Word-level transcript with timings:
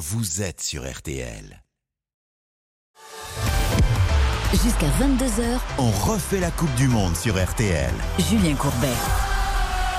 vous 0.00 0.40
êtes 0.40 0.62
sur 0.62 0.90
RTL. 0.90 1.62
Jusqu'à 4.50 4.86
22h, 4.98 5.60
On 5.76 5.90
refait 5.90 6.40
la 6.40 6.50
Coupe 6.50 6.74
du 6.76 6.88
Monde 6.88 7.14
sur 7.14 7.36
RTL. 7.36 7.92
Julien 8.18 8.54
Courbet. 8.54 8.88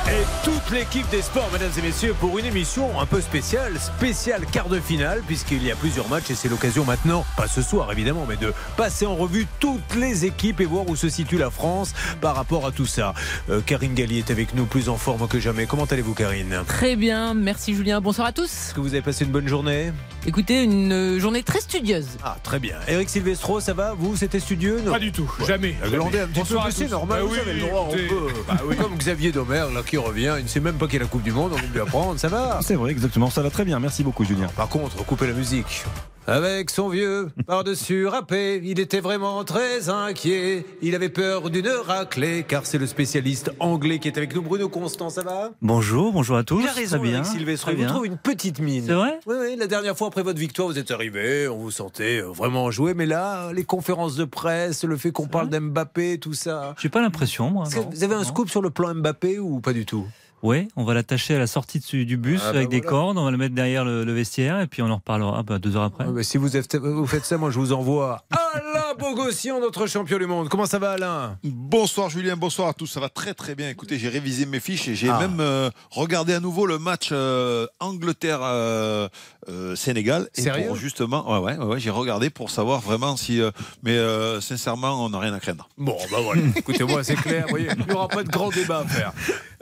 Et 0.09 0.23
toute 0.43 0.71
l'équipe 0.71 1.07
des 1.09 1.21
sports, 1.21 1.49
mesdames 1.53 1.71
et 1.77 1.81
messieurs, 1.81 2.13
pour 2.19 2.37
une 2.37 2.45
émission 2.45 2.99
un 2.99 3.05
peu 3.05 3.21
spéciale, 3.21 3.79
spéciale 3.79 4.45
quart 4.51 4.67
de 4.67 4.79
finale, 4.79 5.21
puisqu'il 5.25 5.63
y 5.63 5.71
a 5.71 5.75
plusieurs 5.75 6.09
matchs 6.09 6.31
et 6.31 6.35
c'est 6.35 6.49
l'occasion 6.49 6.83
maintenant, 6.83 7.23
pas 7.37 7.47
ce 7.47 7.61
soir 7.61 7.91
évidemment, 7.91 8.25
mais 8.27 8.35
de 8.35 8.51
passer 8.75 9.05
en 9.05 9.15
revue 9.15 9.47
toutes 9.59 9.95
les 9.95 10.25
équipes 10.25 10.59
et 10.59 10.65
voir 10.65 10.89
où 10.89 10.95
se 10.95 11.07
situe 11.07 11.37
la 11.37 11.49
France 11.51 11.93
par 12.19 12.35
rapport 12.35 12.65
à 12.65 12.71
tout 12.71 12.85
ça. 12.87 13.13
Euh, 13.49 13.61
Karine 13.61 13.93
Galli 13.93 14.17
est 14.17 14.31
avec 14.31 14.53
nous, 14.55 14.65
plus 14.65 14.89
en 14.89 14.97
forme 14.97 15.27
que 15.27 15.39
jamais. 15.39 15.65
Comment 15.65 15.85
allez-vous, 15.85 16.13
Karine? 16.15 16.63
Très 16.67 16.95
bien, 16.95 17.33
merci 17.33 17.73
Julien. 17.75 18.01
Bonsoir 18.01 18.27
à 18.27 18.31
tous. 18.33 18.45
Est-ce 18.51 18.73
que 18.73 18.81
vous 18.81 18.93
avez 18.93 19.01
passé 19.03 19.23
une 19.23 19.31
bonne 19.31 19.47
journée? 19.47 19.93
Écoutez, 20.25 20.63
une 20.63 20.91
euh, 20.91 21.19
journée 21.19 21.43
très 21.43 21.61
studieuse. 21.61 22.07
Ah, 22.23 22.37
très 22.43 22.59
bien. 22.59 22.75
Eric 22.87 23.09
Silvestro, 23.09 23.59
ça 23.59 23.73
va? 23.73 23.93
Vous, 23.97 24.15
c'était 24.17 24.39
studieux 24.39 24.81
non? 24.83 24.91
Pas 24.91 24.99
du 24.99 25.11
tout, 25.11 25.31
jamais. 25.47 25.75
Glandais 25.89 26.21
un 26.21 26.27
petit 26.27 26.39
Bonsoir 26.39 26.63
peu, 26.65 26.69
à 26.69 26.73
tous. 26.73 26.91
normal, 26.91 27.19
Bah 27.21 27.25
vous 27.27 27.33
oui, 27.33 27.39
avez 27.39 27.53
le 27.53 27.59
droit, 27.61 27.87
on 27.89 27.93
peut. 27.93 28.33
bah 28.47 28.57
oui. 28.65 28.75
Comme 28.75 28.95
Xavier 28.97 29.31
Domer, 29.31 29.65
là, 29.73 29.81
qui 29.91 29.97
revient, 29.97 30.35
il 30.37 30.43
ne 30.43 30.47
sait 30.47 30.61
même 30.61 30.75
pas 30.75 30.85
qu'il 30.85 30.93
y 30.93 31.01
a 31.01 31.03
la 31.03 31.09
Coupe 31.09 31.21
du 31.21 31.33
Monde, 31.33 31.51
on 31.53 31.57
vient 31.57 31.67
de 31.67 31.73
lui 31.73 31.81
apprendre, 31.81 32.17
ça 32.17 32.29
va 32.29 32.59
C'est 32.61 32.75
vrai, 32.75 32.91
exactement. 32.91 33.29
Ça 33.29 33.41
va 33.41 33.49
très 33.49 33.65
bien. 33.65 33.77
Merci 33.77 34.03
beaucoup, 34.03 34.23
Julien. 34.23 34.47
Par 34.55 34.69
contre, 34.69 34.95
coupez 35.05 35.27
la 35.27 35.33
musique. 35.33 35.83
Avec 36.31 36.69
son 36.69 36.87
vieux 36.87 37.27
par-dessus 37.45 38.07
râpé, 38.07 38.61
il 38.63 38.79
était 38.79 39.01
vraiment 39.01 39.43
très 39.43 39.89
inquiet. 39.89 40.65
Il 40.81 40.95
avait 40.95 41.09
peur 41.09 41.49
d'une 41.49 41.67
raclée, 41.67 42.45
car 42.47 42.65
c'est 42.65 42.77
le 42.77 42.87
spécialiste 42.87 43.51
anglais 43.59 43.99
qui 43.99 44.07
est 44.07 44.15
avec 44.17 44.33
nous. 44.33 44.41
Bruno 44.41 44.69
Constant, 44.69 45.09
ça 45.09 45.23
va? 45.23 45.51
Bonjour, 45.61 46.13
bonjour 46.13 46.37
à 46.37 46.45
tous. 46.45 46.61
Il 46.61 46.69
a 46.69 46.71
raison, 46.71 46.99
Très 46.99 47.05
bien. 47.09 47.23
Il 47.35 47.83
vous 47.83 47.85
trouve 47.85 48.05
une 48.05 48.15
petite 48.15 48.59
mine. 48.59 48.85
C'est 48.87 48.93
vrai? 48.93 49.19
Oui, 49.27 49.35
oui. 49.41 49.55
La 49.57 49.67
dernière 49.67 49.97
fois, 49.97 50.07
après 50.07 50.23
votre 50.23 50.39
victoire, 50.39 50.69
vous 50.69 50.79
êtes 50.79 50.91
arrivé, 50.91 51.49
on 51.49 51.57
vous 51.57 51.71
sentait 51.71 52.21
euh, 52.21 52.27
vraiment 52.31 52.71
jouer. 52.71 52.93
Mais 52.93 53.05
là, 53.05 53.51
les 53.51 53.65
conférences 53.65 54.15
de 54.15 54.23
presse, 54.23 54.85
le 54.85 54.95
fait 54.95 55.11
qu'on 55.11 55.27
parle 55.27 55.49
d'Mbappé, 55.49 56.17
tout 56.17 56.33
ça. 56.33 56.75
J'ai 56.79 56.87
pas 56.87 57.01
l'impression, 57.01 57.49
moi. 57.49 57.65
Non. 57.75 57.89
vous 57.91 58.03
avez 58.05 58.15
un 58.15 58.19
Non. 58.19 58.23
scoop 58.23 58.49
sur 58.49 58.61
le 58.61 58.69
plan 58.69 58.95
Mbappé 58.95 59.37
ou 59.39 59.59
pas 59.59 59.73
du 59.73 59.85
tout? 59.85 60.07
Ouais, 60.43 60.67
on 60.75 60.83
va 60.83 60.93
l'attacher 60.95 61.35
à 61.35 61.39
la 61.39 61.45
sortie 61.47 61.77
du, 61.79 62.03
du 62.05 62.17
bus 62.17 62.41
Ah, 62.43 62.51
bah 62.51 62.57
avec 62.57 62.69
des 62.69 62.77
voilà. 62.77 62.89
cordes, 62.89 63.17
on 63.19 63.25
va 63.25 63.31
le 63.31 63.37
mettre 63.37 63.53
derrière 63.53 63.85
le, 63.85 64.03
le 64.03 64.11
vestiaire 64.13 64.59
et 64.59 64.65
puis 64.67 64.81
on 64.81 64.89
en 64.89 64.95
reparlera 64.95 65.43
bah, 65.43 65.59
deux 65.59 65.75
heures 65.75 65.83
après. 65.83 66.05
Ouais, 66.05 66.11
mais 66.11 66.23
Si 66.23 66.37
vous, 66.37 66.57
êtes- 66.57 66.75
vous 66.75 67.05
faites 67.05 67.25
ça, 67.25 67.37
moi 67.37 67.51
je 67.51 67.59
vous 67.59 67.71
envoie 67.73 68.23
Alain 68.31 68.95
Bogossian, 68.97 69.59
notre 69.59 69.85
champion 69.87 70.17
du 70.17 70.25
monde. 70.25 70.49
Comment 70.49 70.65
ça 70.65 70.79
va, 70.79 70.91
Alain? 70.93 71.37
Bonsoir 71.43 72.09
Julien, 72.09 72.35
bonsoir 72.35 72.67
à 72.69 72.73
tous. 72.73 72.87
Ça 72.87 72.99
va 72.99 73.09
très 73.09 73.33
très 73.35 73.53
bien. 73.55 73.69
Écoutez, 73.69 73.97
j'ai 73.99 74.09
révisé 74.09 74.45
mes 74.47 74.59
fiches 74.59 74.87
et 74.87 74.95
j'ai 74.95 75.09
Ah. 75.09 75.19
même 75.19 75.39
euh, 75.39 75.69
regardé 75.91 76.33
à 76.33 76.39
nouveau 76.39 76.65
le 76.65 76.79
match 76.79 77.09
euh, 77.11 77.67
Angleterre-Sénégal. 77.79 80.27
et 80.35 80.41
Sérieux? 80.41 80.67
pour 80.67 80.75
justement, 80.75 81.31
ouais, 81.31 81.39
ouais, 81.53 81.57
ouais, 81.57 81.65
ouais, 81.65 81.79
j'ai 81.79 81.89
regardé 81.91 82.29
pour 82.31 82.49
savoir 82.49 82.81
vraiment 82.81 83.15
si. 83.15 83.39
euh, 83.41 83.51
mais 83.83 83.95
euh, 83.97 84.41
sincèrement, 84.41 85.05
on 85.05 85.09
n'a 85.09 85.19
rien 85.19 85.33
à 85.33 85.39
craindre. 85.39 85.69
Bon, 85.77 85.97
bah 86.11 86.17
voilà. 86.23 86.41
Écoutez-moi, 86.55 87.03
c'est 87.03 87.15
clair. 87.15 87.43
vous 87.43 87.49
voyez, 87.51 87.67
il 87.79 87.85
n'y 87.85 87.93
aura 87.93 88.07
pas 88.07 88.23
de 88.23 88.29
grand 88.29 88.49
débat 88.49 88.79
à 88.79 88.85
faire. 88.85 89.13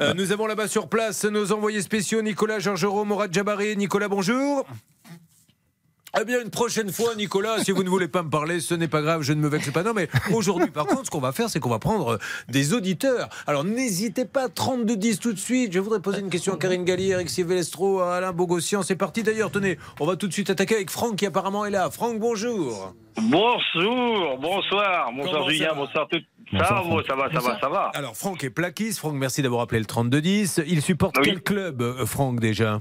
Euh, 0.02 0.14
nous 0.14 0.32
avons 0.32 0.48
là-bas 0.48 0.69
sur 0.70 0.88
place 0.88 1.26
nos 1.26 1.52
envoyés 1.52 1.82
spéciaux 1.82 2.22
Nicolas 2.22 2.60
Georgerot, 2.60 3.04
Morad 3.04 3.34
Jabari. 3.34 3.76
Nicolas, 3.76 4.08
bonjour. 4.08 4.66
Eh 6.20 6.26
bien, 6.26 6.42
une 6.42 6.50
prochaine 6.50 6.92
fois, 6.92 7.14
Nicolas, 7.16 7.64
si 7.64 7.72
vous 7.72 7.84
ne 7.84 7.90
voulez 7.90 8.08
pas 8.08 8.24
me 8.24 8.30
parler, 8.32 8.60
ce 8.62 8.74
n'est 8.74 8.88
pas 8.88 9.02
grave, 9.02 9.22
je 9.22 9.32
ne 9.34 9.40
me 9.42 9.48
vexe 9.48 9.70
pas. 9.72 9.84
Non, 9.84 9.94
mais 9.94 10.08
aujourd'hui, 10.34 10.72
par 10.72 10.88
contre, 10.88 11.06
ce 11.06 11.12
qu'on 11.12 11.20
va 11.20 11.32
faire, 11.32 11.50
c'est 11.50 11.60
qu'on 11.60 11.70
va 11.70 11.78
prendre 11.80 12.14
euh, 12.14 12.18
des 12.48 12.74
auditeurs. 12.74 13.30
Alors, 13.46 13.64
n'hésitez 13.64 14.26
pas, 14.26 14.48
32-10 14.48 15.20
tout 15.20 15.34
de 15.34 15.38
suite. 15.40 15.72
Je 15.72 15.80
voudrais 15.80 16.00
poser 16.00 16.22
une 16.22 16.30
question 16.32 16.54
à 16.54 16.58
Karine 16.58 16.84
Galli, 16.84 17.12
Eric 17.12 17.30
Silvestro, 17.30 18.00
à 18.00 18.16
Alain 18.16 18.32
Bogossian. 18.34 18.82
C'est 18.82 18.96
parti 18.96 19.22
d'ailleurs. 19.22 19.52
Tenez, 19.52 19.78
on 20.00 20.06
va 20.08 20.16
tout 20.16 20.28
de 20.28 20.34
suite 20.34 20.50
attaquer 20.50 20.76
avec 20.76 20.90
Franck 20.90 21.16
qui 21.18 21.26
apparemment 21.28 21.66
est 21.66 21.72
là. 21.72 21.90
Franck, 21.92 22.18
bonjour. 22.20 22.96
Bonjour, 23.22 24.38
bonsoir, 24.40 25.12
bonsoir 25.16 25.50
Julien, 25.50 25.74
bonsoir 25.76 26.08
tout. 26.08 26.20
Bonsoir, 26.52 26.84
ça, 27.08 27.16
va, 27.16 27.30
ça 27.30 27.40
va, 27.40 27.42
ça 27.42 27.48
va, 27.52 27.60
ça 27.60 27.70
va. 27.70 27.92
Alors, 27.94 28.16
Franck 28.18 28.44
est 28.44 28.50
plaquiste. 28.50 28.98
Franck, 28.98 29.14
merci 29.14 29.44
d'avoir 29.44 29.62
appelé 29.62 29.80
le 29.80 29.86
32-10. 29.86 30.64
Il 30.68 30.82
supporte 30.82 31.16
Oui. 31.18 31.24
quel 31.26 31.42
club, 31.44 31.82
euh, 31.84 32.06
Franck, 32.08 32.40
déjà? 32.40 32.80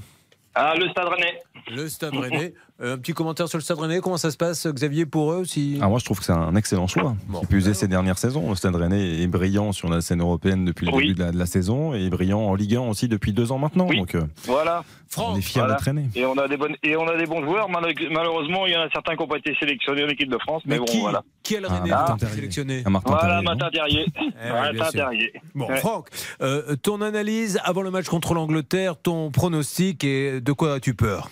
Ah, 0.54 0.74
le 0.74 0.88
Stade 0.88 1.06
Rennais. 1.08 1.40
Le 1.74 1.88
Stade 1.88 2.14
Rennais. 2.16 2.54
Euh, 2.80 2.94
un 2.94 2.98
petit 2.98 3.12
commentaire 3.12 3.48
sur 3.48 3.58
le 3.58 3.62
Stade 3.62 3.78
Rennais. 3.78 4.00
Comment 4.00 4.18
ça 4.18 4.30
se 4.30 4.36
passe, 4.36 4.66
Xavier, 4.68 5.04
pour 5.04 5.32
eux 5.32 5.44
si... 5.44 5.78
Ah, 5.82 5.88
moi, 5.88 5.98
je 5.98 6.04
trouve 6.04 6.20
que 6.20 6.24
c'est 6.24 6.32
un 6.32 6.54
excellent 6.54 6.86
choix. 6.86 7.16
Bon. 7.26 7.42
Est 7.42 7.74
ces 7.74 7.88
dernières 7.88 8.18
saisons. 8.18 8.50
Le 8.50 8.54
Stade 8.54 8.76
Rennais 8.76 9.20
est 9.20 9.26
brillant 9.26 9.72
sur 9.72 9.88
la 9.88 10.00
scène 10.00 10.20
européenne 10.20 10.64
depuis 10.64 10.86
le 10.86 10.92
Oui. 10.92 11.02
début 11.08 11.14
de 11.14 11.24
la, 11.24 11.32
de 11.32 11.38
la 11.38 11.46
saison 11.46 11.92
et 11.94 12.08
brillant 12.08 12.40
en 12.40 12.54
Ligue 12.54 12.76
1 12.76 12.80
aussi 12.82 13.08
depuis 13.08 13.32
deux 13.32 13.50
ans 13.50 13.58
maintenant. 13.58 13.86
Oui. 13.88 13.98
Donc, 13.98 14.14
euh, 14.14 14.22
Voilà. 14.44 14.84
Franck, 15.08 15.34
on 15.34 15.38
est 15.38 15.40
fiers 15.40 15.60
voilà. 15.60 15.74
d'être 15.74 15.84
Rennais. 15.84 16.08
Et 16.14 16.24
on 16.26 16.36
a 16.38 16.46
des 16.46 16.56
bonnes, 16.56 16.76
et 16.82 16.94
on 16.96 17.08
a 17.08 17.16
des 17.16 17.26
bons 17.26 17.42
joueurs. 17.42 17.68
Mal- 17.68 17.92
Malheureusement, 18.12 18.66
il 18.66 18.74
y 18.74 18.76
en 18.76 18.82
a 18.82 18.90
certains 18.90 19.16
qui 19.16 19.22
n'ont 19.22 19.28
pas 19.28 19.38
été 19.38 19.56
sélectionnés 19.58 20.04
en 20.04 20.08
équipe 20.08 20.30
de 20.30 20.38
France. 20.38 20.62
Mais, 20.66 20.74
mais 20.74 20.78
bon, 20.80 20.84
qui, 20.84 21.00
voilà. 21.00 21.22
qui 21.42 21.54
est 21.54 21.60
le 21.60 21.66
Ah, 21.70 21.74
Rennais 21.78 21.90
Martin 21.90 22.04
qui 22.04 22.12
a 22.12 22.14
été 22.14 22.20
Terrier. 22.26 22.36
sélectionné 22.36 22.82
Un 22.86 22.90
Martin 22.90 23.10
Voilà, 23.10 23.42
Martin 23.42 23.70
Terrier. 23.70 24.06
Eh 24.16 24.74
Martin. 24.76 24.90
Terrier. 24.92 25.32
Bon, 25.54 25.66
Ouais. 25.68 25.78
Franck, 25.78 26.08
euh, 26.42 26.76
ton 26.76 27.00
analyse 27.00 27.58
avant 27.64 27.82
le 27.82 27.90
match 27.90 28.06
contre 28.06 28.34
l'Angleterre, 28.34 28.96
ton 28.96 29.30
pronostic 29.30 30.04
et 30.04 30.40
de 30.40 30.52
quoi 30.52 30.74
as-tu 30.74 30.94
peur? 30.94 31.30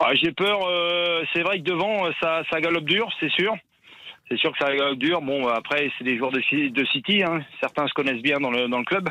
Ah, 0.00 0.14
J'ai 0.14 0.32
peur. 0.32 0.60
euh, 0.66 1.24
c'est 1.32 1.42
vrai 1.42 1.58
que 1.58 1.64
devant, 1.64 2.06
euh, 2.06 2.10
ça, 2.22 2.42
ça 2.50 2.60
galope 2.60 2.84
dur, 2.84 3.08
c'est 3.20 3.30
sûr. 3.30 3.54
C'est 4.30 4.38
sûr 4.38 4.52
que 4.52 4.58
ça 4.64 4.74
galope 4.74 4.98
dur. 4.98 5.20
Bon, 5.22 5.48
après, 5.48 5.90
c'est 5.98 6.04
des 6.04 6.16
joueurs 6.18 6.30
de, 6.32 6.40
Ci- 6.42 6.70
de 6.70 6.84
City. 6.86 7.22
hein. 7.24 7.40
Certains 7.60 7.86
se 7.88 7.94
connaissent 7.94 8.22
bien 8.22 8.38
dans 8.38 8.50
le, 8.50 8.68
dans 8.68 8.78
le 8.78 8.84
club. 8.84 9.08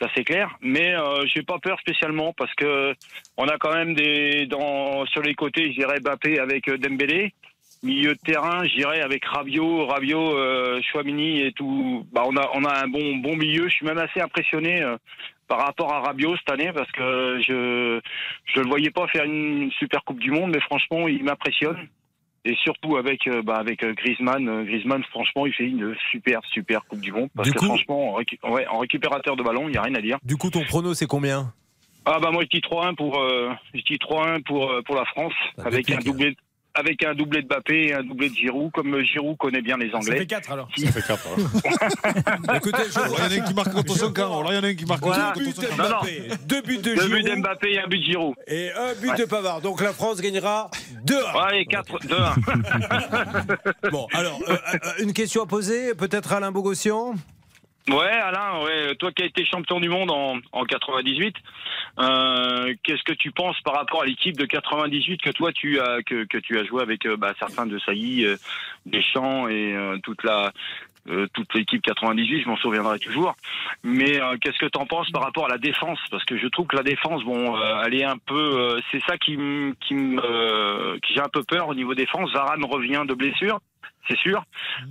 Ça 0.00 0.08
c'est 0.16 0.24
clair, 0.24 0.56
mais 0.62 0.94
euh, 0.94 1.26
j'ai 1.26 1.42
pas 1.42 1.58
peur 1.58 1.78
spécialement 1.80 2.32
parce 2.32 2.54
que 2.54 2.94
on 3.36 3.46
a 3.48 3.58
quand 3.58 3.74
même 3.74 3.92
des 3.92 4.46
dans 4.46 5.04
sur 5.04 5.20
les 5.20 5.34
côtés, 5.34 5.74
j'irais 5.74 6.00
Bappé 6.00 6.38
avec 6.38 6.68
euh, 6.68 6.78
Dembélé, 6.78 7.34
milieu 7.82 8.14
de 8.14 8.18
terrain, 8.24 8.64
j'irais 8.64 9.02
avec 9.02 9.22
Rabiot, 9.26 9.84
Rabiot, 9.88 10.38
euh, 10.38 10.80
Chouamini 10.90 11.42
et 11.42 11.52
tout. 11.52 12.06
Bah 12.14 12.22
on 12.26 12.34
a 12.38 12.48
on 12.54 12.64
a 12.64 12.82
un 12.82 12.88
bon 12.88 13.16
bon 13.16 13.36
milieu. 13.36 13.68
Je 13.68 13.74
suis 13.74 13.84
même 13.84 13.98
assez 13.98 14.22
impressionné 14.22 14.80
euh, 14.80 14.96
par 15.50 15.58
rapport 15.66 15.92
à 15.92 15.98
Rabiot 16.00 16.36
cette 16.36 16.50
année 16.52 16.70
parce 16.72 16.90
que 16.92 17.40
je 17.46 18.00
je 18.54 18.60
le 18.60 18.68
voyais 18.68 18.90
pas 18.90 19.06
faire 19.08 19.24
une 19.24 19.70
super 19.72 20.04
Coupe 20.04 20.20
du 20.20 20.30
Monde, 20.30 20.52
mais 20.54 20.60
franchement 20.60 21.08
il 21.08 21.24
m'impressionne. 21.24 21.76
Et 22.46 22.54
surtout 22.64 22.96
avec 22.96 23.26
euh, 23.26 23.42
bah, 23.42 23.56
avec 23.56 23.82
euh, 23.84 23.92
Griezmann, 23.92 24.48
Euh, 24.48 24.64
Griezmann 24.64 25.02
franchement 25.10 25.44
il 25.44 25.52
fait 25.52 25.64
une 25.66 25.94
super 26.12 26.40
super 26.54 26.84
Coupe 26.86 27.00
du 27.00 27.12
Monde 27.12 27.28
parce 27.34 27.48
Du 27.48 27.52
que 27.54 27.58
coup- 27.58 27.66
franchement 27.66 28.14
en, 28.14 28.50
ouais, 28.52 28.66
en 28.68 28.78
récupérateur 28.78 29.34
de 29.36 29.42
ballon 29.42 29.68
il 29.68 29.74
y 29.74 29.78
a 29.78 29.82
rien 29.82 29.94
à 29.96 30.00
dire. 30.00 30.18
Du 30.22 30.36
coup, 30.36 30.48
ton 30.50 30.62
prono, 30.64 30.94
c'est 30.94 31.06
combien? 31.08 31.52
Ah 32.06 32.18
bah 32.22 32.30
moi 32.30 32.42
je 32.44 32.48
dis 32.56 32.62
3-1 32.62 32.94
pour 32.94 33.18
euh, 33.20 33.50
je 33.74 33.80
dis 33.82 33.96
3-1 33.98 34.42
pour 34.44 34.72
pour 34.86 34.94
la 34.94 35.04
France 35.06 35.34
avec 35.58 35.90
un 35.90 35.98
doublé 35.98 36.34
avec 36.74 37.04
un 37.04 37.14
doublé 37.14 37.42
de 37.42 37.46
Mbappé 37.48 37.86
et 37.88 37.94
un 37.94 38.02
doublé 38.02 38.30
de 38.30 38.34
Giroud 38.34 38.70
comme 38.72 39.00
Giroud 39.02 39.36
connaît 39.36 39.60
bien 39.62 39.76
les 39.76 39.90
Ça 39.90 39.96
Anglais. 39.98 40.18
fait 40.18 40.26
4 40.26 40.52
alors. 40.52 40.68
Ça 40.76 40.92
fait 40.92 41.02
4. 41.06 41.28
Écoutez, 42.56 42.82
je 42.92 42.98
Alors, 42.98 43.16
il 43.18 43.18
y 43.18 43.38
en 43.38 43.40
a 43.40 43.42
un 43.42 43.46
qui 43.46 43.54
marque 43.54 43.72
contre 43.72 43.96
son 43.96 44.12
camp. 44.12 44.44
Il 44.48 44.54
y 44.54 44.58
en 44.58 44.62
a 44.62 44.66
un 44.68 44.74
qui 44.74 44.84
marque 44.84 45.02
Voilà. 45.02 45.32
Deux 45.36 45.44
buts 45.44 45.52
contre 45.54 45.70
son 45.70 45.76
camp. 45.76 46.00
deux 46.46 46.62
buts 46.62 46.78
de 46.78 46.82
Deux 46.82 47.08
buts 47.08 47.22
Giroud 47.22 47.36
d'Mbappé 47.38 47.72
et 47.72 47.80
un 47.80 47.86
but 47.86 47.98
de 47.98 48.04
Giroud. 48.04 48.34
et 48.46 48.70
un 48.72 48.94
but 49.00 49.16
de 49.18 49.24
Pavard. 49.24 49.60
Donc 49.60 49.80
la 49.80 49.92
France 49.92 50.20
gagnera 50.20 50.70
2 51.04 51.16
Allez 51.40 51.66
4 51.66 51.98
2-1. 52.06 53.90
Bon, 53.90 54.06
alors, 54.12 54.38
euh, 54.48 54.52
euh, 54.74 54.78
une 55.02 55.12
question 55.12 55.42
à 55.42 55.46
poser, 55.46 55.94
peut-être 55.94 56.32
Alain 56.32 56.52
Bogossian? 56.52 57.14
Ouais, 57.88 58.12
Alain, 58.12 58.62
ouais, 58.62 58.94
toi 58.96 59.10
qui 59.10 59.22
as 59.22 59.26
été 59.26 59.44
champion 59.44 59.80
du 59.80 59.88
monde 59.88 60.10
en, 60.10 60.36
en 60.52 60.64
98, 60.64 61.34
euh, 61.98 62.74
qu'est-ce 62.82 63.02
que 63.02 63.14
tu 63.14 63.32
penses 63.32 63.58
par 63.62 63.74
rapport 63.74 64.02
à 64.02 64.06
l'équipe 64.06 64.36
de 64.36 64.44
98 64.44 65.22
que 65.22 65.30
toi 65.30 65.50
tu 65.52 65.80
as 65.80 66.02
que, 66.02 66.24
tu 66.24 66.58
as 66.58 66.64
joué 66.64 66.82
avec 66.82 67.06
euh, 67.06 67.16
bah, 67.16 67.32
certains 67.38 67.66
de 67.66 67.78
Sailly, 67.78 68.26
euh, 68.26 68.36
Deschamps 68.84 69.48
et 69.48 69.74
euh, 69.74 69.96
toute 70.02 70.22
la 70.24 70.52
euh, 71.08 71.26
toute 71.32 71.52
l'équipe 71.54 71.80
98, 71.80 72.42
je 72.42 72.48
m'en 72.48 72.58
souviendrai 72.58 72.98
toujours. 72.98 73.34
Mais 73.82 74.20
qu'est-ce 74.42 74.58
que 74.58 74.66
tu 74.66 74.78
en 74.78 74.84
penses 74.84 75.10
par 75.10 75.22
rapport 75.22 75.46
à 75.46 75.48
la 75.48 75.58
défense? 75.58 75.98
Parce 76.10 76.24
que 76.24 76.36
je 76.36 76.46
trouve 76.48 76.66
que 76.66 76.76
la 76.76 76.82
défense, 76.82 77.24
bon, 77.24 77.56
elle 77.84 77.94
est 77.94 78.04
un 78.04 78.18
peu, 78.18 78.78
c'est 78.92 79.02
ça 79.04 79.16
qui 79.16 79.38
qui 79.80 79.94
qui 79.94 81.14
j'ai 81.14 81.20
un 81.20 81.30
peu 81.32 81.42
peur 81.42 81.68
au 81.68 81.74
niveau 81.74 81.94
défense. 81.94 82.30
Varane 82.32 82.64
revient 82.64 83.04
de 83.08 83.14
blessure. 83.14 83.60
C'est 84.08 84.18
sûr. 84.18 84.42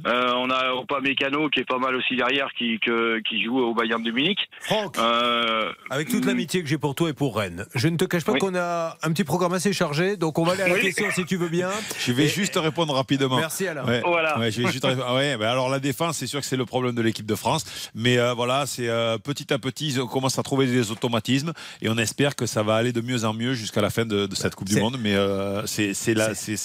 Euh, 0.07 0.31
on 0.37 0.49
a 0.49 0.71
Opa 0.75 1.01
Mécano 1.01 1.49
qui 1.49 1.59
est 1.59 1.65
pas 1.67 1.77
mal 1.77 1.93
aussi 1.95 2.15
derrière, 2.15 2.47
qui, 2.57 2.79
que- 2.79 3.19
qui 3.27 3.43
joue 3.43 3.59
au 3.59 3.73
Bayern 3.73 4.01
de 4.01 4.11
Munich. 4.11 4.39
Franck, 4.61 4.97
Euh, 4.97 5.71
avec 5.89 6.09
toute 6.09 6.25
l'amitié 6.25 6.61
que 6.63 6.69
j'ai 6.69 6.77
pour 6.77 6.95
toi 6.95 7.09
et 7.09 7.13
pour 7.13 7.35
Rennes, 7.35 7.65
je 7.75 7.87
ne 7.89 7.97
te 7.97 8.05
cache 8.05 8.23
pas 8.23 8.31
Oui. 8.33 8.39
qu'on 8.39 8.55
a 8.55 8.97
un 9.03 9.11
petit 9.11 9.23
programme 9.25 9.53
assez 9.53 9.73
chargé, 9.73 10.15
donc 10.15 10.39
on 10.39 10.43
va 10.43 10.53
aller 10.53 10.61
à 10.61 10.67
la 10.69 10.75
Oui. 10.75 10.81
question 10.81 11.07
si 11.11 11.25
tu 11.25 11.35
veux 11.35 11.49
bien. 11.49 11.69
Je 11.99 12.13
vais 12.13 12.25
Et- 12.25 12.27
juste 12.29 12.55
répondre 12.55 12.93
rapidement. 12.93 13.37
Merci 13.37 13.67
Alain. 13.67 13.83
Ouais. 13.85 14.01
Voilà. 14.05 14.39
Ouais, 14.39 14.51
je 14.51 14.61
vais 14.61 14.71
juste 14.71 14.85
répondre. 14.85 15.13
Ouais, 15.15 15.35
ben 15.37 15.47
alors 15.49 15.69
la 15.69 15.79
défense, 15.79 16.17
c'est 16.17 16.27
sûr 16.27 16.39
que 16.39 16.45
c'est 16.45 16.55
le 16.57 16.65
problème 16.65 16.95
de 16.95 17.01
l'équipe 17.01 17.25
de 17.25 17.35
France, 17.35 17.91
mais 17.95 18.17
euh, 18.19 18.33
voilà, 18.33 18.65
c'est 18.67 18.87
euh, 18.87 19.17
petit 19.17 19.51
à 19.53 19.59
petit, 19.59 19.97
on 20.01 20.07
commence 20.07 20.39
à 20.39 20.43
trouver 20.43 20.65
des 20.67 20.91
automatismes 20.91 21.51
et 21.81 21.89
on 21.89 21.97
espère 21.97 22.35
que 22.37 22.45
ça 22.45 22.63
va 22.63 22.75
aller 22.75 22.93
de 22.93 23.01
mieux 23.01 23.25
en 23.25 23.33
mieux 23.33 23.53
jusqu'à 23.53 23.81
la 23.81 23.89
fin 23.89 24.05
de, 24.05 24.27
de 24.27 24.35
cette 24.35 24.55
Coupe 24.55 24.69
du 24.69 24.79
Monde. 24.79 24.97
Mais 25.01 25.15
euh, 25.15 25.65
c'est 25.65 25.93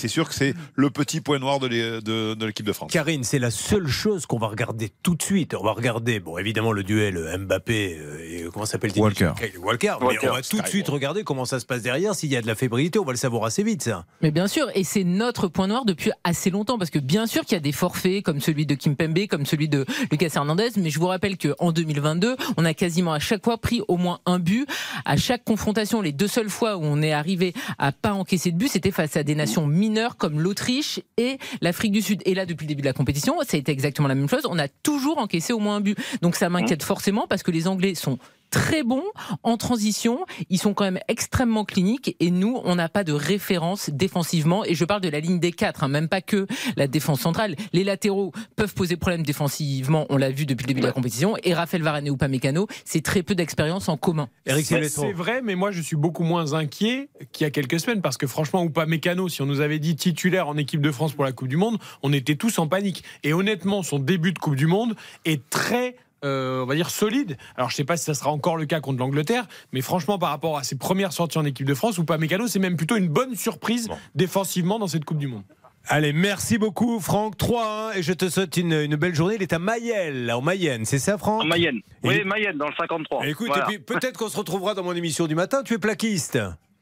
sûr 0.08 0.28
que 0.28 0.34
c'est 0.34 0.54
le 0.74 0.90
petit 0.90 1.20
point 1.20 1.38
noir 1.38 1.58
de, 1.58 2.33
de, 2.34 2.40
de 2.40 2.46
l'équipe 2.46 2.66
de 2.66 2.72
France. 2.72 2.92
Karine, 2.92 3.24
c'est 3.24 3.38
la 3.38 3.50
seule 3.50 3.86
chose 3.86 4.26
qu'on 4.26 4.38
va 4.38 4.48
regarder 4.48 4.90
tout 5.02 5.14
de 5.14 5.22
suite. 5.22 5.54
On 5.54 5.64
va 5.64 5.72
regarder, 5.72 6.20
bon, 6.20 6.38
évidemment, 6.38 6.72
le 6.72 6.82
duel 6.82 7.38
Mbappé 7.38 7.98
euh, 7.98 8.18
et 8.24 8.44
comment 8.52 8.66
s'appelle 8.66 8.92
Walker. 8.96 9.32
Walker. 9.58 9.94
Mais 10.00 10.06
Walker, 10.06 10.28
on 10.28 10.32
va 10.32 10.42
tout 10.42 10.60
de 10.60 10.66
suite 10.66 10.88
regarder 10.88 11.24
comment 11.24 11.44
ça 11.44 11.60
se 11.60 11.66
passe 11.66 11.82
derrière. 11.82 12.14
S'il 12.14 12.30
y 12.30 12.36
a 12.36 12.42
de 12.42 12.46
la 12.46 12.54
fébrilité, 12.54 12.98
on 12.98 13.04
va 13.04 13.12
le 13.12 13.18
savoir 13.18 13.44
assez 13.44 13.62
vite, 13.62 13.82
ça. 13.82 14.04
Mais 14.20 14.30
bien 14.30 14.46
sûr, 14.46 14.68
et 14.74 14.84
c'est 14.84 15.04
notre 15.04 15.48
point 15.48 15.66
noir 15.66 15.84
depuis 15.84 16.10
assez 16.24 16.50
longtemps, 16.50 16.78
parce 16.78 16.90
que 16.90 16.98
bien 16.98 17.26
sûr 17.26 17.42
qu'il 17.42 17.52
y 17.52 17.56
a 17.56 17.60
des 17.60 17.72
forfaits 17.72 18.22
comme 18.22 18.40
celui 18.40 18.66
de 18.66 18.74
Kim 18.74 18.96
Pembe, 18.96 19.26
comme 19.28 19.46
celui 19.46 19.68
de 19.68 19.84
Lucas 20.10 20.30
Hernandez, 20.34 20.70
mais 20.76 20.90
je 20.90 20.98
vous 20.98 21.06
rappelle 21.06 21.36
qu'en 21.36 21.72
2022, 21.72 22.36
on 22.56 22.64
a 22.64 22.74
quasiment 22.74 23.12
à 23.12 23.18
chaque 23.18 23.44
fois 23.44 23.58
pris 23.58 23.82
au 23.88 23.96
moins 23.96 24.20
un 24.26 24.38
but. 24.38 24.68
À 25.04 25.16
chaque 25.16 25.44
confrontation, 25.44 26.00
les 26.00 26.12
deux 26.12 26.28
seules 26.28 26.50
fois 26.50 26.76
où 26.76 26.82
on 26.82 27.02
est 27.02 27.12
arrivé 27.12 27.54
à 27.78 27.92
pas 27.92 28.12
encaisser 28.12 28.52
de 28.52 28.56
but, 28.56 28.68
c'était 28.68 28.90
face 28.90 29.16
à 29.16 29.22
des 29.22 29.34
nations 29.34 29.66
mineures 29.66 30.16
comme 30.16 30.40
l'Autriche 30.40 31.00
et 31.16 31.38
l'Afrique 31.60 31.92
du 31.92 32.02
Sud. 32.02 32.22
Et 32.24 32.34
là, 32.34 32.46
depuis 32.46 32.64
le 32.64 32.68
début 32.68 32.82
de 32.82 32.86
la 32.86 32.92
compétition, 32.92 33.36
ça 33.42 33.56
a 33.56 33.60
été 33.60 33.72
exactement 33.72 34.08
la 34.08 34.14
même 34.14 34.28
chose. 34.28 34.46
On 34.48 34.58
a 34.58 34.68
toujours 34.68 35.18
encaissé 35.18 35.52
au 35.52 35.58
moins 35.58 35.76
un 35.76 35.80
but. 35.80 35.98
Donc 36.22 36.36
ça 36.36 36.48
m'inquiète 36.48 36.82
forcément 36.82 37.26
parce 37.28 37.42
que 37.42 37.50
les 37.50 37.68
Anglais 37.68 37.94
sont 37.94 38.18
très 38.54 38.84
bons 38.84 39.02
en 39.42 39.56
transition. 39.56 40.24
Ils 40.48 40.60
sont 40.60 40.74
quand 40.74 40.84
même 40.84 41.00
extrêmement 41.08 41.64
cliniques 41.64 42.14
et 42.20 42.30
nous, 42.30 42.60
on 42.64 42.76
n'a 42.76 42.88
pas 42.88 43.02
de 43.02 43.12
référence 43.12 43.90
défensivement. 43.90 44.64
Et 44.64 44.76
je 44.76 44.84
parle 44.84 45.00
de 45.00 45.08
la 45.08 45.18
ligne 45.18 45.40
des 45.40 45.50
quatre, 45.50 45.82
hein, 45.82 45.88
même 45.88 46.08
pas 46.08 46.20
que 46.20 46.46
la 46.76 46.86
défense 46.86 47.20
centrale. 47.20 47.56
Les 47.72 47.82
latéraux 47.82 48.30
peuvent 48.54 48.72
poser 48.72 48.96
problème 48.96 49.24
défensivement. 49.24 50.06
On 50.08 50.16
l'a 50.16 50.30
vu 50.30 50.46
depuis 50.46 50.62
le 50.62 50.68
début 50.68 50.82
de 50.82 50.86
la 50.86 50.92
compétition. 50.92 51.34
Et 51.42 51.52
Raphaël 51.52 51.82
Varane 51.82 52.06
et 52.06 52.10
Upamecano, 52.10 52.68
c'est 52.84 53.02
très 53.02 53.24
peu 53.24 53.34
d'expérience 53.34 53.88
en 53.88 53.96
commun. 53.96 54.28
C'est 54.46 55.12
vrai, 55.12 55.42
mais 55.42 55.56
moi 55.56 55.72
je 55.72 55.80
suis 55.80 55.96
beaucoup 55.96 56.22
moins 56.22 56.52
inquiet 56.52 57.08
qu'il 57.32 57.44
y 57.44 57.48
a 57.48 57.50
quelques 57.50 57.80
semaines 57.80 58.02
parce 58.02 58.16
que 58.16 58.28
franchement, 58.28 58.62
ou 58.62 58.70
pas 58.70 58.86
Mécano, 58.86 59.28
si 59.28 59.42
on 59.42 59.46
nous 59.46 59.60
avait 59.62 59.80
dit 59.80 59.96
titulaire 59.96 60.46
en 60.46 60.56
équipe 60.56 60.80
de 60.80 60.92
France 60.92 61.12
pour 61.12 61.24
la 61.24 61.32
Coupe 61.32 61.48
du 61.48 61.56
Monde, 61.56 61.78
on 62.04 62.12
était 62.12 62.36
tous 62.36 62.60
en 62.60 62.68
panique. 62.68 63.02
Et 63.24 63.32
honnêtement, 63.32 63.82
son 63.82 63.98
début 63.98 64.32
de 64.32 64.38
Coupe 64.38 64.54
du 64.54 64.68
Monde 64.68 64.94
est 65.24 65.42
très. 65.50 65.96
Euh, 66.24 66.62
on 66.62 66.66
va 66.66 66.74
dire 66.74 66.90
solide. 66.90 67.36
Alors 67.56 67.70
je 67.70 67.76
sais 67.76 67.84
pas 67.84 67.96
si 67.96 68.04
ça 68.04 68.14
sera 68.14 68.30
encore 68.30 68.56
le 68.56 68.66
cas 68.66 68.80
contre 68.80 68.98
l'Angleterre, 68.98 69.46
mais 69.72 69.80
franchement 69.82 70.18
par 70.18 70.30
rapport 70.30 70.56
à 70.58 70.64
ses 70.64 70.76
premières 70.76 71.12
sorties 71.12 71.38
en 71.38 71.44
équipe 71.44 71.66
de 71.66 71.74
France, 71.74 71.98
ou 71.98 72.04
pas 72.04 72.18
Mécano, 72.18 72.46
c'est 72.48 72.58
même 72.58 72.76
plutôt 72.76 72.96
une 72.96 73.08
bonne 73.08 73.34
surprise 73.36 73.88
défensivement 74.14 74.78
dans 74.78 74.86
cette 74.88 75.04
Coupe 75.04 75.18
du 75.18 75.26
Monde. 75.28 75.42
Allez, 75.86 76.14
merci 76.14 76.56
beaucoup, 76.56 76.98
Franck. 76.98 77.36
3-1, 77.36 77.98
et 77.98 78.02
je 78.02 78.14
te 78.14 78.30
souhaite 78.30 78.56
une, 78.56 78.72
une 78.72 78.96
belle 78.96 79.14
journée. 79.14 79.34
Il 79.36 79.42
est 79.42 79.52
à 79.52 79.58
Mayenne, 79.58 80.24
là, 80.24 80.38
en 80.38 80.40
Mayenne, 80.40 80.86
c'est 80.86 80.98
ça, 80.98 81.18
Franck 81.18 81.42
En 81.42 81.44
Mayenne. 81.44 81.76
Et- 82.02 82.08
Oui, 82.08 82.22
Mayenne, 82.24 82.56
dans 82.56 82.68
le 82.68 82.72
53. 82.78 83.26
Écoute, 83.26 83.48
Voilà. 83.48 83.64
et 83.64 83.66
puis 83.66 83.78
peut-être 83.80 84.16
qu'on 84.18 84.30
se 84.30 84.36
retrouvera 84.38 84.72
dans 84.72 84.82
mon 84.82 84.94
émission 84.94 85.26
du 85.26 85.34
matin. 85.34 85.62
Tu 85.62 85.74
es 85.74 85.78
plaquiste. 85.78 86.38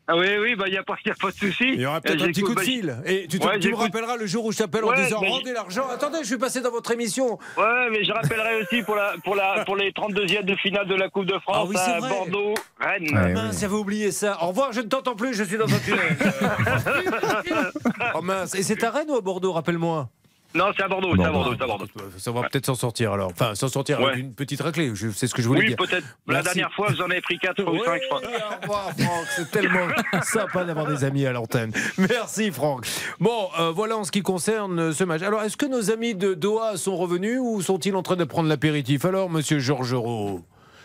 Ah 0.09 0.17
oui, 0.17 0.27
oui, 0.41 0.57
bah, 0.57 0.65
il 0.67 0.73
n'y 0.73 0.77
a, 0.79 0.83
pas- 0.83 0.97
y 1.07 1.11
a 1.11 1.15
pas 1.15 1.31
de 1.31 1.37
souci. 1.37 1.65
Il 1.75 1.81
y 1.81 1.87
aura 1.87 2.01
peut-être 2.01 2.21
Euh, 2.21 2.25
un 2.25 2.29
petit 2.29 2.43
coup 2.43 2.55
de 2.57 2.61
j'écoute- 2.61 2.75
fil. 2.75 2.97
Et 3.07 3.27
tu, 3.29 3.39
te- 3.39 3.47
Ouais, 3.47 3.59
tu 3.61 3.71
me 3.71 3.77
rappelleras 3.77 4.17
le 4.17 4.27
jour 4.27 4.45
où 4.45 4.51
je 4.53 4.59
t'appelle 4.59 4.85
en 4.85 4.89
Ouais, 4.89 5.05
disant 5.05 5.21
mais- 5.23 5.31
rendez 5.31 5.53
l'argent. 5.53 5.87
Attendez, 5.89 6.19
je 6.25 6.31
vais 6.31 6.39
passer 6.39 6.61
dans 6.61 6.73
votre 6.73 6.91
émission. 6.91 7.39
Ouais, 7.57 7.89
mais 7.91 8.03
je 8.05 8.13
rappellerai 8.13 8.63
aussi 8.63 8.83
pour, 8.83 8.97
la, 8.97 9.15
pour, 9.25 9.37
la, 9.37 9.65
pour 9.65 9.77
les 9.77 9.93
32e 9.93 10.43
de 10.45 10.57
finale 10.57 10.89
de 10.89 10.97
la 10.97 11.09
Coupe 11.09 11.27
de 11.27 11.39
France 11.39 11.57
Ah 11.61 11.65
oui, 11.67 11.77
à 11.77 12.01
vrai. 12.01 12.09
Bordeaux, 12.11 12.55
Rennes. 12.81 13.09
Ouais. 13.17 13.33
Mince, 13.33 13.61
j'avais 13.61 13.75
oublié 13.75 14.11
ça. 14.11 14.39
Au 14.43 14.49
revoir, 14.49 14.73
je 14.73 14.81
ne 14.81 14.87
t'entends 14.89 15.15
plus, 15.15 15.35
je 15.35 15.45
suis 15.45 15.57
dans 15.57 15.73
un 15.73 15.79
tunnel. 15.79 16.17
oh 18.15 18.23
mince, 18.23 18.55
et 18.57 18.63
c'est 18.65 18.83
à 18.83 18.91
Rennes 18.91 19.09
ou 19.11 19.17
à 19.17 19.21
Bordeaux, 19.21 19.53
rappelle-moi? 19.53 20.09
Non, 20.55 20.67
c'est 20.77 20.83
à 20.83 20.89
Bordeaux, 20.89 21.15
c'est 21.17 21.25
à 21.25 21.31
Bordeaux, 21.31 21.55
c'est 21.57 21.63
à 21.63 21.67
Bordeaux. 21.67 21.87
Ça 22.19 22.31
va 22.31 22.43
peut-être 22.43 22.67
s'en 22.67 22.75
sortir 22.75 23.13
alors. 23.13 23.31
Enfin, 23.31 23.55
s'en 23.55 23.69
sortir 23.69 24.01
avec 24.01 24.19
une 24.19 24.35
petite 24.35 24.61
raclée, 24.61 24.93
c'est 25.15 25.27
ce 25.27 25.35
que 25.35 25.43
je 25.43 25.49
voulais 25.49 25.61
Oui, 25.61 25.67
dire. 25.69 25.77
peut-être. 25.77 26.07
La 26.27 26.43
dernière 26.43 26.73
fois, 26.73 26.89
vous 26.91 27.01
en 27.01 27.11
avez 27.11 27.21
pris 27.21 27.39
4 27.39 27.63
ou 27.63 27.85
5, 27.85 28.01
je 28.03 28.09
crois. 28.09 28.21
Oui, 28.23 28.29
au 28.29 28.63
revoir, 28.63 28.91
Franck. 28.99 29.27
C'est 29.37 29.51
tellement 29.51 29.89
sympa 30.23 30.65
d'avoir 30.65 30.87
des 30.87 31.05
amis 31.05 31.27
à 31.27 31.33
l'antenne. 31.33 31.73
Merci, 31.99 32.51
Franck. 32.51 32.87
Bon, 33.21 33.49
euh, 33.59 33.71
voilà 33.71 33.97
en 33.97 34.05
ce 34.05 34.11
qui 34.13 34.23
concerne 34.23 34.79
euh, 34.79 34.93
ce 34.93 35.05
match. 35.05 35.23
Alors, 35.23 35.43
est-ce 35.43 35.57
que 35.57 35.67
nos 35.67 35.91
amis 35.91 36.15
de 36.15 36.35
Doha 36.35 36.77
sont 36.77 36.97
revenus 36.97 37.39
ou 37.41 37.61
sont-ils 37.63 37.95
en 37.97 38.03
train 38.03 38.17
de 38.17 38.25
prendre 38.25 38.49
l'apéritif? 38.49 39.05
Alors, 39.05 39.31
monsieur 39.31 39.59
Georgerot 39.59 40.41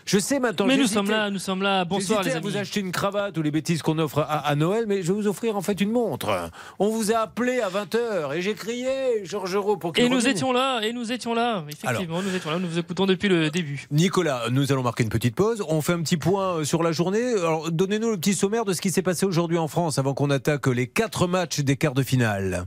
je 0.08 0.18
sais 0.18 0.40
maintenant. 0.40 0.66
Mais 0.66 0.76
nous 0.76 0.86
sommes 0.86 1.10
là, 1.10 1.30
nous 1.30 1.38
sommes 1.38 1.62
là. 1.62 1.84
Bonsoir 1.84 2.20
les 2.20 2.24
j'hésitais 2.30 2.34
à 2.36 2.38
amis. 2.38 2.50
vous 2.50 2.56
acheter 2.56 2.80
une 2.80 2.90
cravate 2.92 3.36
ou 3.38 3.42
les 3.42 3.50
bêtises 3.50 3.82
qu'on 3.82 3.98
offre 3.98 4.18
à, 4.20 4.38
à 4.48 4.54
Noël, 4.56 4.84
mais 4.88 5.02
je 5.02 5.12
vais 5.12 5.20
vous 5.20 5.28
offrir 5.28 5.56
en 5.56 5.60
fait 5.60 5.80
une 5.80 5.92
montre. 5.92 6.50
On 6.78 6.88
vous 6.88 7.12
a 7.12 7.18
appelé 7.18 7.60
à 7.60 7.68
20h 7.68 8.34
et 8.34 8.42
j'ai 8.42 8.54
crié 8.54 8.88
Georgerot 9.24 9.76
pour 9.76 9.92
qu'il 9.92 10.04
Et 10.04 10.08
nous 10.08 10.16
revienne. 10.16 10.32
étions 10.32 10.52
là, 10.52 10.80
et 10.80 10.92
nous 10.92 11.12
étions 11.12 11.34
là. 11.34 11.62
Effectivement, 11.68 12.22
nous 12.22 12.34
étions 12.34 12.50
là. 12.50 12.58
Nous 12.58 12.68
vous 12.68 12.78
écoutons 12.78 13.06
depuis 13.06 13.28
le 13.28 13.50
début. 13.50 13.86
Nicolas, 13.90 14.44
nous 14.50 14.72
allons 14.72 14.82
marquer 14.82 15.02
une 15.04 15.08
petite 15.10 15.34
pause. 15.36 15.62
On 15.68 15.82
fait 15.82 15.92
un 15.92 16.02
petit 16.02 16.16
point 16.16 16.56
euh, 16.56 16.64
sur 16.64 16.82
la 16.82 16.92
journée. 16.92 17.32
Alors, 17.34 17.70
donnez-nous 17.70 18.10
le 18.10 18.16
petit 18.16 18.34
sommaire 18.34 18.64
de 18.64 18.72
ce 18.72 18.80
qui 18.80 18.90
s'est 18.90 19.02
passé 19.02 19.26
aujourd'hui 19.26 19.58
en 19.58 19.68
France 19.68 19.98
avant 19.98 20.14
qu'on 20.14 20.30
attaque 20.30 20.66
les 20.68 20.86
quatre 20.86 21.26
matchs 21.26 21.60
des 21.60 21.76
quarts 21.76 21.94
de 21.94 22.02
finale. 22.02 22.64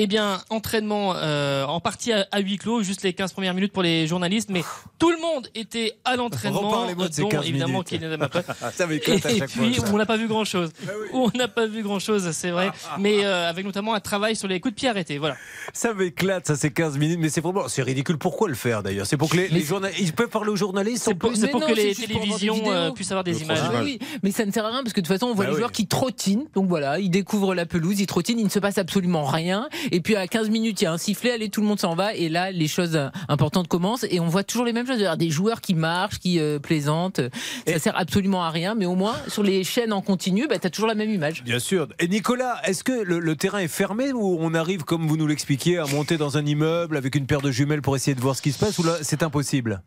Eh 0.00 0.06
bien, 0.06 0.40
entraînement 0.48 1.14
euh, 1.16 1.64
en 1.64 1.80
partie 1.80 2.12
à, 2.12 2.24
à 2.30 2.38
huis 2.38 2.56
clos, 2.56 2.84
juste 2.84 3.02
les 3.02 3.14
15 3.14 3.32
premières 3.32 3.52
minutes 3.52 3.72
pour 3.72 3.82
les 3.82 4.06
journalistes, 4.06 4.48
mais 4.48 4.62
tout 4.96 5.10
le 5.10 5.20
monde 5.20 5.48
était 5.56 5.94
à 6.04 6.14
l'entraînement, 6.14 6.86
ces 7.10 7.22
dont 7.22 7.28
15 7.28 7.44
évidemment 7.48 7.82
minutes. 7.84 7.88
Kylian 7.88 8.16
Mbappé. 8.16 8.38
Et, 8.90 9.36
et 9.38 9.40
puis, 9.40 9.80
on 9.92 9.96
n'a 9.96 10.06
pas 10.06 10.16
vu 10.16 10.28
grand-chose. 10.28 10.70
On 11.12 11.30
n'a 11.34 11.48
pas 11.48 11.66
vu 11.66 11.82
grand-chose, 11.82 12.30
c'est 12.30 12.50
vrai. 12.50 12.70
Mais 13.00 13.24
euh, 13.24 13.48
avec 13.48 13.64
notamment 13.64 13.92
un 13.92 13.98
travail 13.98 14.36
sur 14.36 14.46
les 14.46 14.60
coups 14.60 14.74
de 14.74 14.78
pied 14.78 14.88
arrêtés. 14.88 15.18
Voilà. 15.18 15.36
Ça 15.72 15.92
m'éclate, 15.94 16.46
ça, 16.46 16.54
ces 16.54 16.70
15 16.70 16.96
minutes. 16.96 17.18
Mais 17.20 17.28
c'est 17.28 17.40
vraiment, 17.40 17.66
c'est 17.66 17.82
ridicule. 17.82 18.18
Pourquoi 18.18 18.48
le 18.48 18.54
faire 18.54 18.84
d'ailleurs? 18.84 19.06
C'est 19.06 19.16
pour 19.16 19.28
que 19.28 19.36
les, 19.36 19.60
journalistes, 19.62 20.00
ils 20.00 20.12
peuvent 20.12 20.28
parler 20.28 20.50
aux 20.50 20.56
journalistes 20.56 21.02
C'est 21.06 21.14
pour, 21.16 21.34
c'est 21.34 21.52
non, 21.52 21.58
que 21.58 21.74
c'est 21.74 21.74
les 21.74 21.94
télévisions 21.96 22.62
euh, 22.66 22.92
puissent 22.92 23.10
avoir 23.10 23.24
des 23.24 23.42
images. 23.42 23.58
Oui, 23.82 23.98
mais 24.22 24.30
ça 24.30 24.46
ne 24.46 24.52
sert 24.52 24.64
à 24.64 24.70
rien 24.70 24.84
parce 24.84 24.92
que 24.92 25.00
de 25.00 25.06
toute 25.06 25.14
façon, 25.14 25.26
on 25.26 25.34
voit 25.34 25.44
Bah 25.46 25.50
les 25.50 25.56
oui. 25.56 25.60
joueurs 25.60 25.72
qui 25.72 25.88
trottinent. 25.88 26.46
Donc 26.54 26.68
voilà, 26.68 27.00
ils 27.00 27.10
découvrent 27.10 27.56
la 27.56 27.66
pelouse, 27.66 27.98
ils 27.98 28.06
trottinent, 28.06 28.38
il 28.38 28.44
ne 28.44 28.50
se 28.50 28.60
passe 28.60 28.78
absolument 28.78 29.24
rien. 29.24 29.68
Et 29.92 30.00
puis 30.00 30.16
à 30.16 30.26
15 30.26 30.50
minutes, 30.50 30.80
il 30.80 30.84
y 30.84 30.86
a 30.86 30.92
un 30.92 30.98
sifflet, 30.98 31.32
allez, 31.32 31.48
tout 31.48 31.60
le 31.60 31.66
monde 31.66 31.80
s'en 31.80 31.94
va. 31.94 32.14
Et 32.14 32.28
là, 32.28 32.50
les 32.50 32.68
choses 32.68 32.96
euh, 32.96 33.08
importantes 33.28 33.68
commencent. 33.68 34.04
Et 34.10 34.20
on 34.20 34.28
voit 34.28 34.44
toujours 34.44 34.66
les 34.66 34.72
mêmes 34.72 34.86
choses. 34.86 35.02
Des 35.18 35.30
joueurs 35.30 35.60
qui 35.60 35.74
marchent, 35.74 36.18
qui 36.18 36.40
euh, 36.40 36.58
plaisantent. 36.58 37.20
Ça 37.66 37.78
sert 37.78 37.98
absolument 37.98 38.42
à 38.44 38.50
rien. 38.50 38.74
Mais 38.74 38.86
au 38.86 38.94
moins, 38.94 39.14
sur 39.28 39.42
les 39.42 39.64
chaînes 39.64 39.92
en 39.92 40.02
continu, 40.02 40.46
bah, 40.48 40.58
tu 40.58 40.66
as 40.66 40.70
toujours 40.70 40.88
la 40.88 40.94
même 40.94 41.10
image. 41.10 41.42
Bien 41.44 41.58
sûr. 41.58 41.88
Et 41.98 42.08
Nicolas, 42.08 42.60
est-ce 42.64 42.84
que 42.84 42.92
le, 42.92 43.18
le 43.18 43.36
terrain 43.36 43.58
est 43.58 43.68
fermé 43.68 44.12
ou 44.12 44.38
on 44.40 44.54
arrive, 44.54 44.84
comme 44.84 45.06
vous 45.06 45.16
nous 45.16 45.26
l'expliquiez, 45.26 45.78
à 45.78 45.86
monter 45.86 46.16
dans 46.16 46.36
un 46.36 46.44
immeuble 46.44 46.96
avec 46.96 47.14
une 47.14 47.26
paire 47.26 47.40
de 47.40 47.50
jumelles 47.50 47.82
pour 47.82 47.96
essayer 47.96 48.14
de 48.14 48.20
voir 48.20 48.36
ce 48.36 48.42
qui 48.42 48.52
se 48.52 48.58
passe 48.58 48.78
ou 48.78 48.82
là 48.82 48.96
c'est 49.02 49.22
impossible? 49.22 49.82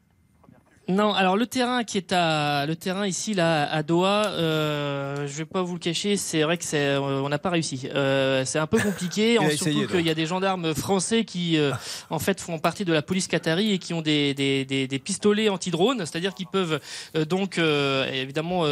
Non, 0.91 1.13
alors 1.13 1.37
le 1.37 1.47
terrain 1.47 1.83
qui 1.83 1.97
est 1.97 2.11
à 2.11 2.65
le 2.65 2.75
terrain 2.75 3.07
ici 3.07 3.33
là 3.33 3.63
à 3.71 3.81
Doha, 3.81 4.27
euh, 4.31 5.25
je 5.25 5.37
vais 5.37 5.45
pas 5.45 5.61
vous 5.61 5.73
le 5.75 5.79
cacher, 5.79 6.17
c'est 6.17 6.41
vrai 6.43 6.57
que 6.57 6.63
c'est 6.65 6.79
euh, 6.85 6.99
on 6.99 7.29
n'a 7.29 7.39
pas 7.39 7.49
réussi. 7.49 7.87
Euh, 7.95 8.43
c'est 8.45 8.59
un 8.59 8.67
peu 8.67 8.77
compliqué, 8.77 9.39
en- 9.39 9.49
surtout 9.51 9.87
qu'il 9.87 10.05
y 10.05 10.09
a 10.09 10.13
des 10.15 10.25
gendarmes 10.25 10.73
français 10.75 11.23
qui 11.23 11.57
euh, 11.57 11.71
en 12.09 12.19
fait 12.19 12.41
font 12.41 12.59
partie 12.59 12.83
de 12.83 12.91
la 12.91 13.01
police 13.01 13.27
qatari 13.27 13.71
et 13.71 13.77
qui 13.77 13.93
ont 13.93 14.01
des 14.01 14.33
des, 14.33 14.65
des, 14.65 14.87
des 14.87 14.99
pistolets 14.99 15.47
anti-drone, 15.49 15.99
c'est-à-dire 15.99 16.33
qu'ils 16.33 16.47
peuvent 16.47 16.79
euh, 17.15 17.23
donc 17.25 17.57
évidemment 17.57 18.63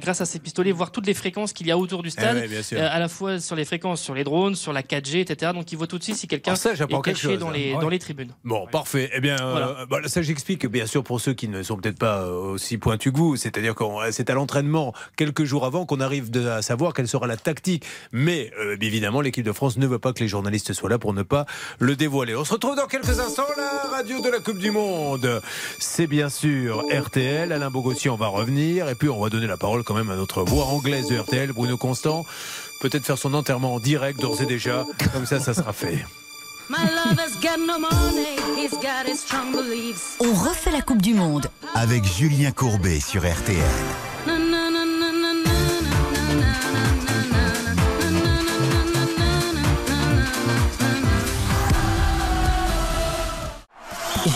grâce 0.00 0.20
à 0.20 0.24
ces 0.26 0.38
pistolets 0.40 0.72
voir 0.72 0.90
toutes 0.90 1.06
les 1.06 1.14
fréquences 1.14 1.52
qu'il 1.52 1.66
y 1.66 1.70
a 1.70 1.78
autour 1.78 2.02
du 2.02 2.10
stade. 2.10 2.42
Eh 2.44 2.48
ouais, 2.48 2.60
euh, 2.72 2.88
à 2.90 2.98
la 2.98 3.08
fois 3.08 3.38
sur 3.38 3.54
les 3.56 3.64
fréquences, 3.64 4.00
sur 4.02 4.14
les 4.14 4.24
drones, 4.24 4.54
sur 4.56 4.72
la 4.72 4.82
4G, 4.82 5.20
etc. 5.20 5.52
Donc 5.54 5.70
ils 5.70 5.76
voient 5.78 5.86
tout 5.86 5.98
de 5.98 6.02
suite 6.02 6.16
si 6.16 6.26
quelqu'un 6.26 6.54
Ah, 6.56 6.72
est 6.72 7.02
caché 7.02 7.28
chose, 7.28 7.38
dans 7.38 7.48
hein. 7.48 7.52
les 7.54 7.74
Ouais. 7.74 7.80
dans 7.80 7.88
les 7.88 7.98
tribunes. 7.98 8.32
Bon, 8.44 8.66
parfait. 8.66 9.10
Eh 9.14 9.20
bien, 9.20 9.36
Voilà. 9.36 9.86
bah, 9.88 9.98
ça 10.06 10.22
j'explique, 10.22 10.66
bien 10.66 10.86
sûr, 10.86 11.02
pour 11.04 11.20
ceux 11.20 11.34
qui 11.36 11.48
ne 11.48 11.62
sont 11.62 11.76
peut-être 11.76 11.98
pas 11.98 12.22
euh, 12.22 12.52
aussi 12.52 12.78
pointus 12.78 13.12
que 13.12 13.18
vous. 13.18 13.36
C'est-à-dire 13.36 13.74
que 13.74 13.84
c'est 14.10 14.30
à 14.30 14.34
l'entraînement, 14.34 14.92
quelques 15.16 15.44
jours 15.44 15.64
avant, 15.64 15.86
qu'on 15.86 16.00
arrive 16.00 16.30
à 16.48 16.62
savoir 16.62 16.94
quelle 16.94 17.08
sera 17.08 17.26
la 17.26 17.36
tactique. 17.36 17.84
Mais 18.12 18.50
euh, 18.58 18.76
évidemment, 18.80 19.20
l'équipe 19.20 19.44
de 19.44 19.52
France 19.52 19.76
ne 19.76 19.86
veut 19.86 19.98
pas 19.98 20.12
que 20.12 20.20
les 20.20 20.28
journalistes 20.28 20.72
soient 20.72 20.90
là 20.90 20.98
pour 20.98 21.12
ne 21.12 21.22
pas 21.22 21.46
le 21.78 21.96
dévoiler. 21.96 22.34
On 22.34 22.44
se 22.44 22.54
retrouve 22.54 22.76
dans 22.76 22.86
quelques 22.86 23.20
instants, 23.20 23.46
la 23.56 23.96
radio 23.96 24.20
de 24.20 24.28
la 24.28 24.40
Coupe 24.40 24.58
du 24.58 24.70
Monde. 24.70 25.40
C'est 25.78 26.06
bien 26.06 26.28
sûr 26.28 26.82
RTL. 26.92 27.52
Alain 27.52 27.70
Bogossian 27.70 28.16
va 28.16 28.28
revenir. 28.28 28.88
Et 28.88 28.94
puis, 28.94 29.08
on 29.08 29.20
va 29.20 29.28
donner 29.28 29.46
la 29.46 29.56
parole 29.56 29.84
quand 29.84 29.94
même 29.94 30.10
à 30.10 30.16
notre 30.16 30.42
voix 30.42 30.64
anglaise 30.64 31.08
de 31.08 31.18
RTL, 31.18 31.52
Bruno 31.52 31.76
Constant. 31.76 32.24
Peut-être 32.80 33.04
faire 33.04 33.18
son 33.18 33.34
enterrement 33.34 33.74
en 33.74 33.80
direct 33.80 34.20
d'ores 34.20 34.42
et 34.42 34.46
déjà. 34.46 34.84
Comme 35.12 35.26
ça, 35.26 35.40
ça 35.40 35.54
sera 35.54 35.72
fait. 35.72 36.04
On 40.20 40.32
refait 40.32 40.72
la 40.72 40.82
Coupe 40.82 41.00
du 41.00 41.14
Monde 41.14 41.46
avec 41.74 42.04
Julien 42.04 42.50
Courbet 42.50 42.98
sur 42.98 43.20
RTL. 43.20 43.62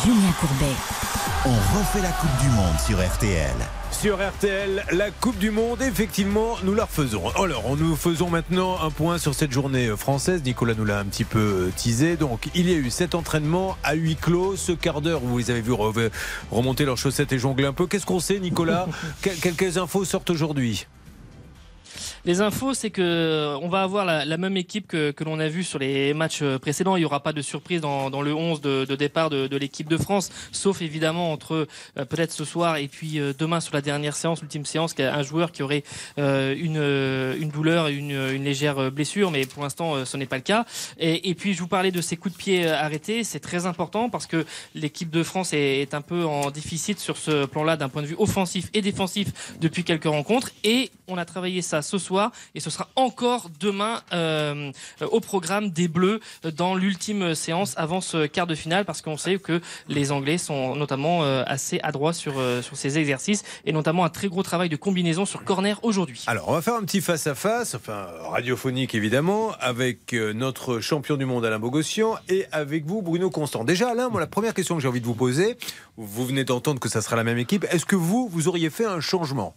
Julien 0.04 0.32
Courbet. 0.38 0.76
On 1.46 1.78
refait 1.78 2.02
la 2.02 2.12
Coupe 2.12 2.36
du 2.40 2.48
Monde 2.50 2.78
sur 2.86 3.04
RTL. 3.04 3.79
Sur 4.00 4.16
RTL, 4.16 4.84
la 4.92 5.10
Coupe 5.10 5.36
du 5.38 5.50
Monde, 5.50 5.82
effectivement, 5.82 6.56
nous 6.64 6.74
la 6.74 6.84
refaisons. 6.86 7.28
Alors, 7.36 7.76
nous 7.76 7.94
faisons 7.96 8.30
maintenant 8.30 8.80
un 8.82 8.90
point 8.90 9.18
sur 9.18 9.34
cette 9.34 9.52
journée 9.52 9.88
française. 9.94 10.42
Nicolas 10.42 10.72
nous 10.74 10.86
l'a 10.86 10.98
un 11.00 11.04
petit 11.04 11.24
peu 11.24 11.38
euh, 11.38 11.70
teasé. 11.76 12.16
Donc, 12.16 12.48
il 12.54 12.70
y 12.70 12.72
a 12.72 12.76
eu 12.78 12.88
cet 12.88 13.14
entraînement 13.14 13.76
à 13.84 13.92
huis 13.94 14.16
clos, 14.16 14.56
ce 14.56 14.72
quart 14.72 15.02
d'heure 15.02 15.22
où 15.22 15.28
vous 15.28 15.38
les 15.38 15.50
avez 15.50 15.60
re- 15.60 16.10
remonter 16.50 16.86
leurs 16.86 16.96
chaussettes 16.96 17.32
et 17.34 17.38
jongler 17.38 17.66
un 17.66 17.74
peu. 17.74 17.86
Qu'est-ce 17.86 18.06
qu'on 18.06 18.20
sait, 18.20 18.38
Nicolas? 18.40 18.86
Que- 19.22 19.38
Quelques 19.38 19.76
infos 19.76 20.06
sortent 20.06 20.30
aujourd'hui? 20.30 20.86
Les 22.26 22.42
infos, 22.42 22.74
c'est 22.74 22.90
que 22.90 23.00
euh, 23.00 23.58
on 23.62 23.68
va 23.68 23.82
avoir 23.82 24.04
la, 24.04 24.36
même 24.36 24.58
équipe 24.58 24.86
que, 24.86 25.10
que 25.10 25.24
l'on 25.24 25.40
a 25.40 25.48
vu 25.48 25.64
sur 25.64 25.78
les 25.78 26.12
matchs 26.12 26.40
euh, 26.42 26.58
précédents. 26.58 26.96
Il 26.96 27.00
n'y 27.00 27.06
aura 27.06 27.20
pas 27.20 27.32
de 27.32 27.40
surprise 27.40 27.80
dans, 27.80 28.10
dans 28.10 28.20
le 28.20 28.34
11 28.34 28.60
de, 28.60 28.84
départ 28.94 29.30
de, 29.30 29.46
de 29.46 29.56
l'équipe 29.56 29.88
de 29.88 29.96
France, 29.96 30.28
sauf 30.52 30.82
évidemment 30.82 31.32
entre 31.32 31.66
euh, 31.96 32.04
peut-être 32.04 32.32
ce 32.32 32.44
soir 32.44 32.76
et 32.76 32.88
puis 32.88 33.18
demain 33.38 33.60
sur 33.60 33.74
la 33.74 33.80
dernière 33.80 34.14
séance, 34.14 34.42
l'ultime 34.42 34.66
séance, 34.66 34.92
qu'il 34.92 35.06
y 35.06 35.08
a 35.08 35.14
un 35.14 35.22
joueur 35.22 35.50
qui 35.50 35.62
aurait 35.62 35.82
une, 36.18 36.76
une 36.76 37.48
douleur 37.48 37.88
une, 37.88 38.10
une 38.10 38.44
légère 38.44 38.90
blessure, 38.90 39.30
mais 39.30 39.46
pour 39.46 39.62
l'instant 39.62 40.04
ce 40.04 40.16
n'est 40.16 40.26
pas 40.26 40.36
le 40.36 40.42
cas. 40.42 40.66
Et, 40.98 41.34
puis 41.34 41.54
je 41.54 41.60
vous 41.60 41.68
parlais 41.68 41.90
de 41.90 42.00
ces 42.00 42.16
coups 42.16 42.34
de 42.34 42.38
pied 42.38 42.68
arrêtés, 42.68 43.24
c'est 43.24 43.40
très 43.40 43.66
important 43.66 44.10
parce 44.10 44.26
que 44.26 44.44
l'équipe 44.74 45.10
de 45.10 45.22
France 45.22 45.52
est, 45.52 45.80
est 45.80 45.94
un 45.94 46.02
peu 46.02 46.24
en 46.24 46.50
déficit 46.50 46.98
sur 46.98 47.16
ce 47.16 47.46
plan-là 47.46 47.76
d'un 47.76 47.88
point 47.88 48.02
de 48.02 48.08
vue 48.08 48.16
offensif 48.18 48.68
et 48.74 48.82
défensif 48.82 49.56
depuis 49.60 49.84
quelques 49.84 50.04
rencontres. 50.04 50.50
Et 50.64 50.90
on 51.08 51.16
a 51.18 51.24
travaillé 51.24 51.62
ça 51.62 51.82
ce 51.82 51.98
soir 51.98 52.09
et 52.54 52.60
ce 52.60 52.70
sera 52.70 52.88
encore 52.96 53.50
demain 53.60 54.00
euh, 54.12 54.72
euh, 55.02 55.06
au 55.06 55.20
programme 55.20 55.70
des 55.70 55.88
Bleus 55.88 56.20
euh, 56.44 56.50
dans 56.50 56.74
l'ultime 56.74 57.34
séance 57.34 57.74
avant 57.76 58.00
ce 58.00 58.26
quart 58.26 58.46
de 58.46 58.54
finale 58.54 58.84
parce 58.84 59.02
qu'on 59.02 59.16
sait 59.16 59.38
que 59.38 59.60
les 59.88 60.12
Anglais 60.12 60.38
sont 60.38 60.74
notamment 60.74 61.22
assez 61.22 61.80
adroits 61.82 62.12
sur, 62.12 62.34
ces 62.72 62.98
exercices 62.98 63.42
et 63.64 63.72
notamment 63.72 64.04
un 64.04 64.08
très 64.08 64.28
gros 64.28 64.42
travail 64.42 64.68
de 64.68 64.76
combinaison 64.76 65.24
sur 65.24 65.44
corner 65.44 65.78
aujourd'hui. 65.82 66.24
Alors, 66.26 66.48
on 66.48 66.52
va 66.52 66.62
faire 66.62 66.74
un 66.74 66.82
petit 66.82 67.00
face-à-face, 67.00 67.74
enfin 67.74 68.06
radiophonique 68.30 68.94
évidemment, 68.94 69.52
avec 69.60 70.12
notre 70.12 70.80
champion 70.80 71.16
du 71.16 71.24
monde 71.24 71.44
Alain 71.44 71.58
Bogossian 71.58 72.16
et 72.28 72.46
avec 72.52 72.86
vous 72.86 73.02
Bruno 73.02 73.30
Constant. 73.30 73.64
Déjà 73.64 73.90
Alain, 73.90 74.08
moi 74.08 74.20
la 74.20 74.26
première 74.26 74.54
question 74.54 74.76
que 74.76 74.82
j'ai 74.82 74.88
envie 74.88 75.00
de 75.00 75.06
vous 75.06 75.14
poser, 75.14 75.56
vous 75.96 76.26
venez 76.26 76.44
d'entendre 76.44 76.80
que 76.80 76.88
ça 76.88 77.02
sera 77.02 77.16
la 77.16 77.24
même 77.24 77.38
équipe, 77.38 77.66
est-ce 77.70 77.86
que 77.86 77.96
vous, 77.96 78.28
vous 78.28 78.48
auriez 78.48 78.70
fait 78.70 78.86
un 78.86 79.00
changement? 79.00 79.54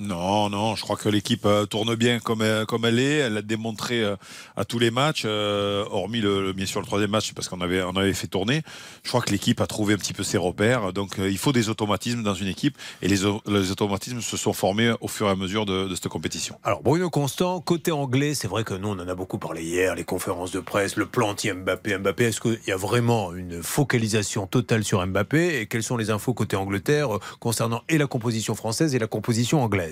Non, 0.00 0.48
non, 0.48 0.76
je 0.76 0.82
crois 0.82 0.96
que 0.96 1.08
l'équipe 1.08 1.44
euh, 1.44 1.66
tourne 1.66 1.96
bien 1.96 2.20
comme 2.20 2.42
elle, 2.42 2.66
comme 2.66 2.84
elle 2.84 3.00
est. 3.00 3.16
Elle 3.16 3.34
l'a 3.34 3.42
démontré 3.42 4.00
euh, 4.04 4.14
à 4.56 4.64
tous 4.64 4.78
les 4.78 4.92
matchs, 4.92 5.22
euh, 5.24 5.84
hormis 5.90 6.20
le, 6.20 6.52
bien 6.52 6.66
sûr 6.66 6.80
le 6.80 6.86
troisième 6.86 7.10
match 7.10 7.32
parce 7.32 7.48
qu'on 7.48 7.60
avait, 7.60 7.82
on 7.82 7.96
avait 7.96 8.12
fait 8.14 8.28
tourner. 8.28 8.62
Je 9.02 9.08
crois 9.08 9.22
que 9.22 9.30
l'équipe 9.30 9.60
a 9.60 9.66
trouvé 9.66 9.94
un 9.94 9.96
petit 9.96 10.12
peu 10.12 10.22
ses 10.22 10.38
repères. 10.38 10.92
Donc 10.92 11.18
euh, 11.18 11.28
il 11.28 11.36
faut 11.36 11.50
des 11.52 11.68
automatismes 11.68 12.22
dans 12.22 12.34
une 12.34 12.46
équipe 12.46 12.78
et 13.02 13.08
les, 13.08 13.24
au- 13.24 13.42
les 13.48 13.72
automatismes 13.72 14.20
se 14.20 14.36
sont 14.36 14.52
formés 14.52 14.92
au 15.00 15.08
fur 15.08 15.26
et 15.26 15.30
à 15.30 15.34
mesure 15.34 15.66
de, 15.66 15.92
cette 15.96 16.06
compétition. 16.06 16.56
Alors 16.62 16.80
Bruno 16.84 17.10
Constant, 17.10 17.60
côté 17.60 17.90
anglais, 17.90 18.34
c'est 18.34 18.46
vrai 18.48 18.62
que 18.62 18.74
nous 18.74 18.88
on 18.90 19.00
en 19.00 19.08
a 19.08 19.14
beaucoup 19.16 19.38
parlé 19.38 19.64
hier, 19.64 19.96
les 19.96 20.04
conférences 20.04 20.52
de 20.52 20.60
presse, 20.60 20.94
le 20.94 21.06
plan 21.06 21.30
anti-Mbappé, 21.30 21.98
Mbappé, 21.98 22.26
est-ce 22.26 22.40
qu'il 22.40 22.60
y 22.68 22.70
a 22.70 22.76
vraiment 22.76 23.34
une 23.34 23.64
focalisation 23.64 24.46
totale 24.46 24.84
sur 24.84 25.04
Mbappé? 25.04 25.60
Et 25.60 25.66
quelles 25.66 25.82
sont 25.82 25.96
les 25.96 26.10
infos 26.10 26.34
côté 26.34 26.54
Angleterre 26.54 27.16
euh, 27.16 27.20
concernant 27.40 27.82
et 27.88 27.98
la 27.98 28.06
composition 28.06 28.54
française 28.54 28.94
et 28.94 29.00
la 29.00 29.08
composition 29.08 29.60
anglaise? 29.60 29.87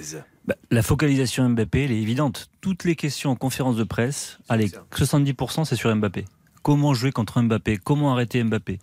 Bah, 0.47 0.55
la 0.71 0.83
focalisation 0.83 1.49
Mbappé, 1.49 1.85
elle 1.85 1.93
est 1.93 2.00
évidente. 2.00 2.49
Toutes 2.61 2.85
les 2.85 2.97
questions 2.97 3.31
en 3.31 3.37
conférence 3.37 3.76
de 3.76 3.85
presse, 3.85 4.38
allez, 4.49 4.71
70% 4.93 5.65
c'est 5.65 5.76
sur 5.76 5.95
Mbappé. 5.95 6.25
Comment 6.62 6.95
jouer 6.95 7.12
contre 7.12 7.41
Mbappé? 7.41 7.79
Comment 7.79 8.12
arrêter 8.12 8.43
Mbappé? 8.43 8.79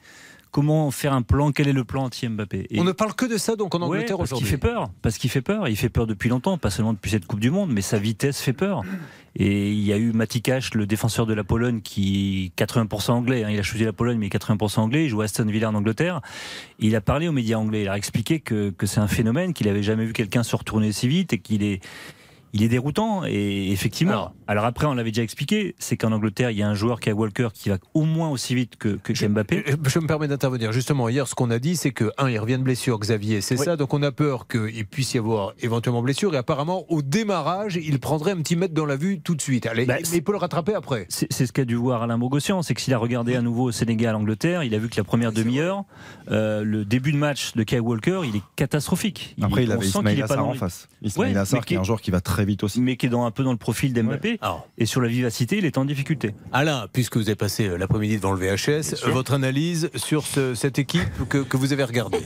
Comment 0.53 0.91
faire 0.91 1.13
un 1.13 1.23
plan 1.23 1.51
Quel 1.51 1.67
est 1.67 1.73
le 1.73 1.83
plan 1.83 2.03
anti-Mbappé 2.03 2.67
Et- 2.69 2.79
On 2.79 2.83
ne 2.83 2.91
parle 2.91 3.15
que 3.15 3.25
de 3.25 3.37
ça 3.37 3.55
donc 3.55 3.73
en 3.73 3.79
Ouais, 3.79 3.85
Angleterre 3.97 4.17
parce 4.17 4.29
qu'il 4.29 4.35
aujourd'hui. 4.37 4.51
fait 4.51 4.57
peur. 4.59 4.91
Parce 5.01 5.17
qu'il 5.17 5.29
fait 5.31 5.41
peur. 5.41 5.67
Il 5.67 5.75
fait 5.75 5.89
peur 5.89 6.05
depuis 6.05 6.29
longtemps, 6.29 6.57
pas 6.59 6.69
seulement 6.69 6.93
depuis 6.93 7.09
cette 7.09 7.25
Coupe 7.25 7.39
du 7.39 7.49
Monde, 7.49 7.71
mais 7.73 7.81
sa 7.81 7.97
vitesse 7.97 8.39
fait 8.39 8.53
peur. 8.53 8.83
Et 9.35 9.71
il 9.71 9.79
y 9.83 9.91
a 9.91 9.97
eu 9.97 10.11
Mati 10.13 10.43
Cash, 10.43 10.75
le 10.75 10.85
défenseur 10.85 11.25
de 11.25 11.33
la 11.33 11.43
Pologne, 11.43 11.81
qui 11.81 12.51
est 12.55 12.63
80% 12.63 13.13
anglais. 13.13 13.43
hein. 13.43 13.49
Il 13.49 13.57
a 13.57 13.63
choisi 13.63 13.83
la 13.83 13.91
Pologne, 13.93 14.19
mais 14.19 14.29
80% 14.29 14.81
anglais. 14.83 15.05
Il 15.05 15.09
joue 15.09 15.21
à 15.21 15.25
Aston 15.25 15.45
Villa 15.47 15.71
en 15.71 15.73
Angleterre. 15.73 16.21
Il 16.77 16.95
a 16.95 17.01
parlé 17.01 17.27
aux 17.27 17.31
médias 17.31 17.57
anglais. 17.57 17.81
Il 17.81 17.89
a 17.89 17.97
expliqué 17.97 18.39
que, 18.39 18.69
que 18.69 18.85
c'est 18.85 18.99
un 18.99 19.07
phénomène, 19.07 19.53
qu'il 19.53 19.67
avait 19.67 19.81
jamais 19.81 20.05
vu 20.05 20.13
quelqu'un 20.13 20.43
se 20.43 20.55
retourner 20.55 20.91
si 20.91 21.07
vite 21.07 21.33
et 21.33 21.39
qu'il 21.39 21.63
est 21.63 21.81
il 22.53 22.63
est 22.63 22.67
déroutant 22.69 23.23
et 23.25 23.71
effectivement. 23.71 24.31
Alors, 24.47 24.65
après, 24.65 24.85
on 24.85 24.93
l'avait 24.93 25.11
déjà 25.11 25.23
expliqué, 25.23 25.75
c'est 25.79 25.97
qu'en 25.97 26.11
Angleterre, 26.11 26.51
il 26.51 26.57
y 26.57 26.63
a 26.63 26.67
un 26.69 26.73
joueur 26.75 26.99
qui 26.99 27.09
est 27.09 27.13
Walker 27.13 27.47
qui 27.53 27.69
va 27.69 27.77
au 27.93 28.03
moins 28.03 28.29
aussi 28.29 28.53
vite 28.55 28.75
que, 28.77 28.89
que 29.01 29.27
Mbappé. 29.27 29.63
Euh, 29.69 29.75
Je 29.85 29.99
me 29.99 30.07
permets 30.07 30.27
d'intervenir. 30.27 30.71
Justement, 30.71 31.09
hier, 31.09 31.27
ce 31.27 31.35
qu'on 31.35 31.49
a 31.51 31.59
dit, 31.59 31.75
c'est 31.75 31.91
que, 31.91 32.11
un, 32.17 32.29
il 32.29 32.37
revient 32.39 32.57
de 32.57 32.63
blessure, 32.63 32.99
Xavier, 32.99 33.41
c'est 33.41 33.57
Oui. 33.57 33.65
ça. 33.65 33.75
Donc, 33.75 33.93
on 33.93 34.03
a 34.03 34.11
peur 34.11 34.47
qu'il 34.47 34.85
puisse 34.85 35.13
y 35.13 35.17
avoir 35.17 35.53
éventuellement 35.61 36.01
blessure. 36.01 36.33
Et 36.35 36.37
apparemment, 36.37 36.85
au 36.89 37.01
démarrage, 37.01 37.79
il 37.81 37.99
prendrait 37.99 38.31
un 38.31 38.37
petit 38.37 38.55
mètre 38.55 38.73
dans 38.73 38.85
la 38.85 38.95
vue 38.97 39.19
tout 39.21 39.35
de 39.35 39.41
suite. 39.41 39.65
Allez, 39.65 39.85
Bah, 39.85 39.95
mais 40.01 40.17
il 40.17 40.23
peut 40.23 40.31
le 40.33 40.37
rattraper 40.37 40.73
après. 40.75 41.05
C'est 41.09 41.31
c'est 41.31 41.45
ce 41.47 41.53
qu'a 41.53 41.65
dû 41.65 41.75
voir 41.75 42.03
Alain 42.03 42.17
Bogossian, 42.17 42.61
c'est 42.61 42.73
que 42.75 42.81
s'il 42.81 42.93
a 42.93 42.97
regardé 42.97 43.35
à 43.35 43.41
nouveau 43.41 43.63
au 43.65 43.71
Sénégal, 43.71 44.15
Angleterre, 44.15 44.63
il 44.63 44.75
a 44.75 44.77
vu 44.77 44.89
que 44.89 44.97
la 44.97 45.03
première 45.03 45.31
demi-heure, 45.31 45.85
euh, 46.29 46.63
le 46.63 46.85
début 46.85 47.11
de 47.11 47.17
match 47.17 47.53
de 47.53 47.63
Kyle 47.63 47.79
Walker, 47.81 48.21
il 48.25 48.35
est 48.35 48.41
catastrophique. 48.55 49.35
Après, 49.41 49.63
il 49.63 49.71
avait 49.71 49.81
sent 49.85 49.99
Ismail 49.99 50.15
qu'il 50.15 50.23
est 50.23 50.27
pas 50.27 50.33
Assar 50.33 50.45
dans 50.45 50.51
en 50.51 50.53
face. 50.53 50.87
Ismail 51.01 51.33
Ouais, 51.33 51.37
Assar, 51.39 51.65
qui 51.65 51.73
est 51.73 51.77
un 51.77 51.83
joueur 51.83 52.01
qui 52.01 52.11
va 52.11 52.21
très 52.21 52.42
vite 52.45 52.63
aussi. 52.63 52.81
mais 52.81 52.95
qui 52.97 53.05
est 53.05 53.09
dans, 53.09 53.25
un 53.25 53.31
peu 53.31 53.43
dans 53.43 53.51
le 53.51 53.57
profil 53.57 53.93
d'Mbappé. 53.93 54.37
Et 54.77 54.85
sur 54.85 55.01
la 55.01 55.07
vivacité, 55.07 55.57
il 55.57 55.65
est 55.65 55.77
en 55.77 55.85
difficulté. 55.85 56.33
Alain, 56.51 56.87
puisque 56.91 57.17
vous 57.17 57.23
avez 57.29 57.35
passé 57.35 57.67
euh, 57.67 57.77
l'après-midi 57.77 58.17
devant 58.17 58.31
le 58.33 58.39
VHS, 58.39 58.95
votre 59.11 59.33
analyse 59.33 59.89
sur 59.95 60.25
ce- 60.25 60.53
cette 60.55 60.79
équipe 60.79 61.27
que, 61.29 61.39
que 61.39 61.57
vous 61.57 61.73
avez 61.73 61.83
regardée? 61.83 62.21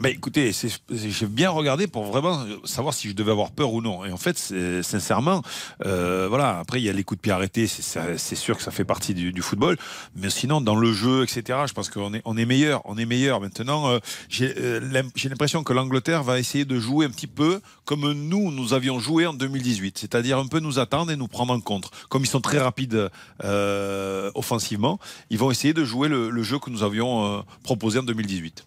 Bah, 0.00 0.10
écoutez, 0.10 0.52
j'ai 0.90 1.26
bien 1.26 1.50
regardé 1.50 1.86
pour 1.86 2.04
vraiment 2.04 2.44
savoir 2.64 2.92
si 2.92 3.08
je 3.08 3.14
devais 3.14 3.32
avoir 3.32 3.50
peur 3.50 3.72
ou 3.72 3.80
non. 3.80 4.04
Et 4.04 4.12
en 4.12 4.16
fait, 4.16 4.38
sincèrement, 4.82 5.42
euh, 5.84 6.26
voilà. 6.28 6.58
Après, 6.58 6.80
il 6.80 6.84
y 6.84 6.90
a 6.90 6.92
les 6.92 7.02
coups 7.02 7.18
de 7.18 7.22
pied 7.22 7.32
arrêtés. 7.32 7.66
C'est 7.66 8.34
sûr 8.36 8.56
que 8.56 8.62
ça 8.62 8.70
fait 8.70 8.84
partie 8.84 9.14
du, 9.14 9.42
football. 9.42 9.76
Mais 10.14 10.30
sinon, 10.30 10.60
dans 10.60 10.76
le 10.76 10.92
jeu, 10.92 11.22
etc., 11.22 11.60
je 11.66 11.72
pense 11.72 11.88
qu'on 11.88 12.12
est, 12.14 12.22
on 12.24 12.34
meilleur. 12.34 12.82
On 12.84 12.98
est 12.98 13.06
meilleur. 13.06 13.40
Maintenant, 13.40 13.88
euh, 13.88 13.98
j'ai 14.28 14.54
euh, 14.58 15.02
j'ai 15.14 15.28
l'impression 15.28 15.64
que 15.64 15.72
l'Angleterre 15.72 16.22
va 16.22 16.38
essayer 16.38 16.64
de 16.64 16.78
jouer 16.78 17.06
un 17.06 17.10
petit 17.10 17.26
peu 17.26 17.60
comme 17.84 18.12
nous, 18.12 18.50
nous 18.50 18.74
avions 18.74 18.98
joué 18.98 19.26
en 19.26 19.32
2018. 19.32 19.98
C'est-à-dire 19.98 20.38
un 20.38 20.46
peu 20.46 20.60
nous 20.60 20.78
attendre 20.78 21.10
et 21.10 21.16
nous 21.16 21.28
prendre 21.28 21.52
en 21.52 21.60
compte. 21.60 21.90
Comme 22.08 22.22
ils 22.22 22.28
sont 22.28 22.40
très 22.40 22.58
rapides 22.58 23.10
euh, 23.44 24.30
offensivement, 24.34 24.98
ils 25.30 25.38
vont 25.38 25.50
essayer 25.50 25.72
de 25.72 25.84
jouer 25.84 26.08
le, 26.08 26.42
jeu 26.42 26.58
que 26.58 26.70
nous 26.70 26.82
avions 26.82 27.44
proposé 27.62 27.98
en 27.98 28.02
2018. 28.02 28.66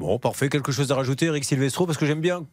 Bon, 0.00 0.18
parfait. 0.18 0.48
Quelque 0.48 0.72
chose 0.72 0.90
à 0.92 0.94
rajouter, 0.94 1.26
Eric 1.26 1.44
Silvestro 1.44 1.84
Parce 1.84 1.98
que 1.98 2.06
j'aime 2.06 2.22
bien 2.22 2.46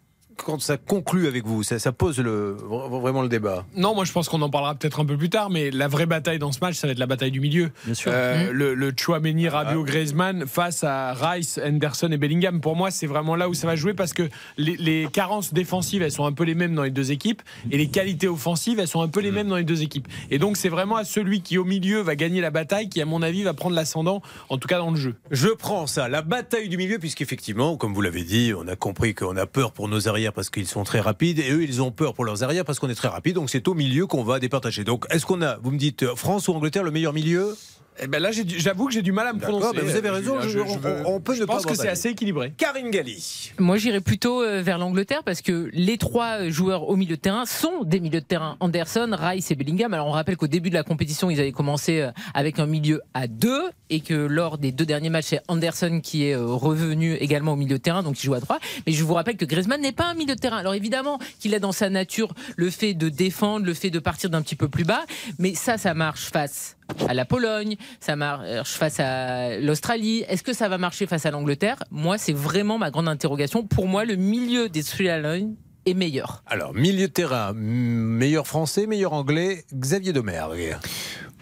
quand 0.46 0.62
ça 0.62 0.78
conclut 0.78 1.28
avec 1.28 1.46
vous. 1.46 1.64
Ça, 1.64 1.80
ça 1.80 1.92
pose 1.92 2.20
le, 2.20 2.56
vra- 2.70 2.90
vraiment 3.02 3.22
le 3.22 3.30
débat. 3.30 3.66
Non, 3.76 3.94
moi 3.96 4.06
je 4.06 4.12
pense 4.12 4.30
qu'on 4.30 4.42
en 4.42 4.50
parlera 4.50 4.76
peut-être 4.76 5.00
un 5.00 5.06
peu 5.06 5.18
plus 5.18 5.30
tard, 5.30 5.50
mais 5.50 5.72
la 5.72 5.88
vraie 5.88 6.06
bataille 6.06 6.40
dans 6.40 6.52
ce 6.52 6.60
match, 6.62 6.76
ça 6.76 6.88
va 6.88 6.92
être 6.94 7.00
la 7.00 7.06
bataille 7.08 7.32
du 7.32 7.40
milieu. 7.40 7.72
Bien 7.86 7.94
sûr. 7.94 8.12
Euh, 8.14 8.52
le, 8.52 8.74
le 8.76 8.94
Chouameni, 8.96 9.50
Rabiot, 9.50 9.84
Griezmann 9.84 10.46
face 10.48 10.84
à 10.84 11.14
Rice, 11.14 11.60
Henderson 11.64 12.10
et 12.12 12.18
Bellingham. 12.18 12.62
Pour 12.62 12.76
moi, 12.76 12.92
c'est 12.92 13.08
vraiment 13.08 13.36
là 13.36 13.50
où 13.50 13.54
ça 13.54 13.68
va 13.68 13.76
jouer 13.76 13.94
parce 13.94 14.14
que 14.14 14.24
les, 14.58 14.76
les 14.78 15.08
carences 15.12 15.54
défensives, 15.54 16.02
elles 16.02 16.12
sont 16.12 16.26
un 16.26 16.32
peu 16.34 16.44
les 16.44 16.56
mêmes 16.56 16.76
dans 16.76 16.84
les 16.84 16.92
deux 16.92 17.12
équipes 17.12 17.42
et 17.72 17.78
les 17.78 17.88
qualités 17.88 18.28
offensives, 18.28 18.80
elles 18.80 18.88
sont 18.88 19.02
un 19.02 19.08
peu 19.08 19.20
les 19.22 19.32
mêmes 19.32 19.48
dans 19.48 19.58
les 19.58 19.64
deux 19.64 19.82
équipes. 19.82 20.08
Et 20.32 20.40
donc, 20.40 20.58
c'est 20.58 20.70
vraiment 20.70 20.96
à 20.98 21.04
celui 21.04 21.42
qui 21.42 21.58
au 21.58 21.64
milieu 21.66 22.02
va 22.02 22.16
gagner 22.16 22.42
la 22.42 22.52
bataille 22.52 22.90
qui, 22.90 23.02
à 23.02 23.06
mon 23.06 23.22
avis, 23.22 23.44
va 23.44 23.54
prendre 23.54 23.76
l'ascendant, 23.76 24.22
en 24.50 24.58
tout 24.58 24.68
cas 24.68 24.78
dans 24.78 24.92
le 24.92 24.98
jeu. 24.98 25.16
Je 25.32 25.50
prends 25.50 25.88
ça, 25.88 26.08
la 26.10 26.22
bataille 26.22 26.70
du 26.70 26.78
milieu, 26.78 27.00
puisqu'effectivement, 27.00 27.78
comme 27.78 27.94
vous 27.94 28.02
l'avez 28.02 28.24
dit, 28.24 28.54
on 28.58 28.68
a 28.68 28.76
compris 28.76 29.14
qu'on 29.16 29.36
a 29.38 29.46
peur 29.46 29.72
pour 29.72 29.88
nos 29.88 30.08
arrières 30.08 30.27
parce 30.34 30.50
qu'ils 30.50 30.68
sont 30.68 30.84
très 30.84 31.00
rapides, 31.00 31.40
et 31.40 31.52
eux, 31.52 31.64
ils 31.64 31.82
ont 31.82 31.92
peur 31.92 32.14
pour 32.14 32.26
leurs 32.26 32.44
arrières 32.44 32.66
parce 32.66 32.80
qu'on 32.80 32.90
est 32.90 32.96
très 32.96 33.08
rapide, 33.08 33.36
donc 33.36 33.50
c'est 33.50 33.68
au 33.68 33.74
milieu 33.74 34.08
qu'on 34.08 34.24
va 34.24 34.40
départager. 34.40 34.84
Donc, 34.84 35.06
est-ce 35.10 35.26
qu'on 35.26 35.42
a, 35.42 35.58
vous 35.58 35.72
me 35.72 35.78
dites, 35.78 36.04
euh, 36.04 36.16
France 36.16 36.48
ou 36.48 36.54
Angleterre, 36.54 36.84
le 36.84 36.92
meilleur 36.92 37.14
milieu? 37.14 37.56
Et 38.02 38.08
ben 38.08 38.22
là, 38.22 38.30
j'avoue 38.32 38.88
que 38.88 38.94
j'ai 38.94 39.02
du 39.02 39.12
mal 39.12 39.28
à 39.28 39.34
me 39.34 39.40
prononcer. 39.40 39.68
mais 39.76 39.82
vous 39.82 39.96
avez 39.96 40.10
raison, 40.10 40.40
je- 40.42 40.60
on- 40.60 41.16
on 41.16 41.20
peut 41.20 41.34
je 41.34 41.42
ne 41.42 41.46
pas 41.46 41.54
pense 41.54 41.66
que 41.66 41.74
c'est 41.76 41.88
assez 41.90 42.10
équilibré. 42.10 42.54
Karine 42.58 42.92
Galli. 42.92 43.52
Moi, 43.58 43.78
j'irais 43.78 44.02
plutôt 44.02 44.42
euh, 44.44 44.62
vers 44.62 44.78
l'Angleterre 44.78 45.24
parce 45.24 45.42
que 45.42 45.70
les 45.74 45.98
trois 45.98 46.48
joueurs 46.50 46.88
au 46.90 46.96
milieu 46.96 47.16
de 47.16 47.22
terrain 47.22 47.46
sont 47.46 47.84
des 47.84 48.00
milieux 48.00 48.22
de 48.22 48.26
terrain. 48.26 48.56
Anderson, 48.60 49.10
Rice 49.18 49.50
et 49.52 49.56
Bellingham. 49.56 49.94
Alors, 49.94 50.08
on 50.08 50.12
rappelle 50.12 50.38
qu'au 50.38 50.48
début 50.48 50.70
de 50.70 50.76
la 50.76 50.84
compétition, 50.84 51.30
ils 51.30 51.40
avaient 51.40 51.52
commencé 51.52 52.00
euh, 52.02 52.12
avec 52.34 52.60
un 52.60 52.66
milieu 52.68 53.02
à 53.14 53.28
deux 53.28 53.64
et 53.90 54.00
que 54.02 54.14
lors 54.14 54.58
des 54.58 54.72
deux 54.72 54.86
derniers 54.86 55.10
matchs, 55.10 55.26
c'est 55.30 55.42
Anderson 55.48 56.00
qui 56.04 56.26
est 56.26 56.34
euh, 56.36 56.46
revenu 56.46 57.16
également 57.16 57.54
au 57.54 57.56
milieu 57.58 57.78
de 57.78 57.82
terrain, 57.82 58.04
donc 58.04 58.22
il 58.22 58.26
joue 58.26 58.34
à 58.36 58.40
droite. 58.40 58.62
Mais 58.86 58.94
je 58.94 59.04
vous 59.04 59.14
rappelle 59.16 59.38
que 59.38 59.46
Griezmann 59.46 59.82
n'est 59.82 59.92
pas 59.92 60.06
un 60.06 60.14
milieu 60.14 60.36
de 60.36 60.40
terrain. 60.40 60.58
Alors, 60.58 60.74
évidemment 60.76 61.20
qu'il 61.40 61.54
a 61.56 61.60
dans 61.60 61.72
sa 61.72 61.90
nature 61.90 62.34
le 62.56 62.70
fait 62.70 62.94
de 62.94 63.10
défendre, 63.10 63.66
le 63.66 63.74
fait 63.74 63.90
de 63.90 64.00
partir 64.00 64.30
d'un 64.30 64.42
petit 64.42 64.56
peu 64.56 64.68
plus 64.70 64.84
bas, 64.84 65.06
mais 65.40 65.56
ça, 65.56 65.78
ça 65.78 65.94
marche 65.94 66.30
face 66.32 66.77
à 67.08 67.14
la 67.14 67.26
Pologne, 67.26 67.76
ça 68.00 68.16
marche 68.16 68.74
face 68.74 69.00
à 69.00 69.60
l'Australie. 69.60 70.24
Est-ce 70.28 70.44
que 70.44 70.54
ça 70.54 70.70
va 70.70 70.78
marcher 70.78 71.06
face 71.08 71.26
à 71.26 71.32
l'Angleterre? 71.32 71.84
Moi, 71.92 72.18
c'est 72.18 72.34
vraiment 72.34 72.78
ma 72.78 72.92
grande 72.92 73.08
interrogation. 73.08 73.66
Pour 73.66 73.88
moi, 73.88 74.06
le 74.06 74.16
milieu 74.16 74.70
des 74.70 74.82
Lions 75.00 75.56
est 75.86 75.94
meilleur. 75.94 76.44
Alors, 76.46 76.74
milieu 76.74 77.08
de 77.08 77.14
terrain, 77.14 77.54
meilleur 77.54 78.46
français, 78.48 78.88
meilleur 78.88 79.14
anglais, 79.14 79.66
Xavier 79.74 80.14
Domergue. 80.14 80.78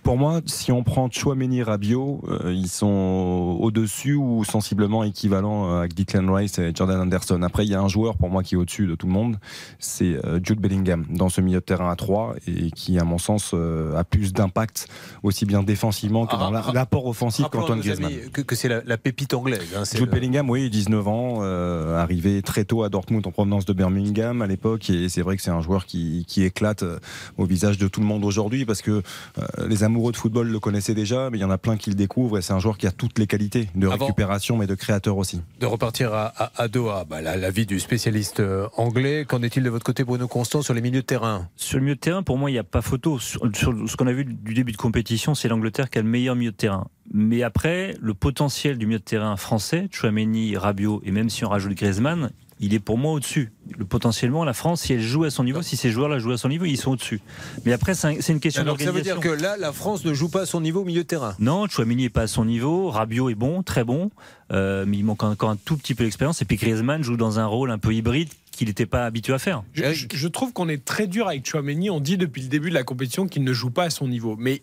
Pour 0.06 0.18
moi, 0.18 0.40
si 0.46 0.72
on 0.72 0.84
prend 0.84 1.10
Chouameni 1.10 1.64
Rabiot, 1.64 2.22
euh, 2.30 2.54
ils 2.54 2.68
sont 2.68 3.58
au-dessus 3.60 4.14
ou 4.14 4.44
sensiblement 4.44 5.04
équivalents 5.04 5.68
euh, 5.72 5.80
avec 5.80 5.96
Declan 5.96 6.32
Rice 6.32 6.60
et 6.60 6.72
Jordan 6.76 7.02
Anderson. 7.02 7.42
Après, 7.42 7.66
il 7.66 7.72
y 7.72 7.74
a 7.74 7.82
un 7.82 7.88
joueur 7.88 8.16
pour 8.16 8.30
moi 8.30 8.44
qui 8.44 8.54
est 8.54 8.58
au-dessus 8.58 8.86
de 8.86 8.94
tout 8.94 9.08
le 9.08 9.14
monde, 9.14 9.38
c'est 9.80 10.24
euh, 10.24 10.40
Jude 10.44 10.60
Bellingham 10.60 11.08
dans 11.10 11.30
ce 11.30 11.42
milieu 11.42 11.58
de 11.60 11.66
terrain 11.66 11.90
à 11.90 11.96
3 11.96 12.36
et 12.46 12.70
qui, 12.70 13.00
à 13.00 13.04
mon 13.04 13.18
sens, 13.18 13.50
euh, 13.56 13.98
a 13.98 14.04
plus 14.04 14.32
d'impact 14.32 14.88
aussi 15.24 15.46
bien 15.48 15.64
défensivement 15.64 16.28
que 16.28 16.36
Ah, 16.36 16.40
dans 16.40 16.52
la- 16.52 16.64
ah, 16.68 16.72
l'apport 16.72 17.08
offensif 17.08 17.46
à 17.46 17.50
qu'Antoine 17.50 17.80
Griezmann. 17.80 18.14
amis 18.14 18.30
que, 18.32 18.42
que 18.42 18.56
c'est 18.56 18.70
la, 18.70 18.84
la 18.86 18.98
pépite 19.00 19.34
anglaise. 19.34 19.74
hein, 19.76 19.86
Jude 19.92 20.02
le- 20.02 20.12
Bellingham, 20.12 20.48
oui, 20.52 20.70
19 20.70 21.08
ans, 21.08 21.38
euh, 21.42 21.98
arrivé 21.98 22.44
très 22.44 22.64
tôt 22.64 22.84
à 22.84 22.90
Dortmund 22.90 23.26
en 23.26 23.32
provenance 23.32 23.66
de 23.66 23.74
Birmingham 23.74 24.44
à 24.44 24.46
l'époque, 24.48 24.88
et 24.92 25.10
c'est 25.10 25.24
vrai 25.24 25.36
que 25.36 25.42
c'est 25.42 25.50
un 25.50 25.62
joueur 25.62 25.88
qui, 25.88 26.26
qui 26.28 26.44
éclate 26.44 26.84
euh, 26.84 27.00
au 27.40 27.46
visage 27.46 27.80
de 27.80 27.88
tout 27.88 28.02
le 28.02 28.06
monde 28.06 28.24
aujourd'hui 28.24 28.66
parce 28.66 28.84
que 28.84 29.02
euh, 29.40 29.44
les 29.68 29.84
amoureux 29.96 30.12
de 30.12 30.18
football 30.18 30.50
le 30.50 30.60
connaissaient 30.60 30.94
déjà, 30.94 31.30
mais 31.30 31.38
il 31.38 31.42
y 31.42 31.46
en 31.46 31.50
a 31.50 31.58
plein 31.58 31.78
qui 31.78 31.90
le 31.90 31.96
découvrent, 31.96 32.38
et 32.38 32.42
c'est 32.42 32.52
un 32.54 32.60
joueur 32.60 32.78
qui 32.78 32.86
a 32.86 32.92
toutes 32.92 33.18
les 33.18 33.28
qualités 33.28 33.70
de 33.76 33.88
Avant- 33.88 34.06
récupération, 34.06 34.58
mais 34.58 34.68
de 34.68 34.76
créateur 34.76 35.18
aussi. 35.18 35.42
de 35.60 35.66
repartir 35.66 36.14
à, 36.14 36.26
à- 36.36 36.52
à 36.64 36.68
Doha. 36.68 37.06
Bah, 37.06 37.22
la- 37.22 37.38
L'avis 37.38 37.66
du 37.66 37.80
spécialiste 37.80 38.40
euh, 38.42 38.68
anglais. 38.76 39.26
Qu'en 39.28 39.42
est-il 39.42 39.64
de 39.64 39.70
votre 39.70 39.86
côté, 39.86 40.04
Bruno 40.04 40.28
Constant, 40.28 40.62
sur 40.62 40.74
les 40.74 40.82
milieux 40.82 41.02
de 41.02 41.06
terrain? 41.06 41.48
Sur 41.56 41.78
le 41.78 41.84
milieu 41.86 41.96
de 41.96 42.00
terrain, 42.00 42.24
pour 42.24 42.38
moi, 42.38 42.50
il 42.50 42.54
n'y 42.54 42.60
a 42.60 42.64
pas 42.64 42.82
photo. 42.82 43.20
Sur, 43.20 43.42
sur 43.56 43.74
ce 43.90 43.96
qu'on 43.96 44.08
a 44.08 44.14
vu 44.14 44.26
du 44.26 44.54
début 44.54 44.72
de 44.74 44.78
compétition, 44.78 45.34
c'est 45.36 45.48
l'Angleterre 45.48 45.90
qui 45.90 45.98
a 46.00 46.02
le 46.02 46.08
meilleur 46.10 46.36
milieu 46.36 46.52
de 46.52 46.56
terrain. 46.58 46.88
Mais 47.14 47.44
après, 47.44 47.96
le 48.02 48.14
potentiel 48.14 48.78
du 48.78 48.88
milieu 48.88 49.00
de 49.00 49.04
terrain 49.04 49.36
français, 49.38 49.88
Chouameni, 49.92 50.58
Rabiot, 50.58 51.02
et 51.06 51.12
même 51.12 51.30
si 51.30 51.46
on 51.46 51.50
rajoute 51.50 51.74
Griezmann, 51.76 52.32
il 52.60 52.74
est 52.74 52.80
pour 52.80 52.98
moi 52.98 53.12
au-dessus. 53.14 53.52
Le 53.78 53.84
potentiellement, 53.86 54.44
la 54.46 54.54
France, 54.54 54.82
si 54.84 54.94
elle 54.94 55.02
joue 55.02 55.24
à 55.26 55.30
son 55.30 55.44
niveau, 55.44 55.62
si 55.62 55.76
ces 55.76 55.92
joueurs-là 55.92 56.20
jouent 56.20 56.32
à 56.32 56.38
son 56.38 56.48
niveau, 56.50 56.66
ils 56.66 56.78
sont 56.78 56.92
au-dessus. 56.92 57.20
Mais 57.66 57.74
après, 57.74 57.94
c'est 57.96 58.08
un- 58.08 58.22
c'est 58.22 58.32
une 58.34 58.40
question 58.40 58.64
Donc 58.64 58.80
ça 58.82 58.92
veut 58.92 59.02
dire 59.02 59.16
d'organisation. 59.16 59.38
que 59.38 59.56
là, 59.58 59.58
la 59.58 59.74
France 59.74 60.06
ne 60.06 60.14
joue 60.14 60.30
pas 60.30 60.42
à 60.42 60.46
son 60.46 60.62
niveau 60.62 60.82
au 60.82 60.86
milieu 60.86 61.04
de 61.04 61.08
terrain. 61.08 61.36
Non, 61.40 61.68
Chouameni 61.68 62.04
n'est 62.04 62.10
pas 62.10 62.22
à 62.24 62.28
son 62.28 62.46
niveau. 62.46 62.90
Rabiot 62.90 63.30
est 63.30 63.36
bon, 63.36 63.62
très 63.64 63.84
bon, 63.84 64.10
euh, 64.52 64.86
mais 64.88 64.98
il 64.98 65.04
manque 65.04 65.24
encore 65.24 65.50
un 65.50 65.58
tout 65.58 65.76
petit 65.78 65.96
peu 65.96 66.04
d'expérience. 66.06 66.42
Et 66.42 66.46
puis 66.46 66.56
Griezmann 66.56 67.04
joue 67.04 67.18
dans 67.18 67.40
un 67.40 67.46
rôle 67.46 67.72
un 67.72 67.78
peu 67.78 67.94
hybride 67.94 68.30
qu'il 68.52 68.68
n'était 68.70 68.86
pas 68.86 69.06
habitué 69.06 69.34
à 69.34 69.40
faire. 69.40 69.64
Je, 69.74 69.92
je- 69.94 70.08
je 70.14 70.28
trouve 70.30 70.54
qu'on 70.54 70.70
est 70.70 70.86
très 70.86 71.08
dur 71.08 71.28
avec 71.28 71.46
Chouameni. 71.46 71.90
On 71.90 72.00
dit 72.00 72.16
depuis 72.18 72.42
le 72.42 72.48
début 72.48 72.70
de 72.70 72.74
la 72.76 72.84
compétition 72.84 73.28
qu'il 73.28 73.44
ne 73.44 73.52
joue 73.52 73.70
pas 73.70 73.84
à 73.84 73.90
son 73.90 74.08
niveau. 74.08 74.36
Mais 74.40 74.62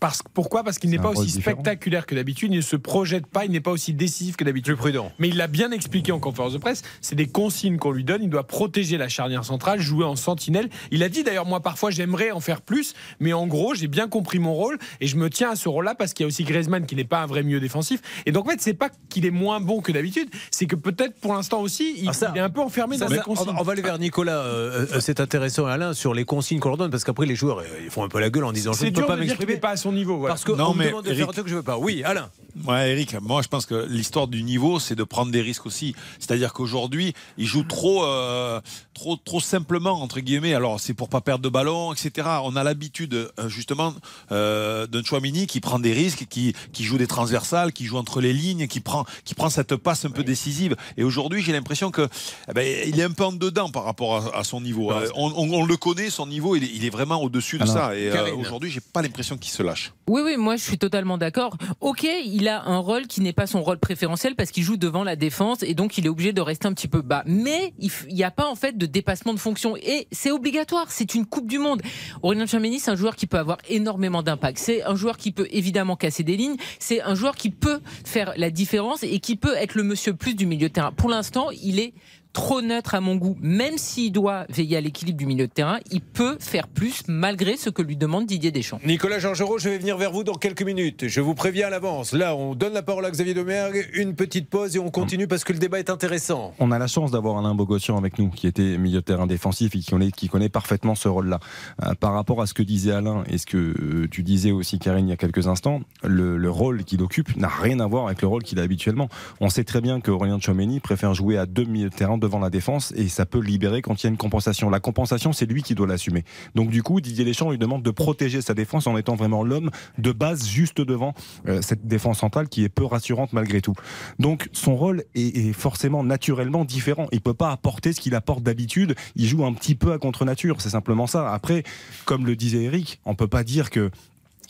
parce, 0.00 0.22
pourquoi? 0.34 0.64
Parce 0.64 0.78
qu'il 0.78 0.90
n'est 0.90 0.98
pas 0.98 1.10
aussi 1.10 1.26
différent. 1.32 1.56
spectaculaire 1.56 2.06
que 2.06 2.14
d'habitude. 2.14 2.52
Il 2.52 2.56
ne 2.56 2.60
se 2.62 2.76
projette 2.76 3.26
pas. 3.26 3.44
Il 3.44 3.50
n'est 3.50 3.60
pas 3.60 3.70
aussi 3.70 3.92
décisif 3.94 4.36
que 4.36 4.44
d'habitude. 4.44 4.74
Plus 4.74 4.76
prudent. 4.76 5.12
Mais 5.18 5.28
il 5.28 5.36
l'a 5.36 5.46
bien 5.48 5.70
expliqué 5.72 6.12
en 6.12 6.18
conférence 6.20 6.52
de 6.52 6.58
presse. 6.58 6.82
C'est 7.00 7.14
des 7.16 7.26
consignes 7.26 7.78
qu'on 7.78 7.90
lui 7.90 8.04
donne. 8.04 8.22
Il 8.22 8.30
doit 8.30 8.46
protéger 8.46 8.96
la 8.96 9.08
charnière 9.08 9.44
centrale, 9.44 9.80
jouer 9.80 10.04
en 10.04 10.16
sentinelle. 10.16 10.68
Il 10.90 11.02
a 11.02 11.08
dit 11.08 11.24
d'ailleurs, 11.24 11.46
moi 11.46 11.60
parfois 11.60 11.90
j'aimerais 11.90 12.30
en 12.30 12.40
faire 12.40 12.60
plus, 12.62 12.94
mais 13.20 13.32
en 13.32 13.46
gros 13.46 13.74
j'ai 13.74 13.88
bien 13.88 14.08
compris 14.08 14.38
mon 14.38 14.54
rôle 14.54 14.78
et 15.00 15.06
je 15.06 15.16
me 15.16 15.28
tiens 15.30 15.50
à 15.50 15.56
ce 15.56 15.68
rôle-là 15.68 15.94
parce 15.94 16.12
qu'il 16.14 16.24
y 16.24 16.26
a 16.26 16.28
aussi 16.28 16.44
Griezmann 16.44 16.86
qui 16.86 16.96
n'est 16.96 17.04
pas 17.04 17.22
un 17.22 17.26
vrai 17.26 17.42
milieu 17.42 17.60
défensif. 17.60 18.00
Et 18.26 18.32
donc 18.32 18.46
en 18.46 18.50
fait 18.50 18.60
c'est 18.60 18.74
pas 18.74 18.90
qu'il 19.08 19.26
est 19.26 19.30
moins 19.30 19.60
bon 19.60 19.80
que 19.80 19.92
d'habitude, 19.92 20.28
c'est 20.50 20.66
que 20.66 20.76
peut-être 20.76 21.14
pour 21.20 21.34
l'instant 21.34 21.60
aussi 21.60 21.94
il, 21.98 22.08
Ah, 22.08 22.12
ça- 22.12 22.32
il 22.34 22.38
est 22.38 22.42
un 22.42 22.50
peu 22.50 22.60
enfermé 22.60 22.96
Ça, 22.98 23.06
dans 23.06 23.10
les 23.10 23.18
ça, 23.18 23.22
consignes. 23.24 23.46
va, 23.54 23.60
on 23.60 23.62
va 23.64 23.72
aller 23.72 23.82
vers 23.82 23.98
Nicolas. 23.98 24.38
euh, 24.38 24.86
euh, 24.92 25.00
c'est 25.00 25.20
intéressant, 25.20 25.66
Alain, 25.66 25.92
sur 25.92 26.14
les 26.14 26.24
consignes 26.24 26.60
qu'on 26.60 26.68
leur 26.70 26.78
donne, 26.78 26.90
parce 26.90 27.04
qu'après 27.04 27.26
les 27.26 27.34
joueurs, 27.36 27.58
euh, 27.58 27.64
ils 27.84 27.90
font 27.90 28.04
un 28.04 28.08
peu 28.08 28.20
la 28.20 28.30
gueule 28.30 28.44
en 28.44 28.52
disant 28.52 28.72
je 28.72 28.86
ne 28.86 28.90
peux 28.90 29.04
pas 29.06 29.16
m'exprimer. 29.16 29.56
pas 29.56 29.70
son 29.82 29.92
niveau. 29.92 30.16
voilà. 30.18 30.32
Parce 30.34 30.44
qu'on 30.44 30.56
Non, 30.56 30.72
me 30.74 30.78
mais 30.80 30.86
demande 30.88 31.04
de 31.04 31.08
faire 31.10 31.18
Eric- 31.18 31.28
un 31.28 31.32
truc 31.32 31.44
que 31.44 31.50
je 31.50 31.56
veux 31.56 31.62
pas. 31.62 31.76
Oui, 31.78 32.02
Alain. 32.04 32.30
Ouais, 32.66 32.90
Eric, 32.92 33.16
moi 33.20 33.40
je 33.42 33.48
pense 33.48 33.66
que 33.66 33.86
l'histoire 33.88 34.28
du 34.28 34.42
niveau, 34.42 34.78
c'est 34.78 34.94
de 34.94 35.04
prendre 35.04 35.32
des 35.32 35.40
risques 35.40 35.66
aussi. 35.66 35.94
C'est-à-dire 36.18 36.52
qu'aujourd'hui, 36.52 37.14
il 37.38 37.46
joue 37.46 37.62
trop, 37.64 38.04
euh, 38.04 38.60
trop, 38.94 39.16
trop 39.16 39.40
simplement 39.40 40.02
entre 40.02 40.20
guillemets. 40.20 40.54
Alors 40.54 40.78
c'est 40.80 40.94
pour 40.94 41.08
pas 41.08 41.20
perdre 41.20 41.42
de 41.42 41.48
ballon, 41.48 41.92
etc. 41.92 42.28
On 42.44 42.54
a 42.56 42.62
l'habitude 42.64 43.14
euh, 43.14 43.48
justement 43.48 43.94
euh, 44.32 44.86
d'un 44.86 45.02
Chouamini 45.02 45.46
qui 45.46 45.60
prend 45.60 45.78
des 45.78 45.92
risques, 45.92 46.26
qui, 46.28 46.54
qui 46.72 46.84
joue 46.84 46.98
des 46.98 47.06
transversales, 47.06 47.72
qui 47.72 47.84
joue 47.86 47.96
entre 47.96 48.20
les 48.20 48.32
lignes, 48.32 48.66
qui 48.68 48.80
prend, 48.80 49.04
qui 49.24 49.34
prend 49.34 49.50
cette 49.50 49.76
passe 49.76 50.04
un 50.04 50.10
peu 50.10 50.22
décisive. 50.24 50.76
Et 50.96 51.04
aujourd'hui, 51.04 51.42
j'ai 51.42 51.52
l'impression 51.52 51.90
que 51.90 52.06
eh 52.48 52.52
ben, 52.52 52.66
il 52.86 53.00
est 53.00 53.04
un 53.04 53.10
peu 53.12 53.24
en 53.24 53.32
dedans 53.32 53.70
par 53.70 53.84
rapport 53.84 54.34
à, 54.34 54.38
à 54.40 54.44
son 54.44 54.60
niveau. 54.60 54.90
Non, 54.92 54.98
Euh, 54.98 55.08
on, 55.16 55.32
on- 55.36 55.52
on 55.62 55.64
le 55.64 55.76
connaît, 55.76 56.10
son 56.10 56.26
niveau, 56.26 56.54
il 56.56 56.64
est, 56.64 56.70
il 56.74 56.84
est 56.84 56.90
vraiment 56.90 57.22
au-dessus 57.22 57.56
de 57.58 57.62
Alors, 57.62 57.74
ça. 57.74 57.96
Et 57.96 58.10
euh, 58.10 58.34
aujourd'hui, 58.36 58.70
j'ai 58.70 58.80
pas 58.80 59.00
l'impression 59.02 59.36
qu'il 59.38 59.52
se 59.52 59.62
lâche. 59.62 59.92
Oui, 60.08 60.22
oui, 60.24 60.36
moi 60.36 60.56
je 60.56 60.62
suis 60.62 60.78
totalement 60.78 61.18
d'accord. 61.18 61.56
Ok, 61.80 62.06
il 62.24 62.41
a 62.48 62.64
un 62.64 62.78
rôle 62.78 63.06
qui 63.06 63.20
n'est 63.20 63.32
pas 63.32 63.46
son 63.46 63.62
rôle 63.62 63.78
préférentiel 63.78 64.34
parce 64.34 64.50
qu'il 64.50 64.62
joue 64.62 64.76
devant 64.76 65.04
la 65.04 65.16
défense 65.16 65.62
et 65.62 65.74
donc 65.74 65.98
il 65.98 66.06
est 66.06 66.08
obligé 66.08 66.32
de 66.32 66.40
rester 66.40 66.66
un 66.66 66.72
petit 66.72 66.88
peu 66.88 67.02
bas. 67.02 67.22
Mais 67.26 67.72
il 67.78 67.90
n'y 68.14 68.24
a 68.24 68.30
pas 68.30 68.48
en 68.48 68.54
fait 68.54 68.76
de 68.76 68.86
dépassement 68.86 69.34
de 69.34 69.38
fonction 69.38 69.76
et 69.76 70.08
c'est 70.12 70.30
obligatoire. 70.30 70.86
C'est 70.90 71.14
une 71.14 71.26
Coupe 71.26 71.46
du 71.46 71.58
Monde. 71.58 71.82
Aurélien 72.22 72.46
Tchouameni, 72.46 72.78
c'est 72.78 72.90
un 72.90 72.96
joueur 72.96 73.16
qui 73.16 73.26
peut 73.26 73.38
avoir 73.38 73.58
énormément 73.68 74.22
d'impact. 74.22 74.58
C'est 74.58 74.82
un 74.82 74.94
joueur 74.94 75.16
qui 75.16 75.32
peut 75.32 75.48
évidemment 75.50 75.96
casser 75.96 76.22
des 76.22 76.36
lignes. 76.36 76.56
C'est 76.78 77.02
un 77.02 77.14
joueur 77.14 77.36
qui 77.36 77.50
peut 77.50 77.80
faire 78.04 78.32
la 78.36 78.50
différence 78.50 79.02
et 79.02 79.20
qui 79.20 79.36
peut 79.36 79.54
être 79.56 79.74
le 79.74 79.82
monsieur 79.82 80.14
plus 80.14 80.34
du 80.34 80.46
milieu 80.46 80.68
de 80.68 80.74
terrain. 80.74 80.92
Pour 80.92 81.10
l'instant, 81.10 81.48
il 81.50 81.78
est 81.78 81.94
trop 82.32 82.62
neutre 82.62 82.94
à 82.94 83.00
mon 83.00 83.16
goût. 83.16 83.36
Même 83.40 83.78
s'il 83.78 84.12
doit 84.12 84.46
veiller 84.48 84.76
à 84.76 84.80
l'équilibre 84.80 85.18
du 85.18 85.26
milieu 85.26 85.46
de 85.46 85.52
terrain, 85.52 85.78
il 85.90 86.00
peut 86.00 86.36
faire 86.40 86.68
plus 86.68 87.02
malgré 87.08 87.56
ce 87.56 87.70
que 87.70 87.82
lui 87.82 87.96
demande 87.96 88.26
Didier 88.26 88.50
Deschamps. 88.50 88.80
Nicolas 88.86 89.18
Georgerot, 89.18 89.58
je 89.58 89.68
vais 89.68 89.78
venir 89.78 89.96
vers 89.96 90.12
vous 90.12 90.24
dans 90.24 90.34
quelques 90.34 90.62
minutes. 90.62 91.08
Je 91.08 91.20
vous 91.20 91.34
préviens 91.34 91.66
à 91.66 91.70
l'avance. 91.70 92.12
Là, 92.12 92.34
on 92.36 92.54
donne 92.54 92.72
la 92.72 92.82
parole 92.82 93.04
à 93.04 93.10
Xavier 93.10 93.34
Domergue, 93.34 93.88
une 93.94 94.14
petite 94.14 94.48
pause 94.48 94.76
et 94.76 94.78
on 94.78 94.90
continue 94.90 95.26
parce 95.26 95.44
que 95.44 95.52
le 95.52 95.58
débat 95.58 95.78
est 95.78 95.90
intéressant. 95.90 96.54
On 96.58 96.70
a 96.72 96.78
la 96.78 96.86
chance 96.86 97.10
d'avoir 97.10 97.38
Alain 97.38 97.54
Bogossian 97.54 97.96
avec 97.96 98.18
nous, 98.18 98.30
qui 98.30 98.46
était 98.46 98.78
milieu 98.78 99.00
de 99.00 99.04
terrain 99.04 99.26
défensif 99.26 99.74
et 99.74 99.78
qui 99.78 99.90
connaît, 99.90 100.10
qui 100.10 100.28
connaît 100.28 100.48
parfaitement 100.48 100.94
ce 100.94 101.08
rôle-là. 101.08 101.40
Euh, 101.82 101.94
par 101.94 102.12
rapport 102.14 102.40
à 102.40 102.46
ce 102.46 102.54
que 102.54 102.62
disait 102.62 102.92
Alain 102.92 103.24
et 103.28 103.38
ce 103.38 103.46
que 103.46 103.56
euh, 103.56 104.08
tu 104.10 104.22
disais 104.22 104.52
aussi, 104.52 104.78
Karine, 104.78 105.06
il 105.06 105.10
y 105.10 105.14
a 105.14 105.16
quelques 105.16 105.46
instants, 105.48 105.80
le, 106.02 106.36
le 106.36 106.50
rôle 106.50 106.84
qu'il 106.84 107.02
occupe 107.02 107.36
n'a 107.36 107.48
rien 107.48 107.80
à 107.80 107.86
voir 107.86 108.06
avec 108.06 108.22
le 108.22 108.28
rôle 108.28 108.42
qu'il 108.42 108.58
a 108.58 108.62
habituellement. 108.62 109.08
On 109.40 109.48
sait 109.48 109.64
très 109.64 109.80
bien 109.80 110.00
que 110.00 110.10
Aurélien 110.10 110.38
Tchouameni 110.38 110.80
préfère 110.80 111.14
jouer 111.14 111.38
à 111.38 111.46
deux 111.46 111.64
milieux 111.64 111.90
de 111.90 111.94
terrain 111.94 112.18
devant 112.22 112.38
la 112.38 112.48
défense 112.48 112.92
et 112.96 113.08
ça 113.08 113.26
peut 113.26 113.40
libérer 113.40 113.82
quand 113.82 114.02
il 114.02 114.06
y 114.06 114.08
a 114.08 114.10
une 114.10 114.16
compensation. 114.16 114.70
La 114.70 114.80
compensation, 114.80 115.32
c'est 115.32 115.46
lui 115.46 115.62
qui 115.62 115.74
doit 115.74 115.86
l'assumer. 115.86 116.24
Donc 116.54 116.70
du 116.70 116.82
coup, 116.82 117.00
Didier 117.00 117.24
Deschamps 117.24 117.50
lui 117.50 117.58
demande 117.58 117.82
de 117.82 117.90
protéger 117.90 118.40
sa 118.40 118.54
défense 118.54 118.86
en 118.86 118.96
étant 118.96 119.16
vraiment 119.16 119.42
l'homme 119.42 119.70
de 119.98 120.12
base 120.12 120.48
juste 120.48 120.80
devant 120.80 121.14
euh, 121.48 121.60
cette 121.60 121.86
défense 121.86 122.20
centrale 122.20 122.48
qui 122.48 122.64
est 122.64 122.68
peu 122.68 122.84
rassurante 122.84 123.32
malgré 123.32 123.60
tout. 123.60 123.74
Donc 124.18 124.48
son 124.52 124.74
rôle 124.74 125.04
est, 125.14 125.36
est 125.36 125.52
forcément 125.52 126.02
naturellement 126.02 126.64
différent. 126.64 127.08
Il 127.12 127.20
peut 127.20 127.34
pas 127.34 127.50
apporter 127.50 127.92
ce 127.92 128.00
qu'il 128.00 128.14
apporte 128.14 128.42
d'habitude. 128.42 128.94
Il 129.16 129.26
joue 129.26 129.44
un 129.44 129.52
petit 129.52 129.74
peu 129.74 129.92
à 129.92 129.98
contre 129.98 130.24
nature. 130.24 130.60
C'est 130.60 130.70
simplement 130.70 131.06
ça. 131.06 131.32
Après, 131.32 131.64
comme 132.04 132.26
le 132.26 132.36
disait 132.36 132.62
Eric, 132.62 133.00
on 133.04 133.14
peut 133.14 133.28
pas 133.28 133.44
dire 133.44 133.70
que 133.70 133.90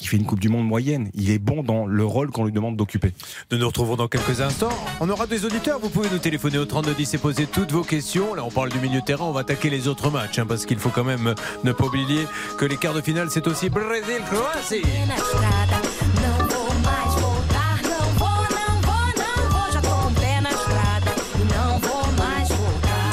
il 0.02 0.08
fait 0.08 0.16
une 0.16 0.24
Coupe 0.24 0.40
du 0.40 0.48
Monde 0.48 0.66
moyenne. 0.66 1.10
Il 1.14 1.30
est 1.30 1.38
bon 1.38 1.62
dans 1.62 1.86
le 1.86 2.04
rôle 2.04 2.30
qu'on 2.30 2.44
lui 2.44 2.52
demande 2.52 2.76
d'occuper. 2.76 3.12
Nous 3.50 3.58
nous 3.58 3.66
retrouvons 3.66 3.96
dans 3.96 4.08
quelques 4.08 4.40
instants. 4.40 4.72
On 5.00 5.08
aura 5.08 5.26
des 5.26 5.44
auditeurs. 5.44 5.78
Vous 5.78 5.88
pouvez 5.88 6.08
nous 6.10 6.18
téléphoner 6.18 6.58
au 6.58 6.64
3210 6.64 7.14
et 7.14 7.18
poser 7.18 7.46
toutes 7.46 7.72
vos 7.72 7.82
questions. 7.82 8.34
Là, 8.34 8.44
on 8.44 8.50
parle 8.50 8.70
du 8.70 8.78
milieu 8.78 9.00
de 9.00 9.04
terrain. 9.04 9.24
On 9.24 9.32
va 9.32 9.40
attaquer 9.40 9.70
les 9.70 9.88
autres 9.88 10.10
matchs 10.10 10.38
hein, 10.38 10.46
parce 10.46 10.66
qu'il 10.66 10.78
faut 10.78 10.90
quand 10.90 11.04
même 11.04 11.34
ne 11.64 11.72
pas 11.72 11.84
oublier 11.84 12.26
que 12.58 12.64
les 12.64 12.76
quarts 12.76 12.94
de 12.94 13.00
finale, 13.00 13.28
c'est 13.30 13.46
aussi 13.46 13.68
Brésil-Croatie. 13.70 14.82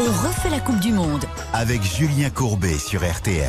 On 0.01 0.27
refait 0.27 0.49
la 0.49 0.59
Coupe 0.59 0.79
du 0.79 0.91
Monde. 0.91 1.25
Avec 1.53 1.83
Julien 1.83 2.29
Courbet 2.29 2.77
sur 2.77 3.01
RTL. 3.01 3.45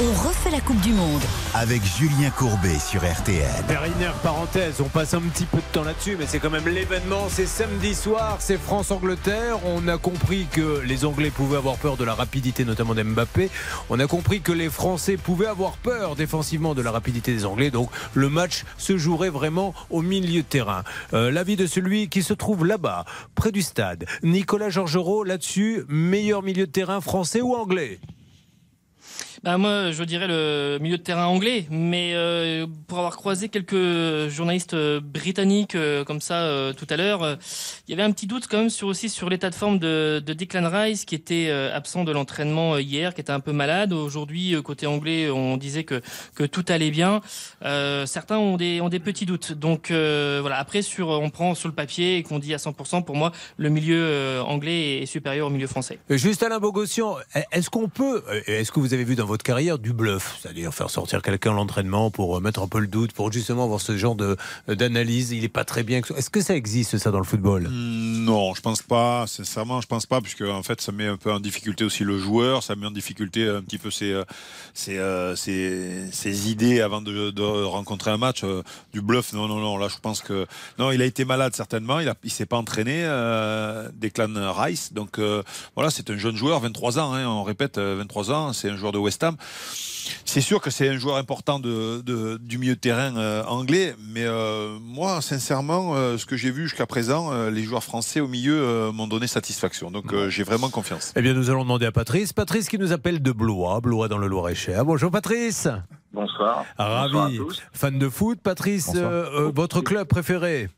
On 0.00 0.26
refait 0.26 0.50
la 0.50 0.60
Coupe 0.60 0.80
du 0.80 0.92
Monde. 0.92 1.22
Avec 1.54 1.80
Julien 1.84 2.28
Courbet 2.30 2.80
sur 2.80 3.00
RTL. 3.08 3.64
Dernière 3.68 4.14
parenthèse, 4.14 4.80
on 4.80 4.88
passe 4.88 5.14
un 5.14 5.20
petit 5.20 5.44
peu 5.44 5.58
de 5.58 5.72
temps 5.72 5.84
là-dessus, 5.84 6.16
mais 6.18 6.26
c'est 6.26 6.40
quand 6.40 6.50
même 6.50 6.66
l'événement. 6.66 7.28
C'est 7.28 7.46
samedi 7.46 7.94
soir, 7.94 8.38
c'est 8.40 8.58
France-Angleterre. 8.58 9.64
On 9.64 9.86
a 9.86 9.96
compris 9.96 10.48
que 10.50 10.80
les 10.80 11.04
Anglais 11.04 11.30
pouvaient 11.30 11.58
avoir 11.58 11.76
peur 11.76 11.96
de 11.96 12.02
la 12.02 12.12
rapidité, 12.14 12.64
notamment 12.64 12.96
d'Mbappé. 12.96 13.50
On 13.88 14.00
a 14.00 14.08
compris 14.08 14.40
que 14.40 14.50
les 14.50 14.68
Français 14.68 15.16
pouvaient 15.16 15.46
avoir 15.46 15.76
peur 15.76 16.16
défensivement 16.16 16.74
de 16.74 16.82
la 16.82 16.90
rapidité 16.90 17.32
des 17.32 17.44
Anglais. 17.44 17.70
Donc 17.70 17.88
le 18.14 18.28
match 18.28 18.64
se 18.78 18.98
jouerait 18.98 19.30
vraiment 19.30 19.74
au 19.90 20.02
milieu 20.02 20.42
de 20.42 20.46
terrain. 20.46 20.82
Euh, 21.12 21.30
L'avis 21.30 21.54
de 21.54 21.68
celui 21.68 22.08
qui 22.08 22.24
se 22.24 22.34
trouve 22.34 22.66
là-bas, 22.66 23.04
près 23.36 23.52
du 23.52 23.62
stade. 23.62 24.06
Nicolas 24.24 24.70
Georgerot, 24.70 25.22
là-dessus, 25.22 25.84
meilleur 25.86 26.42
milieu 26.42 26.66
de 26.66 26.72
terrain 26.72 27.00
français 27.00 27.42
ou 27.42 27.54
anglais? 27.54 28.00
Bah, 29.44 29.58
moi, 29.58 29.90
je 29.90 30.02
dirais 30.04 30.26
le 30.26 30.78
milieu 30.80 30.96
de 30.96 31.02
terrain 31.02 31.26
anglais, 31.26 31.66
mais 31.70 32.12
euh, 32.14 32.66
pour 32.88 32.96
avoir 32.96 33.14
croisé 33.14 33.50
quelques 33.50 34.30
journalistes 34.30 34.72
euh, 34.72 35.00
britanniques 35.02 35.74
euh, 35.74 36.02
comme 36.02 36.22
ça 36.22 36.44
euh, 36.44 36.72
tout 36.72 36.86
à 36.88 36.96
l'heure, 36.96 37.22
euh, 37.22 37.34
il 37.86 37.90
y 37.90 37.92
avait 37.94 38.02
un 38.02 38.10
petit 38.12 38.26
doute 38.26 38.46
quand 38.48 38.56
même 38.56 38.70
sur 38.70 38.88
aussi 38.88 39.10
sur 39.10 39.28
l'état 39.28 39.50
de 39.50 39.54
forme 39.54 39.78
de, 39.78 40.22
de 40.24 40.32
Declan 40.32 40.70
Rice 40.70 41.04
qui 41.04 41.14
était 41.14 41.48
euh, 41.50 41.76
absent 41.76 42.04
de 42.04 42.12
l'entraînement 42.12 42.78
hier, 42.78 43.12
qui 43.12 43.20
était 43.20 43.32
un 43.32 43.40
peu 43.40 43.52
malade. 43.52 43.92
Aujourd'hui, 43.92 44.56
côté 44.64 44.86
anglais, 44.86 45.28
on 45.28 45.58
disait 45.58 45.84
que 45.84 46.00
que 46.34 46.44
tout 46.44 46.64
allait 46.68 46.90
bien. 46.90 47.20
Certains 48.06 48.38
ont 48.38 48.56
des 48.56 48.80
ont 48.80 48.88
des 48.88 48.98
petits 48.98 49.26
doutes. 49.26 49.52
Donc 49.52 49.88
voilà. 49.90 50.58
Après, 50.58 50.80
sur 50.80 51.08
on 51.10 51.28
prend 51.28 51.54
sur 51.54 51.68
le 51.68 51.74
papier 51.74 52.16
et 52.16 52.22
qu'on 52.22 52.38
dit 52.38 52.54
à 52.54 52.56
100%, 52.56 53.04
pour 53.04 53.16
moi, 53.16 53.30
le 53.58 53.68
milieu 53.68 54.40
anglais 54.40 55.02
est 55.02 55.06
supérieur 55.06 55.48
au 55.48 55.50
milieu 55.50 55.66
français. 55.66 55.98
Juste 56.08 56.42
Alain 56.42 56.60
Bogossian, 56.60 57.16
est-ce 57.52 57.68
qu'on 57.68 57.90
peut, 57.90 58.22
est-ce 58.46 58.72
que 58.72 58.80
vous 58.80 58.94
avez 58.94 59.04
vu 59.04 59.16
dans 59.16 59.26
votre 59.26 59.33
carrière 59.42 59.78
du 59.78 59.92
bluff, 59.92 60.38
c'est-à-dire 60.40 60.72
faire 60.72 60.90
sortir 60.90 61.20
quelqu'un 61.22 61.52
l'entraînement 61.52 62.10
pour 62.10 62.36
euh, 62.36 62.40
mettre 62.40 62.62
un 62.62 62.68
peu 62.68 62.78
le 62.78 62.86
doute, 62.86 63.12
pour 63.12 63.32
justement 63.32 63.64
avoir 63.64 63.80
ce 63.80 63.96
genre 63.96 64.16
euh, 64.20 64.36
d'analyse. 64.68 65.32
Il 65.32 65.44
est 65.44 65.48
pas 65.48 65.64
très 65.64 65.82
bien. 65.82 66.00
Est-ce 66.16 66.30
que 66.30 66.40
ça 66.40 66.54
existe 66.54 66.98
ça 66.98 67.10
dans 67.10 67.18
le 67.18 67.24
football? 67.24 67.68
Hmm, 67.68 68.24
Non, 68.24 68.54
je 68.54 68.60
pense 68.60 68.82
pas. 68.82 69.26
Sincèrement, 69.26 69.80
je 69.80 69.86
pense 69.86 70.06
pas, 70.06 70.20
puisque 70.20 70.42
en 70.42 70.62
fait, 70.62 70.80
ça 70.80 70.92
met 70.92 71.06
un 71.06 71.16
peu 71.16 71.32
en 71.32 71.40
difficulté 71.40 71.84
aussi 71.84 72.04
le 72.04 72.18
joueur, 72.18 72.62
ça 72.62 72.76
met 72.76 72.86
en 72.86 72.90
difficulté 72.90 73.48
un 73.48 73.62
petit 73.62 73.78
peu 73.78 73.90
ses, 73.90 74.12
euh, 74.88 75.36
ses, 75.36 76.10
ses- 76.12 76.50
idées 76.50 76.80
avant 76.80 77.00
de, 77.00 77.42
rencontrer 77.64 78.10
un 78.10 78.18
match. 78.18 78.44
Du 78.92 79.00
bluff, 79.00 79.32
non, 79.32 79.48
non, 79.48 79.58
non. 79.58 79.76
Là, 79.78 79.88
je 79.88 79.96
pense 80.00 80.20
que 80.20 80.46
non, 80.78 80.90
il 80.92 81.00
a 81.02 81.04
été 81.04 81.24
malade 81.24 81.54
certainement. 81.56 82.00
Il 82.00 82.12
il 82.22 82.30
s'est 82.30 82.46
pas 82.46 82.56
entraîné. 82.56 83.02
Euh, 83.04 83.88
Declan 83.94 84.52
Rice, 84.52 84.92
donc 84.92 85.18
voilà, 85.74 85.90
c'est 85.90 86.10
un 86.10 86.16
jeune 86.16 86.36
joueur, 86.36 86.60
23 86.60 86.98
ans. 86.98 87.12
hein, 87.14 87.26
on 87.26 87.42
répète, 87.42 87.78
euh, 87.78 87.96
23 87.98 88.30
ans. 88.30 88.52
C'est 88.52 88.70
un 88.70 88.76
joueur 88.76 88.92
de 88.92 88.98
West 88.98 89.22
Ham. 89.24 89.36
C'est 90.26 90.42
sûr 90.42 90.60
que 90.60 90.68
c'est 90.70 90.88
un 90.88 90.98
joueur 90.98 91.16
important 91.16 91.58
de, 91.58 92.02
de- 92.02 92.36
du 92.36 92.58
milieu 92.58 92.74
de 92.74 92.80
terrain 92.80 93.16
euh, 93.16 93.42
anglais, 93.44 93.94
mais 94.12 94.24
euh, 94.24 94.76
moi, 94.82 95.22
sincèrement, 95.22 95.94
euh, 95.96 96.18
ce 96.18 96.26
que 96.26 96.36
j'ai 96.36 96.50
vu 96.50 96.64
jusqu'à 96.64 96.84
présent, 96.86 97.32
euh, 97.32 97.50
les 97.50 97.62
joueurs 97.62 97.82
français 97.82 98.20
au 98.20 98.28
milieu 98.28 98.54
euh, 98.60 98.92
m'ont 98.92 99.06
donné 99.06 99.26
satisfaction. 99.26 99.90
Donc 99.90 100.12
euh, 100.12 100.28
j'ai 100.28 100.42
vraiment 100.42 100.68
confiance. 100.68 101.12
Eh 101.16 101.22
bien, 101.22 101.32
nous 101.32 101.48
allons 101.48 101.62
demander 101.62 101.86
à 101.86 101.92
Patrice. 101.92 102.32
Patrice 102.34 102.68
qui 102.68 102.78
nous 102.78 102.92
appelle 102.92 103.22
de 103.22 103.32
Blois, 103.32 103.80
Blois 103.80 104.08
dans 104.08 104.18
le 104.18 104.26
Loir-et-Cher. 104.26 104.84
Bonjour 104.84 105.10
Patrice. 105.10 105.68
Bonsoir. 106.12 106.64
Ravi. 106.76 107.12
Bonsoir 107.12 107.26
à 107.26 107.30
tous. 107.36 107.62
Fan 107.72 107.98
de 107.98 108.08
foot, 108.10 108.38
Patrice. 108.42 108.88
Bonsoir. 108.88 109.10
euh, 109.10 109.46
euh, 109.46 109.52
votre 109.54 109.80
club 109.80 110.06
préféré? 110.06 110.68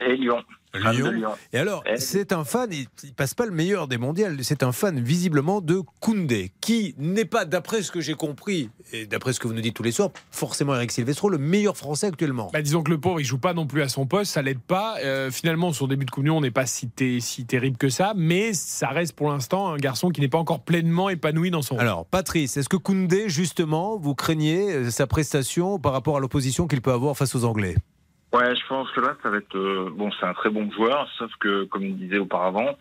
Et 0.00 0.16
Lyon. 0.16 0.42
Lyon. 0.74 1.12
Et 1.52 1.58
alors, 1.58 1.82
Eh. 1.86 1.98
c'est 1.98 2.32
un 2.32 2.44
fan, 2.44 2.68
il, 2.72 2.86
il 3.04 3.12
passe 3.14 3.34
pas 3.34 3.44
le 3.46 3.52
meilleur 3.52 3.88
des 3.88 3.98
mondiales, 3.98 4.38
c'est 4.42 4.62
un 4.62 4.72
fan 4.72 5.00
visiblement 5.00 5.60
de 5.60 5.80
Koundé, 6.00 6.52
qui 6.60 6.94
n'est 6.98 7.24
pas, 7.24 7.44
d'après 7.44 7.82
ce 7.82 7.90
que 7.92 8.00
j'ai 8.00 8.14
compris, 8.14 8.70
et 8.92 9.06
d'après 9.06 9.32
ce 9.32 9.40
que 9.40 9.46
vous 9.48 9.54
nous 9.54 9.60
dites 9.60 9.74
tous 9.74 9.82
les 9.82 9.92
soirs, 9.92 10.10
forcément 10.30 10.74
Eric 10.74 10.90
Silvestro, 10.92 11.28
le 11.28 11.38
meilleur 11.38 11.76
français 11.76 12.06
actuellement. 12.06 12.50
Bah, 12.52 12.62
disons 12.62 12.82
que 12.82 12.90
le 12.90 12.98
pauvre, 12.98 13.20
il 13.20 13.24
joue 13.24 13.38
pas 13.38 13.52
non 13.54 13.66
plus 13.66 13.82
à 13.82 13.88
son 13.88 14.06
poste, 14.06 14.32
ça 14.32 14.42
l'aide 14.42 14.60
pas. 14.60 14.96
Euh, 15.04 15.30
finalement, 15.30 15.72
son 15.72 15.86
début 15.86 16.04
de 16.06 16.10
Coupe 16.10 16.24
du 16.24 16.30
Monde 16.30 16.44
n'est 16.44 16.50
pas 16.50 16.66
si, 16.66 16.88
si 17.20 17.44
terrible 17.44 17.76
que 17.76 17.88
ça, 17.88 18.12
mais 18.16 18.52
ça 18.54 18.88
reste 18.88 19.12
pour 19.14 19.30
l'instant 19.30 19.72
un 19.72 19.76
garçon 19.76 20.08
qui 20.10 20.20
n'est 20.20 20.28
pas 20.28 20.38
encore 20.38 20.60
pleinement 20.60 21.08
épanoui 21.10 21.50
dans 21.50 21.62
son 21.62 21.74
rôle. 21.74 21.82
Alors, 21.82 22.06
Patrice, 22.06 22.56
est-ce 22.56 22.68
que 22.68 22.76
Koundé, 22.76 23.28
justement, 23.28 23.96
vous 23.98 24.14
craignez 24.14 24.72
euh, 24.72 24.90
sa 24.90 25.06
prestation 25.06 25.78
par 25.78 25.92
rapport 25.92 26.16
à 26.16 26.20
l'opposition 26.20 26.66
qu'il 26.66 26.80
peut 26.80 26.92
avoir 26.92 27.16
face 27.16 27.34
aux 27.34 27.44
Anglais? 27.44 27.76
Ouais, 28.32 28.56
je 28.56 28.66
pense 28.66 28.90
que 28.92 29.00
là, 29.00 29.14
ça 29.22 29.28
va 29.28 29.36
être. 29.38 29.56
euh, 29.56 29.90
bon, 29.94 30.10
c'est 30.18 30.24
un 30.24 30.32
très 30.32 30.48
bon 30.48 30.70
joueur, 30.72 31.06
sauf 31.18 31.30
que, 31.38 31.64
comme 31.64 31.84
il 31.84 31.98
disait 31.98 32.18
auparavant, 32.18 32.78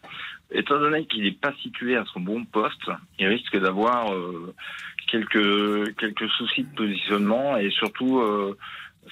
étant 0.49 0.79
donné 0.79 1.05
qu'il 1.05 1.23
n'est 1.23 1.33
pas 1.33 1.53
situé 1.61 1.97
à 1.97 2.05
son 2.13 2.21
bon 2.21 2.45
poste, 2.45 2.89
il 3.19 3.27
risque 3.27 3.57
d'avoir 3.57 4.13
euh, 4.13 4.53
quelques, 5.07 5.93
quelques 5.97 6.29
soucis 6.29 6.63
de 6.63 6.73
positionnement 6.75 7.57
et 7.57 7.69
surtout 7.71 8.19
euh, 8.19 8.57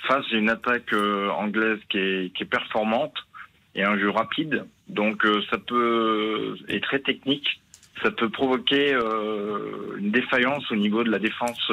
face 0.07 0.25
à 0.31 0.35
une 0.35 0.49
attaque 0.49 0.93
euh, 0.93 1.29
anglaise 1.29 1.79
qui 1.89 1.97
est, 1.97 2.33
qui 2.33 2.43
est 2.43 2.45
performante 2.45 3.15
et 3.75 3.83
un 3.83 3.97
jeu 3.99 4.09
rapide. 4.09 4.63
Donc, 4.87 5.25
euh, 5.25 5.41
ça 5.49 5.57
peut. 5.57 6.55
et 6.69 6.79
très 6.79 6.99
technique. 6.99 7.61
Ça 8.01 8.11
peut 8.11 8.29
provoquer 8.29 8.93
une 9.97 10.09
défaillance 10.11 10.71
au 10.71 10.75
niveau 10.77 11.03
de 11.03 11.11
la 11.11 11.19
défense 11.19 11.69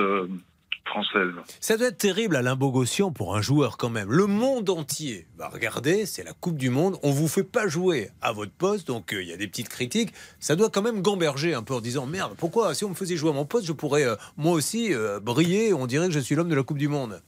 française. 0.86 1.32
Ça 1.60 1.76
doit 1.76 1.88
être 1.88 1.98
terrible 1.98 2.36
Alain 2.36 2.56
Bogossian 2.56 3.10
pour 3.12 3.36
un 3.36 3.42
joueur 3.42 3.76
quand 3.76 3.90
même. 3.90 4.10
Le 4.10 4.26
monde 4.26 4.70
entier 4.70 5.26
va 5.36 5.48
regarder, 5.48 6.06
c'est 6.06 6.24
la 6.24 6.32
Coupe 6.32 6.56
du 6.56 6.70
Monde, 6.70 6.98
on 7.02 7.10
vous 7.10 7.28
fait 7.28 7.44
pas 7.44 7.68
jouer 7.68 8.10
à 8.22 8.32
votre 8.32 8.52
poste, 8.52 8.86
donc 8.86 9.12
euh, 9.12 9.22
il 9.22 9.28
y 9.28 9.32
a 9.32 9.36
des 9.36 9.48
petites 9.48 9.68
critiques. 9.68 10.12
Ça 10.40 10.56
doit 10.56 10.70
quand 10.70 10.82
même 10.82 11.02
gamberger 11.02 11.54
un 11.54 11.62
peu 11.62 11.74
en 11.74 11.80
disant 11.80 12.06
merde, 12.06 12.34
pourquoi 12.36 12.74
si 12.74 12.84
on 12.84 12.90
me 12.90 12.94
faisait 12.94 13.16
jouer 13.16 13.30
à 13.30 13.34
mon 13.34 13.44
poste, 13.44 13.66
je 13.66 13.72
pourrais 13.72 14.04
euh, 14.04 14.16
moi 14.36 14.52
aussi 14.52 14.94
euh, 14.94 15.20
briller, 15.20 15.72
on 15.74 15.86
dirait 15.86 16.06
que 16.06 16.14
je 16.14 16.20
suis 16.20 16.34
l'homme 16.34 16.48
de 16.48 16.54
la 16.54 16.62
Coupe 16.62 16.78
du 16.78 16.88
Monde. 16.88 17.20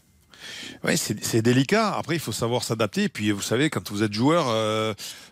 Oui, 0.84 0.96
c'est 0.96 1.22
c'est 1.24 1.42
délicat. 1.42 1.96
Après, 1.96 2.14
il 2.14 2.20
faut 2.20 2.32
savoir 2.32 2.62
s'adapter. 2.62 3.04
Et 3.04 3.08
puis, 3.08 3.32
vous 3.32 3.42
savez, 3.42 3.70
quand 3.70 3.90
vous 3.90 4.04
êtes 4.04 4.12
joueur, 4.12 4.46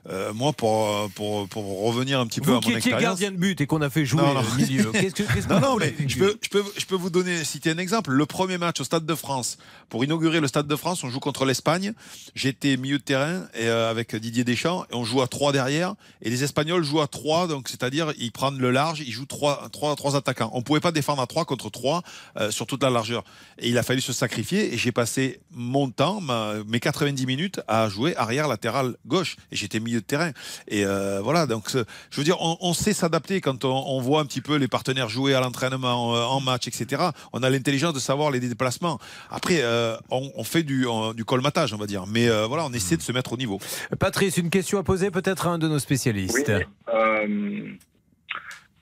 euh, 0.08 0.28
euh, 0.28 0.32
moi, 0.32 0.52
pour, 0.52 1.10
pour, 1.14 1.48
pour 1.48 1.82
revenir 1.84 2.20
un 2.20 2.26
petit 2.26 2.40
peu 2.40 2.50
à 2.52 2.54
mon 2.54 2.60
expérience. 2.60 3.02
gardien 3.02 3.30
de 3.30 3.36
but 3.36 3.60
et 3.60 3.66
qu'on 3.66 3.82
a 3.82 3.90
fait 3.90 4.04
jouer 4.06 4.22
Non, 4.22 4.34
non. 4.34 4.40
au 4.40 4.54
milieu, 4.56 4.90
qu'est-ce 4.92 5.14
que, 5.14 5.22
qu'est-ce 5.24 5.46
que 5.46 5.52
Non, 5.52 5.60
non, 5.60 5.76
mais 5.76 5.94
je 6.06 6.18
peux, 6.18 6.36
je, 6.42 6.48
peux, 6.48 6.64
je 6.76 6.86
peux 6.86 6.94
vous 6.94 7.10
donner, 7.10 7.44
citer 7.44 7.70
un 7.70 7.78
exemple. 7.78 8.12
Le 8.12 8.26
premier 8.26 8.56
match 8.58 8.80
au 8.80 8.84
Stade 8.84 9.04
de 9.04 9.14
France, 9.14 9.58
pour 9.88 10.04
inaugurer 10.04 10.40
le 10.40 10.48
Stade 10.48 10.66
de 10.66 10.76
France, 10.76 11.04
on 11.04 11.10
joue 11.10 11.20
contre 11.20 11.44
l'Espagne. 11.44 11.92
J'étais 12.34 12.76
milieu 12.76 12.98
de 12.98 13.02
terrain 13.02 13.44
et, 13.54 13.66
euh, 13.68 13.90
avec 13.90 14.14
Didier 14.16 14.44
Deschamps 14.44 14.84
et 14.90 14.94
on 14.94 15.04
joue 15.04 15.22
à 15.22 15.28
3 15.28 15.52
derrière. 15.52 15.94
Et 16.22 16.30
les 16.30 16.44
Espagnols 16.44 16.84
jouent 16.84 17.00
à 17.00 17.06
3, 17.08 17.46
donc 17.48 17.68
c'est-à-dire 17.68 18.12
ils 18.18 18.32
prennent 18.32 18.58
le 18.58 18.70
large, 18.70 19.00
ils 19.00 19.12
jouent 19.12 19.26
3, 19.26 19.68
trois 19.72 19.94
trois 19.96 20.16
attaquants. 20.16 20.50
On 20.54 20.62
pouvait 20.62 20.80
pas 20.80 20.92
défendre 20.92 21.22
à 21.22 21.26
3 21.26 21.44
contre 21.44 21.70
3 21.70 22.02
euh, 22.38 22.50
sur 22.50 22.66
toute 22.66 22.82
la 22.82 22.90
largeur. 22.90 23.24
Et 23.58 23.68
il 23.68 23.78
a 23.78 23.82
fallu 23.82 24.00
se 24.00 24.12
sacrifier 24.12 24.72
et 24.74 24.78
j'ai 24.78 24.92
passé 24.92 25.40
mon 25.50 25.90
temps, 25.90 26.20
ma- 26.20 26.54
mes 26.66 26.80
90 26.80 27.26
minutes 27.26 27.60
à 27.68 27.88
jouer 27.88 28.16
arrière 28.16 28.48
latéral 28.48 28.96
gauche. 29.06 29.36
Et 29.52 29.56
j'étais 29.56 29.80
milieu 29.80 29.95
de 30.00 30.04
terrain. 30.06 30.30
Et 30.68 30.84
euh, 30.86 31.20
voilà, 31.22 31.46
donc 31.46 31.64
je 31.72 32.16
veux 32.18 32.24
dire, 32.24 32.36
on, 32.40 32.56
on 32.60 32.72
sait 32.72 32.92
s'adapter 32.92 33.40
quand 33.40 33.64
on, 33.64 33.70
on 33.88 34.00
voit 34.00 34.20
un 34.20 34.24
petit 34.26 34.40
peu 34.40 34.56
les 34.56 34.68
partenaires 34.68 35.08
jouer 35.08 35.34
à 35.34 35.40
l'entraînement, 35.40 36.14
euh, 36.16 36.22
en 36.24 36.40
match, 36.40 36.66
etc. 36.68 37.02
On 37.32 37.42
a 37.42 37.50
l'intelligence 37.50 37.92
de 37.94 37.98
savoir 37.98 38.30
les 38.30 38.40
déplacements. 38.40 38.98
Après, 39.30 39.58
euh, 39.62 39.96
on, 40.10 40.30
on 40.36 40.44
fait 40.44 40.62
du, 40.62 40.86
on- 40.86 41.12
du 41.12 41.24
colmatage, 41.24 41.72
on 41.74 41.78
va 41.78 41.86
dire. 41.86 42.04
Mais 42.06 42.28
euh, 42.28 42.46
voilà, 42.46 42.64
on 42.66 42.72
essaie 42.72 42.96
de 42.96 43.02
se 43.02 43.12
mettre 43.12 43.32
au 43.32 43.36
niveau. 43.36 43.58
Patrice, 43.98 44.36
une 44.36 44.50
question 44.50 44.78
à 44.78 44.82
poser 44.82 45.10
peut-être 45.10 45.46
à 45.46 45.50
un 45.50 45.58
de 45.58 45.68
nos 45.68 45.78
spécialistes. 45.78 46.50
Euh, 46.92 47.68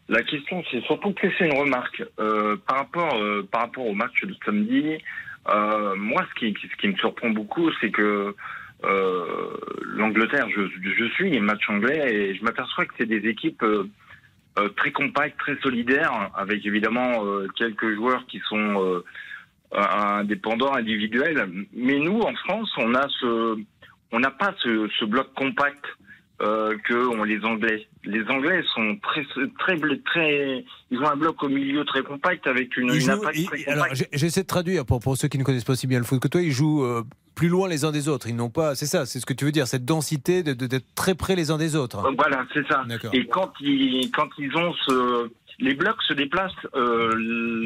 la 0.08 0.22
question, 0.22 0.62
c'est 0.70 0.82
surtout 0.84 1.12
de 1.12 1.20
laisser 1.22 1.44
une 1.46 1.58
remarque. 1.58 2.02
Euh, 2.18 2.56
par, 2.66 2.76
rapport, 2.78 3.14
euh, 3.16 3.46
par 3.50 3.62
rapport 3.62 3.86
au 3.86 3.94
match 3.94 4.12
de 4.22 4.34
samedi, 4.44 4.98
euh, 5.48 5.94
moi, 5.96 6.24
ce 6.34 6.38
qui, 6.40 6.54
ce 6.60 6.76
qui 6.80 6.88
me 6.88 6.96
surprend 6.96 7.30
beaucoup, 7.30 7.70
c'est 7.80 7.90
que 7.90 8.02
euh, 8.02 8.36
l'Angleterre, 9.94 10.48
je, 10.50 10.62
je 10.82 11.04
suis 11.14 11.30
les 11.30 11.40
matchs 11.40 11.68
anglais 11.68 12.12
et 12.12 12.34
je 12.34 12.44
m'aperçois 12.44 12.86
que 12.86 12.94
c'est 12.98 13.06
des 13.06 13.28
équipes 13.28 13.62
euh, 13.62 13.88
euh, 14.58 14.68
très 14.70 14.92
compactes, 14.92 15.38
très 15.38 15.56
solidaires, 15.62 16.30
avec 16.34 16.64
évidemment 16.64 17.24
euh, 17.24 17.48
quelques 17.56 17.94
joueurs 17.94 18.24
qui 18.26 18.40
sont 18.48 18.82
euh, 18.82 19.04
indépendants, 19.72 20.74
individuels. 20.74 21.66
Mais 21.72 21.98
nous, 21.98 22.20
en 22.20 22.34
France, 22.34 22.70
on 22.76 22.94
a 22.94 23.08
ce, 23.20 23.58
on 24.12 24.20
n'a 24.20 24.30
pas 24.30 24.54
ce 24.62 25.04
bloc 25.04 25.32
compact 25.34 25.84
euh, 26.42 26.76
que 26.88 26.94
ont 26.94 27.22
les 27.24 27.42
Anglais. 27.44 27.86
Les 28.04 28.22
Anglais 28.28 28.62
sont 28.74 28.96
très, 29.02 29.24
très, 29.58 29.76
très, 30.04 30.64
ils 30.90 30.98
ont 30.98 31.06
un 31.08 31.16
bloc 31.16 31.42
au 31.42 31.48
milieu 31.48 31.84
très 31.84 32.02
compact 32.02 32.46
avec 32.46 32.76
une, 32.76 32.88
une 32.92 33.00
jouent- 33.00 33.10
attaque 33.12 33.36
ils- 33.36 33.46
très 33.46 33.66
alors, 33.68 33.86
j'essaie 34.12 34.42
de 34.42 34.46
traduire 34.46 34.84
pour, 34.84 35.00
pour 35.00 35.16
ceux 35.16 35.28
qui 35.28 35.38
ne 35.38 35.44
connaissent 35.44 35.64
pas 35.64 35.72
aussi 35.74 35.86
bien 35.86 35.98
le 35.98 36.04
foot 36.04 36.20
que 36.20 36.28
toi. 36.28 36.42
Ils 36.42 36.50
jouent 36.52 36.84
euh, 36.84 37.02
plus 37.36 37.48
loin 37.48 37.68
les 37.68 37.84
uns 37.84 37.92
des 37.92 38.08
autres. 38.08 38.28
Ils 38.28 38.36
n'ont 38.36 38.50
pas, 38.50 38.74
c'est 38.74 38.86
ça, 38.86 39.06
c'est 39.06 39.20
ce 39.20 39.26
que 39.26 39.32
tu 39.32 39.44
veux 39.44 39.52
dire, 39.52 39.66
cette 39.68 39.84
densité 39.84 40.42
de- 40.42 40.54
de- 40.54 40.66
d'être 40.66 40.92
très 40.94 41.14
près 41.14 41.36
les 41.36 41.50
uns 41.50 41.58
des 41.58 41.76
autres. 41.76 42.04
Euh, 42.04 42.10
Voilà, 42.16 42.44
c'est 42.52 42.66
ça. 42.68 42.84
D'accord. 42.88 43.10
Et 43.14 43.26
quand 43.26 43.52
ils, 43.60 44.10
quand 44.10 44.28
ils 44.38 44.54
ont 44.56 44.72
ce, 44.86 45.30
les 45.60 45.74
blocs 45.74 46.02
se 46.08 46.14
déplacent, 46.14 46.52
euh, 46.74 47.12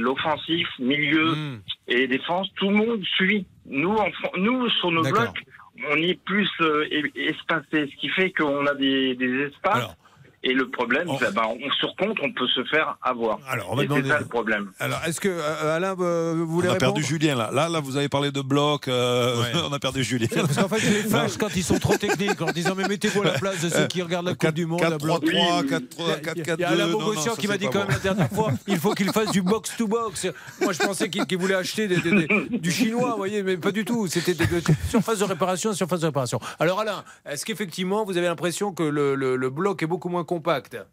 l'offensif, 0.03 0.69
milieu 0.79 1.33
Hmm. 1.35 1.59
et 1.89 2.07
défense, 2.07 2.49
tout 2.57 2.69
le 2.69 2.77
monde 2.77 3.03
suit. 3.17 3.47
Nous, 3.67 3.91
en 3.95 4.09
nous 4.39 4.69
sur 4.71 4.91
nos 4.91 5.03
blocs, 5.03 5.43
on 5.91 5.97
est 5.97 6.19
plus 6.25 6.51
euh, 6.61 6.87
espacé, 7.15 7.91
ce 7.91 7.97
qui 7.97 8.09
fait 8.09 8.31
qu'on 8.33 8.67
a 8.67 8.75
des, 8.75 9.15
des 9.15 9.47
espaces. 9.47 9.97
Et 10.49 10.55
le 10.55 10.71
problème, 10.71 11.09
c'est 11.21 11.35
ben, 11.35 11.43
on 11.47 11.71
sur 11.73 11.95
compte, 11.97 12.17
on 12.23 12.33
peut 12.33 12.47
se 12.49 12.65
faire 12.65 12.97
avoir. 13.03 13.39
Alors, 13.49 13.69
on 13.71 13.77
va 13.77 13.83
et 13.83 13.87
c'est 13.87 13.95
demander- 13.95 14.09
ça 14.09 14.19
le 14.19 14.25
problème. 14.25 14.73
Alors, 14.81 15.01
est-ce 15.07 15.21
que 15.21 15.29
euh, 15.29 15.77
Alain, 15.77 15.95
euh, 16.01 16.35
vous 16.37 16.47
voulez 16.47 16.69
on 16.69 16.73
a 16.73 16.77
perdu 16.77 17.03
Julien 17.03 17.35
là. 17.35 17.51
Là, 17.53 17.69
là, 17.69 17.81
vous 17.81 17.97
avez 17.99 18.09
parlé 18.09 18.31
de 18.31 18.41
bloc. 18.41 18.89
euh, 18.89 19.43
on 19.71 19.73
a 19.73 19.79
perdu 19.79 20.03
Julien. 20.03 20.27
Parce 20.35 20.57
qu'en 20.57 20.69
fait, 20.69 20.79
je 20.79 20.89
les 20.89 21.03
fâche 21.03 21.37
quand 21.37 21.55
ils 21.55 21.63
sont 21.63 21.79
trop 21.79 21.97
techniques 21.97 22.41
en 22.41 22.51
disant 22.51 22.75
mais 22.77 22.89
mettez-vous 22.89 23.23
à 23.23 23.27
la 23.27 23.31
place 23.33 23.63
de 23.63 23.69
ceux 23.69 23.87
qui 23.87 24.01
regardent 24.01 24.27
la 24.27 24.35
Coupe 24.35 24.55
du 24.55 24.65
Monde. 24.67 24.83
à 24.83 24.97
bloc. 24.97 25.23
4-3-3, 25.25 25.29
Il 25.29 26.07
y 26.07 26.13
a- 26.15 26.17
4-4-4-2. 26.17 26.55
Il 26.57 26.61
y 26.61 26.65
a 26.65 26.69
Alain 26.71 26.89
Bogossian 26.89 27.35
qui 27.35 27.47
m'a 27.47 27.59
dit 27.59 27.67
quand 27.67 27.81
même 27.81 27.91
la 27.91 27.99
dernière 27.99 28.29
fois 28.31 28.53
il 28.67 28.79
faut 28.79 28.95
qu'il 28.95 29.11
fasse 29.13 29.31
du 29.33 29.43
box 29.43 29.77
to 29.77 29.87
box. 29.87 30.27
Moi 30.63 30.73
je 30.73 30.79
pensais 30.79 31.11
qu'il 31.11 31.39
voulait 31.39 31.55
acheter 31.55 31.89
du 31.89 32.71
chinois, 32.71 33.11
vous 33.11 33.17
voyez, 33.19 33.43
mais 33.43 33.57
pas 33.57 33.73
du 33.73 33.85
tout. 33.85 34.07
C'était 34.07 34.35
surface 34.89 35.19
de 35.19 35.25
réparation, 35.25 35.73
surface 35.73 36.01
de 36.01 36.07
réparation. 36.07 36.41
Alors 36.59 36.81
Alain, 36.81 37.05
est-ce 37.29 37.45
qu'effectivement 37.45 38.05
vous 38.05 38.17
avez 38.17 38.27
l'impression 38.27 38.73
que 38.73 38.83
le, 38.83 39.51
bloc 39.51 39.83
est 39.83 39.87
beaucoup 39.87 40.09
moins 40.09 40.25
compact 40.39 40.89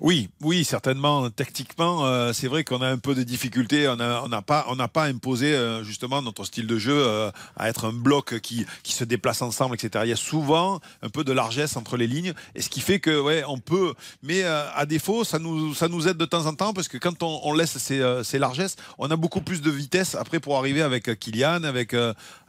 Oui, 0.00 0.28
oui, 0.42 0.64
certainement. 0.64 1.28
Techniquement, 1.28 2.06
euh, 2.06 2.32
c'est 2.32 2.46
vrai 2.46 2.62
qu'on 2.62 2.82
a 2.82 2.88
un 2.88 2.98
peu 2.98 3.16
de 3.16 3.24
difficultés. 3.24 3.88
On 3.88 3.96
n'a 3.96 4.42
pas, 4.42 4.64
pas 4.92 5.04
imposé 5.06 5.52
euh, 5.54 5.82
justement 5.82 6.22
notre 6.22 6.44
style 6.44 6.68
de 6.68 6.78
jeu 6.78 6.94
euh, 6.94 7.32
à 7.56 7.68
être 7.68 7.86
un 7.86 7.92
bloc 7.92 8.38
qui, 8.38 8.64
qui 8.84 8.92
se 8.92 9.02
déplace 9.02 9.42
ensemble, 9.42 9.74
etc. 9.74 10.04
Il 10.06 10.10
y 10.10 10.12
a 10.12 10.16
souvent 10.16 10.78
un 11.02 11.08
peu 11.08 11.24
de 11.24 11.32
largesse 11.32 11.76
entre 11.76 11.96
les 11.96 12.06
lignes, 12.06 12.32
et 12.54 12.62
ce 12.62 12.68
qui 12.68 12.80
fait 12.80 13.00
que 13.00 13.20
ouais, 13.20 13.42
on 13.48 13.58
peut. 13.58 13.92
Mais 14.22 14.44
à 14.44 14.86
défaut, 14.86 15.24
ça 15.24 15.40
nous, 15.40 15.74
ça 15.74 15.88
nous 15.88 16.06
aide 16.06 16.16
de 16.16 16.24
temps 16.24 16.46
en 16.46 16.54
temps 16.54 16.72
parce 16.72 16.86
que 16.86 16.98
quand 16.98 17.24
on, 17.24 17.40
on 17.42 17.52
laisse 17.52 17.76
ces, 17.78 18.00
ces 18.22 18.38
largesses, 18.38 18.76
on 18.98 19.10
a 19.10 19.16
beaucoup 19.16 19.40
plus 19.40 19.62
de 19.62 19.70
vitesse 19.70 20.14
après 20.14 20.38
pour 20.38 20.58
arriver 20.58 20.82
avec 20.82 21.18
Kylian, 21.18 21.64
avec 21.64 21.94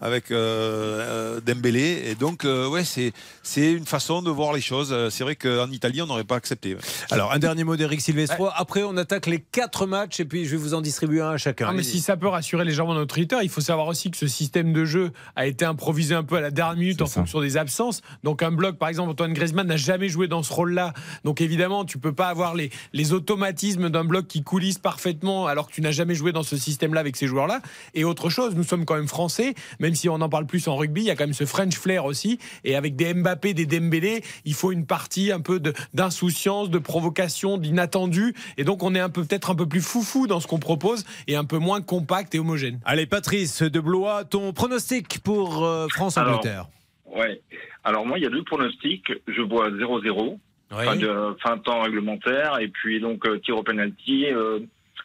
avec 0.02 0.32
Dembélé, 0.32 2.04
et 2.06 2.16
donc 2.16 2.44
ouais, 2.44 2.84
c'est 2.84 3.12
c'est 3.42 3.72
une 3.72 3.88
façon 3.88 4.22
de 4.22 4.30
voir 4.30 4.54
les 4.54 4.62
choses. 4.62 4.96
C'est 5.10 5.24
vrai 5.24 5.36
qu'en 5.36 5.72
Italie, 5.72 6.02
on 6.04 6.08
n'aurait 6.08 6.24
pas 6.24 6.36
accepté. 6.36 6.78
Alors, 7.10 7.32
Un 7.40 7.48
dernier 7.48 7.64
mot 7.64 7.78
d'Eric 7.78 8.02
Silvestro. 8.02 8.50
Après, 8.54 8.84
on 8.84 8.98
attaque 8.98 9.26
les 9.26 9.40
quatre 9.40 9.86
matchs 9.86 10.20
et 10.20 10.26
puis 10.26 10.44
je 10.44 10.52
vais 10.52 10.58
vous 10.58 10.74
en 10.74 10.82
distribuer 10.82 11.22
un 11.22 11.30
à 11.30 11.38
chacun. 11.38 11.68
Ah, 11.70 11.74
mais 11.74 11.84
si 11.84 12.02
ça 12.02 12.18
peut 12.18 12.28
rassurer 12.28 12.66
légèrement 12.66 12.94
notre 12.94 13.16
auditeur, 13.18 13.42
il 13.44 13.48
faut 13.48 13.62
savoir 13.62 13.88
aussi 13.88 14.12
que 14.12 14.18
ce 14.18 14.28
système 14.28 14.74
de 14.74 14.84
jeu 14.84 15.12
a 15.38 15.48
été 15.48 15.64
improvisé 15.64 16.14
un 16.16 16.24
peu 16.24 16.36
à 16.36 16.42
la 16.42 16.52
dernière 16.52 16.76
minute 16.76 17.02
en 17.02 17.06
fonction 17.06 17.40
des 17.40 17.56
absences. 17.56 18.02
Donc 18.26 18.44
un 18.44 18.52
bloc, 18.52 18.78
par 18.78 18.90
exemple, 18.90 19.12
Antoine 19.12 19.32
Griezmann 19.32 19.66
n'a 19.68 19.78
jamais 19.78 20.10
joué 20.10 20.28
dans 20.28 20.44
ce 20.44 20.52
rôle-là. 20.52 20.94
Donc 21.24 21.40
évidemment, 21.40 21.86
tu 21.86 21.98
peux 21.98 22.12
pas 22.12 22.28
avoir 22.28 22.56
les, 22.56 22.72
les 22.92 23.14
automatismes 23.14 23.90
d'un 23.90 24.04
bloc 24.04 24.28
qui 24.28 24.44
coulisse 24.44 24.78
parfaitement 24.78 25.48
alors 25.48 25.70
que 25.70 25.74
tu 25.74 25.80
n'as 25.80 25.92
jamais 25.92 26.16
joué 26.16 26.34
dans 26.34 26.44
ce 26.44 26.58
système-là 26.58 27.00
avec 27.00 27.16
ces 27.16 27.28
joueurs-là. 27.28 27.62
Et 27.94 28.04
autre 28.04 28.30
chose, 28.30 28.54
nous 28.54 28.66
sommes 28.66 28.84
quand 28.84 28.96
même 28.96 29.08
français, 29.08 29.54
même 29.80 29.96
si 29.96 30.10
on 30.10 30.16
en 30.16 30.28
parle 30.28 30.46
plus 30.46 30.68
en 30.68 30.76
rugby, 30.76 31.04
il 31.04 31.08
y 31.08 31.10
a 31.10 31.16
quand 31.16 31.24
même 31.24 31.34
ce 31.34 31.46
French 31.46 31.76
flair 31.78 32.04
aussi. 32.04 32.38
Et 32.66 32.76
avec 32.76 32.98
des 32.98 33.14
Mbappé, 33.14 33.54
des 33.54 33.66
Dembélé, 33.66 34.26
il 34.44 34.54
faut 34.56 34.74
une 34.74 34.86
partie 34.86 35.32
un 35.32 35.40
peu 35.40 35.62
de- 35.62 35.74
d'insouciance, 35.94 36.70
de, 36.70 36.80
provocation, 36.80 37.29
d'inattendu. 37.58 38.34
Et 38.58 38.64
donc 38.64 38.84
on 38.84 38.94
est 38.96 39.00
un 39.00 39.10
peu 39.10 39.24
peut-être 39.24 39.52
un 39.52 39.56
peu 39.56 39.66
plus 39.68 39.82
foufou 39.82 40.28
dans 40.28 40.40
ce 40.40 40.48
qu'on 40.48 40.60
propose 40.60 41.06
et 41.28 41.36
un 41.36 41.46
peu 41.46 41.58
moins 41.58 41.82
compact 41.82 42.34
et 42.36 42.40
homogène. 42.40 42.80
Allez, 42.86 43.06
Patrice 43.06 43.62
de 43.62 43.80
Blois, 43.80 44.24
ton 44.26 44.52
pronostic 44.54 45.20
pour 45.24 45.64
euh, 45.66 45.88
France-Angleterre 45.90 46.66
Ouais. 47.06 47.42
Alors 47.84 48.06
moi, 48.06 48.18
il 48.20 48.24
y 48.24 48.28
a 48.28 48.30
deux 48.30 48.44
pronostics. 48.44 49.12
Je 49.28 49.42
vois 49.42 49.72
0-0, 49.72 50.38
fin 50.70 50.96
de 50.96 51.36
fin 51.42 51.58
de 51.58 51.62
temps 51.64 51.82
réglementaire, 51.82 52.60
et 52.60 52.68
puis 52.68 53.00
donc 53.00 53.26
euh, 53.26 53.40
tir 53.40 53.58
au 53.58 53.64
penalty. 53.64 54.26
euh, 54.28 54.60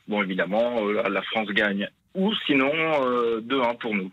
bon, 0.08 0.22
évidemment, 0.22 0.86
euh, 0.86 1.02
la- 1.08 1.22
France 1.22 1.48
gagne. 1.48 1.88
Ou 2.14 2.32
sinon 2.46 2.70
euh, 2.74 3.40
2-1 3.40 3.78
pour 3.78 3.94
nous. 3.94 4.10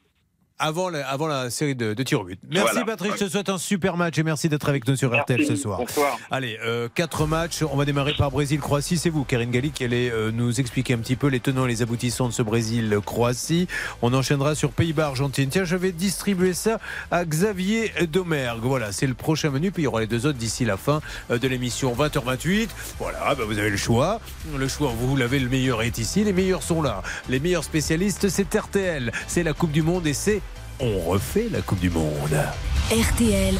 Avant 0.62 0.89
la, 0.89 1.08
avant 1.10 1.28
la 1.28 1.50
série 1.50 1.76
de, 1.76 1.93
de 1.93 2.04
tirs 2.04 2.21
au 2.21 2.24
but. 2.24 2.39
Merci 2.50 2.67
Voilà. 2.71 2.86
Patrick, 2.86 3.13
je 3.13 3.26
te 3.26 3.30
souhaite 3.30 3.50
un 3.50 3.58
super 3.58 3.97
match 3.97 4.17
et 4.17 4.24
merci 4.24 4.47
d'être 4.47 4.69
avec 4.69 4.88
nous 4.88 4.95
sur 4.95 5.10
Merci, 5.10 5.34
RTL 5.34 5.45
ce 5.45 5.56
soir. 5.56 5.80
bonsoir. 5.80 6.17
Allez, 6.30 6.58
euh, 6.63 6.88
quatre 6.93 7.26
matchs. 7.26 7.63
On 7.63 7.76
va 7.76 7.86
démarrer 7.86 8.13
par 8.13 8.32
Brésil-Croatie. 8.32 8.97
C'est 8.97 9.10
vous, 9.10 9.24
Karine 9.24 9.52
Galli, 9.52 9.71
qui 9.71 9.84
allez 9.84 10.10
euh, 10.12 10.32
nous 10.32 10.60
expliquer 10.60 10.93
un 10.93 11.00
petit 11.00 11.15
peu 11.15 11.28
les 11.28 11.39
tenants 11.39 11.65
et 11.65 11.69
les 11.69 11.82
aboutissants 11.82 12.28
de 12.28 12.34
ce 12.34 12.41
Brésil-Croatie. 12.43 13.67
On 14.02 14.13
enchaînera 14.13 14.56
sur 14.56 14.71
Pays-Bas-Argentine. 14.71 15.50
Tiens, 15.50 15.63
je 15.63 15.76
vais 15.76 15.91
distribuer 15.91 16.54
ça 16.54 16.80
à 17.10 17.26
Xavier 17.26 17.91
Domergue. 18.12 18.63
Voilà, 18.63 18.91
c'est 18.91 19.08
le 19.08 19.13
prochain 19.15 19.50
menu. 19.50 19.71
Puis 19.71 19.84
il 19.84 19.86
y 19.86 19.88
aura 19.88 20.02
les 20.02 20.08
deux 20.08 20.26
autres 20.26 20.38
d'ici 20.38 20.63
la 20.65 20.78
fin 20.78 21.02
euh, 21.32 21.38
de 21.39 21.47
l'émission. 21.47 21.93
20h28. 21.95 22.69
Voilà, 23.00 23.36
bah, 23.36 23.43
vous 23.45 23.58
avez 23.58 23.69
le 23.69 23.78
choix. 23.78 24.19
Le 24.56 24.67
choix, 24.67 24.91
vous 24.95 25.15
l'avez, 25.15 25.39
le 25.39 25.50
meilleur 25.50 25.82
est 25.82 25.97
ici. 25.97 26.24
Les 26.24 26.34
meilleurs 26.34 26.63
sont 26.63 26.82
là. 26.82 27.02
Les 27.30 27.39
meilleurs 27.39 27.63
spécialistes, 27.63 28.30
c'est 28.30 28.54
RTL. 28.54 29.12
C'est 29.28 29.43
la 29.43 29.54
Coupe 29.54 29.71
du 29.71 29.82
Monde 29.82 30.06
et 30.08 30.13
c'est 30.13 30.41
On 30.83 30.97
refait 30.97 31.47
la 31.51 31.61
Coupe 31.61 31.79
du 31.79 31.91
Monde. 31.91 32.43
RTL, 32.89 33.53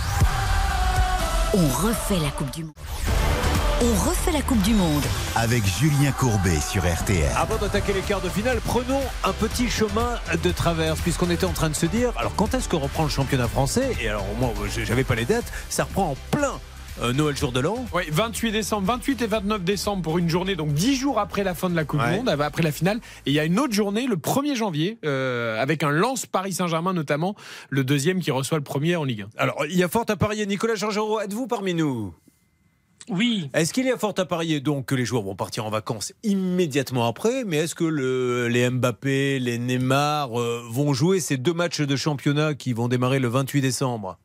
on 1.54 1.68
refait 1.68 2.18
la 2.18 2.32
Coupe 2.32 2.50
du 2.50 2.64
Monde. 2.64 2.74
On 3.84 4.10
refait 4.10 4.32
la 4.32 4.42
Coupe 4.42 4.62
du 4.64 4.74
Monde. 4.74 5.04
Avec 5.36 5.64
Julien 5.64 6.12
Courbet 6.14 6.60
sur 6.60 6.82
RTL. 6.82 7.32
Avant 7.38 7.58
d'attaquer 7.58 7.94
les 7.94 8.02
quarts 8.02 8.22
de 8.22 8.30
finale, 8.30 8.60
prenons 8.66 9.02
un 9.24 9.34
petit 9.34 9.70
chemin 9.70 10.18
de 10.42 10.52
traverse, 10.52 11.00
puisqu'on 11.02 11.30
était 11.30 11.46
en 11.46 11.54
train 11.54 11.70
de 11.70 11.76
se 11.76 11.86
dire, 11.86 12.12
alors 12.18 12.36
quand 12.36 12.56
est-ce 12.56 12.68
que 12.68 12.76
reprend 12.76 13.04
le 13.04 13.10
championnat 13.10 13.48
français? 13.48 13.96
Et 14.02 14.10
alors 14.10 14.26
moi, 14.40 14.52
j'avais 14.84 15.04
pas 15.04 15.14
les 15.14 15.26
dates, 15.26 15.52
ça 15.70 15.84
reprend 15.84 16.10
en 16.10 16.16
plein 16.32 16.60
euh, 17.02 17.14
Noël 17.14 17.36
jour 17.36 17.52
de 17.52 17.60
l'an. 17.60 17.86
Oui, 17.94 18.04
28 18.12 18.52
décembre, 18.52 18.88
28 18.88 19.22
et 19.22 19.28
29 19.28 19.64
décembre 19.64 20.02
pour 20.04 20.18
une 20.18 20.30
journée, 20.30 20.56
donc 20.56 20.74
10 20.74 20.96
jours 20.96 21.20
après 21.20 21.44
la 21.44 21.54
fin 21.56 21.70
de 21.70 21.76
la 21.76 21.84
Coupe 21.86 22.02
Ouais. 22.02 22.12
du 22.12 22.18
Monde, 22.18 22.30
après 22.30 22.64
la 22.64 22.72
finale. 22.72 22.98
Et 23.26 23.32
il 23.32 23.34
y 23.34 23.40
a 23.40 23.46
une 23.46 23.60
autre 23.60 23.74
journée, 23.74 24.06
le 24.08 24.16
1er 24.18 24.56
janvier, 24.56 24.98
euh, 25.06 25.62
avec 25.62 25.84
un 25.84 25.92
lance 25.92 26.26
Paris 26.26 26.54
Saint-Germain 26.54 26.94
notamment, 26.94 27.36
le 27.70 27.84
deuxième 27.84 28.20
qui 28.22 28.32
reçoit 28.32 28.58
le 28.58 28.64
premier 28.64 28.96
en 28.96 29.04
Ligue 29.04 29.24
1. 29.24 29.28
Alors, 29.38 29.66
il 29.70 29.76
y 29.78 29.84
a 29.84 29.88
fort 29.88 30.06
à 30.08 30.16
parier. 30.16 30.46
Nicolas 30.46 30.76
Georgerot, 30.76 31.20
êtes-vous 31.22 31.48
parmi 31.48 31.74
nous? 31.74 32.14
Oui. 33.10 33.50
Est-ce 33.56 33.74
qu'il 33.74 33.86
y 33.88 33.92
a 33.92 33.98
fort 33.98 34.14
à 34.18 34.26
parier 34.26 34.60
donc 34.60 34.86
que 34.86 34.96
les 34.96 35.06
joueurs 35.06 35.24
vont 35.24 35.36
partir 35.36 35.66
en 35.66 35.70
vacances 35.72 36.14
immédiatement 36.24 37.08
après? 37.08 37.44
Mais 37.46 37.58
est-ce 37.58 37.74
que 37.76 37.84
le- 37.84 38.48
les 38.48 38.70
Mbappé, 38.70 39.40
les 39.40 39.58
Neymar 39.58 40.40
euh, 40.40 40.62
vont 40.70 40.94
jouer 40.94 41.20
ces 41.20 41.38
deux 41.38 41.54
matchs 41.54 41.82
de 41.82 41.96
championnat 41.96 42.54
qui 42.54 42.74
vont 42.74 42.88
démarrer 42.88 43.18
le 43.20 43.28
28 43.28 43.60
décembre? 43.62 44.18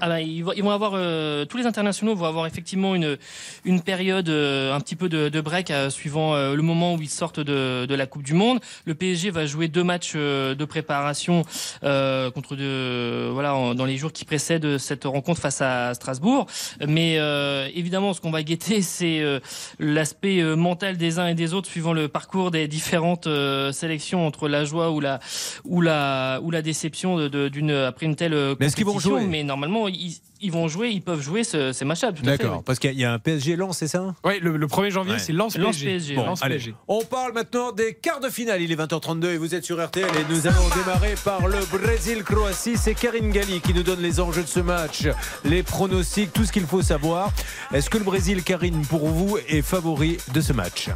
Ah 0.00 0.08
bah, 0.08 0.20
ils, 0.20 0.42
vont, 0.42 0.52
ils 0.56 0.62
vont 0.62 0.70
avoir 0.70 0.92
euh, 0.94 1.44
tous 1.44 1.56
les 1.56 1.66
internationaux 1.66 2.14
vont 2.14 2.26
avoir 2.26 2.46
effectivement 2.46 2.94
une 2.94 3.16
une 3.64 3.80
période 3.82 4.28
euh, 4.28 4.72
un 4.74 4.80
petit 4.80 4.94
peu 4.96 5.08
de, 5.08 5.28
de 5.28 5.40
break 5.40 5.70
euh, 5.70 5.90
suivant 5.90 6.34
euh, 6.34 6.54
le 6.54 6.62
moment 6.62 6.94
où 6.94 7.02
ils 7.02 7.08
sortent 7.08 7.40
de, 7.40 7.84
de 7.86 7.94
la 7.94 8.06
Coupe 8.06 8.22
du 8.22 8.34
Monde. 8.34 8.60
Le 8.84 8.94
PSG 8.94 9.30
va 9.30 9.44
jouer 9.46 9.68
deux 9.68 9.82
matchs 9.84 10.12
euh, 10.14 10.54
de 10.54 10.64
préparation 10.64 11.42
euh, 11.84 12.30
contre 12.30 12.54
de 12.56 13.28
voilà 13.32 13.54
en- 13.54 13.74
dans 13.74 13.84
les 13.84 13.96
jours 13.96 14.12
qui 14.12 14.24
précèdent 14.24 14.78
cette 14.78 15.04
rencontre 15.04 15.40
face 15.40 15.60
à 15.60 15.94
Strasbourg. 15.94 16.46
Mais 16.86 17.16
euh, 17.18 17.68
évidemment, 17.74 18.12
ce 18.14 18.20
qu'on 18.20 18.30
va 18.30 18.42
guetter, 18.42 18.82
c'est 18.82 19.20
euh, 19.20 19.40
l'aspect 19.78 20.40
euh, 20.40 20.54
mental 20.56 20.96
des 20.96 21.18
uns 21.18 21.26
et 21.28 21.34
des 21.34 21.54
autres 21.54 21.68
suivant 21.68 21.92
le 21.92 22.08
parcours 22.08 22.50
des 22.50 22.68
différentes 22.68 23.26
euh, 23.26 23.72
sélections 23.72 24.26
entre 24.26 24.48
la 24.48 24.64
joie 24.64 24.90
ou 24.90 25.00
la 25.00 25.18
ou 25.64 25.80
la 25.80 26.38
ou 26.42 26.50
la 26.50 26.62
déception 26.62 27.28
d'une 27.28 27.70
après 27.72 28.06
une 28.06 28.16
telle 28.16 28.34
euh, 28.34 28.54
Mais 28.60 28.66
est-ce 28.66 28.76
qu'ils 28.76 28.84
vont 28.84 28.92
compétition. 28.92 29.18
jouer? 29.18 29.26
Mais 29.26 29.42
normalement, 29.42 29.87
ils, 29.88 30.16
ils 30.40 30.52
vont 30.52 30.68
jouer, 30.68 30.90
ils 30.90 31.02
peuvent 31.02 31.20
jouer 31.20 31.44
ce- 31.44 31.72
ces 31.72 31.84
fait, 31.84 32.22
D'accord, 32.22 32.58
oui. 32.58 32.62
parce 32.64 32.78
qu'il 32.78 32.92
y 32.94 33.04
a- 33.04 33.12
un 33.12 33.18
PSG 33.18 33.56
lent, 33.56 33.72
c'est 33.72 33.88
ça? 33.88 34.14
Oui, 34.24 34.34
le, 34.40 34.56
le 34.56 34.66
1er 34.66 34.90
janvier, 34.90 35.14
Ouais. 35.14 35.18
c'est 35.18 35.32
Lance 35.32 35.56
Lens 35.56 35.76
PSG. 35.76 35.86
PSG, 35.86 36.14
Bon, 36.14 36.26
Lens 36.26 36.42
allez, 36.42 36.56
PSG. 36.56 36.74
on 36.86 37.02
parle 37.04 37.32
maintenant 37.32 37.72
des 37.72 37.94
quarts 37.94 38.20
de 38.20 38.28
finale. 38.28 38.62
Il 38.62 38.70
est 38.70 38.76
20h32 38.76 39.30
et 39.30 39.36
vous 39.38 39.54
êtes 39.54 39.64
sur 39.64 39.84
RTL 39.84 40.04
et 40.06 40.32
nous 40.32 40.46
allons 40.46 40.68
démarrer 40.76 41.14
par 41.24 41.46
le 41.48 41.58
Brésil-Croatie. 41.76 42.76
C'est 42.76 42.94
Karine 42.94 43.30
Galli 43.30 43.60
qui 43.60 43.74
nous 43.74 43.82
donne 43.82 44.00
les 44.00 44.20
enjeux 44.20 44.42
de 44.42 44.48
ce 44.48 44.60
match, 44.60 45.08
les 45.44 45.62
pronostics, 45.62 46.32
tout 46.32 46.44
ce 46.44 46.52
qu'il 46.52 46.66
faut 46.66 46.82
savoir. 46.82 47.32
Est-ce 47.72 47.90
que 47.90 47.98
le 47.98 48.04
Brésil, 48.04 48.42
Karine, 48.42 48.82
pour 48.86 49.06
vous, 49.08 49.38
est 49.48 49.62
favori 49.62 50.18
de 50.32 50.40
ce 50.40 50.52
match? 50.52 50.88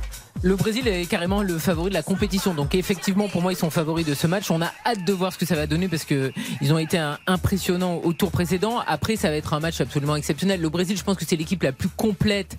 Le 0.44 0.56
Brésil 0.56 0.88
est 0.88 1.06
carrément 1.08 1.42
le 1.42 1.56
favori 1.58 1.90
de 1.90 1.94
la 1.94 2.02
compétition. 2.02 2.52
Donc 2.54 2.74
effectivement, 2.74 3.28
pour 3.28 3.42
moi, 3.42 3.52
ils 3.52 3.56
sont 3.56 3.70
favoris 3.70 4.04
de 4.04 4.14
ce 4.14 4.26
match. 4.26 4.50
On 4.50 4.60
a 4.60 4.72
hâte 4.84 5.04
de 5.04 5.12
voir 5.12 5.32
ce 5.32 5.38
que 5.38 5.46
ça 5.46 5.54
va 5.54 5.66
donner 5.68 5.86
parce 5.88 6.04
que 6.04 6.32
ils 6.60 6.72
ont 6.72 6.78
été 6.78 6.98
impressionnants 7.26 8.00
au 8.02 8.12
tour 8.12 8.30
précédent. 8.32 8.80
Après, 8.86 9.16
ça 9.16 9.28
va 9.30 9.36
être 9.36 9.54
un 9.54 9.60
match 9.60 9.80
absolument 9.80 10.16
exceptionnel. 10.16 10.60
Le 10.60 10.68
Brésil, 10.68 10.96
je 10.96 11.04
pense 11.04 11.16
que 11.16 11.24
c'est 11.24 11.36
l'équipe 11.36 11.62
la 11.62 11.72
plus 11.72 11.88
complète 11.88 12.56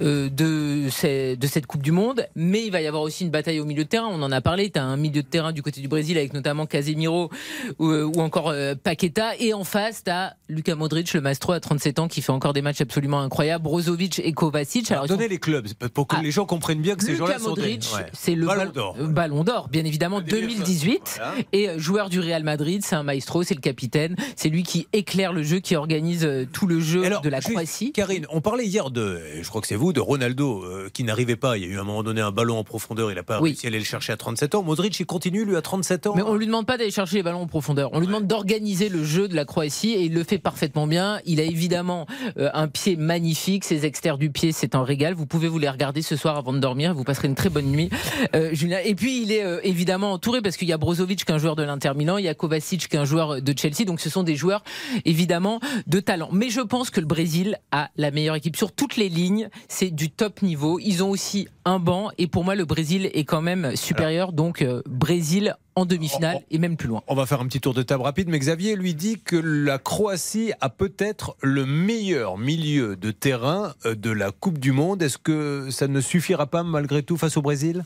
euh, 0.00 0.28
de, 0.28 0.88
ces- 0.90 1.36
de 1.36 1.46
cette 1.46 1.66
Coupe 1.66 1.82
du 1.82 1.92
Monde. 1.92 2.26
Mais 2.36 2.64
il 2.66 2.70
va 2.70 2.80
y 2.80 2.86
avoir 2.86 3.02
aussi 3.02 3.24
une 3.24 3.30
bataille 3.30 3.58
au 3.60 3.64
milieu 3.64 3.84
de 3.84 3.88
terrain. 3.88 4.08
On 4.10 4.22
en 4.22 4.30
a 4.30 4.40
parlé. 4.40 4.70
Tu 4.70 4.78
as 4.78 4.84
un 4.84 4.96
milieu 4.96 5.22
de 5.22 5.28
terrain 5.28 5.52
du 5.52 5.62
côté 5.62 5.80
du 5.80 5.88
Brésil 5.88 6.16
avec 6.18 6.34
notamment 6.34 6.66
Casemiro 6.66 7.30
ou, 7.78 7.88
ou 7.90 8.20
encore 8.20 8.50
euh, 8.50 8.74
Paqueta. 8.80 9.36
Et 9.40 9.54
en 9.54 9.64
face, 9.64 10.04
tu 10.04 10.10
as 10.10 10.36
Luka 10.48 10.76
Modric, 10.76 11.12
le 11.14 11.20
maestro 11.20 11.52
à 11.52 11.60
37 11.60 11.98
ans, 11.98 12.06
qui 12.08 12.22
fait 12.22 12.32
encore 12.32 12.52
des 12.52 12.62
matchs 12.62 12.80
absolument 12.80 13.20
incroyables. 13.22 13.64
Brozovic 13.64 14.20
et 14.20 14.32
Kovacic. 14.32 14.90
Alors, 14.92 15.06
sont- 15.08 15.14
Donnez 15.14 15.28
les 15.28 15.38
clubs 15.38 15.66
pour 15.94 16.06
que 16.06 16.16
Ah. 16.18 16.22
les 16.22 16.30
gens 16.30 16.46
comprennent 16.46 16.80
bien 16.82 16.94
que 16.94 17.02
ces 17.04 17.13
Des- 17.18 17.44
Modric, 17.44 17.86
ouais. 17.96 18.06
c'est 18.12 18.34
le 18.34 18.46
Ballon 18.46 18.64
bal- 18.64 18.72
d'or. 18.72 18.96
Ballon 19.00 19.44
d'or, 19.44 19.68
bien 19.68 19.84
évidemment, 19.84 20.20
2018. 20.20 21.14
Voilà. 21.16 21.32
Et 21.52 21.68
euh, 21.68 21.78
joueur 21.78 22.08
du 22.08 22.20
Real 22.20 22.42
Madrid, 22.44 22.82
c'est 22.84 22.94
un 22.96 23.02
maestro, 23.02 23.42
c'est 23.42 23.54
le 23.54 23.60
capitaine. 23.60 24.16
C'est 24.36 24.48
lui 24.48 24.62
qui 24.62 24.86
éclaire 24.92 25.32
le 25.32 25.42
jeu, 25.42 25.58
qui 25.60 25.76
organise 25.76 26.24
euh, 26.24 26.46
tout 26.52 26.66
le 26.66 26.80
jeu 26.80 27.04
Alors, 27.04 27.20
de 27.22 27.28
la 27.28 27.40
juste, 27.40 27.50
Croatie. 27.52 27.92
Karine, 27.92 28.26
on 28.30 28.40
parlait 28.40 28.66
hier 28.66 28.90
de, 28.90 29.20
je 29.42 29.48
crois 29.48 29.60
que 29.60 29.66
c'est 29.66 29.74
vous, 29.76 29.92
de 29.92 30.00
Ronaldo, 30.00 30.62
euh, 30.64 30.88
qui 30.92 31.04
n'arrivait 31.04 31.36
pas. 31.36 31.56
Il 31.56 31.64
y 31.64 31.66
a 31.66 31.68
eu 31.68 31.78
à 31.78 31.80
un 31.80 31.84
moment 31.84 32.02
donné 32.02 32.20
un 32.20 32.30
ballon 32.32 32.58
en 32.58 32.64
profondeur, 32.64 33.10
il 33.10 33.14
n'a 33.14 33.22
pas 33.22 33.40
Oui. 33.40 33.50
réussi 33.50 33.66
à 33.66 33.68
aller 33.68 33.78
le 33.78 33.84
chercher 33.84 34.12
à 34.12 34.16
37 34.16 34.54
ans. 34.54 34.62
Modric, 34.62 34.98
il 34.98 35.06
continue, 35.06 35.44
lui, 35.44 35.56
à 35.56 35.62
37 35.62 36.06
ans. 36.06 36.14
Mais 36.16 36.22
on 36.22 36.34
lui 36.34 36.46
demande 36.46 36.66
pas 36.66 36.76
d'aller 36.78 36.90
chercher 36.90 37.16
les 37.16 37.22
ballons 37.22 37.42
en 37.42 37.46
profondeur. 37.46 37.90
On 37.92 38.00
lui 38.00 38.06
demande 38.06 38.26
d'organiser 38.26 38.88
le 38.88 39.04
jeu 39.04 39.28
de 39.28 39.34
la 39.36 39.44
Croatie 39.44 39.92
et 39.92 40.02
il 40.02 40.14
le 40.14 40.24
fait 40.24 40.38
parfaitement 40.38 40.86
bien. 40.86 41.20
Il 41.26 41.40
a 41.40 41.44
évidemment 41.44 42.06
euh, 42.38 42.50
un 42.54 42.68
pied 42.68 42.96
magnifique. 42.96 43.64
Ses 43.64 43.86
extérieurs 43.86 44.18
du 44.18 44.30
pied, 44.30 44.52
c'est 44.52 44.74
un 44.74 44.82
régal. 44.84 45.14
Vous 45.14 45.26
pouvez 45.26 45.48
vous 45.48 45.58
les 45.58 45.68
regarder 45.68 46.02
ce 46.02 46.16
soir 46.16 46.36
avant 46.36 46.52
de 46.52 46.58
dormir. 46.58 46.94
Vous 46.94 47.03
passerez 47.04 47.28
une 47.28 47.34
très 47.34 47.48
bonne 47.48 47.66
nuit, 47.66 47.90
euh, 48.34 48.50
Julien. 48.52 48.78
Et 48.84 48.94
puis 48.94 49.22
il 49.22 49.32
est 49.32 49.44
euh, 49.44 49.60
évidemment 49.62 50.12
entouré 50.12 50.42
parce 50.42 50.56
qu'il 50.56 50.68
y 50.68 50.72
a 50.72 50.78
Brozovic 50.78 51.24
qui 51.24 51.30
est 51.30 51.34
un 51.34 51.38
joueur 51.38 51.56
de 51.56 51.62
l'Inter 51.62 51.92
Milan, 51.94 52.18
il 52.18 52.24
y 52.24 52.28
a 52.28 52.34
Kovacic 52.34 52.88
qui 52.88 52.96
est 52.96 52.98
un 52.98 53.04
joueur 53.04 53.40
de 53.40 53.54
Chelsea. 53.56 53.84
Donc 53.84 54.00
ce 54.00 54.10
sont 54.10 54.22
des 54.22 54.36
joueurs 54.36 54.64
évidemment 55.04 55.60
de 55.86 56.00
talent. 56.00 56.28
Mais 56.32 56.50
je 56.50 56.60
pense 56.60 56.90
que 56.90 57.00
le 57.00 57.06
Brésil 57.06 57.58
a 57.70 57.90
la 57.96 58.10
meilleure 58.10 58.36
équipe 58.36 58.56
sur 58.56 58.72
toutes 58.72 58.96
les 58.96 59.08
lignes. 59.08 59.48
C'est 59.68 59.90
du 59.90 60.10
top 60.10 60.42
niveau. 60.42 60.78
Ils 60.80 61.02
ont 61.02 61.10
aussi 61.10 61.48
un 61.64 61.78
banc 61.78 62.10
et 62.18 62.26
pour 62.26 62.44
moi 62.44 62.54
le 62.54 62.64
Brésil 62.64 63.10
est 63.12 63.24
quand 63.24 63.42
même 63.42 63.76
supérieur. 63.76 64.32
Donc 64.32 64.62
euh, 64.62 64.82
Brésil 64.86 65.56
en 65.76 65.86
demi-finale 65.86 66.40
et 66.50 66.58
même 66.58 66.76
plus 66.76 66.88
loin. 66.88 67.02
On 67.08 67.14
va 67.14 67.26
faire 67.26 67.40
un 67.40 67.46
petit 67.46 67.60
tour 67.60 67.74
de 67.74 67.82
table 67.82 68.04
rapide, 68.04 68.28
mais 68.28 68.38
Xavier 68.38 68.76
lui 68.76 68.94
dit 68.94 69.18
que 69.18 69.36
la 69.36 69.78
Croatie 69.78 70.52
a 70.60 70.68
peut-être 70.68 71.36
le 71.42 71.66
meilleur 71.66 72.38
milieu 72.38 72.96
de 72.96 73.10
terrain 73.10 73.74
euh, 73.84 73.94
de 73.94 74.10
la 74.10 74.30
Coupe 74.30 74.58
du 74.58 74.70
Monde. 74.70 75.02
Est-ce 75.02 75.18
que 75.18 75.68
ça 75.70 75.88
ne 75.88 76.00
suffira 76.00 76.46
pas 76.46 76.62
malgré 76.62 77.02
tout 77.02 77.16
face 77.16 77.36
au 77.36 77.42
Brésil? 77.42 77.84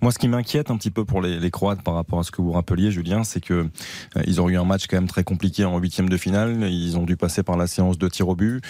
Moi, 0.00 0.10
ce 0.10 0.18
qui 0.18 0.26
m'inquiète 0.26 0.70
un 0.70 0.76
petit 0.76 0.90
peu 0.90 1.04
pour 1.04 1.22
les, 1.22 1.38
les 1.38 1.50
Croates 1.50 1.82
par 1.82 1.94
rapport 1.94 2.18
à 2.18 2.22
ce 2.24 2.30
que 2.30 2.42
vous 2.42 2.52
rappeliez, 2.52 2.90
Julien, 2.90 3.22
c'est 3.22 3.40
que 3.40 3.54
euh, 3.54 4.22
ils 4.26 4.40
ont 4.40 4.48
eu 4.48 4.56
un 4.56 4.64
match 4.64 4.86
quand 4.88 4.96
même 4.96 5.08
très 5.08 5.24
compliqué 5.24 5.64
en 5.64 5.78
huitième 5.78 6.08
de 6.08 6.16
finale. 6.16 6.68
Ils 6.68 6.98
ont 6.98 7.04
dû 7.04 7.16
passer 7.16 7.44
par 7.44 7.56
la 7.56 7.68
séance 7.68 7.98
de 7.98 8.08
tir 8.08 8.28
au 8.28 8.34
but. 8.34 8.62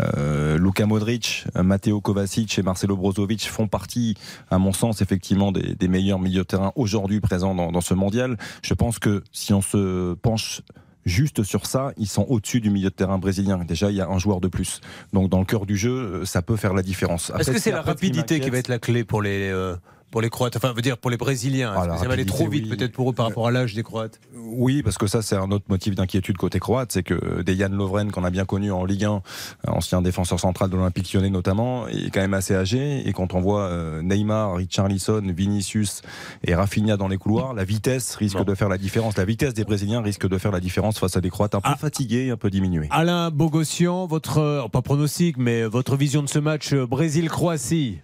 Euh, 0.00 0.58
Luka 0.58 0.86
Modric, 0.86 1.44
Matteo 1.54 2.00
Kovacic 2.00 2.58
et 2.58 2.62
Marcelo 2.62 2.96
Brozovic 2.96 3.48
font 3.48 3.68
partie, 3.68 4.16
à 4.50 4.58
mon 4.58 4.72
sens, 4.72 5.00
effectivement, 5.00 5.52
des, 5.52 5.74
des 5.74 5.88
meilleurs 5.88 6.18
milieux 6.18 6.42
de 6.42 6.46
terrain 6.46 6.72
aujourd'hui 6.74 7.20
présents 7.20 7.54
dans, 7.54 7.70
dans 7.70 7.80
ce 7.80 7.94
mondial. 7.94 8.15
Je 8.62 8.74
pense 8.74 8.98
que 8.98 9.22
si 9.32 9.52
on 9.52 9.62
se 9.62 10.14
penche 10.14 10.62
juste 11.06 11.44
sur 11.44 11.66
ça, 11.66 11.92
ils 11.96 12.08
sont 12.08 12.26
au-dessus 12.28 12.60
du 12.60 12.68
milieu 12.68 12.90
de 12.90 12.94
terrain 12.94 13.18
brésilien. 13.18 13.64
Déjà, 13.64 13.90
il 13.90 13.96
y 13.96 14.00
a 14.00 14.08
un 14.08 14.18
joueur 14.18 14.40
de 14.40 14.48
plus. 14.48 14.80
Donc 15.12 15.30
dans 15.30 15.38
le 15.38 15.44
cœur 15.44 15.64
du 15.64 15.76
jeu, 15.76 15.90
euh, 15.90 16.24
ça 16.24 16.42
peut 16.42 16.56
faire 16.56 16.74
la 16.74 16.82
différence. 16.82 17.32
Est-ce 17.38 17.52
que 17.52 17.60
c'est 17.60 17.70
la 17.70 17.82
qui 17.82 17.88
rapidité 17.88 18.40
qui 18.40 18.50
va 18.50 18.58
être 18.58 18.68
la 18.68 18.78
clé 18.78 19.04
pour 19.04 19.22
les, 19.22 19.48
euh, 19.48 19.76
pour 20.10 20.20
les 20.20 20.30
Croates 20.30 20.56
Enfin, 20.56 20.72
veut 20.72 20.82
dire 20.82 20.98
pour 20.98 21.10
les 21.10 21.16
Brésiliens. 21.16 21.74
Ah, 21.76 21.98
ça 21.98 22.06
va 22.06 22.14
aller 22.14 22.26
trop 22.26 22.48
vite 22.48 22.64
oui. 22.68 22.76
peut-être 22.76 22.92
pour 22.92 23.10
eux 23.10 23.12
par 23.12 23.26
rapport 23.26 23.46
à 23.46 23.50
l'âge 23.50 23.74
des 23.74 23.82
Croates? 23.82 24.20
Oui, 24.36 24.82
parce 24.82 24.98
que 24.98 25.06
ça, 25.06 25.22
c'est 25.22 25.36
un 25.36 25.50
autre 25.50 25.66
motif 25.68 25.94
d'inquiétude 25.94 26.36
côté 26.36 26.58
croate, 26.58 26.92
c'est 26.92 27.02
que 27.02 27.42
Dejan 27.42 27.68
Lovren, 27.68 28.10
qu'on 28.10 28.24
a 28.24 28.30
bien 28.30 28.44
connu 28.44 28.70
en 28.70 28.84
Ligue 28.84 29.04
1, 29.04 29.22
ancien 29.68 30.02
défenseur 30.02 30.40
central 30.40 30.70
de 30.70 30.76
l'Olympique 30.76 31.12
lyonnais 31.12 31.30
notamment, 31.30 31.86
est 31.88 32.10
quand 32.10 32.20
même 32.20 32.34
assez 32.34 32.54
âgé. 32.54 33.06
Et 33.06 33.12
quand 33.12 33.34
on 33.34 33.40
voit 33.40 33.62
euh, 33.62 34.02
Neymar, 34.02 34.56
Richarlison, 34.56 35.22
Vinicius 35.22 36.02
et 36.44 36.54
Rafinha 36.54 36.96
dans 36.96 37.08
les 37.08 37.18
couloirs, 37.18 37.54
la 37.54 37.64
vitesse 37.64 38.16
risque 38.16 38.44
de 38.44 38.54
faire 38.54 38.68
la 38.68 38.78
différence. 38.78 39.16
La 39.16 39.24
vitesse 39.24 39.54
des 39.54 39.64
Brésiliens 39.64 40.02
risque 40.02 40.28
de 40.28 40.38
faire 40.38 40.52
la 40.52 40.60
différence 40.60 40.98
face 40.98 41.16
à 41.16 41.20
des 41.20 41.30
Croates 41.30 41.54
un 41.54 41.60
peu 41.60 41.74
fatigués, 41.78 42.30
un 42.30 42.36
peu 42.36 42.50
diminués. 42.50 42.88
Alain 42.90 43.30
Bogossian, 43.30 44.06
votre, 44.06 44.38
euh, 44.38 44.68
pas 44.68 44.82
pronostic, 44.82 45.36
mais 45.36 45.64
votre 45.64 45.96
vision 45.96 46.22
de 46.22 46.28
ce 46.28 46.38
match 46.38 46.72
euh, 46.72 46.86
Brésil-Croatie? 46.86 48.00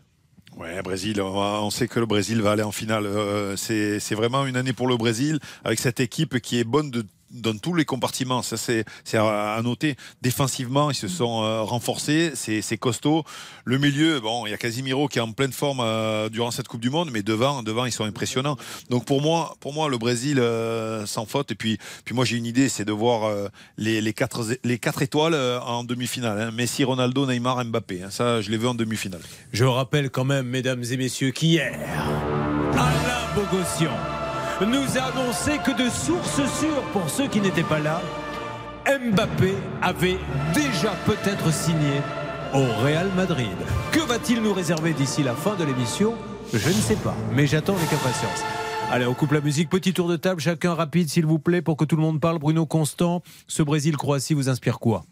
Ouais, 0.63 0.81
Brésil, 0.81 1.21
on, 1.21 1.71
sait 1.71 1.89
que 1.89 1.99
le 1.99 2.07
Brésil 2.07 2.41
va 2.41 2.53
aller 2.53 2.63
en 2.63 2.71
finale. 2.71 3.05
Euh, 3.07 3.57
c'est 3.57 4.15
vraiment 4.15 4.47
une 4.47 4.57
année 4.57 4.73
pour 4.73 4.87
le 4.87 4.97
Brésil 4.97 5.41
avec 5.65 5.81
cette 5.81 5.99
équipe 5.99 6.39
qui 6.39 6.61
est 6.61 6.65
bonne 6.65 6.93
de 6.93 7.05
dans 7.33 7.57
tous 7.57 7.75
les 7.75 7.85
compartiments, 7.85 8.43
ça 8.43 8.57
c'est 8.57 8.85
à 9.17 9.61
noter. 9.63 9.97
Défensivement, 10.21 10.91
ils 10.91 10.95
se 10.95 11.09
sont 11.09 11.43
euh, 11.43 11.63
renforcés, 11.63 12.33
c'est 12.35 12.77
costaud. 12.79 13.25
Le 13.65 13.79
milieu, 13.79 14.21
bon, 14.21 14.47
il 14.47 14.51
y 14.51 14.55
a 14.55 14.59
Casimiro 14.59 15.09
qui 15.09 15.19
est 15.19 15.23
en 15.23 15.33
pleine 15.33 15.53
forme 15.53 15.81
euh, 15.81 16.29
durant 16.29 16.51
cette 16.51 16.69
Coupe 16.69 16.81
du 16.81 16.91
Monde, 16.91 17.11
mais 17.13 17.23
devant, 17.23 17.63
devant, 17.63 17.85
ils 17.85 17.93
sont 17.93 18.05
impressionnants. 18.05 18.57
Donc 18.91 19.05
pour 19.05 19.23
moi, 19.23 19.57
pour 19.61 19.73
moi, 19.73 19.89
le 19.89 19.99
Brésil 19.99 20.39
euh, 20.39 21.07
sans 21.07 21.27
faute. 21.27 21.51
Et 21.51 21.55
puis, 21.55 21.79
puis 22.05 22.15
moi 22.15 22.25
j'ai 22.25 22.37
une 22.37 22.47
idée, 22.47 22.69
c'est 22.69 22.85
de 22.85 22.93
voir 22.93 23.33
les, 23.77 24.01
les 24.01 24.13
quatre 24.13 24.45
les 24.65 24.79
quatre 24.79 25.03
étoiles 25.03 25.35
en 25.35 25.85
demi-finale. 25.85 26.41
hein. 26.41 26.51
Messi, 26.53 26.85
Ronaldo, 26.85 27.27
Neymar, 27.27 27.65
Mbappé. 27.65 28.03
hein. 28.03 28.11
Ça, 28.11 28.41
je 28.41 28.51
les 28.51 28.57
veux 28.57 28.69
en 28.69 28.75
demi-finale. 28.75 29.21
Je 29.53 29.65
rappelle 29.65 30.11
quand 30.11 30.25
même, 30.25 30.47
mesdames 30.47 30.83
et 30.91 30.97
messieurs, 30.97 31.31
qu'hier, 31.31 31.73
Alain 32.75 33.35
Bogossian 33.35 33.97
nous 34.61 34.99
a 34.99 35.03
annoncé 35.03 35.59
que 35.59 35.71
de 35.73 35.89
sources 35.91 36.43
sûres, 36.61 36.83
pour 36.93 37.09
ceux 37.09 37.29
qui 37.29 37.41
n'étaient 37.41 37.63
pas 37.63 37.79
là, 37.81 38.01
Mbappé 38.87 39.55
avait 39.81 40.19
déjà 40.55 40.93
peut-être 41.07 41.53
signé 41.53 42.01
au 42.53 42.65
Real 42.83 43.09
Madrid. 43.17 43.57
Que 43.93 44.01
va-t-il 44.01 44.43
nous 44.43 44.53
réserver 44.53 44.93
d'ici 44.93 45.23
la 45.23 45.35
fin 45.35 45.55
de 45.55 45.65
l'émission? 45.65 46.15
Je 46.53 46.69
ne 46.69 46.75
sais 46.75 46.97
pas, 46.97 47.15
mais 47.35 47.47
j'attends 47.47 47.75
avec 47.75 47.93
impatience. 47.93 48.45
Allez, 48.91 49.07
on 49.07 49.15
coupe 49.15 49.33
la 49.33 49.41
musique. 49.41 49.71
Petit 49.71 49.95
tour 49.95 50.09
de 50.09 50.17
table, 50.17 50.41
chacun 50.41 50.75
rapide, 50.75 51.09
s'il 51.09 51.25
vous 51.25 51.39
plaît, 51.39 51.63
pour 51.63 51.79
que 51.79 51.85
tout 51.85 51.97
le 51.97 52.03
monde 52.03 52.21
parle. 52.21 52.39
Bruno 52.39 52.67
Constant, 52.67 53.23
ce 53.47 53.63
Brésil-Croatie 53.63 54.35
vous 54.35 54.51
inspire 54.51 54.79
quoi? 54.79 55.05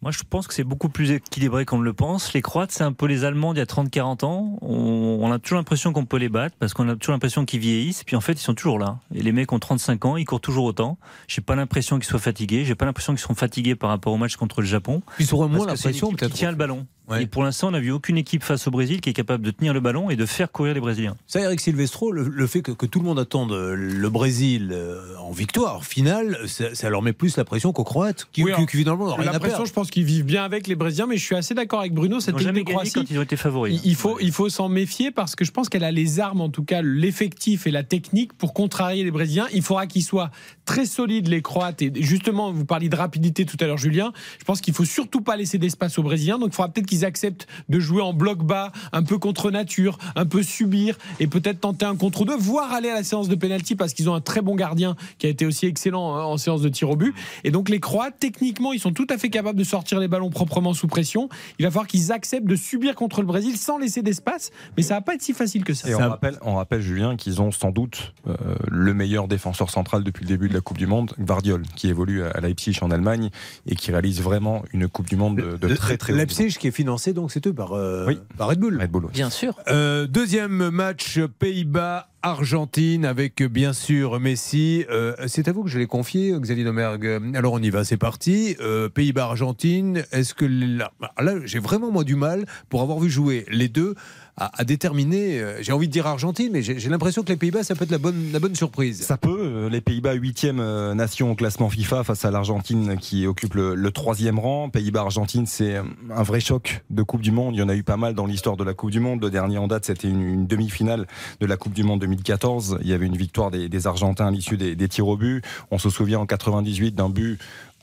Moi, 0.00 0.12
je 0.12 0.22
pense 0.28 0.46
que 0.46 0.54
c'est 0.54 0.64
beaucoup 0.64 0.88
plus 0.88 1.10
équilibré 1.10 1.64
qu'on 1.64 1.78
ne 1.78 1.82
le 1.82 1.92
pense. 1.92 2.32
Les 2.32 2.40
Croates, 2.40 2.70
c'est 2.70 2.84
un 2.84 2.92
peu 2.92 3.06
les 3.06 3.24
Allemands 3.24 3.52
d'il 3.52 3.58
y 3.58 3.62
a 3.62 3.66
30-40 3.66 4.24
ans. 4.24 4.58
On, 4.62 5.18
on 5.20 5.32
a 5.32 5.40
toujours 5.40 5.58
l'impression 5.58 5.92
qu'on 5.92 6.04
peut 6.04 6.18
les 6.18 6.28
battre 6.28 6.54
parce 6.60 6.72
qu'on 6.72 6.88
a 6.88 6.94
toujours 6.94 7.14
l'impression 7.14 7.44
qu'ils 7.44 7.58
vieillissent. 7.58 8.04
Puis 8.04 8.14
en 8.14 8.20
fait, 8.20 8.34
ils 8.34 8.44
sont 8.44 8.54
toujours 8.54 8.78
là. 8.78 8.98
Et 9.12 9.22
les 9.22 9.32
mecs 9.32 9.52
ont 9.52 9.58
35 9.58 10.04
ans, 10.04 10.16
ils 10.16 10.24
courent 10.24 10.40
toujours 10.40 10.66
autant. 10.66 10.98
J'ai 11.26 11.40
pas 11.40 11.56
l'impression 11.56 11.98
qu'ils 11.98 12.08
soient 12.08 12.20
fatigués. 12.20 12.64
J'ai 12.64 12.76
pas 12.76 12.84
l'impression 12.84 13.12
qu'ils 13.12 13.20
seront 13.20 13.34
fatigués 13.34 13.74
par 13.74 13.90
rapport 13.90 14.12
au 14.12 14.18
match 14.18 14.36
contre 14.36 14.60
le 14.60 14.68
Japon. 14.68 15.02
Ils 15.18 15.34
auront 15.34 15.48
moins 15.48 15.66
l'impression, 15.66 16.10
peut-être. 16.12 16.30
Qui 16.30 16.38
tient 16.38 16.50
le 16.50 16.56
ballon. 16.56 16.86
Ouais. 17.08 17.22
Et 17.22 17.26
pour 17.26 17.42
l'instant, 17.42 17.68
on 17.68 17.70
n'a 17.72 17.80
vu 17.80 17.90
aucune 17.90 18.18
équipe 18.18 18.42
face 18.42 18.66
au 18.66 18.70
Brésil 18.70 19.00
qui 19.00 19.10
est 19.10 19.14
capable 19.14 19.44
de 19.44 19.50
tenir 19.50 19.74
le 19.74 19.80
ballon 19.80 20.10
et 20.10 20.16
de 20.16 20.26
faire 20.26 20.50
courir 20.50 20.74
les 20.74 20.80
Brésiliens. 20.80 21.16
Ça, 21.26 21.40
Eric 21.40 21.60
Silvestro, 21.60 22.12
le, 22.12 22.24
le 22.24 22.46
fait 22.46 22.62
que, 22.62 22.72
que 22.72 22.86
tout 22.86 22.98
le 23.00 23.04
monde 23.04 23.18
attende 23.18 23.52
euh, 23.52 23.74
le 23.74 24.10
Brésil 24.10 24.70
euh, 24.72 25.16
en 25.20 25.32
victoire 25.32 25.84
finale, 25.84 26.38
ça, 26.46 26.74
ça 26.74 26.90
leur 26.90 27.02
met 27.02 27.12
plus 27.12 27.36
la 27.36 27.44
pression 27.44 27.72
qu'aux 27.72 27.84
Croates, 27.84 28.28
qui, 28.32 28.42
Oui, 28.42 28.50
qui, 28.50 28.54
alors, 28.54 28.66
qui 28.68 28.76
finalement 28.78 29.06
n'ont 29.06 29.14
rien 29.14 29.30
La 29.30 29.36
à 29.36 29.40
pression, 29.40 29.64
je 29.64 29.72
pense 29.72 29.90
qu'ils 29.90 30.04
vivent 30.04 30.24
bien 30.24 30.44
avec 30.44 30.66
les 30.66 30.74
Brésiliens, 30.74 31.06
mais 31.06 31.16
je 31.16 31.24
suis 31.24 31.36
assez 31.36 31.54
d'accord 31.54 31.80
avec 31.80 31.92
Bruno. 31.92 32.20
Cette 32.20 32.40
équipe 32.40 32.52
de 32.52 32.62
Croatie, 32.62 32.92
quand 32.92 33.10
ils 33.10 33.18
ont 33.18 33.22
été 33.22 33.36
favoris. 33.36 33.80
il 33.84 33.90
il 33.98 34.02
faut, 34.02 34.18
il 34.20 34.30
faut 34.30 34.48
s'en 34.48 34.68
méfier 34.68 35.10
parce 35.10 35.34
que 35.34 35.44
je 35.44 35.50
pense 35.50 35.68
qu'elle 35.68 35.84
a 35.84 35.90
les 35.90 36.20
armes, 36.20 36.40
en 36.40 36.50
tout 36.50 36.62
cas 36.62 36.82
l'effectif 36.82 37.66
et 37.66 37.70
la 37.70 37.82
technique 37.82 38.32
pour 38.32 38.54
contrarier 38.54 39.02
les 39.02 39.10
Brésiliens. 39.10 39.48
Il 39.52 39.62
faudra 39.62 39.86
qu'ils 39.86 40.04
soient 40.04 40.30
très 40.64 40.86
solides, 40.86 41.28
les 41.28 41.42
Croates. 41.42 41.82
Et 41.82 41.92
justement, 41.96 42.52
vous 42.52 42.64
parliez 42.64 42.88
de 42.88 42.96
rapidité 42.96 43.44
tout 43.44 43.56
à 43.60 43.66
l'heure, 43.66 43.78
Julien. 43.78 44.12
Je 44.38 44.44
pense 44.44 44.60
qu'il 44.60 44.74
faut 44.74 44.84
surtout 44.84 45.20
pas 45.20 45.36
laisser 45.36 45.58
d'espace 45.58 45.98
aux 45.98 46.02
Brésiliens. 46.02 46.38
Donc 46.38 46.50
il 46.52 46.54
faudra 46.54 46.68
peut-être 46.68 46.86
qu'ils 46.86 46.97
acceptent 47.04 47.46
de 47.68 47.80
jouer 47.80 48.02
en 48.02 48.12
bloc 48.12 48.42
bas, 48.44 48.72
un 48.92 49.02
peu 49.02 49.18
contre 49.18 49.50
nature, 49.50 49.98
un 50.16 50.26
peu 50.26 50.42
subir 50.42 50.98
et 51.20 51.26
peut-être 51.26 51.60
tenter 51.60 51.86
un 51.86 51.96
contre 51.96 52.24
deux, 52.24 52.36
voire 52.36 52.72
aller 52.72 52.90
à 52.90 52.94
la 52.94 53.04
séance 53.04 53.28
de 53.28 53.34
pénalty 53.34 53.74
parce 53.74 53.94
qu'ils 53.94 54.08
ont 54.08 54.14
un 54.14 54.20
très 54.20 54.40
bon 54.40 54.54
gardien 54.54 54.96
qui 55.18 55.26
a 55.26 55.28
été 55.28 55.46
aussi 55.46 55.66
excellent 55.66 56.16
hein, 56.16 56.24
en 56.24 56.36
séance 56.36 56.62
de 56.62 56.68
tir 56.68 56.90
au 56.90 56.96
but. 56.96 57.14
Et 57.44 57.50
donc 57.50 57.68
les 57.68 57.80
Croates, 57.80 58.16
techniquement, 58.18 58.72
ils 58.72 58.80
sont 58.80 58.92
tout 58.92 59.06
à 59.10 59.18
fait 59.18 59.30
capables 59.30 59.58
de 59.58 59.64
sortir 59.64 60.00
les 60.00 60.08
ballons 60.08 60.30
proprement 60.30 60.74
sous 60.74 60.88
pression. 60.88 61.28
Il 61.58 61.64
va 61.64 61.70
falloir 61.70 61.86
qu'ils 61.86 62.12
acceptent 62.12 62.46
de 62.46 62.56
subir 62.56 62.94
contre 62.94 63.20
le 63.20 63.26
Brésil 63.26 63.56
sans 63.56 63.78
laisser 63.78 64.02
d'espace, 64.02 64.50
mais 64.76 64.82
ça 64.82 64.94
va 64.94 65.00
pas 65.00 65.14
être 65.14 65.22
si 65.22 65.32
facile 65.32 65.64
que 65.64 65.74
ça. 65.74 65.88
Et 65.88 65.94
on 65.94 65.98
rappelle, 65.98 66.38
on 66.42 66.54
rappelle, 66.54 66.80
Julien, 66.80 67.16
qu'ils 67.16 67.40
ont 67.42 67.50
sans 67.50 67.70
doute 67.70 68.14
euh, 68.26 68.34
le 68.68 68.94
meilleur 68.94 69.28
défenseur 69.28 69.70
central 69.70 70.04
depuis 70.04 70.24
le 70.24 70.28
début 70.28 70.48
de 70.48 70.54
la 70.54 70.60
Coupe 70.60 70.78
du 70.78 70.86
Monde, 70.86 71.12
Gvardiol, 71.18 71.62
qui 71.76 71.88
évolue 71.88 72.22
à 72.22 72.40
Leipzig 72.40 72.78
en 72.82 72.90
Allemagne 72.90 73.30
et 73.66 73.74
qui 73.74 73.90
réalise 73.90 74.20
vraiment 74.20 74.62
une 74.72 74.88
Coupe 74.88 75.08
du 75.08 75.16
Monde 75.16 75.36
de, 75.36 75.56
de 75.56 75.74
très 75.74 75.96
très 75.96 76.12
haut 76.12 76.16
niveau. 76.16 76.26
Leipzig 76.26 76.58
qui 76.58 76.68
est 76.68 76.70
financé, 76.88 77.12
donc 77.12 77.30
c'est 77.30 77.46
eux 77.46 77.52
par, 77.52 77.72
euh, 77.74 78.06
Oui. 78.06 78.18
par 78.38 78.48
Red 78.48 78.60
Bull. 78.60 78.80
Red 78.80 78.90
Bull, 78.90 79.04
oui. 79.04 79.10
Bien 79.12 79.28
sûr. 79.28 79.54
Euh, 79.68 80.06
deuxième 80.06 80.70
match 80.70 81.18
Pays-Bas. 81.38 82.08
Argentine 82.20 83.04
avec 83.04 83.44
bien 83.44 83.72
sûr 83.72 84.18
Messi. 84.18 84.84
Euh, 84.90 85.14
c'est 85.28 85.46
à 85.46 85.52
vous 85.52 85.62
que 85.62 85.70
je 85.70 85.78
l'ai 85.78 85.86
confié, 85.86 86.34
Xavier 86.36 86.64
Domergue. 86.64 87.20
Alors 87.36 87.52
on 87.52 87.60
y 87.62 87.70
va, 87.70 87.84
c'est 87.84 87.96
parti. 87.96 88.56
Euh, 88.60 88.88
Pays-Bas, 88.88 89.22
Argentine. 89.26 90.02
Est-ce 90.10 90.34
que 90.34 90.44
là, 90.44 90.90
là 91.20 91.34
j'ai 91.44 91.60
vraiment 91.60 91.92
moi 91.92 92.02
du 92.02 92.16
mal 92.16 92.44
pour 92.70 92.82
avoir 92.82 92.98
vu 92.98 93.08
jouer 93.08 93.46
les 93.50 93.68
deux 93.68 93.94
à, 94.38 94.60
à 94.60 94.64
déterminer. 94.64 95.40
euh, 95.40 95.58
j'ai 95.62 95.72
envie 95.72 95.88
de 95.88 95.92
dire 95.92 96.06
Argentine, 96.06 96.50
mais 96.52 96.62
j'ai 96.62 96.88
l'impression 96.88 97.22
que 97.22 97.28
les 97.28 97.36
Pays-Bas 97.36 97.62
ça 97.64 97.74
peut 97.74 97.84
être 97.84 97.90
la 97.90 97.98
bonne 97.98 98.30
la 98.32 98.38
bonne 98.38 98.54
surprise. 98.54 99.02
Ça 99.02 99.16
peut. 99.16 99.36
euh, 99.38 99.68
Les 99.68 99.80
Pays-Bas, 99.80 100.14
huitième 100.14 100.60
euh, 100.60 100.94
nation 100.94 101.32
au 101.32 101.34
classement 101.34 101.68
FIFA 101.68 102.04
face 102.04 102.24
à 102.24 102.30
l'Argentine 102.30 102.96
qui 102.98 103.26
occupe 103.26 103.54
le, 103.54 103.90
troisième 103.90 104.38
rang. 104.38 104.68
Pays-Bas-Argentine, 104.70 105.46
c'est 105.46 105.76
un 105.76 106.22
vrai 106.22 106.40
choc 106.40 106.82
de 106.90 107.02
Coupe 107.02 107.22
du 107.22 107.30
Monde. 107.32 107.54
Il 107.54 107.58
y 107.58 107.62
en 107.62 107.68
a 107.68 107.74
eu 107.74 107.82
pas 107.82 107.96
mal 107.96 108.14
dans 108.14 108.26
l'histoire 108.26 108.56
de 108.56 108.64
la 108.64 108.74
Coupe 108.74 108.90
du 108.90 109.00
Monde. 109.00 109.22
Le 109.22 109.30
dernier 109.30 109.58
en 109.58 109.66
date, 109.66 109.86
c'était 109.86 110.08
une, 110.08 110.22
une 110.22 110.46
demi-finale 110.46 111.06
de 111.40 111.46
la 111.46 111.56
Coupe 111.56 111.72
du 111.72 111.82
Monde 111.82 112.00
2014. 112.00 112.78
Il 112.82 112.88
y 112.88 112.92
avait 112.92 113.06
une 113.06 113.16
victoire 113.16 113.50
des, 113.50 113.68
des 113.68 113.86
Argentins 113.86 114.26
à 114.26 114.30
l'issue 114.30 114.56
des, 114.56 114.76
des 114.76 114.88
tirs 114.88 115.08
au 115.08 115.16
but. 115.16 115.42
On 115.70 115.78
se 115.78 115.90
souvient 115.90 116.20
en 116.20 116.26
98 116.26 116.94
d'un 116.94 117.08
but 117.08 117.38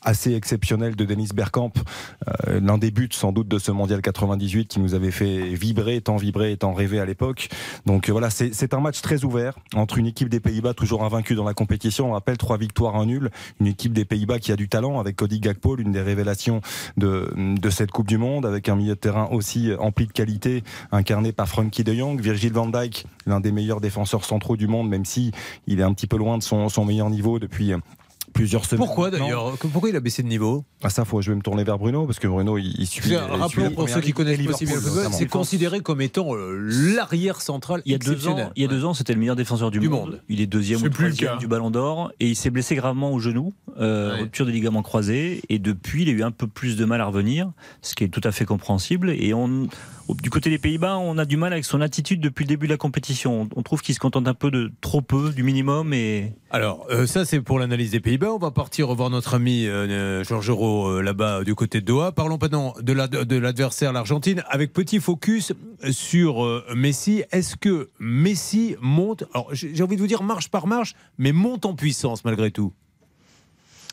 assez 0.06 0.34
exceptionnel 0.34 0.96
de 0.96 1.04
Denis 1.04 1.30
Bergkamp, 1.34 1.74
euh, 2.48 2.60
l'un 2.62 2.78
des 2.78 2.91
buts 2.91 3.10
sans 3.12 3.32
doute 3.32 3.48
de 3.48 3.60
ce 3.60 3.72
mondial 3.72 4.02
98 4.02 4.68
qui 4.68 4.80
nous 4.80 4.94
avait 4.94 5.12
fait 5.12 5.54
vibrer, 5.54 6.00
tant 6.00 6.15
vibrer 6.15 6.52
et 6.52 6.58
tant 6.58 6.74
rêver 6.74 7.00
à 7.00 7.06
l'époque. 7.06 7.50
Donc 7.86 8.08
euh, 8.08 8.12
voilà, 8.12 8.30
c'est 8.30 8.74
un 8.74 8.80
match 8.80 9.02
très 9.02 9.24
ouvert 9.24 9.56
entre 9.76 9.98
une 9.98 10.06
équipe 10.06 10.30
des 10.30 10.39
Pays-Bas 10.39 10.74
toujours 10.74 11.04
invaincue 11.04 11.36
dans 11.36 11.44
la 11.44 11.54
compétition. 11.54 12.10
On 12.10 12.13
rappelle 12.13 12.38
trois 12.38 12.58
victoires, 12.58 12.96
un 12.96 13.06
nul. 13.06 13.32
Une 13.60 13.68
équipe 13.68 13.94
des 13.94 14.06
Pays-Bas 14.06 14.39
qui 14.39 14.52
a 14.52 14.56
du 14.56 14.70
talent 14.70 15.00
avec 15.00 15.15
Cody 15.15 15.39
Gakpo, 15.39 15.76
l'une 15.76 15.91
des 15.91 16.02
révélations 16.02 16.62
de, 16.98 17.34
de 17.36 17.70
cette 17.70 17.91
Coupe 17.91 18.08
du 18.08 18.18
Monde, 18.18 18.46
avec 18.46 18.70
un 18.70 18.76
milieu 18.76 18.94
de 18.96 19.00
terrain 19.00 19.28
aussi 19.32 19.72
empli 19.80 20.06
de 20.06 20.12
qualité, 20.12 20.63
incarné 20.91 21.32
par 21.32 21.48
Frankie 21.48 21.84
de 21.84 21.94
Jong, 21.94 22.22
Virgil 22.22 22.54
van 22.54 22.68
Dijk, 22.68 23.06
l'un 23.26 23.39
des 23.39 23.52
meilleurs 23.52 23.82
défenseurs 23.82 24.24
centraux 24.24 24.58
du 24.58 24.68
monde, 24.68 24.89
même 24.89 25.06
si 25.06 25.32
il 25.68 25.80
est 25.80 25.84
un 25.84 25.94
petit 25.94 26.08
peu 26.08 26.18
loin 26.18 26.38
de 26.38 26.44
son, 26.44 26.70
son 26.70 26.86
meilleur 26.86 27.10
niveau 27.10 27.39
depuis 27.39 27.74
plusieurs 28.36 28.65
semaines. 28.65 28.86
Pourquoi 28.86 29.10
d'ailleurs 29.10 29.58
Pourquoi 29.58 29.89
il 29.89 29.95
a 29.95 30.00
baissé 30.00 30.21
de 30.21 30.28
niveau 30.28 30.63
Ah 30.84 30.89
ça, 30.89 31.06
faut, 31.06 31.21
je 31.21 31.32
vais 31.32 31.36
me 31.36 31.41
tourner 31.41 31.63
vers 31.63 31.80
Bruno 31.80 32.06
parce 32.06 32.19
que 32.19 32.28
Bruno, 32.28 32.58
il, 32.60 32.76
il 32.78 32.86
suit 32.86 33.15
Rappelons 33.15 33.71
pour 33.71 33.89
ceux 33.89 34.02
qui 34.02 34.12
connaissent 34.13 34.39
et 34.39 34.43
pas 34.43 34.54
si 34.54 34.65
bien 34.65 34.76
le 34.76 34.80
Liverpool, 34.82 35.13
c'est 35.13 35.26
considéré 35.28 35.80
comme 35.80 36.02
étant 36.02 36.36
euh, 36.36 36.56
l'arrière 36.95 37.41
central 37.41 37.82
Il 37.86 37.93
y 37.93 37.95
a 37.95 37.98
deux 37.98 38.28
ans, 38.28 38.52
il 38.56 38.62
y 38.62 38.65
a 38.65 38.67
deux 38.67 38.86
ans, 38.86 38.93
c'était 38.93 39.13
le 39.13 39.19
meilleur 39.19 39.36
défenseur 39.36 39.71
du, 39.71 39.80
Du 39.80 39.89
monde. 39.89 40.10
monde. 40.12 40.21
Il 40.30 40.41
est 40.41 40.45
deuxième 40.48 40.80
C'est 40.80 40.88
ou 40.88 40.91
plus 40.91 41.06
le 41.06 41.10
troisième 41.12 41.32
cas. 41.34 41.38
du 41.39 41.48
Ballon 41.48 41.71
d'Or 41.71 42.12
et 42.19 42.28
il 42.28 42.36
s'est 42.36 42.50
blessé 42.52 42.76
gravement 42.76 43.12
au 43.12 43.19
genou, 43.19 43.54
euh, 43.80 44.13
Ouais. 44.15 44.21
rupture 44.21 44.45
des 44.45 44.52
ligaments 44.52 44.84
croisés 44.84 45.41
et 45.50 45.58
depuis 45.58 46.04
il 46.04 46.10
a 46.10 46.12
eu 46.12 46.24
un 46.24 46.32
peu 46.32 46.45
plus 46.48 46.76
de 46.78 46.86
mal 46.86 47.02
à 47.02 47.06
revenir, 47.06 47.50
ce 47.82 47.95
qui 47.95 48.04
est 48.04 48.10
tout 48.10 48.21
à 48.24 48.32
fait 48.32 48.45
compréhensible. 48.45 49.10
Et 49.12 49.34
on, 49.34 49.67
du 50.13 50.30
côté 50.30 50.50
des 50.50 50.60
Pays-Bas, 50.60 50.98
on 50.98 51.18
a 51.18 51.26
du 51.26 51.36
mal 51.38 51.52
avec 51.52 51.65
son 51.65 51.82
attitude 51.82 52.22
depuis 52.22 52.44
le 52.44 52.50
début 52.50 52.68
de 52.68 52.72
la 52.72 52.78
compétition. 52.78 53.50
On, 53.56 53.63
trouve 53.63 53.82
qu'il 53.82 53.96
se 53.96 54.00
contente 54.00 54.28
un 54.28 54.34
peu 54.34 54.52
de 54.52 54.72
trop 54.82 55.02
peu, 55.02 55.32
du 55.32 55.41
minimum 55.41 55.94
et 55.94 56.34
Alors, 56.52 56.86
euh, 56.91 57.08
ça, 57.08 57.26
c'est 57.26 57.41
pour 57.41 57.58
l'analyse 57.58 57.91
des 57.91 58.00
Pays-Bas. 58.00 58.32
On 58.32 58.38
va 58.38 58.52
partir 58.52 58.88
revoir 58.88 59.10
notre 59.10 59.34
ami 59.34 59.65
euh, 59.65 59.88
euh, 59.88 60.24
Georges 60.24 60.52
euh, 60.52 61.02
là-bas 61.02 61.44
du 61.44 61.56
côté 61.56 61.82
de 61.82 61.86
Doha. 61.86 62.12
Parlons 62.12 62.38
maintenant 62.39 62.74
de 62.80 62.94
la- 62.94 63.08
de 63.08 63.36
l'adversaire, 63.36 63.94
l'Argentine, 63.94 64.44
avec 64.50 64.74
petit 64.74 65.00
focus 65.00 65.54
sur 65.91 66.63
Messi. 66.76 67.24
Est-ce 67.32 67.56
que 67.56 67.89
Messi 68.00 68.76
monte, 68.82 69.24
alors 69.34 69.50
j'ai 69.54 69.82
envie 69.84 69.96
de 69.96 70.02
vous 70.02 70.08
dire 70.08 70.24
marche 70.24 70.50
par 70.50 70.68
marche, 70.68 70.94
mais 71.18 71.32
monte 71.32 71.65
en 71.65 71.74
puissance 71.74 72.24
malgré 72.26 72.52
tout 72.52 72.74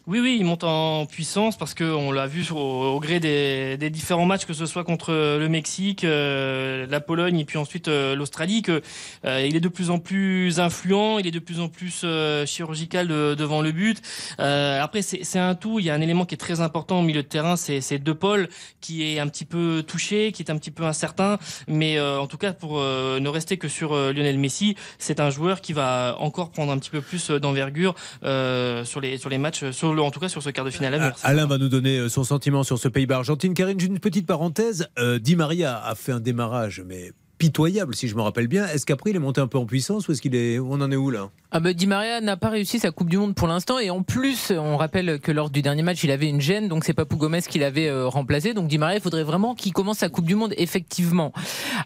Oui, 0.08 0.18
oui, 0.18 0.36
il 0.40 0.44
monte 0.44 0.64
en 0.64 1.06
puissance 1.06 1.56
parce 1.56 1.74
qu'on 1.74 2.10
l'a 2.10 2.26
vu 2.26 2.44
au, 2.50 2.98
gré 2.98 3.20
des, 3.20 3.76
des 3.76 3.88
différents 3.88 4.26
matchs, 4.26 4.46
que 4.46 4.52
ce 4.52 4.66
soit 4.66 4.82
contre 4.82 5.12
le 5.12 5.48
Mexique, 5.48 6.02
euh, 6.02 6.88
la 6.90 6.98
Pologne 6.98 7.38
et 7.38 7.44
puis 7.44 7.56
ensuite 7.56 7.86
euh, 7.86 8.16
l'Australie, 8.16 8.62
que 8.62 8.82
euh, 9.24 9.46
il 9.48 9.54
est 9.54 9.60
de 9.60 9.68
plus 9.68 9.90
en 9.90 10.00
plus 10.00 10.58
influent, 10.58 11.20
il 11.20 11.28
est 11.28 11.30
de 11.30 11.38
plus 11.38 11.60
en 11.60 11.68
plus 11.68 12.00
euh, 12.02 12.44
chirurgical 12.46 13.06
de- 13.06 13.36
devant 13.38 13.62
le 13.62 13.70
but. 13.70 14.02
Euh, 14.40 14.82
après, 14.82 15.02
c'est 15.02 15.38
un 15.38 15.54
tout. 15.54 15.78
Il 15.78 15.84
y 15.86 15.90
a 15.90 15.94
un 15.94 16.00
élément 16.00 16.24
qui 16.24 16.34
est 16.34 16.38
très 16.38 16.60
important 16.60 16.98
au 16.98 17.02
milieu 17.02 17.22
de 17.22 17.28
terrain, 17.28 17.54
c'est 17.54 17.98
De 18.00 18.12
Paul 18.12 18.48
qui 18.80 19.04
est 19.04 19.20
un 19.20 19.28
petit 19.28 19.44
peu 19.44 19.84
touché, 19.86 20.32
qui 20.32 20.42
est 20.42 20.50
un 20.50 20.56
petit 20.58 20.72
peu 20.72 20.82
incertain. 20.82 21.38
Mais 21.68 21.96
euh, 21.98 22.18
en 22.18 22.26
tout 22.26 22.38
cas, 22.38 22.52
pour 22.52 22.80
euh, 22.80 23.20
ne 23.20 23.28
rester 23.28 23.56
que 23.56 23.68
sur 23.68 23.92
euh, 23.92 24.12
Lionel 24.12 24.36
Messi, 24.38 24.74
c'est 24.98 25.20
un 25.20 25.30
joueur 25.30 25.60
qui 25.60 25.72
va 25.72 26.16
encore 26.18 26.50
prendre 26.50 26.72
un 26.72 26.78
petit 26.78 26.90
peu 26.90 27.00
plus 27.02 27.30
euh, 27.30 27.38
d'envergure 27.38 27.94
euh, 28.24 28.84
sur 28.84 29.00
les 29.00 29.16
sur 29.16 29.30
les 29.30 29.38
matchs, 29.38 29.70
le, 29.94 30.02
en 30.02 30.10
tout 30.10 30.20
cas 30.20 30.28
sur 30.28 30.42
ce 30.42 30.50
quart 30.50 30.64
de 30.64 30.70
finale 30.70 30.94
à 30.94 30.98
venir. 30.98 31.14
Alain 31.22 31.46
va 31.46 31.58
nous 31.58 31.68
donner 31.68 31.98
euh, 31.98 32.08
son 32.08 32.24
sentiment 32.24 32.62
sur 32.62 32.78
ce 32.78 32.88
Pays-Bas-Argentine. 32.88 33.54
Karine, 33.54 33.78
j'ai 33.78 33.86
une 33.86 33.98
petite 33.98 34.26
parenthèse. 34.26 34.88
Euh, 34.98 35.18
Di 35.18 35.36
Maria 35.36 35.82
a 35.84 35.94
fait 35.94 36.12
un 36.12 36.20
démarrage, 36.20 36.82
mais 36.86 37.12
pitoyable, 37.42 37.96
si 37.96 38.06
je 38.06 38.14
me 38.14 38.22
rappelle 38.22 38.46
bien. 38.46 38.68
Est-ce 38.68 38.86
qu'après, 38.86 39.10
il 39.10 39.16
est 39.16 39.18
monté 39.18 39.40
un 39.40 39.48
peu 39.48 39.58
en 39.58 39.66
puissance 39.66 40.06
ou 40.06 40.12
est-ce 40.12 40.22
qu'il 40.22 40.36
est. 40.36 40.60
On 40.60 40.74
en 40.74 40.92
est 40.92 40.96
où 40.96 41.10
là? 41.10 41.30
Ah 41.50 41.58
bah, 41.58 41.72
Di 41.72 41.88
Maria 41.88 42.20
n'a 42.20 42.36
pas 42.36 42.50
réussi 42.50 42.78
sa 42.78 42.92
Coupe 42.92 43.10
du 43.10 43.18
Monde 43.18 43.34
pour 43.34 43.48
l'instant 43.48 43.78
et 43.78 43.90
en 43.90 44.02
plus 44.02 44.52
on 44.56 44.78
rappelle 44.78 45.20
que 45.20 45.30
lors 45.30 45.50
du 45.50 45.60
dernier 45.60 45.82
match 45.82 46.02
il 46.02 46.10
avait 46.10 46.28
une 46.28 46.40
gêne 46.40 46.66
donc 46.66 46.82
c'est 46.82 46.94
Papou 46.94 47.18
Gomez 47.18 47.42
qui 47.42 47.58
l'avait 47.58 47.88
euh, 47.88 48.08
remplacé 48.08 48.54
donc 48.54 48.68
Di 48.68 48.78
Maria 48.78 48.96
il 48.96 49.02
faudrait 49.02 49.22
vraiment 49.22 49.54
qu'il 49.54 49.74
commence 49.74 49.98
sa 49.98 50.08
Coupe 50.08 50.24
du 50.24 50.34
Monde 50.34 50.54
effectivement. 50.56 51.34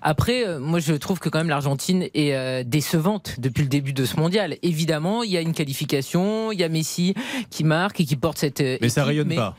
Après 0.02 0.46
euh, 0.46 0.60
moi 0.60 0.78
je 0.78 0.92
trouve 0.92 1.18
que 1.18 1.28
quand 1.28 1.38
même 1.38 1.48
l'Argentine 1.48 2.06
est 2.14 2.34
euh, 2.34 2.62
décevante 2.64 3.40
depuis 3.40 3.62
le 3.62 3.68
début 3.68 3.92
de 3.92 4.04
ce 4.04 4.14
mondial. 4.20 4.56
Évidemment 4.62 5.24
il 5.24 5.32
y 5.32 5.36
a 5.36 5.40
une 5.40 5.52
qualification, 5.52 6.52
il 6.52 6.60
y 6.60 6.62
a 6.62 6.68
Messi 6.68 7.14
qui 7.50 7.64
marque 7.64 8.00
et 8.00 8.04
qui 8.04 8.14
porte 8.14 8.38
cette 8.38 8.60
Mais 8.60 8.88
ça 8.88 9.00
équipe, 9.00 9.08
rayonne 9.08 9.28
mais 9.28 9.34
pas. 9.34 9.56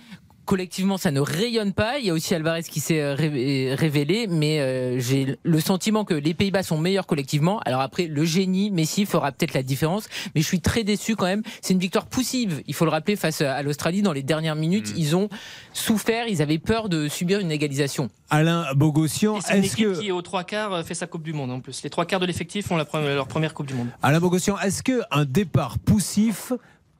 Collectivement 0.48 0.98
ça 0.98 1.12
ne 1.12 1.20
rayonne 1.20 1.74
pas. 1.74 2.00
Il 2.00 2.06
y 2.06 2.10
a 2.10 2.14
aussi 2.14 2.34
Alvarez 2.34 2.64
qui 2.64 2.80
s'est 2.80 3.02
euh, 3.02 3.14
ré- 3.14 3.76
révélé, 3.76 4.26
mais 4.28 4.60
euh, 4.62 5.00
j'ai 5.00 5.38
le 5.44 5.60
sentiment 5.60 6.06
que 6.06 6.16
les 6.16 6.34
Pays-Bas 6.34 6.64
sont 6.64 6.80
meilleurs 6.80 7.06
collectivement. 7.06 7.60
Alors 7.66 7.82
après, 7.82 8.08
le 8.08 8.26
génie 8.26 8.72
Messi 8.72 9.06
fera 9.06 9.32
peut-être 9.32 9.54
la 9.54 9.62
différence, 9.64 10.08
mais 10.34 10.42
je 10.42 10.48
suis 10.48 10.62
très 10.62 10.84
déçu 10.84 11.16
quand 11.16 11.26
même. 11.26 11.44
C'est 11.62 11.74
une 11.74 11.80
victoire 11.80 12.08
poussive, 12.08 12.64
il 12.66 12.74
faut 12.74 12.86
le 12.86 12.92
rappeler, 12.92 13.16
face 13.16 13.42
à 13.42 13.62
l'Australie. 13.62 14.02
Dans 14.02 14.14
les 14.14 14.24
dernières 14.24 14.56
minutes, 14.56 14.92
Mm. 14.92 14.98
ils 14.98 15.16
ont 15.16 15.30
souffert, 15.74 16.28
ils 16.28 16.42
avaient 16.42 16.58
peur 16.58 16.90
de 16.90 17.08
subir 17.08 17.40
une 17.40 17.52
égalisation. 17.52 18.10
Alain 18.30 18.66
Bogossian, 18.76 19.38
Et 19.38 19.42
c'est 19.42 19.58
une 19.58 19.64
est-ce 19.64 19.74
équipe 19.74 19.88
que. 19.94 20.00
qui, 20.00 20.12
aux 20.12 20.22
trois 20.22 20.44
quarts, 20.44 20.74
euh, 20.74 20.84
fait 20.84 20.94
sa 20.96 21.08
Coupe 21.08 21.24
du 21.24 21.34
Monde 21.34 21.52
en 21.52 21.60
plus. 21.60 21.84
Les 21.84 21.90
trois 21.90 22.06
quarts 22.06 22.20
de 22.20 22.26
l'effectif 22.26 22.72
ont 22.72 22.78
la 22.78 22.84
pre- 22.86 23.04
leur 23.04 23.28
première 23.28 23.54
Coupe 23.54 23.68
du 23.68 23.74
Monde. 23.74 23.88
Alain 24.02 24.20
Bogossian, 24.20 24.58
est-ce 24.60 24.82
qu'un 24.84 25.26
départ 25.26 25.78
poussif 25.80 26.54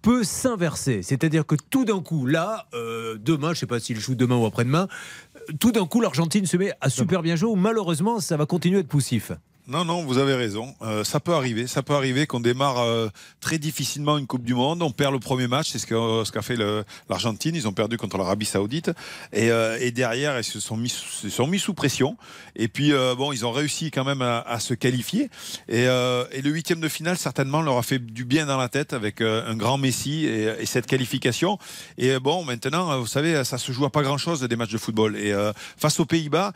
peut 0.08 0.24
s'inverser. 0.24 1.02
C'est-à-dire 1.04 1.46
que 1.46 1.56
tout 1.70 1.84
d'un 1.84 2.00
coup, 2.00 2.26
là, 2.26 2.68
euh, 2.74 3.18
demain, 3.20 3.48
je 3.48 3.52
ne 3.52 3.56
sais 3.56 3.66
pas 3.66 3.82
s'il 3.82 4.00
joue 4.00 4.16
demain 4.16 4.38
ou 4.38 4.46
après-demain, 4.46 4.88
euh, 5.36 5.40
tout 5.60 5.74
d'un 5.74 5.86
coup, 5.86 6.00
l'Argentine 6.00 6.46
se 6.46 6.56
met 6.56 6.72
à 6.80 6.90
super 6.90 7.22
bien 7.22 7.36
jouer 7.36 7.50
ou 7.50 7.58
malheureusement, 7.58 8.22
ça 8.22 8.38
va 8.38 8.46
continuer 8.46 8.78
à 8.78 8.80
être 8.80 8.88
poussif 8.88 9.34
Non, 9.70 9.84
non, 9.84 10.06
vous 10.06 10.18
avez 10.18 10.34
raison. 10.34 10.74
Euh, 10.82 11.04
ça 11.04 11.20
peut 11.20 11.34
arriver. 11.34 11.68
Ça 11.68 11.84
peut 11.84 11.94
arriver 11.94 12.26
qu'on 12.26 12.40
démarre 12.40 12.80
euh, 12.80 13.10
très 13.42 13.58
difficilement 13.58 14.18
une 14.18 14.26
Coupe 14.26 14.46
du 14.46 14.54
Monde. 14.54 14.82
On 14.82 14.92
perd 14.92 15.12
le 15.12 15.20
premier 15.20 15.48
match, 15.48 15.72
c'est 15.72 15.78
ce 15.78 16.32
qu'a 16.32 16.42
fait 16.42 16.56
l'Argentine. 17.10 17.54
Ils 17.54 17.68
ont 17.68 17.74
perdu 17.74 17.98
contre 17.98 18.18
l'Arabie 18.18 18.46
Saoudite. 18.46 18.92
Et, 19.34 19.52
euh, 19.52 19.92
derrière, 19.92 20.40
ils 20.40 20.46
se 20.46 20.62
sont, 20.62 20.78
mis, 20.78 20.88
sous- 20.90 21.74
pression. 21.74 22.16
Et 22.56 22.70
puis, 22.70 22.94
bon, 23.18 23.34
ils 23.34 23.46
ont 23.46 23.52
réussi 23.52 23.92
quand 23.92 24.06
même 24.06 24.22
à, 24.22 24.60
se 24.62 24.74
qualifier. 24.74 25.30
Et, 25.68 25.86
le 25.86 26.50
huitième 26.50 26.80
de 26.80 26.88
finale, 26.88 27.18
certainement, 27.18 27.62
leur 27.62 27.78
a 27.78 27.84
fait 27.84 28.00
du 28.00 28.24
bien 28.24 28.46
dans 28.46 28.58
la 28.58 28.70
tête 28.70 28.94
avec 28.94 29.20
un 29.20 29.56
grand 29.56 29.78
Messi 29.78 30.26
et, 30.26 30.54
et 30.60 30.66
cette 30.66 30.86
qualification. 30.86 31.60
Et 31.98 32.20
bon, 32.20 32.46
maintenant, 32.46 32.98
vous 33.00 33.08
savez, 33.08 33.44
ça 33.44 33.58
se 33.58 33.72
joue 33.74 33.84
à 33.84 33.90
pas 33.90 34.02
grand-chose 34.02 34.40
des 34.42 34.56
matchs 34.56 34.72
de 34.72 34.78
football. 34.78 35.18
Et 35.18 35.34
face 35.78 36.00
aux 36.00 36.06
Pays-Bas, 36.06 36.54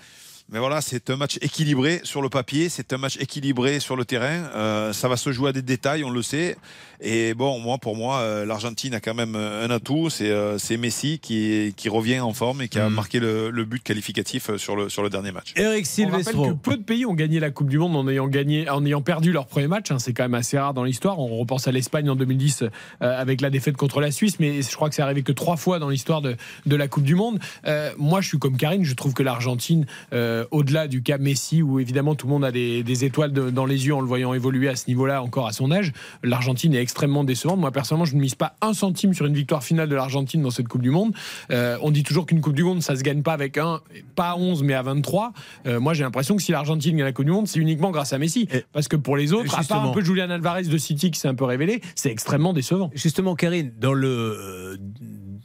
mais 0.50 0.60
voilà, 0.60 0.82
c'est 0.82 1.10
un 1.10 1.16
match 1.16 1.38
équilibré 1.42 2.02
sur 2.04 2.22
le 2.22 2.30
papier, 2.30 2.70
c'est 2.70 2.94
un 2.94 2.98
match 2.98 3.18
équilibré 3.20 3.80
sur 3.80 3.96
le 3.96 4.06
terrain. 4.06 4.50
Euh, 4.56 4.94
ça 4.94 5.08
va 5.08 5.18
se 5.18 5.32
jouer 5.32 5.50
à 5.50 5.54
des 5.54 5.62
détails, 5.62 6.04
on 6.04 6.10
le 6.10 6.22
sait. 6.22 6.58
Et 7.04 7.34
bon, 7.34 7.60
moi, 7.60 7.78
pour 7.80 7.96
moi, 7.96 8.20
euh, 8.20 8.46
l'Argentine 8.46 8.94
a 8.94 9.00
quand 9.00 9.16
même 9.16 9.36
un 9.36 9.70
atout, 9.72 10.10
c'est 10.12 10.30
euh, 10.30 10.58
Messi 10.80 11.18
qui, 11.20 11.74
qui 11.76 11.90
revient 11.90 12.20
en 12.20 12.34
forme 12.34 12.62
et 12.62 12.68
qui 12.68 12.78
a 12.80 12.90
marqué 12.90 13.20
le, 13.20 13.50
le 13.50 13.66
but 13.66 13.82
qualificatif 13.84 14.50
euh, 14.52 14.58
sur 14.58 14.76
le, 14.76 14.88
sur 14.88 15.02
le 15.04 15.10
dernier 15.10 15.32
match. 15.32 15.54
Eric 15.56 15.86
On 16.00 16.10
rappelle 16.10 16.34
que 16.50 16.54
peu 16.54 16.78
de 16.78 16.84
pays 16.84 17.06
ont 17.06 17.14
gagné 17.16 17.40
la 17.40 17.50
Coupe 17.50 17.70
du 17.70 17.78
Monde 17.80 17.96
en 17.96 18.08
ayant 18.08 18.28
gagné, 18.28 18.70
en 18.70 18.86
ayant 18.86 19.02
perdu 19.02 19.32
leur 19.32 19.48
premier 19.48 19.68
match. 19.68 19.90
hein. 19.92 19.98
C'est 20.00 20.14
quand 20.14 20.24
même 20.24 20.36
assez 20.36 20.58
rare 20.60 20.74
dans 20.76 20.84
l'histoire. 20.84 21.18
On 21.20 21.38
repense 21.38 21.68
à 21.68 21.72
l'Espagne 21.72 22.10
en 22.10 22.16
2010 22.16 22.64
euh, 22.64 22.70
avec 23.02 23.42
la 23.42 23.50
défaite 23.50 23.78
contre 23.78 24.00
la 24.00 24.12
Suisse, 24.12 24.40
mais 24.40 24.62
je 24.62 24.76
crois 24.76 24.90
que 24.90 24.96
c'est 24.96 25.02
arrivé 25.02 25.24
que 25.24 25.32
trois 25.32 25.58
fois 25.58 25.80
dans 25.80 25.90
l'histoire 25.90 26.22
de, 26.22 26.36
de 26.68 26.76
la 26.76 26.88
Coupe 26.88 27.04
du 27.04 27.16
Monde. 27.16 27.40
Euh, 27.66 27.92
moi, 27.98 28.22
je 28.22 28.28
suis 28.28 28.38
comme 28.40 28.58
Karine. 28.58 28.86
Je 28.86 28.94
trouve 28.94 29.14
que 29.14 29.24
l'Argentine, 29.24 29.86
euh, 30.14 30.46
au-delà 30.52 30.88
du 30.88 31.02
cas 31.02 31.18
Messi, 31.18 31.64
où 31.64 31.80
évidemment 31.80 32.14
tout 32.16 32.28
le 32.28 32.34
monde 32.34 32.46
a 32.46 32.52
des, 32.52 32.84
des 32.84 33.06
étoiles 33.06 33.34
de- 33.34 33.50
dans 33.50 33.66
les 33.66 33.88
yeux 33.88 33.96
en 33.96 34.02
le 34.02 34.08
voyant 34.08 34.34
évoluer 34.34 34.70
à 34.70 34.76
ce 34.76 34.88
niveau-là 34.88 35.24
encore 35.24 35.48
à 35.48 35.52
son 35.52 35.72
âge, 35.72 35.94
l'Argentine 36.24 36.74
est 36.76 36.82
extrêmement 36.92 37.24
décevante. 37.24 37.58
Moi, 37.58 37.72
personnellement, 37.72 38.04
je 38.04 38.16
ne 38.16 38.20
mise 38.20 38.36
pas 38.36 38.56
un 38.62 38.74
centime 38.74 39.14
sur 39.14 39.26
une 39.26 39.34
victoire 39.34 39.64
finale 39.64 39.88
de 39.88 39.96
l'Argentine 39.96 40.42
dans 40.42 40.50
cette 40.50 40.68
Coupe 40.68 40.82
du 40.82 40.90
Monde. 40.90 41.14
Euh, 41.50 41.78
on 41.82 41.90
dit 41.90 42.04
toujours 42.04 42.26
qu'une 42.26 42.42
Coupe 42.42 42.54
du 42.54 42.66
Monde, 42.66 42.84
ça 42.84 42.98
se 42.98 43.02
gagne 43.02 43.24
pas 43.24 43.32
avec 43.32 43.58
un, 43.58 43.80
pas 44.16 44.32
à 44.32 44.36
11, 44.36 44.64
mais 44.64 44.74
à 44.74 44.82
23. 44.82 45.32
Euh, 45.68 45.80
moi, 45.80 45.94
j'ai 45.94 46.04
l'impression 46.04 46.36
que 46.36 46.42
si 46.42 46.52
l'Argentine 46.52 46.98
gagne 46.98 47.06
la 47.06 47.14
Coupe 47.14 47.26
du 47.26 47.32
Monde, 47.32 47.48
c'est 47.48 47.60
uniquement 47.60 47.92
grâce 47.92 48.12
à 48.12 48.18
Messi. 48.18 48.50
Parce 48.74 48.90
que 48.90 48.98
pour 48.98 49.16
les 49.16 49.32
autres, 49.32 49.58
à 49.58 49.64
part 49.64 49.86
un 49.86 49.94
peu 49.94 50.04
Julian 50.04 50.30
Alvarez 50.30 50.64
de 50.64 50.78
City 50.78 51.12
qui 51.12 51.20
s'est 51.20 51.30
un 51.30 51.36
peu 51.36 51.46
révélé, 51.46 51.82
c'est 51.96 52.12
extrêmement 52.12 52.52
décevant. 52.52 52.92
Justement, 52.94 53.36
Karine, 53.36 53.72
dans 53.80 53.94
le 53.94 54.10
euh, 54.10 54.78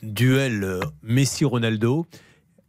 duel 0.03 0.81
Messi-Ronaldo, 1.05 2.07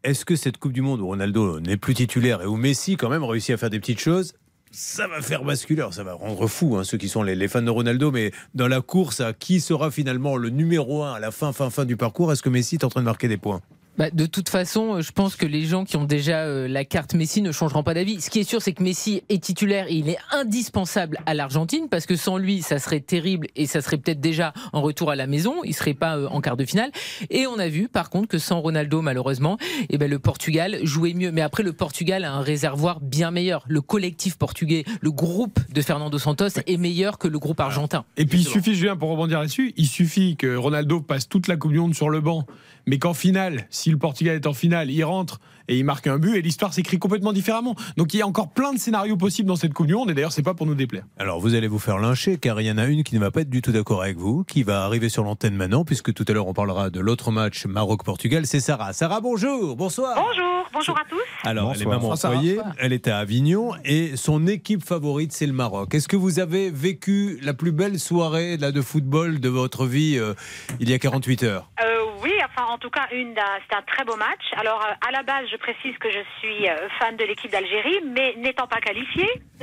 est-ce 0.03 0.23
que 0.23 0.35
cette 0.35 0.57
Coupe 0.57 0.73
du 0.73 0.81
Monde 0.81 1.01
où 1.01 1.07
Ronaldo 1.07 1.59
n'est 1.59 1.77
plus 1.77 1.95
titulaire 1.95 2.43
et 2.43 2.45
où 2.45 2.57
Messi 2.57 2.95
quand 2.95 3.09
même 3.09 3.23
réussit 3.23 3.55
à 3.55 3.57
faire 3.57 3.71
des 3.71 3.79
petites 3.79 3.99
choses, 3.99 4.33
ça 4.71 5.07
va 5.07 5.21
faire 5.21 5.43
basculer, 5.43 5.85
ça 5.91 6.03
va 6.03 6.13
rendre 6.13 6.47
fou 6.47 6.77
hein, 6.77 6.83
ceux 6.83 6.97
qui 6.97 7.09
sont 7.09 7.23
les, 7.23 7.35
les 7.35 7.47
fans 7.47 7.61
de 7.61 7.69
Ronaldo, 7.69 8.11
mais 8.11 8.31
dans 8.53 8.67
la 8.67 8.81
course 8.81 9.21
à 9.21 9.33
qui 9.33 9.59
sera 9.59 9.91
finalement 9.91 10.37
le 10.37 10.49
numéro 10.49 11.03
un 11.03 11.13
à 11.13 11.19
la 11.19 11.31
fin, 11.31 11.53
fin, 11.53 11.69
fin 11.69 11.85
du 11.85 11.97
parcours, 11.97 12.31
est-ce 12.31 12.41
que 12.41 12.49
Messi 12.49 12.75
est 12.75 12.83
en 12.83 12.89
train 12.89 13.01
de 13.01 13.05
marquer 13.05 13.27
des 13.27 13.37
points? 13.37 13.61
Bah, 13.97 14.11
de 14.11 14.27
toute 14.27 14.49
façon, 14.49 14.95
euh, 14.95 15.01
je 15.01 15.11
pense 15.11 15.35
que 15.35 15.47
les 15.47 15.63
gens 15.63 15.83
qui 15.83 15.97
ont 15.97 16.03
déjà 16.03 16.41
euh, 16.41 16.67
la 16.67 16.85
carte 16.85 17.15
Messi 17.15 17.41
ne 17.41 17.51
changeront 17.51 17.81
pas 17.81 17.95
d'avis. 17.95 18.21
Ce 18.21 18.29
qui 18.29 18.39
est 18.39 18.47
sûr, 18.47 18.61
c'est 18.61 18.73
que 18.73 18.83
Messi 18.83 19.23
est 19.29 19.43
titulaire 19.43 19.87
et 19.89 19.95
il 19.95 20.09
est 20.09 20.19
indispensable 20.31 21.17
à 21.25 21.33
l'Argentine 21.33 21.87
parce 21.89 22.05
que 22.05 22.15
sans 22.15 22.37
lui, 22.37 22.61
ça 22.61 22.77
serait 22.77 22.99
terrible 22.99 23.47
et 23.55 23.65
ça 23.65 23.81
serait 23.81 23.97
peut-être 23.97 24.19
déjà 24.19 24.53
en 24.71 24.81
retour 24.81 25.09
à 25.09 25.15
la 25.15 25.25
maison. 25.25 25.63
Il 25.63 25.73
serait 25.73 25.95
pas 25.95 26.15
euh, 26.15 26.27
en 26.27 26.41
quart 26.41 26.57
de 26.57 26.65
finale. 26.65 26.91
Et 27.31 27.47
on 27.47 27.57
a 27.57 27.69
vu, 27.69 27.87
par 27.87 28.11
contre, 28.11 28.27
que 28.27 28.37
sans 28.37 28.61
Ronaldo, 28.61 29.01
malheureusement, 29.01 29.57
eh 29.89 29.97
ben, 29.97 30.07
le 30.07 30.19
Portugal 30.19 30.77
jouait 30.83 31.15
mieux. 31.15 31.31
Mais 31.31 31.41
après, 31.41 31.63
le 31.63 31.73
Portugal 31.73 32.23
a 32.23 32.33
un 32.33 32.41
réservoir 32.41 32.99
bien 33.01 33.31
meilleur. 33.31 33.63
Le 33.67 33.81
collectif 33.81 34.37
portugais, 34.37 34.85
le 35.01 35.11
groupe 35.11 35.59
de 35.73 35.81
Fernando 35.81 36.19
Santos 36.19 36.59
est 36.67 36.77
meilleur 36.77 37.17
que 37.17 37.27
le 37.27 37.39
groupe 37.39 37.59
argentin. 37.59 38.05
Et 38.15 38.25
puis 38.25 38.41
il 38.41 38.47
suffit, 38.47 38.75
Julien, 38.75 38.95
pour 38.95 39.09
rebondir 39.09 39.39
là-dessus, 39.39 39.73
il 39.75 39.87
suffit 39.87 40.35
que 40.35 40.55
Ronaldo 40.55 41.01
passe 41.01 41.27
toute 41.27 41.47
la 41.47 41.57
Coupe 41.57 41.71
du 41.71 41.79
Monde 41.79 41.95
sur 41.95 42.11
le 42.11 42.21
banc, 42.21 42.45
mais 42.85 42.99
qu'en 42.99 43.13
finale, 43.13 43.65
si 43.69 43.86
le 43.91 43.97
Portugal 43.97 44.35
est 44.35 44.47
en 44.47 44.53
finale, 44.53 44.91
il 44.91 45.03
rentre 45.03 45.39
et 45.67 45.77
il 45.77 45.83
marque 45.83 46.07
un 46.07 46.17
but 46.17 46.35
et 46.35 46.41
l'histoire 46.41 46.73
s'écrit 46.73 46.99
complètement 46.99 47.33
différemment. 47.33 47.75
Donc 47.97 48.13
il 48.13 48.17
y 48.17 48.21
a 48.21 48.27
encore 48.27 48.49
plein 48.51 48.73
de 48.73 48.79
scénarios 48.79 49.17
possibles 49.17 49.47
dans 49.47 49.55
cette 49.55 49.73
Coupe 49.73 49.87
du 49.87 49.95
Monde 49.95 50.09
et 50.11 50.13
d'ailleurs 50.13 50.31
c'est 50.31 50.43
pas 50.43 50.53
pour 50.53 50.65
nous 50.65 50.75
déplaire. 50.75 51.03
Alors 51.17 51.39
vous 51.39 51.55
allez 51.55 51.67
vous 51.67 51.79
faire 51.79 51.97
lyncher 51.97 52.37
car 52.37 52.59
il 52.61 52.67
y 52.67 52.71
en 52.71 52.77
a 52.77 52.85
une 52.85 53.03
qui 53.03 53.15
ne 53.15 53.19
va 53.19 53.31
pas 53.31 53.41
être 53.41 53.49
du 53.49 53.61
tout 53.61 53.71
d'accord 53.71 54.01
avec 54.01 54.17
vous, 54.17 54.43
qui 54.43 54.63
va 54.63 54.83
arriver 54.83 55.09
sur 55.09 55.23
l'antenne 55.23 55.55
maintenant, 55.55 55.83
puisque 55.85 56.13
tout 56.13 56.25
à 56.27 56.31
l'heure 56.33 56.47
on 56.47 56.53
parlera 56.53 56.89
de 56.89 56.99
l'autre 56.99 57.31
match 57.31 57.65
Maroc-Portugal, 57.65 58.45
c'est 58.45 58.59
Sarah. 58.59 58.93
Sarah, 58.93 59.21
bonjour, 59.21 59.75
bonsoir. 59.75 60.15
Bonjour, 60.15 60.67
bonjour 60.73 60.97
à 60.97 61.03
tous. 61.09 61.17
Alors, 61.43 61.71
elle 61.73 61.81
est 61.81 61.85
Bonsoir. 61.85 61.99
maman 61.99 62.09
Bonsoir. 62.09 62.33
foyer, 62.33 62.59
elle 62.79 62.93
est 62.93 63.07
à 63.07 63.17
Avignon 63.19 63.71
et 63.85 64.15
son 64.15 64.47
équipe 64.47 64.83
favorite, 64.83 65.31
c'est 65.31 65.45
le 65.45 65.53
Maroc. 65.53 65.93
Est-ce 65.93 66.07
que 66.07 66.15
vous 66.15 66.39
avez 66.39 66.69
vécu 66.71 67.39
la 67.41 67.53
plus 67.53 67.71
belle 67.71 67.99
soirée 67.99 68.57
là, 68.57 68.71
de 68.71 68.81
football 68.81 69.39
de 69.39 69.49
votre 69.49 69.85
vie 69.85 70.17
euh, 70.17 70.33
il 70.79 70.89
y 70.89 70.93
a 70.93 70.99
48 70.99 71.43
heures? 71.43 71.69
Euh, 71.83 71.85
oui, 72.23 72.31
enfin 72.45 72.67
en 72.71 72.77
tout 72.77 72.89
cas, 72.89 73.07
une, 73.13 73.33
d'un- 73.33 73.41
c'est 73.69 73.75
un 73.75 73.81
très 73.83 74.03
beau 74.05 74.15
match. 74.17 74.41
Alors 74.57 74.81
euh, 74.81 75.07
à 75.07 75.11
la 75.11 75.23
base, 75.23 75.45
je 75.51 75.56
précise 75.57 75.97
que 75.97 76.09
je 76.09 76.19
suis 76.39 76.67
euh, 76.67 76.89
fan 76.99 77.15
de 77.15 77.23
l'équipe 77.23 77.51
d'Algérie, 77.51 78.01
mais 78.05 78.35
n'étant 78.37 78.67
pas 78.67 78.79
qualifiée, 78.79 79.29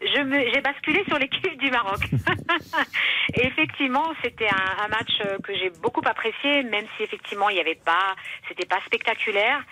je 0.00 0.50
j'ai 0.52 0.60
basculé 0.60 1.04
sur 1.08 1.18
l'équipe 1.18 1.56
du 1.58 1.70
Maroc. 1.70 2.00
Et 3.34 3.46
effectivement, 3.46 4.12
c'était 4.22 4.48
un, 4.48 4.84
un 4.84 4.88
match 4.88 5.20
euh, 5.24 5.38
que 5.38 5.54
j'ai 5.54 5.70
beaucoup 5.82 6.02
apprécié, 6.04 6.62
même 6.62 6.86
si 6.96 7.02
effectivement 7.02 7.48
il 7.48 7.54
n'y 7.54 7.60
avait 7.60 7.80
pas, 7.84 8.14
c'était 8.48 8.66
pas 8.66 8.80
spectaculaire, 8.86 9.62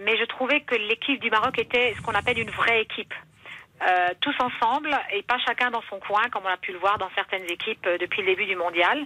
mais 0.00 0.16
je 0.16 0.24
trouvais 0.24 0.60
que 0.60 0.74
l'équipe 0.74 1.20
du 1.20 1.30
Maroc 1.30 1.58
était 1.58 1.94
ce 1.96 2.02
qu'on 2.02 2.14
appelle 2.14 2.38
une 2.38 2.50
vraie 2.50 2.82
équipe. 2.82 3.14
Euh, 3.86 4.14
tous 4.20 4.34
ensemble 4.40 4.90
et 5.12 5.22
pas 5.22 5.38
chacun 5.44 5.70
dans 5.70 5.82
son 5.90 5.98
coin, 5.98 6.22
comme 6.30 6.42
on 6.44 6.52
a 6.52 6.56
pu 6.56 6.72
le 6.72 6.78
voir 6.78 6.98
dans 6.98 7.10
certaines 7.14 7.44
équipes 7.44 7.86
euh, 7.86 7.98
depuis 7.98 8.22
le 8.22 8.28
début 8.28 8.46
du 8.46 8.56
mondial. 8.56 8.98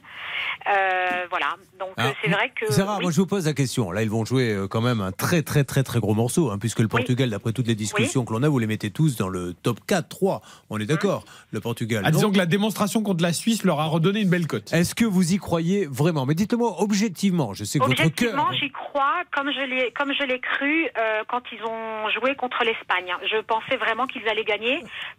Euh, 0.67 1.27
voilà. 1.31 1.57
Donc 1.79 1.91
euh, 1.99 2.11
c'est 2.23 2.31
vrai 2.31 2.53
que. 2.55 2.73
Sarah, 2.73 2.97
oui. 2.97 3.03
moi 3.03 3.11
je 3.11 3.21
vous 3.21 3.27
pose 3.27 3.47
la 3.47 3.55
question. 3.55 3.91
Là, 3.91 4.03
ils 4.03 4.11
vont 4.11 4.25
jouer 4.25 4.67
quand 4.71 4.81
même 4.81 5.01
un 5.01 5.13
très 5.13 5.43
très 5.43 5.65
très 5.65 5.83
très 5.83 6.01
gros 6.01 6.15
morceau, 6.15 6.51
hein, 6.51 6.59
puisque 6.59 6.81
le 6.81 6.89
Portugal, 6.89 7.31
d'après 7.31 7.53
toutes 7.53 7.67
les 7.67 7.75
discussions 7.75 8.25
que 8.25 8.33
l'on 8.33 8.43
a, 8.43 8.49
vous 8.49 8.59
les 8.59 8.67
mettez 8.67 8.91
tous 8.91 9.17
dans 9.17 9.29
le 9.29 9.55
top 9.55 9.81
4, 9.87 10.09
3. 10.09 10.43
On 10.71 10.79
est 10.79 10.87
d'accord, 10.87 11.25
le 11.53 11.61
Portugal. 11.61 12.03
Ah, 12.05 12.11
disons 12.11 12.29
Donc, 12.29 12.35
que 12.35 12.39
la 12.39 12.47
démonstration 12.47 13.03
contre 13.03 13.23
la 13.23 13.33
Suisse 13.33 13.65
leur 13.65 13.81
a 13.81 13.87
redonné 13.87 14.21
une 14.21 14.31
belle 14.31 14.47
cote. 14.47 14.73
Est-ce 14.73 14.95
que 14.95 15.05
vous 15.05 15.33
y 15.33 15.39
croyez 15.39 15.87
vraiment? 15.87 16.27
Mais 16.27 16.35
dites-moi 16.35 16.77
objectivement, 16.79 17.55
je 17.55 17.65
sais 17.65 17.79
que 17.79 17.85
votre 17.85 17.97
cœur. 17.97 18.07
Objectivement, 18.07 18.53
j'y 18.53 18.71
crois, 18.71 19.23
comme 19.35 19.51
je 19.51 19.61
l'ai, 19.61 19.93
comme 19.93 20.13
je 20.13 20.25
l'ai 20.25 20.41
cru 20.41 20.89
euh, 20.97 21.23
quand 21.29 21.43
ils 21.53 21.63
ont 21.65 22.11
joué 22.11 22.35
contre 22.35 22.65
l'Espagne. 22.65 23.15
Je 23.31 23.41
pensais 23.43 23.77
vraiment 23.77 24.07
qu'ils 24.07 24.27
allaient 24.29 24.45
gagner, 24.45 24.68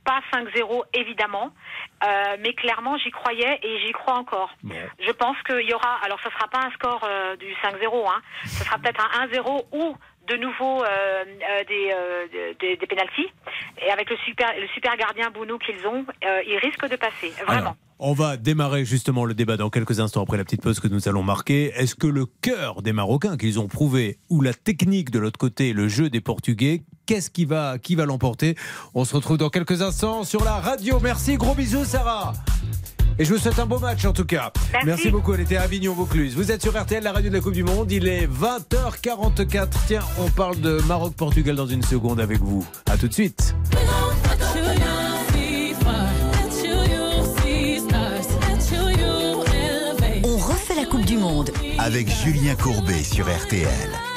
pas 0.03 0.21
5-0 0.33 0.83
évidemment, 0.93 1.51
euh, 2.03 2.37
mais 2.39 2.53
clairement 2.53 2.97
j'y 2.97 3.11
croyais 3.11 3.59
et 3.63 3.79
j'y 3.85 3.91
crois 3.91 4.15
encore. 4.15 4.51
Je 4.63 5.11
pense 5.11 5.37
qu'il 5.45 5.67
y 5.69 5.73
aura, 5.73 5.97
alors 6.03 6.19
ce 6.23 6.29
sera 6.29 6.47
pas 6.47 6.59
un 6.59 6.71
score 6.71 7.01
euh, 7.03 7.35
du 7.35 7.53
5-0, 7.63 8.09
hein, 8.09 8.21
ce 8.45 8.63
sera 8.63 8.77
peut-être 8.77 9.05
un 9.05 9.27
1-0 9.27 9.65
ou 9.73 9.95
de 10.27 10.35
nouveau 10.35 10.83
euh, 10.83 11.25
des, 11.67 12.55
des, 12.59 12.77
des 12.77 12.87
pénalties. 12.87 13.31
Et 13.81 13.91
avec 13.91 14.09
le 14.09 14.17
super, 14.17 14.47
le 14.59 14.67
super 14.67 14.95
gardien 14.95 15.31
Bounou 15.31 15.57
qu'ils 15.57 15.87
ont, 15.87 16.05
ils 16.45 16.59
risquent 16.61 16.87
de 16.87 16.97
passer, 16.97 17.29
vraiment. 17.45 17.59
Alors, 17.59 17.75
on 18.01 18.13
va 18.13 18.37
démarrer 18.37 18.85
justement 18.85 19.25
le 19.25 19.33
débat 19.33 19.57
dans 19.57 19.69
quelques 19.69 19.99
instants 19.99 20.23
après 20.23 20.37
la 20.37 20.45
petite 20.45 20.61
pause 20.61 20.79
que 20.79 20.87
nous 20.87 21.09
allons 21.09 21.21
marquer. 21.21 21.73
Est-ce 21.75 21.95
que 21.95 22.07
le 22.07 22.25
cœur 22.25 22.81
des 22.81 22.93
Marocains 22.93 23.35
qu'ils 23.35 23.59
ont 23.59 23.67
prouvé 23.67 24.19
ou 24.29 24.41
la 24.41 24.53
technique 24.53 25.11
de 25.11 25.19
l'autre 25.19 25.37
côté, 25.37 25.73
le 25.73 25.89
jeu 25.89 26.09
des 26.09 26.21
Portugais, 26.21 26.83
qu'est-ce 27.09 27.31
qui 27.31 27.45
va, 27.45 27.79
qui 27.79 27.95
va 27.95 28.05
l'emporter 28.05 28.55
On 28.93 29.03
se 29.03 29.15
retrouve 29.15 29.37
dans 29.37 29.49
quelques 29.49 29.81
instants 29.81 30.23
sur 30.23 30.43
la 30.43 30.59
radio. 30.59 30.99
Merci, 31.01 31.37
gros 31.37 31.55
bisous 31.55 31.83
Sarah. 31.83 32.33
Et 33.17 33.25
je 33.25 33.33
vous 33.33 33.39
souhaite 33.39 33.57
un 33.57 33.65
beau 33.65 33.79
match 33.79 34.05
en 34.05 34.13
tout 34.13 34.25
cas. 34.25 34.51
Merci. 34.85 35.09
beaucoup. 35.09 35.33
Elle 35.33 35.39
était 35.39 35.57
à 35.57 35.63
Avignon 35.63 35.95
Vaucluse. 35.95 36.35
Vous 36.35 36.51
êtes 36.51 36.61
sur 36.61 36.79
RTL, 36.79 37.03
la 37.03 37.11
radio 37.11 37.31
de 37.31 37.35
la 37.35 37.41
Coupe 37.41 37.53
du 37.53 37.63
Monde. 37.63 37.91
Il 37.91 38.07
est 38.07 38.27
20h44. 38.27 39.67
Tiens, 39.87 40.03
on 40.19 40.29
parle 40.29 40.61
de 40.61 40.79
Maroc-Portugal 40.87 41.55
dans 41.55 41.65
une 41.65 41.81
seconde 41.81 42.19
avec 42.19 42.41
vous. 42.41 42.63
À 42.85 42.95
tout 42.95 43.07
de 43.07 43.13
suite. 43.13 43.55
On 50.23 50.37
refait 50.37 50.75
la 50.75 50.85
Coupe 50.85 51.05
du 51.05 51.17
Monde. 51.17 51.49
Avec 51.79 52.07
Julien 52.07 52.53
Courbet 52.53 53.03
sur 53.03 53.25
RTL. 53.25 54.08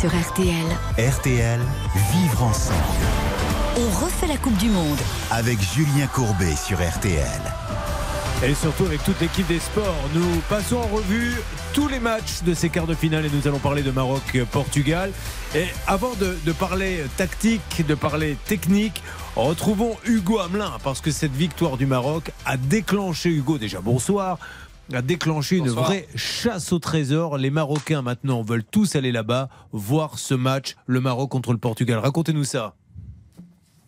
Sur 0.00 0.08
RTL. 0.08 0.54
RTL, 0.98 1.60
vivre 2.10 2.42
ensemble. 2.42 2.78
On 3.76 4.02
refait 4.02 4.28
la 4.28 4.38
Coupe 4.38 4.56
du 4.56 4.70
Monde. 4.70 4.96
Avec 5.30 5.58
Julien 5.60 6.06
Courbet 6.06 6.56
sur 6.56 6.78
RTL. 6.78 7.20
Et 8.42 8.54
surtout 8.54 8.86
avec 8.86 9.04
toute 9.04 9.20
l'équipe 9.20 9.46
des 9.46 9.58
sports, 9.58 10.08
nous 10.14 10.40
passons 10.48 10.76
en 10.76 10.86
revue 10.86 11.34
tous 11.74 11.86
les 11.88 12.00
matchs 12.00 12.42
de 12.46 12.54
ces 12.54 12.70
quarts 12.70 12.86
de 12.86 12.94
finale 12.94 13.26
et 13.26 13.30
nous 13.30 13.46
allons 13.46 13.58
parler 13.58 13.82
de 13.82 13.90
Maroc-Portugal. 13.90 15.12
Et 15.54 15.66
avant 15.86 16.14
de, 16.14 16.34
de 16.46 16.52
parler 16.52 17.04
tactique, 17.18 17.84
de 17.86 17.94
parler 17.94 18.38
technique, 18.46 19.02
retrouvons 19.36 19.98
Hugo 20.06 20.38
Hamelin 20.38 20.72
parce 20.82 21.02
que 21.02 21.10
cette 21.10 21.34
victoire 21.34 21.76
du 21.76 21.84
Maroc 21.84 22.30
a 22.46 22.56
déclenché, 22.56 23.28
Hugo 23.28 23.58
déjà 23.58 23.82
bonsoir, 23.82 24.38
a 24.92 25.02
déclenché 25.02 25.56
une 25.56 25.68
vraie 25.68 26.06
chasse 26.14 26.72
au 26.72 26.78
trésor. 26.78 27.38
Les 27.38 27.50
Marocains 27.50 28.02
maintenant 28.02 28.42
veulent 28.42 28.64
tous 28.64 28.96
aller 28.96 29.12
là-bas 29.12 29.48
voir 29.72 30.18
ce 30.18 30.34
match, 30.34 30.76
le 30.86 31.00
Maroc 31.00 31.30
contre 31.30 31.52
le 31.52 31.58
Portugal. 31.58 31.98
Racontez-nous 31.98 32.44
ça. 32.44 32.74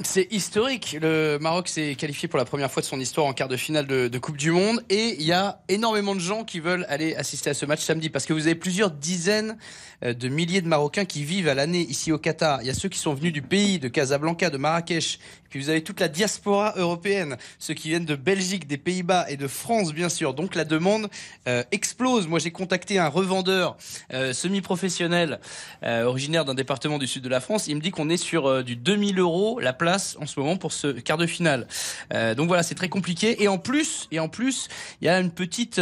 C'est 0.04 0.26
historique. 0.32 0.96
Le 1.00 1.38
Maroc 1.38 1.68
s'est 1.68 1.94
qualifié 1.94 2.26
pour 2.26 2.38
la 2.38 2.44
première 2.44 2.70
fois 2.70 2.82
de 2.82 2.86
son 2.86 2.98
histoire 2.98 3.26
en 3.26 3.32
quart 3.32 3.48
de 3.48 3.56
finale 3.56 3.86
de, 3.86 4.08
de 4.08 4.18
Coupe 4.18 4.36
du 4.36 4.50
Monde. 4.50 4.82
Et 4.90 5.16
il 5.18 5.24
y 5.24 5.32
a 5.32 5.62
énormément 5.68 6.14
de 6.14 6.20
gens 6.20 6.44
qui 6.44 6.60
veulent 6.60 6.84
aller 6.88 7.14
assister 7.14 7.50
à 7.50 7.54
ce 7.54 7.66
match 7.66 7.82
samedi 7.82 8.10
parce 8.10 8.26
que 8.26 8.32
vous 8.32 8.46
avez 8.46 8.56
plusieurs 8.56 8.90
dizaines 8.90 9.56
euh, 10.04 10.12
de 10.12 10.28
milliers 10.28 10.60
de 10.60 10.66
Marocains 10.66 11.04
qui 11.04 11.24
vivent 11.24 11.48
à 11.48 11.54
l'année 11.54 11.82
ici 11.82 12.10
au 12.10 12.18
Qatar. 12.18 12.62
Il 12.62 12.66
y 12.66 12.70
a 12.70 12.74
ceux 12.74 12.88
qui 12.88 12.98
sont 12.98 13.14
venus 13.14 13.32
du 13.32 13.42
pays, 13.42 13.78
de 13.78 13.88
Casablanca, 13.88 14.50
de 14.50 14.58
Marrakech. 14.58 15.20
Puis 15.52 15.60
vous 15.60 15.68
avez 15.68 15.84
toute 15.84 16.00
la 16.00 16.08
diaspora 16.08 16.72
européenne, 16.78 17.36
ceux 17.58 17.74
qui 17.74 17.90
viennent 17.90 18.06
de 18.06 18.16
Belgique, 18.16 18.66
des 18.66 18.78
Pays-Bas 18.78 19.26
et 19.28 19.36
de 19.36 19.46
France, 19.46 19.92
bien 19.92 20.08
sûr. 20.08 20.32
Donc 20.32 20.54
la 20.54 20.64
demande 20.64 21.10
euh, 21.46 21.62
explose. 21.72 22.26
Moi, 22.26 22.38
j'ai 22.38 22.50
contacté 22.50 22.98
un 22.98 23.08
revendeur 23.08 23.76
euh, 24.14 24.32
semi-professionnel 24.32 25.40
euh, 25.82 26.04
originaire 26.04 26.46
d'un 26.46 26.54
département 26.54 26.96
du 26.96 27.06
sud 27.06 27.22
de 27.22 27.28
la 27.28 27.40
France. 27.40 27.66
Il 27.66 27.76
me 27.76 27.82
dit 27.82 27.90
qu'on 27.90 28.08
est 28.08 28.16
sur 28.16 28.64
du 28.64 28.76
2000 28.76 29.18
euros 29.18 29.60
la 29.60 29.74
place 29.74 30.16
en 30.22 30.26
ce 30.26 30.40
moment 30.40 30.56
pour 30.56 30.72
ce 30.72 30.86
quart 30.86 31.18
de 31.18 31.26
finale. 31.26 31.66
Donc 32.10 32.48
voilà, 32.48 32.62
c'est 32.62 32.74
très 32.74 32.88
compliqué. 32.88 33.42
Et 33.42 33.48
en 33.48 33.58
plus, 33.58 34.08
et 34.10 34.20
en 34.20 34.30
plus, 34.30 34.68
il 35.02 35.04
y 35.04 35.08
a 35.10 35.20
une 35.20 35.30
petite, 35.30 35.76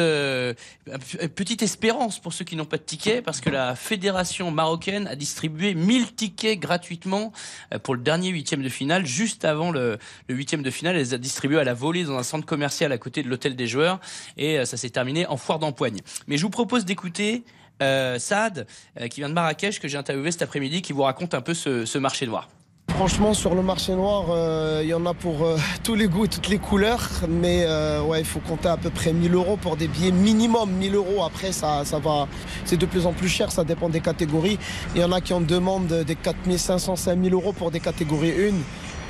petite 1.37 1.63
espérance 1.63 2.19
pour 2.19 2.33
ceux 2.33 2.45
qui 2.45 2.57
n'ont 2.57 2.65
pas 2.65 2.79
de 2.79 2.83
ticket, 2.83 3.23
parce 3.23 3.41
que 3.41 3.51
la 3.51 3.77
fédération 3.77 4.51
marocaine 4.51 5.07
a 5.07 5.15
distribué 5.15 5.75
1000 5.75 6.13
tickets 6.15 6.59
gratuitement 6.59 7.33
pour 7.85 7.95
le 7.95 8.01
dernier 8.01 8.31
huitième 8.31 8.63
de 8.63 8.69
finale, 8.69 9.07
juste 9.07 9.45
avant 9.45 9.60
le, 9.71 9.99
le 10.29 10.35
huitième 10.35 10.63
de 10.63 10.71
finale. 10.71 10.97
Elle 10.97 11.03
les 11.03 11.15
a 11.15 11.19
distribués 11.19 11.61
à 11.61 11.65
la 11.65 11.75
volée 11.75 12.05
dans 12.05 12.17
un 12.17 12.23
centre 12.23 12.47
commercial 12.47 12.93
à 12.93 12.99
côté 12.99 13.23
de 13.23 13.29
l'hôtel 13.29 13.57
des 13.57 13.67
joueurs, 13.67 14.01
et 14.39 14.59
euh, 14.59 14.65
ça 14.65 14.79
s'est 14.79 14.91
terminé 14.91 15.27
en 15.27 15.37
foire 15.37 15.59
d'empoigne. 15.59 16.01
Mais 16.27 16.39
je 16.39 16.43
vous 16.43 16.51
propose 16.51 16.87
d'écouter. 16.87 17.45
Euh, 17.83 18.19
Saad, 18.19 18.67
euh, 19.01 19.09
qui 19.09 19.21
vient 19.21 19.29
de 19.29 19.35
Marrakech, 19.35 19.81
que 19.81 19.89
j'ai 19.89 19.97
interviewé 19.97 20.31
cet 20.31 20.43
après-midi, 20.43 20.83
qui 20.83 20.93
vous 20.93 21.03
raconte 21.03 21.35
un 21.35 21.41
peu 21.41 21.55
ce, 21.55 21.99
marché 21.99 22.27
noir. 22.27 22.49
Franchement, 22.91 23.33
sur 23.33 23.55
le 23.55 23.63
marché 23.63 23.95
noir, 23.95 24.27
euh, 24.31 24.81
il 24.83 24.89
y 24.89 24.95
en 24.95 25.07
a 25.07 25.15
pour 25.15 25.47
tous 25.83 25.95
les 25.95 26.07
goûts 26.07 26.27
toutes 26.27 26.49
les 26.49 26.59
couleurs. 26.59 27.09
Mais 27.29 27.67
ouais, 28.01 28.21
il 28.21 28.27
faut 28.27 28.41
compter 28.41 28.69
à 28.69 28.77
peu 28.77 28.91
près 28.91 29.13
1000 29.13 29.35
euros 29.35 29.57
pour 29.57 29.77
des 29.77 29.89
billets 29.89 30.13
minimum 30.13 30.71
1000 30.73 30.95
euros. 30.95 31.25
Après, 31.25 31.53
ça, 31.53 31.85
ça 31.85 31.99
va, 31.99 32.29
c'est 32.65 32.77
de 32.77 32.87
plus 32.87 33.07
en 33.07 33.13
plus 33.13 33.29
cher. 33.29 33.51
Ça 33.51 33.65
dépend 33.65 33.89
des 33.89 34.01
catégories. 34.01 34.59
Il 34.95 35.01
y 35.01 35.05
en 35.05 35.13
a 35.13 35.21
qui 35.21 35.33
en 35.33 35.41
demandent 35.41 36.05
des 36.05 36.17
4500, 36.17 36.97
5000 36.97 37.33
euros 37.33 37.53
pour 37.53 37.71
des 37.71 37.81
catégories 37.81 38.49
1. 38.49 38.53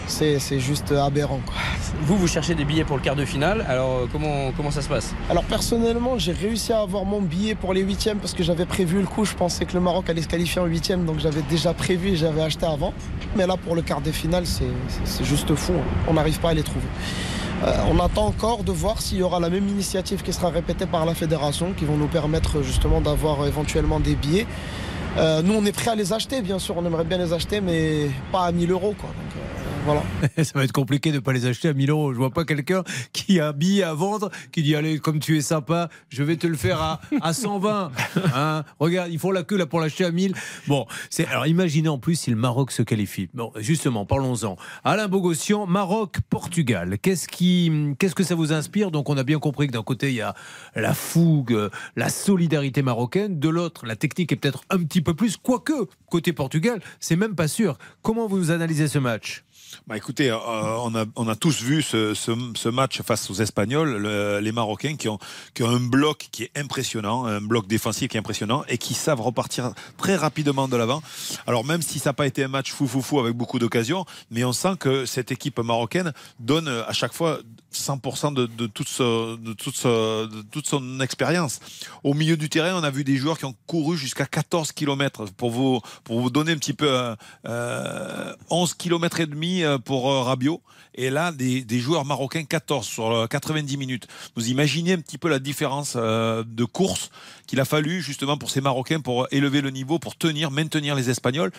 C'est 0.07 0.61
juste 0.61 0.93
aberrant. 0.93 1.41
Quoi. 1.47 1.55
Vous, 2.03 2.17
vous 2.17 2.27
cherchez 2.27 2.55
des 2.55 2.65
billets 2.65 2.85
pour 2.85 2.97
le 2.97 3.03
quart 3.03 3.17
de 3.17 3.25
finale. 3.25 3.65
Alors, 3.69 3.91
euh, 3.91 4.07
comment, 4.11 4.53
comment 4.57 4.71
ça 4.71 4.83
se 4.83 4.89
passe? 4.89 5.15
Alors 5.31 5.45
personnellement, 5.45 6.19
j'ai 6.19 6.33
réussi 6.33 6.73
à 6.73 6.81
avoir 6.81 7.05
mon 7.05 7.21
billet 7.21 7.55
pour 7.55 7.73
les 7.73 7.81
huitièmes 7.81 8.19
parce 8.19 8.35
que 8.35 8.43
j'avais 8.43 8.67
prévu 8.67 9.01
le 9.01 9.07
coup. 9.07 9.25
Je 9.25 9.35
pensais 9.35 9.65
que 9.65 9.75
le 9.75 9.81
Maroc 9.81 10.11
allait 10.11 10.23
se 10.23 10.29
qualifier 10.29 10.61
en 10.61 10.67
huitième, 10.67 11.05
donc 11.05 11.21
j'avais 11.21 11.43
déjà 11.43 11.73
prévu 11.75 12.11
et 12.11 12.17
j'avais 12.17 12.43
acheté 12.43 12.67
avant. 12.67 12.93
Mais 13.37 13.47
là, 13.47 13.57
pour 13.57 13.75
le 13.75 13.83
quart 13.83 14.01
de 14.01 14.11
finale, 14.11 14.47
c'est 14.47 14.65
c'est 15.05 15.25
juste 15.25 15.55
fou. 15.55 15.75
On 16.09 16.15
n'arrive 16.15 16.41
pas 16.41 16.51
à 16.51 16.55
les 16.55 16.63
trouver. 16.63 16.87
Euh, 17.63 17.73
on 17.91 17.99
attend 18.01 18.27
encore 18.27 18.65
de 18.65 18.73
voir 18.73 19.03
s'il 19.03 19.19
y 19.19 19.23
aura 19.23 19.39
la 19.39 19.51
même 19.51 19.69
initiative 19.69 20.23
qui 20.23 20.33
sera 20.33 20.49
répétée 20.49 20.87
par 20.87 21.05
la 21.05 21.15
fédération, 21.15 21.73
qui 21.77 21.85
vont 21.85 21.97
nous 21.97 22.07
permettre 22.07 22.63
justement 22.63 23.01
d'avoir 23.01 23.47
éventuellement 23.47 24.01
des 24.01 24.15
billets. 24.15 24.47
Euh, 25.19 25.43
nous, 25.43 25.55
on 25.55 25.65
est 25.67 25.73
prêt 25.73 25.91
à 25.91 25.95
les 25.95 26.13
acheter, 26.13 26.41
bien 26.41 26.59
sûr, 26.59 26.77
on 26.79 26.87
aimerait 26.87 27.05
bien 27.05 27.19
les 27.19 27.33
acheter, 27.33 27.61
mais 27.61 28.09
pas 28.33 28.45
à 28.45 28.53
1000 28.53 28.71
euros. 28.71 28.95
Quoi. 28.99 29.11
Donc, 29.11 29.37
euh, 29.37 29.60
voilà. 29.85 30.03
Ça 30.43 30.53
va 30.55 30.65
être 30.65 30.73
compliqué 30.73 31.11
de 31.11 31.17
ne 31.17 31.21
pas 31.21 31.33
les 31.33 31.47
acheter 31.47 31.69
à 31.69 31.73
1000 31.73 31.91
euros. 31.91 32.13
Je 32.13 32.19
vois 32.19 32.31
pas 32.31 32.45
quelqu'un 32.45 32.83
qui 33.13 33.41
a 33.41 33.49
un 33.49 33.53
billet 33.53 33.83
à 33.83 33.95
vendre 33.95 34.31
qui 34.53 34.63
dit 34.63 34.75
Allez, 34.75 34.99
comme 34.99 35.19
tu 35.19 35.37
es 35.37 35.41
sympa, 35.41 35.89
je 36.09 36.23
vais 36.23 36.37
te 36.37 36.47
le 36.47 36.57
faire 36.57 36.81
à, 36.81 37.01
à 37.21 37.33
120. 37.33 37.93
Hein 38.35 38.65
Regarde, 38.79 39.11
ils 39.13 39.19
font 39.19 39.31
la 39.31 39.43
queue 39.43 39.57
là 39.57 39.67
pour 39.67 39.81
l'acheter 39.81 40.05
à 40.05 40.11
1000. 40.11 40.35
Bon, 40.67 40.87
c'est 41.09 41.27
alors 41.27 41.47
imaginez 41.47 41.89
en 41.89 41.99
plus 41.99 42.17
si 42.17 42.31
le 42.31 42.37
Maroc 42.37 42.71
se 42.71 42.83
qualifie. 42.83 43.29
Bon, 43.35 43.53
justement, 43.57 44.05
parlons-en. 44.05 44.57
Alain 44.85 45.09
Bogossian, 45.09 45.67
Maroc-Portugal. 45.67 46.99
Qu'est-ce 47.01 47.29
qui, 47.29 47.73
qu'est-ce 47.99 48.15
que 48.15 48.25
ça 48.25 48.35
vous 48.35 48.53
inspire? 48.53 48.91
Donc, 48.91 49.09
on 49.09 49.17
a 49.17 49.25
bien 49.25 49.39
compris 49.39 49.67
que 49.67 49.73
d'un 49.73 49.83
côté 49.83 50.09
il 50.09 50.17
y 50.17 50.21
a 50.21 50.35
la 50.75 50.95
fougue, 50.95 51.71
la 51.97 52.09
solidarité 52.09 52.83
marocaine, 52.83 53.39
de 53.39 53.49
l'autre 53.49 53.87
la 53.87 53.97
technique 53.97 54.33
est 54.33 54.37
peut-être 54.37 54.63
un 54.71 54.83
petit 54.85 55.01
peu 55.01 55.15
plus. 55.15 55.37
Quoique 55.37 55.73
côté 56.09 56.33
Portugal, 56.33 56.81
c'est 56.99 57.17
même 57.17 57.35
pas 57.35 57.49
sûr. 57.49 57.79
Comment 58.03 58.27
vous 58.27 58.51
analysez 58.51 58.89
ce 58.89 58.99
match? 58.99 59.45
Bah 59.87 59.97
écoutez, 59.97 60.31
euh, 60.31 60.37
on, 60.37 60.95
a, 60.95 61.05
on 61.17 61.29
a 61.29 61.37
tous 61.37 61.63
vu 61.63 61.83
ce, 61.83 62.15
ce, 62.15 62.69
match 62.69 63.03
face 63.03 63.31
aux 63.31 63.35
Espagnols, 63.35 63.97
le- 63.97 64.41
les 64.41 64.53
Marocains 64.53 64.97
qui 64.97 65.09
ont, 65.09 65.19
qui 65.55 65.63
ont 65.63 65.69
un 65.69 65.81
bloc 65.81 66.29
qui 66.33 66.45
est 66.45 66.51
impressionnant, 66.57 67.25
un 67.25 67.41
bloc 67.41 67.67
défensif 67.67 68.09
qui 68.09 68.17
est 68.17 68.21
impressionnant 68.21 68.65
et 68.69 68.79
qui 68.79 68.95
savent 68.95 69.21
repartir 69.21 69.73
très 69.97 70.17
rapidement 70.17 70.67
de 70.69 70.77
l'avant. 70.77 71.03
Alors 71.47 71.65
même 71.65 71.83
si 71.83 71.99
ça 71.99 72.11
n'a 72.11 72.15
pas 72.15 72.27
été 72.27 72.45
un 72.45 72.49
match 72.49 72.73
fou 72.73 72.87
fou 72.87 73.01
fou 73.01 73.21
avec 73.21 73.35
beaucoup 73.35 73.59
d'occasions, 73.59 74.05
mais 74.31 74.45
on 74.45 74.53
sent 74.53 74.75
que 74.79 75.07
cette 75.07 75.31
équipe 75.33 75.59
marocaine 75.61 76.13
donne 76.39 76.69
euh, 76.69 76.85
à 76.87 76.93
chaque 76.93 77.13
fois 77.13 77.39
100% 77.73 78.35
de, 78.35 78.67
toute 78.67 78.89
son 80.67 81.01
expérience. 81.01 81.61
Au 82.05 82.15
milieu 82.15 82.37
du 82.37 82.49
terrain, 82.49 82.75
on 82.75 82.83
a 82.83 82.91
vu 82.91 83.05
des 83.05 83.17
joueurs 83.17 83.39
qui 83.39 83.45
ont 83.45 83.55
couru 83.67 83.97
jusqu'à 83.97 84.27
14 84.27 84.73
km. 84.73 85.27
Pour 85.37 85.51
vous, 85.51 86.31
donner 86.31 86.53
un 86.53 86.57
petit 86.57 86.73
peu, 86.73 86.91
euh, 86.91 87.15
euh, 87.47 88.35
11 88.51 88.75
km 88.75 89.21
et 89.21 89.27
demi 89.27 89.63
euh, 89.63 89.79
pour 89.79 90.11
euh, 90.11 90.23
Rabiot. 90.23 90.63
Et 90.95 91.11
là, 91.11 91.33
des, 91.33 91.65
joueurs 91.79 92.05
marocains 92.05 92.45
14 92.45 92.87
sur 92.87 93.11
euh, 93.11 93.27
90 93.27 93.77
minutes. 93.77 94.09
Vous 94.35 94.49
imaginez 94.49 94.95
un 94.95 95.01
petit 95.01 95.19
peu 95.19 95.29
la 95.29 95.39
différence 95.39 95.95
euh, 95.97 96.45
de 96.47 96.65
course 96.65 97.11
qu'il 97.47 97.61
a 97.61 97.65
fallu 97.65 98.03
justement 98.03 98.37
pour 98.37 98.51
ces 98.51 98.61
Marocains 98.61 99.01
pour 99.01 99.27
élever 99.31 99.61
le 99.61 99.71
niveau, 99.71 99.99
pour 99.99 100.17
tenir, 100.17 100.51
maintenir 100.51 100.95
les 100.95 101.09
Espagnols. 101.09 101.53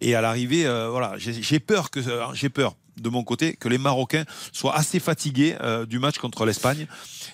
Et 0.00 0.14
à 0.14 0.20
l'arrivée, 0.20 0.66
euh, 0.66 0.88
voilà, 0.90 1.14
j'ai 1.18 1.60
peur 1.60 1.90
que 1.90 2.00
euh, 2.00 2.32
j'ai 2.34 2.50
peur 2.50 2.76
de 2.96 3.08
mon 3.08 3.24
côté 3.24 3.54
que 3.54 3.68
les 3.68 3.78
Marocains 3.78 4.24
soient 4.52 4.74
assez 4.74 5.00
fatigués 5.00 5.56
euh, 5.60 5.86
du 5.86 5.98
match 5.98 6.18
contre 6.18 6.44
l'Espagne. 6.44 6.86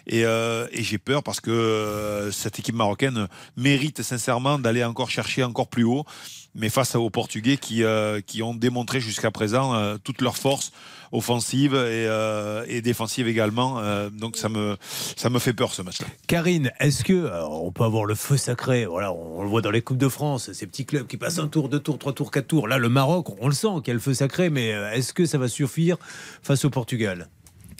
Et, 0.06 0.24
euh, 0.24 0.66
j'ai 0.72 0.98
peur 0.98 1.22
parce 1.22 1.40
que 1.40 1.50
euh, 1.50 2.30
cette 2.30 2.58
équipe 2.58 2.74
marocaine 2.74 3.28
mérite 3.56 4.02
sincèrement 4.02 4.58
d'aller 4.58 4.84
encore 4.84 5.10
chercher 5.10 5.44
encore 5.44 5.68
plus 5.68 5.84
haut. 5.84 6.04
Mais 6.54 6.68
face 6.68 6.96
aux 6.96 7.10
Portugais 7.10 7.58
qui, 7.58 7.84
qui 8.26 8.42
ont 8.42 8.54
démontré 8.54 9.00
jusqu'à 9.00 9.30
présent 9.30 9.96
toute 10.02 10.20
leur 10.20 10.36
force 10.36 10.72
offensive 11.12 11.74
et, 11.74 12.06
euh, 12.06 12.64
et 12.68 12.82
défensive 12.82 13.28
également. 13.28 13.78
Euh, 13.80 14.10
donc 14.10 14.36
ça 14.36 14.48
me, 14.48 14.76
ça 15.16 15.30
me 15.30 15.38
fait 15.38 15.52
peur 15.52 15.74
ce 15.74 15.82
match-là. 15.82 16.06
Karine, 16.26 16.70
est-ce 16.78 17.04
que 17.04 17.26
alors, 17.26 17.64
on 17.64 17.72
peut 17.72 17.84
avoir 17.84 18.04
le 18.04 18.14
feu 18.14 18.36
sacré 18.36 18.86
Voilà, 18.86 19.12
on 19.12 19.42
le 19.42 19.48
voit 19.48 19.62
dans 19.62 19.70
les 19.70 19.82
coupes 19.82 19.98
de 19.98 20.08
France, 20.08 20.52
ces 20.52 20.66
petits 20.66 20.86
clubs 20.86 21.06
qui 21.06 21.16
passent 21.16 21.38
un 21.38 21.48
tour, 21.48 21.68
deux 21.68 21.80
tours, 21.80 21.98
trois 21.98 22.12
tours, 22.12 22.30
quatre 22.30 22.48
tours. 22.48 22.68
Là, 22.68 22.78
le 22.78 22.88
Maroc, 22.88 23.28
on 23.40 23.48
le 23.48 23.54
sent 23.54 23.68
qu'il 23.78 23.88
y 23.88 23.90
a 23.90 23.94
le 23.94 24.00
feu 24.00 24.14
sacré, 24.14 24.50
mais 24.50 24.72
euh, 24.72 24.92
est-ce 24.92 25.12
que 25.12 25.26
ça 25.26 25.38
va 25.38 25.48
suffire 25.48 25.96
face 26.42 26.64
au 26.64 26.70
Portugal? 26.70 27.28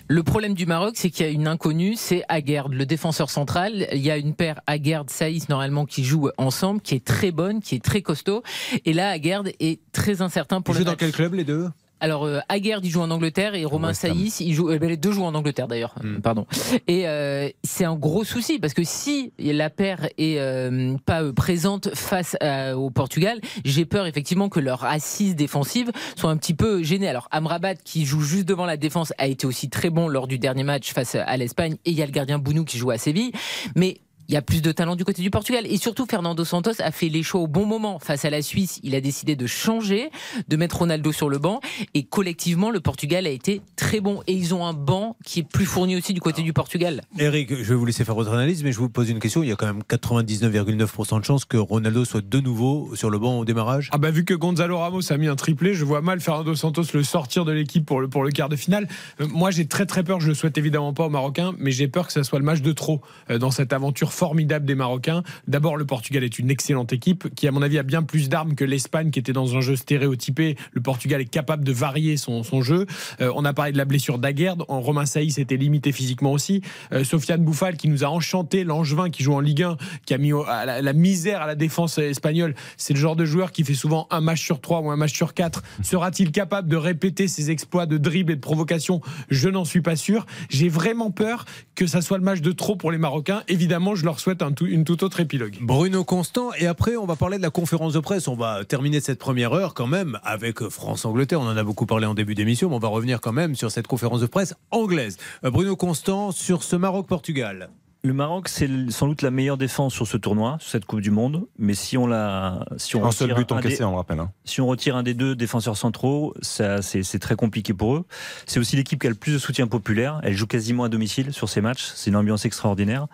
Le 0.08 0.24
problème 0.24 0.54
du 0.54 0.66
Maroc, 0.66 0.94
c'est 0.96 1.08
qu'il 1.08 1.24
y 1.24 1.28
a 1.28 1.30
une 1.30 1.46
inconnue, 1.46 1.94
c'est 1.94 2.24
Aguerd, 2.28 2.72
le 2.72 2.84
défenseur 2.84 3.30
central. 3.30 3.86
Il 3.92 4.00
y 4.00 4.10
a 4.10 4.16
une 4.16 4.34
paire 4.34 4.60
Aguerd-Saïs, 4.66 5.48
normalement, 5.48 5.86
qui 5.86 6.02
jouent 6.02 6.30
ensemble, 6.36 6.80
qui 6.80 6.96
est 6.96 7.04
très 7.04 7.30
bonne, 7.30 7.60
qui 7.60 7.76
est 7.76 7.84
très 7.84 8.02
costaud. 8.02 8.42
Et 8.84 8.92
là, 8.92 9.10
Aguerd 9.10 9.52
est 9.60 9.78
très 9.92 10.20
incertain 10.20 10.62
pour 10.62 10.74
Ils 10.74 10.78
le 10.78 10.84
jouent 10.84 10.90
dans 10.90 10.96
quel 10.96 11.12
club 11.12 11.34
les 11.34 11.44
deux? 11.44 11.68
Alors, 12.01 12.24
euh, 12.24 12.40
Aguerd, 12.48 12.84
il 12.84 12.90
joue 12.90 13.01
en 13.01 13.11
Angleterre 13.11 13.55
et 13.55 13.64
Romain. 13.64 13.92
Saïs, 13.92 14.40
il 14.40 14.55
joue, 14.55 14.70
euh, 14.70 14.78
ben, 14.78 14.88
les 14.88 14.96
deux 14.96 15.12
jouent 15.12 15.24
en 15.24 15.34
Angleterre 15.34 15.68
d'ailleurs. 15.68 15.94
Hmm. 16.03 16.20
Pardon. 16.20 16.46
Et 16.88 17.07
euh, 17.07 17.48
c'est 17.62 17.84
un 17.84 17.94
gros 17.94 18.24
souci 18.24 18.59
parce 18.59 18.74
que 18.74 18.84
si 18.84 19.32
la 19.38 19.70
paire 19.70 20.09
est 20.18 20.38
euh, 20.38 20.96
pas 21.05 21.22
euh, 21.22 21.32
présente 21.32 21.94
face 21.94 22.36
à- 22.40 22.76
au 22.76 22.90
Portugal, 22.90 23.40
j'ai 23.64 23.84
peur 23.84 24.07
effectivement 24.07 24.48
que 24.48 24.61
leur 24.61 24.84
assise 24.84 25.36
défensive 25.36 25.90
soit 26.16 26.30
un 26.30 26.36
petit 26.36 26.55
peu 26.55 26.82
gênée. 26.82 27.09
Alors, 27.09 27.28
Amrabat, 27.30 27.74
qui 27.76 28.05
joue 28.07 28.20
juste 28.22 28.46
devant 28.46 28.66
la 28.66 28.76
défense, 28.76 29.12
a 29.18 29.26
été 29.26 29.46
aussi 29.46 29.68
très 29.68 29.90
bon 29.90 30.09
lors 30.09 30.26
du 30.26 30.38
dernier 30.38 30.64
match 30.64 30.92
face 30.92 31.14
à 31.14 31.36
l'Espagne 31.36 31.76
et 31.84 31.90
il 31.90 31.96
y 31.96 32.03
a 32.03 32.07
le 32.07 32.12
gardien 32.12 32.38
Bounou 32.38 32.64
qui 32.64 32.78
joue 32.78 32.90
à 32.90 32.98
Séville. 32.98 33.32
Mais 33.76 33.98
il 34.30 34.34
y 34.34 34.36
a 34.36 34.42
plus 34.42 34.62
de 34.62 34.70
talent 34.70 34.94
du 34.94 35.04
côté 35.04 35.22
du 35.22 35.30
Portugal. 35.30 35.66
Et 35.66 35.76
surtout, 35.76 36.06
Fernando 36.08 36.44
Santos 36.44 36.80
a 36.80 36.92
fait 36.92 37.08
les 37.08 37.24
choix 37.24 37.40
au 37.40 37.48
bon 37.48 37.66
moment. 37.66 37.98
Face 37.98 38.24
à 38.24 38.30
la 38.30 38.42
Suisse, 38.42 38.78
il 38.84 38.94
a 38.94 39.00
décidé 39.00 39.34
de 39.34 39.48
changer, 39.48 40.08
de 40.46 40.56
mettre 40.56 40.78
Ronaldo 40.78 41.10
sur 41.10 41.28
le 41.28 41.38
banc. 41.38 41.60
Et 41.94 42.04
collectivement, 42.04 42.70
le 42.70 42.78
Portugal 42.78 43.26
a 43.26 43.30
été 43.30 43.60
très 43.74 43.98
bon. 43.98 44.22
Et 44.28 44.32
ils 44.34 44.54
ont 44.54 44.64
un 44.64 44.72
banc 44.72 45.16
qui 45.24 45.40
est 45.40 45.42
plus 45.42 45.64
fourni 45.64 45.96
aussi 45.96 46.14
du 46.14 46.20
côté 46.20 46.42
du 46.42 46.52
Portugal. 46.52 47.00
Eric, 47.18 47.52
je 47.52 47.70
vais 47.70 47.74
vous 47.74 47.84
laisser 47.84 48.04
faire 48.04 48.14
votre 48.14 48.32
analyse, 48.32 48.62
mais 48.62 48.70
je 48.70 48.78
vous 48.78 48.88
pose 48.88 49.10
une 49.10 49.18
question. 49.18 49.42
Il 49.42 49.48
y 49.48 49.52
a 49.52 49.56
quand 49.56 49.66
même 49.66 49.82
99,9% 49.82 51.18
de 51.18 51.24
chances 51.24 51.44
que 51.44 51.56
Ronaldo 51.56 52.04
soit 52.04 52.24
de 52.24 52.38
nouveau 52.38 52.94
sur 52.94 53.10
le 53.10 53.18
banc 53.18 53.40
au 53.40 53.44
démarrage. 53.44 53.88
Ah 53.90 53.98
bah 53.98 54.12
vu 54.12 54.24
que 54.24 54.34
Gonzalo 54.34 54.78
Ramos 54.78 55.12
a 55.12 55.16
mis 55.16 55.26
un 55.26 55.34
triplé, 55.34 55.74
je 55.74 55.84
vois 55.84 56.02
mal 56.02 56.20
Fernando 56.20 56.54
Santos 56.54 56.84
le 56.94 57.02
sortir 57.02 57.44
de 57.44 57.50
l'équipe 57.50 57.84
pour 57.84 58.00
le, 58.00 58.06
pour 58.06 58.22
le 58.22 58.30
quart 58.30 58.48
de 58.48 58.54
finale. 58.54 58.86
Euh, 59.20 59.26
moi 59.26 59.50
j'ai 59.50 59.66
très 59.66 59.86
très 59.86 60.04
peur, 60.04 60.20
je 60.20 60.28
le 60.28 60.34
souhaite 60.34 60.56
évidemment 60.56 60.92
pas 60.92 61.06
aux 61.06 61.10
Marocains, 61.10 61.52
mais 61.58 61.72
j'ai 61.72 61.88
peur 61.88 62.06
que 62.06 62.12
ça 62.12 62.22
soit 62.22 62.38
le 62.38 62.44
match 62.44 62.60
de 62.60 62.70
trop 62.70 63.00
euh, 63.28 63.38
dans 63.38 63.50
cette 63.50 63.72
aventure 63.72 64.12
formidable 64.20 64.66
des 64.66 64.74
Marocains. 64.74 65.22
D'abord 65.48 65.78
le 65.78 65.86
Portugal 65.86 66.22
est 66.24 66.38
une 66.38 66.50
excellente 66.50 66.92
équipe 66.92 67.34
qui 67.34 67.48
à 67.48 67.52
mon 67.52 67.62
avis 67.62 67.78
a 67.78 67.82
bien 67.82 68.02
plus 68.02 68.28
d'armes 68.28 68.54
que 68.54 68.66
l'Espagne 68.66 69.10
qui 69.10 69.18
était 69.18 69.32
dans 69.32 69.56
un 69.56 69.62
jeu 69.62 69.76
stéréotypé. 69.76 70.56
Le 70.72 70.82
Portugal 70.82 71.22
est 71.22 71.30
capable 71.30 71.64
de 71.64 71.72
varier 71.72 72.18
son, 72.18 72.42
jeu. 72.60 72.84
Euh, 73.22 73.32
on 73.34 73.46
a 73.46 73.54
parlé 73.54 73.72
de 73.72 73.78
la 73.78 73.86
blessure 73.86 74.18
d'Aguerd, 74.18 74.66
en 74.68 74.82
Romain 74.82 75.06
Saïs 75.06 75.38
était 75.38 75.56
limité 75.56 75.90
physiquement 75.90 76.32
aussi. 76.32 76.60
Euh, 76.92 77.02
Sofiane 77.02 77.42
Bouffal 77.42 77.78
qui 77.78 77.88
nous 77.88 78.04
a 78.04 78.08
enchanté, 78.08 78.62
l'Angevin 78.62 79.08
qui 79.08 79.22
joue 79.22 79.32
en 79.32 79.40
Ligue 79.40 79.62
1, 79.62 79.78
qui 80.04 80.12
a 80.12 80.18
mis 80.18 80.32
la, 80.32 80.82
la 80.82 80.92
misère 80.92 81.40
à 81.40 81.46
la 81.46 81.54
défense 81.54 81.96
espagnole. 81.96 82.54
C'est 82.76 82.92
le 82.92 83.00
genre 83.00 83.16
de 83.16 83.24
joueur 83.24 83.52
qui 83.52 83.64
fait 83.64 83.72
souvent 83.72 84.06
un 84.10 84.20
match 84.20 84.42
sur 84.42 84.60
trois 84.60 84.82
ou 84.82 84.90
un 84.90 84.96
match 84.96 85.14
sur 85.14 85.32
quatre. 85.32 85.62
Sera-t-il 85.82 86.30
capable 86.30 86.68
de 86.68 86.76
répéter 86.76 87.26
ses 87.26 87.50
exploits 87.50 87.86
de 87.86 87.96
dribble 87.96 88.32
et 88.32 88.36
de 88.36 88.40
provocation? 88.42 89.00
Je 89.30 89.48
n'en 89.48 89.64
suis 89.64 89.80
pas 89.80 89.96
sûr. 89.96 90.26
J'ai 90.50 90.68
vraiment 90.68 91.10
peur 91.10 91.46
que 91.74 91.86
ça 91.86 92.02
soit 92.02 92.18
le 92.18 92.24
match 92.24 92.42
de 92.42 92.52
trop 92.52 92.76
pour 92.76 92.92
les 92.92 92.98
Marocains. 92.98 93.44
Évidemment, 93.48 93.94
je 93.94 94.04
leur 94.04 94.09
souhaite 94.18 94.42
un 94.42 94.50
tout- 94.52 94.66
une 94.66 94.84
toute 94.84 95.02
autre 95.04 95.20
épilogue. 95.20 95.58
Bruno 95.61 96.02
Constant, 96.02 96.52
et 96.58 96.66
après 96.66 96.96
on 96.96 97.06
va 97.06 97.14
parler 97.14 97.36
de 97.36 97.42
la 97.42 97.50
conférence 97.50 97.92
de 97.92 98.00
presse. 98.00 98.26
On 98.26 98.34
va 98.34 98.64
terminer 98.64 99.00
cette 99.00 99.18
première 99.18 99.52
heure 99.52 99.74
quand 99.74 99.86
même 99.86 100.18
avec 100.24 100.66
France-Angleterre. 100.68 101.40
On 101.40 101.46
en 101.46 101.56
a 101.56 101.62
beaucoup 101.62 101.86
parlé 101.86 102.06
en 102.06 102.14
début 102.14 102.34
d'émission, 102.34 102.68
mais 102.70 102.76
on 102.76 102.80
va 102.80 102.88
revenir 102.88 103.20
quand 103.20 103.32
même 103.32 103.54
sur 103.54 103.70
cette 103.70 103.86
conférence 103.86 104.20
de 104.22 104.26
presse 104.26 104.54
anglaise. 104.72 105.18
Euh, 105.44 105.50
Bruno 105.50 105.76
Constant 105.76 106.32
sur 106.32 106.62
ce 106.64 106.74
Maroc-Portugal. 106.76 107.70
Le 108.03 108.14
Maroc, 108.14 108.48
c'est 108.48 108.66
sans 108.90 109.09
doute 109.09 109.20
la 109.20 109.30
meilleure 109.30 109.59
défense 109.59 109.92
sur 109.92 110.07
ce 110.07 110.16
tournoi, 110.16 110.57
sur 110.59 110.70
cette 110.70 110.86
Coupe 110.86 111.03
du 111.03 111.11
Monde. 111.11 111.46
Mais 111.59 111.74
si 111.74 111.98
on 111.98 112.07
la, 112.07 112.64
si 112.78 112.96
on 112.96 113.05
Un 113.05 113.11
seul 113.11 113.30
retire 113.32 113.36
but 113.46 113.53
encaissé, 113.53 113.78
des- 113.78 113.84
on 113.84 113.90
le 113.90 113.96
rappelle. 113.96 114.20
hein. 114.20 114.32
Si 114.46 114.62
on 114.62 114.66
retire 114.66 114.96
un 114.96 115.03
des 115.03 115.12
deux 115.12 115.36
défenseurs 115.36 115.76
centraux, 115.76 116.32
ça, 116.40 116.80
c'est, 116.80 117.03
c'est 117.03 117.18
très 117.18 117.36
compliqué 117.36 117.74
pour 117.74 117.96
eux. 117.96 118.07
C'est 118.46 118.59
aussi 118.59 118.74
l'équipe 118.76 118.98
qui 118.98 119.07
a 119.07 119.11
le 119.11 119.16
plus 119.16 119.34
de 119.34 119.38
soutien 119.38 119.66
populaire. 119.66 120.18
Elle 120.22 120.34
joue 120.34 120.46
quasiment 120.46 120.84
à 120.84 120.88
domicile 120.88 121.34
sur 121.34 121.51
ces 121.51 121.61
matchs. 121.61 121.90
C'est 121.94 122.09
une 122.09 122.16
ambiance 122.16 122.46
extraordinaire. 122.46 123.07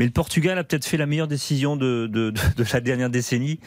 Mais 0.00 0.04
le 0.04 0.10
Portugal 0.12 0.58
a 0.58 0.64
peut-être 0.64 0.84
fait 0.84 0.96
la 0.96 1.06
meilleure 1.06 1.28
décision 1.28 1.76
de, 1.76 2.08
de, 2.10 2.30
de- 2.30 2.40
de 2.56 2.64
la 2.72 2.80
dernière 2.80 3.10
décennie 3.10 3.60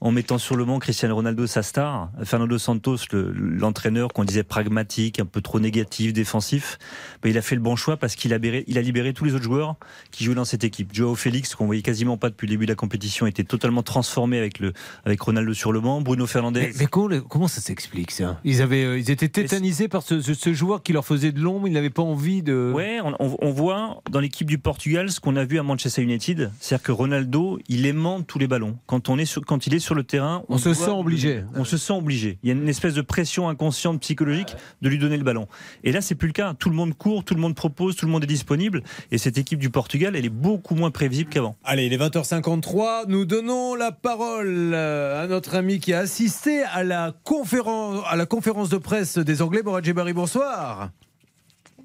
en 0.00 0.10
mettant 0.12 0.38
sur 0.38 0.56
le 0.56 0.64
banc 0.64 0.78
Cristiano 0.78 1.14
Ronaldo, 1.14 1.46
sa 1.46 1.62
star, 1.62 2.10
Fernando 2.24 2.58
Santos, 2.58 2.96
le- 3.12 3.30
l'entraîneur 3.32 4.08
qu'on 4.12 4.24
disait 4.24 4.42
pragmatique, 4.42 5.20
un 5.20 5.24
peu 5.24 5.40
trop 5.40 5.58
négatif, 5.60 6.12
défensif. 6.12 6.78
Ben, 7.22 7.30
il 7.30 7.38
a 7.38 7.42
fait 7.42 7.54
le 7.54 7.60
bon 7.62 7.76
choix 7.76 7.96
parce 7.96 8.14
qu'il 8.14 8.32
a, 8.32 8.36
libéré, 8.36 8.64
il 8.66 8.76
a 8.78 8.82
libéré 8.82 9.12
tous 9.14 9.24
les 9.24 9.34
autres 9.34 9.44
joueurs 9.44 9.76
qui 10.10 10.24
jouaient 10.24 10.34
dans 10.34 10.44
cette 10.44 10.64
équipe. 10.64 10.90
Joao 10.92 11.14
Félix, 11.14 11.54
qu'on 11.54 11.66
voyait 11.66 11.82
quasiment 11.82 12.16
pas 12.16 12.28
depuis 12.30 12.46
le 12.46 12.50
début 12.52 12.66
de 12.66 12.72
la 12.72 12.76
compétition, 12.76 13.26
était 13.26 13.44
totalement 13.44 13.82
transformé 13.82 14.38
avec, 14.38 14.58
le, 14.58 14.72
avec 15.04 15.20
Ronaldo 15.20 15.54
sur 15.54 15.72
le 15.72 15.80
banc. 15.80 16.00
Bruno 16.00 16.26
Fernandez. 16.26 16.60
Mais, 16.60 16.72
mais 16.80 16.86
comment, 16.86 17.20
comment 17.20 17.48
ça 17.48 17.60
s'explique 17.60 18.10
ça? 18.10 18.38
Ils, 18.44 18.60
avaient, 18.62 18.84
euh, 18.84 18.98
ils 18.98 19.10
étaient 19.10 19.28
tétanisés 19.28 19.88
par 19.88 20.02
ce, 20.02 20.20
joueur 20.52 20.82
qui 20.82 20.92
leur 20.92 21.04
faisait 21.04 21.32
de 21.32 21.40
l'ombre. 21.40 21.68
Ils 21.68 21.72
n'avaient 21.74 21.90
pas 21.90 22.02
envie 22.02 22.42
de. 22.42 22.72
Ouais, 22.74 23.00
on, 23.02 23.14
on- 23.18 23.36
on 23.40 23.50
voit 23.52 24.02
dans 24.10 24.20
l'équipe 24.20 24.46
du 24.48 24.58
Portugal 24.58 25.10
ce 25.10 25.20
qu'on 25.20 25.36
a 25.36 25.44
vu 25.44 25.58
à 25.58 25.62
Manchester 25.62 26.02
United, 26.02 26.50
c'est-à-dire 26.60 26.82
que 26.84 26.92
Ronaldo, 26.92 27.58
il 27.68 27.86
aimante 27.86 28.26
tous 28.26 28.38
les 28.38 28.46
ballons. 28.46 28.76
Quand 28.86 29.08
on 29.08 29.18
est 29.18 29.24
sur, 29.24 29.44
quand 29.44 29.66
il 29.66 29.74
est 29.74 29.78
sur 29.78 29.85
le 29.94 30.02
terrain, 30.04 30.42
On 30.48 30.58
se 30.58 30.70
doit- 30.70 30.74
sent 30.86 30.90
obligé. 30.90 31.44
On 31.54 31.64
se 31.64 31.76
sent 31.76 31.92
obligé. 31.92 32.38
Il 32.42 32.48
y 32.48 32.52
a 32.52 32.54
une 32.54 32.68
espèce 32.68 32.94
de 32.94 33.02
pression 33.02 33.48
inconsciente 33.48 34.00
psychologique 34.00 34.54
de 34.82 34.88
lui 34.88 34.98
donner 34.98 35.16
le 35.16 35.24
ballon. 35.24 35.46
Et 35.84 35.92
là, 35.92 36.00
c'est 36.00 36.14
plus 36.14 36.26
le 36.28 36.32
cas. 36.32 36.54
Tout 36.54 36.68
le 36.70 36.74
monde 36.76 36.94
court, 36.94 37.24
tout 37.24 37.34
le 37.34 37.40
monde 37.40 37.54
propose, 37.54 37.96
tout 37.96 38.06
le 38.06 38.12
monde 38.12 38.24
est 38.24 38.28
disponible. 38.28 38.82
Et 39.10 39.18
cette 39.18 39.38
équipe 39.38 39.58
du 39.58 39.70
Portugal, 39.70 40.16
elle 40.16 40.24
est 40.24 40.28
beaucoup 40.30 40.74
moins 40.74 40.90
prévisible 40.90 41.30
qu'avant. 41.30 41.56
Allez, 41.64 41.86
il 41.86 41.92
est 41.92 41.96
20h53. 41.98 43.04
Nous 43.08 43.24
donnons 43.24 43.74
la 43.74 43.92
parole 43.92 44.72
euh, 44.74 45.22
à 45.24 45.26
notre 45.26 45.54
ami 45.54 45.78
qui 45.80 45.92
a 45.92 46.00
assisté 46.00 46.62
à 46.62 46.84
la 46.84 47.14
conférence, 47.24 48.02
à 48.08 48.16
la 48.16 48.26
conférence 48.26 48.68
de 48.68 48.78
presse 48.78 49.18
des 49.18 49.42
Anglais. 49.42 49.62
Morad 49.64 49.84
Jebari, 49.84 50.12
bonsoir. 50.12 50.90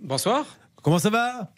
Bonsoir. 0.02 0.46
Comment 0.82 1.00
ça 1.00 1.10
va? 1.10 1.52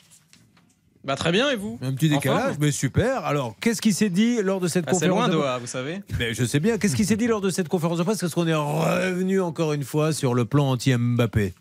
Bah 1.04 1.16
très 1.16 1.32
bien 1.34 1.50
et 1.50 1.56
vous 1.58 1.78
Un 1.82 1.94
petit 1.94 2.08
décalage, 2.08 2.56
mais 2.60 2.72
super. 2.72 3.26
Alors, 3.26 3.56
qu'est-ce 3.60 3.82
qui 3.82 3.92
s'est 3.92 4.10
dit 4.10 4.42
lors 4.42 4.62
de 4.62 4.68
cette 4.70 4.86
Ah, 4.88 4.94
C'est 4.94 5.08
conférence 5.08 5.20
loin 5.20 5.28
de 5.28 5.34
Doha, 5.34 5.58
vous 5.58 5.68
savez. 5.68 6.02
Mais 6.18 6.34
je 6.34 6.46
sais 6.46 6.60
bien. 6.62 6.78
Qu'est-ce 6.78 6.96
qui 6.96 7.04
s'est 7.06 7.18
dit 7.18 7.28
lors 7.28 7.42
de 7.42 7.50
cette 7.50 7.68
conférence 7.68 7.98
de 7.98 8.04
presse? 8.04 8.20
Parce 8.20 8.34
qu'on 8.34 8.48
est 8.48 8.54
revenu 8.54 9.42
encore 9.42 9.74
une 9.74 9.84
fois 9.84 10.14
sur 10.14 10.34
le 10.34 10.46
plan 10.46 10.70
anti-Mbappé. 10.70 11.54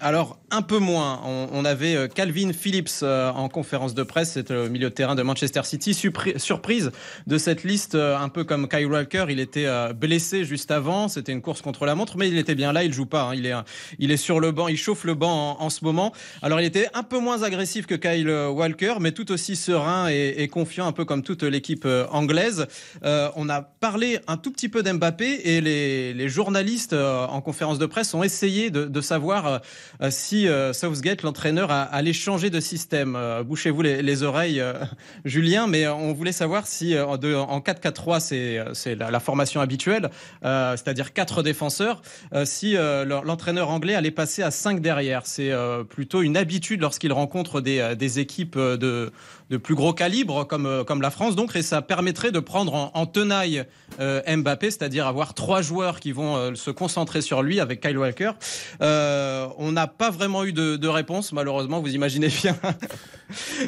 Alors, 0.00 0.38
un 0.50 0.62
peu 0.62 0.78
moins. 0.78 1.20
On, 1.24 1.64
avait 1.64 1.96
euh, 1.96 2.08
Calvin 2.08 2.52
Phillips 2.52 2.90
euh, 3.02 3.30
en 3.30 3.48
conférence 3.48 3.94
de 3.94 4.02
presse, 4.02 4.32
c'est 4.32 4.50
le 4.50 4.68
milieu 4.68 4.90
de 4.90 4.94
terrain 4.94 5.14
de 5.14 5.22
Manchester 5.22 5.62
City. 5.64 5.92
Surpri- 5.92 6.38
surprise 6.38 6.90
de 7.26 7.38
cette 7.38 7.64
liste, 7.64 7.94
euh, 7.94 8.18
un 8.18 8.28
peu 8.28 8.44
comme 8.44 8.68
Kyle 8.68 8.86
Walker, 8.86 9.26
il 9.30 9.40
était 9.40 9.66
euh, 9.66 9.92
blessé 9.92 10.44
juste 10.44 10.70
avant. 10.70 11.08
C'était 11.08 11.32
une 11.32 11.40
course 11.40 11.62
contre 11.62 11.86
la 11.86 11.94
montre, 11.94 12.18
mais 12.18 12.28
il 12.28 12.36
était 12.36 12.54
bien 12.54 12.72
là. 12.72 12.84
Il 12.84 12.92
joue 12.92 13.06
pas. 13.06 13.22
hein. 13.22 13.34
Il, 13.34 13.46
est, 13.46 13.54
euh, 13.54 13.62
il 13.98 14.10
est 14.10 14.16
sur 14.16 14.40
le 14.40 14.52
banc, 14.52 14.68
il 14.68 14.76
chauffe 14.76 15.04
le 15.04 15.14
banc 15.14 15.56
en, 15.58 15.70
ce 15.70 15.84
moment. 15.84 16.12
Alors, 16.42 16.60
il 16.60 16.66
était 16.66 16.88
un 16.92 17.02
peu 17.02 17.18
moins 17.18 17.42
agressif 17.42 17.86
que 17.86 17.94
Kyle 17.94 18.28
euh, 18.28 18.48
Walker, 18.48 18.96
mais 19.00 19.12
tout 19.12 19.32
aussi 19.32 19.56
serein 19.56 20.08
et, 20.08 20.48
confiant, 20.48 20.86
un 20.86 20.92
peu 20.92 21.04
comme 21.04 21.22
toute 21.22 21.42
l'équipe 21.44 21.84
euh, 21.86 22.06
anglaise. 22.10 22.66
Euh, 23.04 23.30
on 23.36 23.48
a 23.48 23.62
parlé 23.62 24.18
un 24.28 24.36
tout 24.36 24.50
petit 24.50 24.68
peu 24.68 24.82
d'Mbappé 24.82 25.40
et 25.44 25.60
les, 25.60 26.28
journalistes 26.28 26.94
euh, 26.94 27.26
en 27.26 27.40
conférence 27.40 27.78
de 27.78 27.86
presse 27.86 28.12
ont 28.14 28.22
essayé 28.22 28.70
de 28.70 29.00
savoir. 29.00 29.60
Euh, 30.02 30.10
si 30.10 30.48
euh, 30.48 30.72
Southgate, 30.72 31.22
l'entraîneur, 31.22 31.70
allait 31.70 32.12
changer 32.12 32.50
de 32.50 32.60
système. 32.60 33.16
Euh, 33.16 33.42
Bouchez-vous 33.42 33.82
les, 33.82 34.02
les 34.02 34.22
oreilles, 34.22 34.62
Julien, 35.24 35.66
mais 35.66 35.86
on 35.86 36.12
voulait 36.12 36.32
savoir 36.32 36.66
si 36.66 36.98
en 36.98 37.16
4-4-3, 37.16 38.74
c'est 38.74 38.94
la, 38.94 39.20
formation 39.20 39.60
habituelle, 39.60 40.10
c'est-à-dire 40.42 41.12
quatre 41.12 41.42
défenseurs, 41.42 42.02
si 42.44 42.74
l'entraîneur 42.74 43.70
anglais 43.70 43.94
allait 43.94 44.10
passer 44.10 44.42
à 44.42 44.50
5 44.50 44.80
derrière. 44.80 45.26
C'est 45.26 45.52
plutôt 45.88 46.22
une 46.22 46.36
habitude 46.36 46.80
lorsqu'il 46.80 47.12
rencontre 47.12 47.60
des, 47.60 48.18
équipes 48.18 48.58
de, 48.58 49.12
de 49.50 49.56
plus 49.56 49.74
gros 49.74 49.92
calibre 49.92 50.44
comme, 50.44 50.66
euh, 50.66 50.84
comme 50.84 51.02
la 51.02 51.10
France, 51.10 51.36
donc, 51.36 51.54
et 51.54 51.62
ça 51.62 51.82
permettrait 51.82 52.32
de 52.32 52.40
prendre 52.40 52.74
en, 52.74 52.90
en 52.94 53.06
tenaille 53.06 53.64
euh, 54.00 54.22
Mbappé, 54.26 54.70
c'est-à-dire 54.70 55.06
avoir 55.06 55.34
trois 55.34 55.60
joueurs 55.60 56.00
qui 56.00 56.12
vont 56.12 56.36
euh, 56.36 56.54
se 56.54 56.70
concentrer 56.70 57.20
sur 57.20 57.42
lui 57.42 57.60
avec 57.60 57.80
Kyle 57.80 57.98
Walker. 57.98 58.32
On 58.80 59.72
n'a 59.72 59.86
pas 59.86 60.10
vraiment 60.10 60.44
eu 60.44 60.52
de, 60.52 60.88
réponse, 60.88 61.32
malheureusement, 61.32 61.80
vous 61.80 61.94
imaginez 61.94 62.28
bien. 62.42 62.56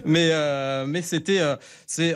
mais 0.05 0.31
mais 0.87 1.03
c'était, 1.03 1.41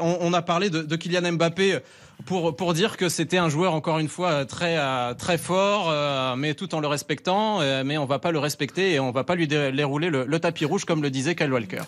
on 0.01 0.33
a 0.33 0.43
parlé 0.43 0.71
de, 0.71 0.83
de 0.83 0.97
Kylian 0.97 1.33
Mbappé. 1.33 1.81
Pour, 2.27 2.55
pour 2.57 2.75
dire 2.75 2.97
que 2.97 3.09
c'était 3.09 3.39
un 3.39 3.49
joueur 3.49 3.75
encore 3.75 3.99
une 3.99 4.09
fois 4.09 4.31
euh, 4.31 4.45
très 4.45 4.77
euh, 4.79 5.15
très 5.15 5.39
fort, 5.39 5.89
euh, 5.91 6.37
mais 6.37 6.55
tout 6.55 6.75
en 6.75 6.81
le 6.81 6.87
respectant, 6.87 7.61
mais 7.85 7.99
on 7.99 8.05
va 8.07 8.19
pas 8.19 8.31
le 8.33 8.39
respecter 8.39 8.93
et 8.93 9.01
on 9.01 9.11
va 9.11 9.25
pas 9.25 9.35
lui 9.35 9.49
dé- 9.49 9.73
dérouler 9.73 10.11
le, 10.11 10.25
le 10.25 10.39
tapis 10.39 10.65
rouge 10.65 10.85
comme 10.85 11.03
le 11.03 11.11
disait 11.11 11.35
Kyle 11.35 11.53
Walker. 11.53 11.81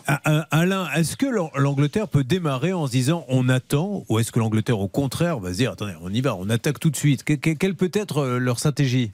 Alain, 0.51 0.89
est-ce 0.97 1.17
que 1.17 1.27
l'Ang- 1.27 1.51
l'Angleterre 1.57 2.09
peut 2.09 2.25
démarrer 2.25 2.73
en 2.73 2.87
se 2.87 2.93
disant 2.93 3.25
on 3.29 3.49
attend 3.49 4.05
ou 4.09 4.19
est-ce 4.19 4.33
que 4.33 4.39
l'Angleterre 4.39 4.81
au 4.81 4.89
contraire 4.89 5.39
va 5.39 5.53
se 5.53 5.59
dire 5.59 5.73
attendez 5.73 5.95
on 6.03 6.13
y 6.13 6.21
va, 6.21 6.35
on 6.37 6.49
attaque 6.51 6.79
tout 6.81 6.91
de 6.91 6.97
suite? 6.97 7.25
Que- 7.25 7.35
que- 7.35 7.51
Quelle 7.51 7.75
peut 7.75 7.91
être 7.95 8.27
leur 8.27 8.59
stratégie? 8.59 9.13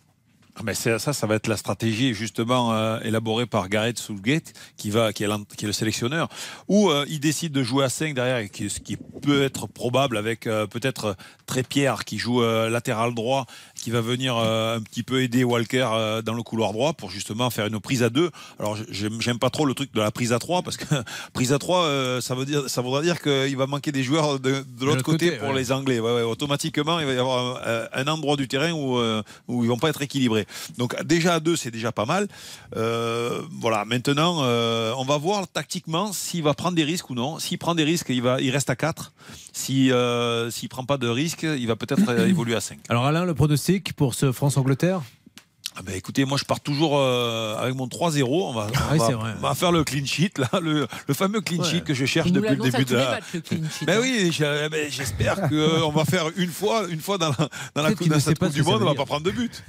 Ah 0.58 0.62
c'est- 0.74 0.98
ça, 0.98 1.12
ça 1.12 1.26
va 1.26 1.36
être 1.36 1.46
la 1.46 1.56
stratégie 1.56 2.14
justement 2.14 2.72
euh, 2.74 2.98
élaborée 3.04 3.46
par 3.46 3.68
Gareth 3.68 3.98
Southgate, 3.98 4.52
qui 4.76 4.90
va, 4.90 5.12
qui 5.12 5.22
est, 5.22 5.28
le 5.62 5.72
sélectionneur, 5.72 6.28
où 6.66 6.90
euh, 6.90 7.04
il 7.08 7.20
décide 7.20 7.52
de 7.52 7.62
jouer 7.62 7.84
à 7.84 7.88
5 7.88 8.12
derrière, 8.14 8.44
ce 8.52 8.80
qui 8.80 8.96
peut 8.96 9.42
être 9.44 9.68
probable 9.68 10.16
avec 10.16 10.46
euh, 10.46 10.66
peut-être 10.66 11.16
Trépierre 11.46 12.04
qui 12.04 12.18
joue 12.18 12.42
euh, 12.42 12.68
latéral 12.68 13.14
droit, 13.14 13.46
qui 13.78 13.90
va 13.90 14.00
venir 14.00 14.36
euh, 14.36 14.76
un 14.76 14.80
petit 14.80 15.02
peu 15.02 15.22
aider 15.22 15.44
Walker 15.44 15.88
euh, 15.92 16.22
dans 16.22 16.34
le 16.34 16.42
couloir 16.42 16.72
droit 16.72 16.92
pour 16.92 17.10
justement 17.10 17.50
faire 17.50 17.66
une 17.66 17.80
prise 17.80 18.02
à 18.02 18.10
deux. 18.10 18.30
Alors 18.58 18.76
j'aime 18.90 19.38
pas 19.38 19.50
trop 19.50 19.64
le 19.64 19.74
truc 19.74 19.92
de 19.94 20.00
la 20.00 20.10
prise 20.10 20.32
à 20.32 20.38
3 20.38 20.62
parce 20.62 20.76
que 20.76 20.84
prise 21.32 21.52
à 21.52 21.58
3 21.58 22.20
ça 22.20 22.34
veut 22.34 22.44
dire 22.44 22.68
ça 22.68 22.82
voudra 22.82 23.02
dire 23.02 23.20
qu'il 23.20 23.56
va 23.56 23.66
manquer 23.66 23.92
des 23.92 24.02
joueurs 24.02 24.40
de, 24.40 24.64
de 24.66 24.84
l'autre 24.84 25.02
côté, 25.02 25.32
pour 25.32 25.50
ouais. 25.50 25.54
les 25.54 25.72
Anglais. 25.72 26.00
Ouais, 26.00 26.14
ouais, 26.14 26.22
automatiquement, 26.22 27.00
il 27.00 27.06
va 27.06 27.12
y 27.12 27.18
avoir 27.18 27.66
un, 27.66 27.86
un 27.92 28.06
endroit 28.08 28.36
du 28.36 28.48
terrain 28.48 28.72
où, 28.72 28.98
euh, 28.98 29.22
où 29.46 29.64
ils 29.64 29.68
vont 29.68 29.78
pas 29.78 29.88
être 29.88 30.02
équilibrés. 30.02 30.46
Donc 30.76 31.00
déjà 31.04 31.34
à 31.34 31.40
deux, 31.40 31.56
c'est 31.56 31.70
déjà 31.70 31.92
pas 31.92 32.04
mal. 32.04 32.28
Euh, 32.76 33.42
voilà. 33.60 33.84
Maintenant, 33.84 34.38
euh, 34.42 34.92
on 34.96 35.04
va 35.04 35.16
voir 35.18 35.48
tactiquement 35.48 36.12
s'il 36.12 36.42
va 36.42 36.54
prendre 36.54 36.76
des 36.76 36.84
risques 36.84 37.10
ou 37.10 37.14
non. 37.14 37.38
S'il 37.38 37.58
prend 37.58 37.74
des 37.74 37.84
risques, 37.84 38.08
il 38.10 38.22
va, 38.22 38.40
il 38.40 38.50
reste 38.50 38.70
à 38.70 38.76
4 38.76 39.12
Si 39.52 39.90
euh, 39.90 40.50
s'il 40.50 40.68
prend 40.68 40.84
pas 40.84 40.98
de 40.98 41.08
risques, 41.08 41.42
il 41.44 41.66
va 41.66 41.76
peut-être 41.76 42.08
euh, 42.08 42.26
évoluer 42.26 42.54
à 42.54 42.60
5 42.60 42.78
Alors 42.88 43.04
Alain, 43.04 43.24
le 43.24 43.34
pronostic 43.34 43.67
pour 43.94 44.14
ce 44.14 44.32
France-Angleterre? 44.32 45.02
Ah 45.76 45.82
ben 45.84 45.94
écoutez, 45.94 46.24
moi 46.24 46.38
je 46.38 46.44
pars 46.44 46.60
toujours 46.60 46.98
euh, 46.98 47.56
avec 47.56 47.74
mon 47.74 47.86
3-0. 47.86 48.24
On 48.28 48.52
va, 48.52 48.66
on, 48.90 48.92
oui, 48.92 48.98
va, 48.98 49.08
on 49.38 49.40
va 49.42 49.54
faire 49.54 49.70
le 49.72 49.84
clean 49.84 50.04
sheet, 50.04 50.32
là, 50.38 50.48
le, 50.60 50.86
le 51.06 51.14
fameux 51.14 51.40
clean 51.40 51.62
sheet 51.62 51.82
que 51.82 51.94
je 51.94 52.04
cherche 52.04 52.32
depuis 52.32 52.56
le 52.56 52.62
début 52.70 52.84
de 52.84 52.96
la. 52.96 53.20
sheet, 53.20 53.86
Ben 53.86 53.98
hein. 53.98 54.00
oui, 54.02 54.36
ben, 54.70 54.90
j'espère 54.90 55.48
qu'on 55.48 55.90
va 55.90 56.04
faire 56.04 56.26
une 56.36 56.50
fois, 56.50 56.86
une 56.90 57.00
fois 57.00 57.18
dans 57.18 57.28
la, 57.30 57.48
dans 57.74 57.82
la 57.82 57.94
coupe, 57.94 58.08
dans 58.08 58.16
ne 58.16 58.20
cette 58.20 58.42
du 58.52 58.62
Monde, 58.62 58.82
on 58.82 58.86
va 58.86 58.90
dire. 58.92 58.96
pas 58.96 59.06
prendre 59.06 59.24
de 59.24 59.30
but. 59.30 59.62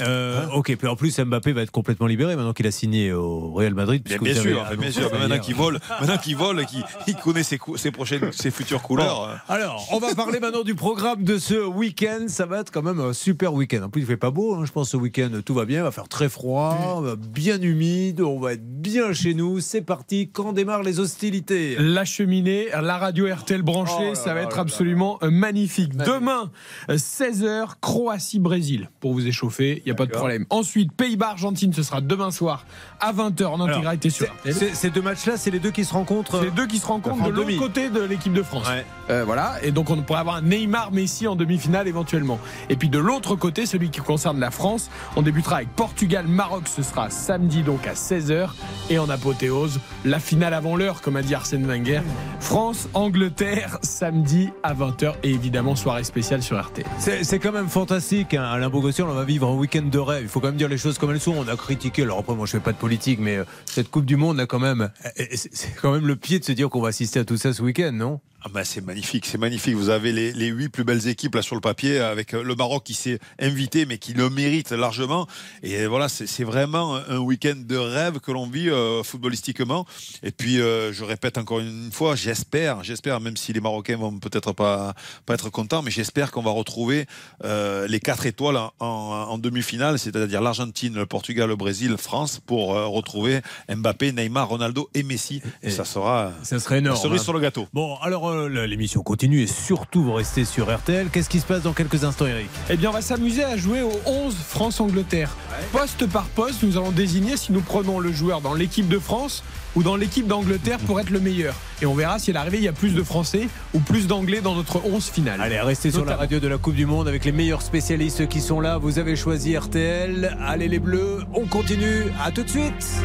Euh, 0.00 0.46
ok, 0.54 0.76
puis 0.76 0.88
en 0.88 0.96
plus 0.96 1.18
Mbappé 1.18 1.52
va 1.52 1.62
être 1.62 1.70
complètement 1.70 2.06
libéré 2.06 2.36
maintenant 2.36 2.52
qu'il 2.52 2.66
a 2.66 2.70
signé 2.70 3.12
au 3.12 3.52
Real 3.52 3.74
Madrid. 3.74 4.02
Bien, 4.04 4.16
avez 4.16 4.34
sûr, 4.34 4.64
bien 4.78 4.90
sûr. 4.90 5.12
Maintenant 5.12 5.38
qu'il 5.38 5.54
vole, 5.54 5.78
maintenant 6.00 6.18
qu'il 6.18 6.36
vole, 6.36 6.60
et 6.60 6.66
qu'il 6.66 6.84
il 7.06 7.16
connaît 7.16 7.42
ses, 7.42 7.58
prochaines, 7.58 8.32
ses 8.32 8.50
futures 8.50 8.82
couleurs. 8.82 9.24
euh. 9.24 9.34
Bon, 9.48 9.54
alors, 9.54 9.88
on 9.92 9.98
va 9.98 10.14
parler 10.14 10.40
maintenant 10.40 10.62
du 10.62 10.74
programme 10.74 11.24
de 11.24 11.38
ce 11.38 11.54
week-end. 11.66 12.26
Ça 12.28 12.46
va 12.46 12.60
être 12.60 12.70
quand 12.70 12.82
même 12.82 13.00
un 13.00 13.12
super 13.12 13.52
week-end. 13.52 13.82
En 13.84 13.88
plus, 13.90 14.02
il 14.02 14.06
fait 14.06 14.16
pas 14.16 14.30
beau. 14.30 14.54
hein. 14.54 14.64
Je 14.64 14.72
pense 14.72 14.90
ce 14.90 14.96
week-end, 14.96 15.30
tout 15.40 15.54
va 15.54 15.64
bien. 15.64 15.80
Il 15.80 15.82
va 15.82 15.90
faire 15.90 16.08
très 16.08 16.28
froid, 16.28 17.00
va 17.02 17.16
bien 17.16 17.60
humide. 17.60 18.20
On 18.20 18.38
va 18.38 18.54
être 18.54 18.64
bien 18.64 19.12
chez 19.12 19.34
nous. 19.34 19.60
C'est 19.60 19.82
parti. 19.82 20.30
Quand 20.32 20.52
démarrent 20.52 20.82
les 20.82 21.00
hostilités 21.00 21.76
La 21.78 22.04
cheminée, 22.04 22.68
la 22.80 22.98
radio 22.98 23.26
RTL 23.32 23.62
branchée, 23.62 23.94
Oh 23.98 24.02
là 24.10 24.14
ça 24.14 24.34
va 24.34 24.34
là 24.34 24.42
être 24.42 24.56
là 24.56 24.62
absolument 24.62 25.18
euh, 25.22 25.30
magnifique. 25.30 25.96
Demain, 25.96 26.50
euh, 26.88 26.96
16h, 26.96 27.74
Croatie-Brésil, 27.80 28.90
pour 29.00 29.12
vous 29.12 29.26
échauffer, 29.26 29.78
il 29.78 29.84
n'y 29.86 29.92
a 29.92 29.94
pas 29.94 30.06
de 30.06 30.12
problème. 30.12 30.46
Ensuite, 30.50 30.92
Pays-Bas-Argentine, 30.92 31.72
ce 31.72 31.82
sera 31.82 32.00
demain 32.00 32.30
soir 32.30 32.66
à 33.00 33.12
20h 33.12 33.46
en 33.46 33.60
intégralité 33.60 34.10
sur 34.10 34.26
RTL. 34.26 34.74
Ces 34.74 34.90
deux 34.90 35.02
matchs-là, 35.02 35.36
c'est 35.36 35.50
les 35.50 35.60
deux 35.60 35.70
qui 35.70 35.84
se 35.84 35.92
rencontrent. 35.92 36.38
C'est 36.38 36.46
les 36.46 36.50
deux 36.50 36.66
qui 36.66 36.78
se 36.78 36.86
rencontrent 36.86 37.22
en 37.22 37.26
de 37.28 37.32
l'autre 37.32 37.56
côté 37.56 37.90
de 37.90 38.00
l'équipe 38.00 38.32
de 38.32 38.42
France. 38.42 38.68
Euh, 39.10 39.24
voilà, 39.24 39.56
et 39.62 39.72
donc 39.72 39.90
on 39.90 40.00
pourrait 40.02 40.20
avoir 40.20 40.36
un 40.36 40.42
Neymar-Messi 40.42 41.26
en 41.26 41.36
demi-finale 41.36 41.88
éventuellement. 41.88 42.38
Et 42.68 42.76
puis 42.76 42.88
de 42.88 42.98
l'autre 42.98 43.34
côté, 43.36 43.66
celui 43.66 43.90
qui 43.90 44.00
concerne 44.00 44.38
la 44.38 44.50
France, 44.50 44.90
on 45.16 45.19
débutera 45.22 45.56
avec 45.56 45.68
Portugal-Maroc, 45.76 46.68
ce 46.68 46.82
sera 46.82 47.10
samedi 47.10 47.62
donc 47.62 47.86
à 47.86 47.94
16h. 47.94 48.50
Et 48.90 48.98
en 48.98 49.08
apothéose, 49.08 49.80
la 50.04 50.18
finale 50.18 50.54
avant 50.54 50.76
l'heure, 50.76 51.00
comme 51.00 51.16
a 51.16 51.22
dit 51.22 51.34
Arsène 51.34 51.66
Wenger. 51.66 52.02
France-Angleterre, 52.40 53.78
samedi 53.82 54.50
à 54.62 54.74
20h. 54.74 55.14
Et 55.22 55.30
évidemment, 55.30 55.76
soirée 55.76 56.04
spéciale 56.04 56.42
sur 56.42 56.58
RT. 56.58 56.82
C'est 56.98 57.38
quand 57.38 57.52
même 57.52 57.68
fantastique, 57.68 58.34
hein. 58.34 58.44
Alain 58.44 58.70
Bogossian, 58.70 59.08
on 59.08 59.14
va 59.14 59.24
vivre 59.24 59.48
un 59.48 59.54
week-end 59.54 59.82
de 59.82 59.98
rêve. 59.98 60.22
Il 60.22 60.28
faut 60.28 60.40
quand 60.40 60.48
même 60.48 60.56
dire 60.56 60.68
les 60.68 60.78
choses 60.78 60.98
comme 60.98 61.10
elles 61.10 61.20
sont. 61.20 61.34
On 61.36 61.48
a 61.48 61.56
critiqué, 61.56 62.02
alors 62.02 62.18
après 62.18 62.34
moi 62.34 62.46
je 62.46 62.52
fais 62.52 62.60
pas 62.60 62.72
de 62.72 62.78
politique, 62.78 63.20
mais 63.20 63.36
euh, 63.36 63.44
cette 63.64 63.90
Coupe 63.90 64.06
du 64.06 64.16
Monde 64.16 64.40
a 64.40 64.46
quand 64.46 64.58
même, 64.58 64.90
c'est 65.34 65.74
quand 65.80 65.92
même 65.92 66.06
le 66.06 66.16
pied 66.16 66.38
de 66.38 66.44
se 66.44 66.52
dire 66.52 66.68
qu'on 66.68 66.80
va 66.80 66.88
assister 66.88 67.20
à 67.20 67.24
tout 67.24 67.36
ça 67.36 67.52
ce 67.52 67.62
week-end, 67.62 67.92
non? 67.92 68.20
Ah 68.42 68.48
ben 68.48 68.64
c'est 68.64 68.80
magnifique, 68.80 69.26
c'est 69.26 69.36
magnifique. 69.36 69.74
Vous 69.74 69.90
avez 69.90 70.12
les, 70.12 70.32
les 70.32 70.46
huit 70.46 70.70
plus 70.70 70.82
belles 70.84 71.06
équipes 71.08 71.34
là 71.34 71.42
sur 71.42 71.54
le 71.56 71.60
papier 71.60 71.98
avec 72.00 72.32
euh, 72.32 72.42
le 72.42 72.54
Maroc 72.54 72.84
qui 72.84 72.94
s'est 72.94 73.18
invité 73.38 73.84
mais 73.84 73.98
qui 73.98 74.14
le 74.14 74.30
mérite 74.30 74.70
largement. 74.72 75.26
Et 75.62 75.84
voilà, 75.86 76.08
c'est 76.08 76.44
vraiment 76.44 76.96
un 76.96 77.18
week-end 77.18 77.54
de 77.56 77.76
rêve 77.76 78.18
que 78.20 78.32
l'on 78.32 78.46
vit 78.48 78.70
euh, 78.70 79.02
footballistiquement. 79.02 79.84
Et 80.22 80.30
puis 80.30 80.58
euh, 80.58 80.90
je 80.90 81.04
répète 81.04 81.36
encore 81.36 81.60
une 81.60 81.90
fois, 81.92 82.16
j'espère, 82.16 82.82
j'espère, 82.82 83.20
même 83.20 83.36
si 83.36 83.52
les 83.52 83.60
Marocains 83.60 83.98
vont 83.98 84.18
peut-être 84.18 84.52
pas 84.52 84.94
pas 85.26 85.34
être 85.34 85.50
contents, 85.50 85.82
mais 85.82 85.90
j'espère 85.90 86.30
qu'on 86.30 86.42
va 86.42 86.50
retrouver 86.50 87.04
euh, 87.44 87.86
les 87.88 88.00
quatre 88.00 88.24
étoiles 88.24 88.56
en, 88.56 88.72
en- 88.80 88.86
en 89.32 89.36
demi-finale, 89.38 89.98
c'est-à-dire 89.98 90.40
l'Argentine, 90.40 90.94
le 90.94 91.04
Portugal, 91.04 91.46
le 91.48 91.56
Brésil, 91.56 91.96
France, 91.98 92.40
pour 92.46 92.68
retrouver 92.70 93.40
Mbappé, 93.68 94.12
Neymar, 94.12 94.48
Ronaldo 94.48 94.88
et 94.94 95.02
Messi. 95.02 95.42
Et, 95.62 95.68
ça 95.70 95.84
sera 95.84 96.32
Ça 96.42 96.58
serait 96.58 96.78
énorme. 96.78 96.96
cerise 96.96 97.20
hein. 97.20 97.24
sur 97.24 97.32
le 97.34 97.40
gâteau. 97.40 97.68
Bon, 97.74 97.96
alors 97.96 98.29
euh, 98.30 98.66
l'émission 98.66 99.02
continue 99.02 99.42
et 99.42 99.46
surtout 99.46 100.02
vous 100.02 100.12
restez 100.12 100.44
sur 100.44 100.74
RTL. 100.74 101.08
Qu'est-ce 101.10 101.28
qui 101.28 101.40
se 101.40 101.46
passe 101.46 101.62
dans 101.62 101.72
quelques 101.72 102.04
instants, 102.04 102.26
Eric 102.26 102.48
Eh 102.68 102.76
bien, 102.76 102.90
on 102.90 102.92
va 102.92 103.02
s'amuser 103.02 103.44
à 103.44 103.56
jouer 103.56 103.82
au 103.82 103.92
11 104.06 104.34
France-Angleterre. 104.34 105.36
Poste 105.72 106.06
par 106.06 106.24
poste, 106.24 106.62
nous 106.62 106.76
allons 106.76 106.90
désigner 106.90 107.36
si 107.36 107.52
nous 107.52 107.60
prenons 107.60 108.00
le 108.00 108.12
joueur 108.12 108.40
dans 108.40 108.54
l'équipe 108.54 108.88
de 108.88 108.98
France 108.98 109.42
ou 109.76 109.82
dans 109.82 109.96
l'équipe 109.96 110.26
d'Angleterre 110.26 110.78
pour 110.78 111.00
être 111.00 111.10
le 111.10 111.20
meilleur. 111.20 111.54
Et 111.82 111.86
on 111.86 111.94
verra 111.94 112.18
si 112.18 112.30
à 112.30 112.34
l'arrivée, 112.34 112.58
il 112.58 112.64
y 112.64 112.68
a 112.68 112.72
plus 112.72 112.94
de 112.94 113.02
Français 113.02 113.48
ou 113.74 113.80
plus 113.80 114.06
d'Anglais 114.06 114.40
dans 114.40 114.54
notre 114.54 114.84
11 114.84 115.04
finale. 115.04 115.40
Allez, 115.40 115.60
restez 115.60 115.90
sur 115.90 116.04
la 116.04 116.16
radio 116.16 116.40
de 116.40 116.48
la 116.48 116.58
Coupe 116.58 116.74
du 116.74 116.86
Monde 116.86 117.08
avec 117.08 117.24
les 117.24 117.32
meilleurs 117.32 117.62
spécialistes 117.62 118.28
qui 118.28 118.40
sont 118.40 118.60
là. 118.60 118.78
Vous 118.78 118.98
avez 118.98 119.16
choisi 119.16 119.56
RTL. 119.56 120.36
Allez 120.44 120.68
les 120.68 120.78
Bleus, 120.78 121.20
on 121.34 121.46
continue. 121.46 122.06
À 122.22 122.30
tout 122.30 122.42
de 122.42 122.48
suite. 122.48 123.04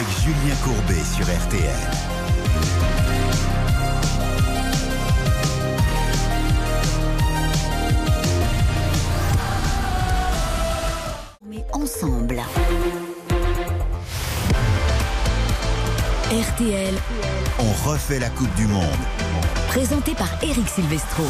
Avec 0.00 0.18
Julien 0.20 0.54
Courbet 0.64 1.04
sur 1.14 1.26
RTL. 1.26 1.74
Mais 11.46 11.62
ensemble. 11.74 12.40
RTL, 16.30 16.94
On 17.58 17.88
refait 17.90 18.20
la 18.20 18.30
Coupe 18.30 18.54
du 18.54 18.66
Monde. 18.66 18.84
présenté 19.68 20.14
par 20.14 20.30
Eric 20.42 20.66
Silvestro. 20.66 21.24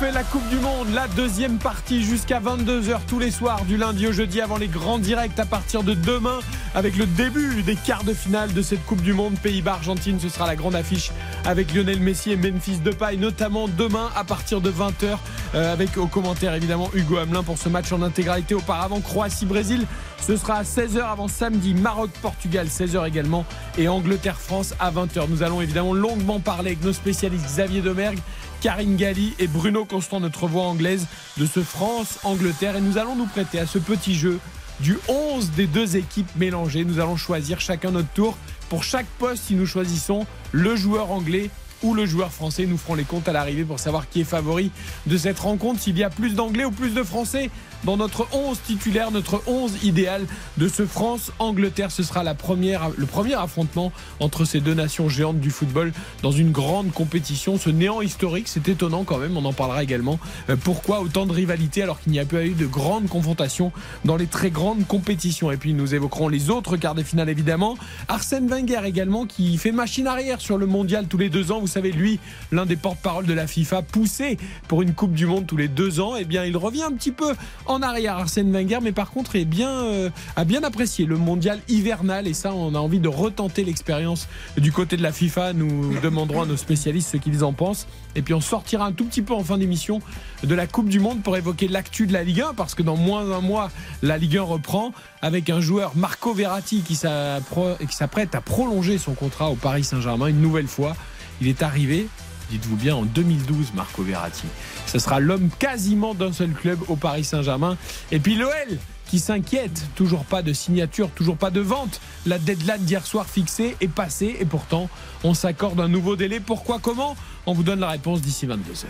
La 0.00 0.22
Coupe 0.22 0.48
du 0.48 0.56
Monde, 0.56 0.88
la 0.94 1.08
deuxième 1.08 1.58
partie 1.58 2.04
jusqu'à 2.04 2.40
22h 2.40 3.00
tous 3.08 3.18
les 3.18 3.32
soirs, 3.32 3.64
du 3.64 3.76
lundi 3.76 4.06
au 4.06 4.12
jeudi, 4.12 4.40
avant 4.40 4.56
les 4.56 4.68
grands 4.68 4.98
directs 4.98 5.38
à 5.38 5.44
partir 5.44 5.82
de 5.82 5.92
demain 5.92 6.38
avec 6.74 6.96
le 6.96 7.04
début 7.04 7.62
des 7.62 7.74
quarts 7.74 8.04
de 8.04 8.14
finale 8.14 8.52
de 8.54 8.62
cette 8.62 8.84
Coupe 8.86 9.02
du 9.02 9.12
Monde. 9.12 9.34
Pays-Bas-Argentine, 9.42 10.20
ce 10.20 10.28
sera 10.28 10.46
la 10.46 10.54
grande 10.54 10.76
affiche 10.76 11.10
avec 11.44 11.74
Lionel 11.74 12.00
Messi 12.00 12.30
et 12.30 12.36
Memphis 12.36 12.78
Depay, 12.78 13.16
notamment 13.16 13.66
demain 13.66 14.08
à 14.16 14.22
partir 14.22 14.60
de 14.60 14.70
20h, 14.70 15.18
avec 15.54 15.96
au 15.98 16.06
commentaire 16.06 16.54
évidemment 16.54 16.90
Hugo 16.94 17.16
Hamelin 17.16 17.42
pour 17.42 17.58
ce 17.58 17.68
match 17.68 17.90
en 17.92 18.00
intégralité. 18.02 18.54
Auparavant, 18.54 19.00
Croatie-Brésil, 19.00 19.84
ce 20.24 20.36
sera 20.36 20.54
à 20.54 20.62
16h 20.62 21.00
avant 21.00 21.28
samedi, 21.28 21.74
Maroc-Portugal, 21.74 22.68
16h 22.68 23.06
également, 23.06 23.44
et 23.76 23.88
Angleterre-France 23.88 24.74
à 24.78 24.92
20h. 24.92 25.26
Nous 25.28 25.42
allons 25.42 25.60
évidemment 25.60 25.92
longuement 25.92 26.38
parler 26.38 26.70
avec 26.70 26.84
nos 26.84 26.92
spécialistes 26.92 27.46
Xavier 27.46 27.80
Domergue, 27.80 28.18
Karine 28.60 28.96
Galli 28.96 29.34
et 29.38 29.46
Bruno 29.46 29.84
Constant, 29.84 30.20
notre 30.20 30.46
voix 30.46 30.64
anglaise, 30.64 31.06
de 31.36 31.46
ce 31.46 31.60
France-Angleterre. 31.60 32.76
Et 32.76 32.80
nous 32.80 32.98
allons 32.98 33.14
nous 33.14 33.26
prêter 33.26 33.58
à 33.58 33.66
ce 33.66 33.78
petit 33.78 34.14
jeu 34.14 34.38
du 34.80 34.98
11 35.08 35.50
des 35.52 35.66
deux 35.66 35.96
équipes 35.96 36.30
mélangées. 36.36 36.84
Nous 36.84 36.98
allons 36.98 37.16
choisir 37.16 37.60
chacun 37.60 37.90
notre 37.90 38.10
tour. 38.10 38.36
Pour 38.68 38.82
chaque 38.82 39.06
poste, 39.18 39.44
si 39.46 39.54
nous 39.54 39.66
choisissons 39.66 40.26
le 40.52 40.76
joueur 40.76 41.10
anglais 41.10 41.50
ou 41.82 41.94
le 41.94 42.06
joueur 42.06 42.32
français, 42.32 42.66
nous 42.66 42.76
ferons 42.76 42.96
les 42.96 43.04
comptes 43.04 43.28
à 43.28 43.32
l'arrivée 43.32 43.64
pour 43.64 43.78
savoir 43.78 44.08
qui 44.08 44.22
est 44.22 44.24
favori 44.24 44.72
de 45.06 45.16
cette 45.16 45.38
rencontre, 45.38 45.80
s'il 45.80 45.96
y 45.96 46.02
a 46.02 46.10
plus 46.10 46.34
d'anglais 46.34 46.64
ou 46.64 46.72
plus 46.72 46.90
de 46.90 47.02
français 47.02 47.50
dans 47.84 47.96
notre 47.96 48.26
11 48.32 48.58
titulaire, 48.66 49.10
notre 49.10 49.42
11 49.46 49.84
idéal 49.84 50.26
de 50.56 50.68
ce 50.68 50.86
France-Angleterre. 50.86 51.90
Ce 51.90 52.02
sera 52.02 52.22
la 52.22 52.34
première, 52.34 52.90
le 52.96 53.06
premier 53.06 53.34
affrontement 53.34 53.92
entre 54.20 54.44
ces 54.44 54.60
deux 54.60 54.74
nations 54.74 55.08
géantes 55.08 55.40
du 55.40 55.50
football 55.50 55.92
dans 56.22 56.32
une 56.32 56.50
grande 56.50 56.92
compétition. 56.92 57.58
Ce 57.58 57.70
néant 57.70 58.00
historique, 58.00 58.48
c'est 58.48 58.68
étonnant 58.68 59.04
quand 59.04 59.18
même, 59.18 59.36
on 59.36 59.44
en 59.44 59.52
parlera 59.52 59.82
également. 59.82 60.18
Euh, 60.50 60.56
Pourquoi 60.56 61.00
autant 61.00 61.26
de 61.26 61.32
rivalité 61.32 61.82
alors 61.82 62.00
qu'il 62.00 62.12
n'y 62.12 62.20
a 62.20 62.24
pas 62.24 62.44
eu 62.44 62.54
de 62.54 62.66
grandes 62.66 63.08
confrontations 63.08 63.72
dans 64.04 64.16
les 64.16 64.26
très 64.26 64.50
grandes 64.50 64.86
compétitions? 64.86 65.50
Et 65.50 65.56
puis 65.56 65.74
nous 65.74 65.94
évoquerons 65.94 66.28
les 66.28 66.50
autres 66.50 66.76
quarts 66.76 66.94
de 66.94 67.02
finale 67.02 67.28
évidemment. 67.28 67.76
Arsène 68.08 68.48
Wenger 68.48 68.80
également 68.84 69.26
qui 69.26 69.56
fait 69.58 69.72
machine 69.72 70.06
arrière 70.06 70.40
sur 70.40 70.58
le 70.58 70.66
mondial 70.66 71.06
tous 71.06 71.18
les 71.18 71.28
deux 71.28 71.52
ans. 71.52 71.60
Vous 71.60 71.66
savez, 71.66 71.92
lui, 71.92 72.18
l'un 72.52 72.66
des 72.66 72.76
porte-parole 72.76 73.26
de 73.26 73.34
la 73.34 73.46
FIFA, 73.46 73.82
poussé 73.82 74.38
pour 74.66 74.82
une 74.82 74.94
Coupe 74.94 75.12
du 75.12 75.26
Monde 75.26 75.46
tous 75.46 75.56
les 75.56 75.68
deux 75.68 76.00
ans, 76.00 76.14
eh 76.18 76.24
bien 76.24 76.44
il 76.44 76.56
revient 76.56 76.82
un 76.82 76.92
petit 76.92 77.12
peu 77.12 77.34
en 77.68 77.82
arrière 77.82 78.16
Arsène 78.16 78.50
Wenger, 78.50 78.78
mais 78.82 78.92
par 78.92 79.10
contre 79.10 79.36
est 79.36 79.44
bien, 79.44 79.70
euh, 79.70 80.10
a 80.36 80.44
bien 80.44 80.62
apprécié 80.62 81.04
le 81.04 81.16
mondial 81.16 81.60
hivernal 81.68 82.26
et 82.26 82.34
ça 82.34 82.52
on 82.54 82.74
a 82.74 82.78
envie 82.78 82.98
de 82.98 83.08
retenter 83.08 83.62
l'expérience 83.62 84.26
du 84.56 84.72
côté 84.72 84.96
de 84.96 85.02
la 85.02 85.12
FIFA. 85.12 85.52
Nous 85.52 85.98
demanderons 86.02 86.42
à 86.42 86.46
nos 86.46 86.56
spécialistes 86.56 87.10
ce 87.12 87.16
qu'ils 87.18 87.44
en 87.44 87.52
pensent. 87.52 87.86
Et 88.16 88.22
puis 88.22 88.34
on 88.34 88.40
sortira 88.40 88.86
un 88.86 88.92
tout 88.92 89.04
petit 89.04 89.22
peu 89.22 89.34
en 89.34 89.44
fin 89.44 89.58
d'émission 89.58 90.00
de 90.42 90.54
la 90.54 90.66
Coupe 90.66 90.88
du 90.88 90.98
Monde 90.98 91.22
pour 91.22 91.36
évoquer 91.36 91.68
l'actu 91.68 92.06
de 92.06 92.12
la 92.12 92.24
Ligue 92.24 92.40
1 92.40 92.54
parce 92.54 92.74
que 92.74 92.82
dans 92.82 92.96
moins 92.96 93.24
d'un 93.24 93.40
mois 93.40 93.70
la 94.02 94.18
Ligue 94.18 94.38
1 94.38 94.42
reprend 94.42 94.92
avec 95.22 95.50
un 95.50 95.60
joueur 95.60 95.92
Marco 95.94 96.32
Verratti 96.32 96.80
qui 96.80 96.96
s'apprête 96.96 98.34
à 98.34 98.40
prolonger 98.40 98.98
son 98.98 99.12
contrat 99.12 99.50
au 99.50 99.56
Paris 99.56 99.84
Saint-Germain 99.84 100.26
une 100.26 100.40
nouvelle 100.40 100.68
fois. 100.68 100.96
Il 101.40 101.48
est 101.48 101.62
arrivé 101.62 102.08
dites-vous 102.50 102.76
bien, 102.76 102.94
en 102.94 103.02
2012, 103.02 103.72
Marco 103.74 104.02
Verratti. 104.02 104.46
Ce 104.86 104.98
sera 104.98 105.20
l'homme 105.20 105.50
quasiment 105.58 106.14
d'un 106.14 106.32
seul 106.32 106.50
club 106.50 106.78
au 106.88 106.96
Paris 106.96 107.24
Saint-Germain. 107.24 107.76
Et 108.12 108.18
puis 108.18 108.36
l'OL 108.36 108.78
qui 109.08 109.18
s'inquiète, 109.18 109.86
toujours 109.94 110.24
pas 110.24 110.42
de 110.42 110.52
signature, 110.52 111.10
toujours 111.10 111.36
pas 111.36 111.50
de 111.50 111.60
vente. 111.60 112.00
La 112.26 112.38
deadline 112.38 112.84
d'hier 112.84 113.06
soir 113.06 113.26
fixée 113.26 113.76
est 113.80 113.88
passée 113.88 114.36
et 114.38 114.44
pourtant 114.44 114.88
on 115.24 115.34
s'accorde 115.34 115.80
un 115.80 115.88
nouveau 115.88 116.14
délai. 116.14 116.40
Pourquoi, 116.40 116.78
comment? 116.78 117.16
On 117.46 117.54
vous 117.54 117.62
donne 117.62 117.80
la 117.80 117.88
réponse 117.88 118.20
d'ici 118.20 118.46
22h. 118.46 118.84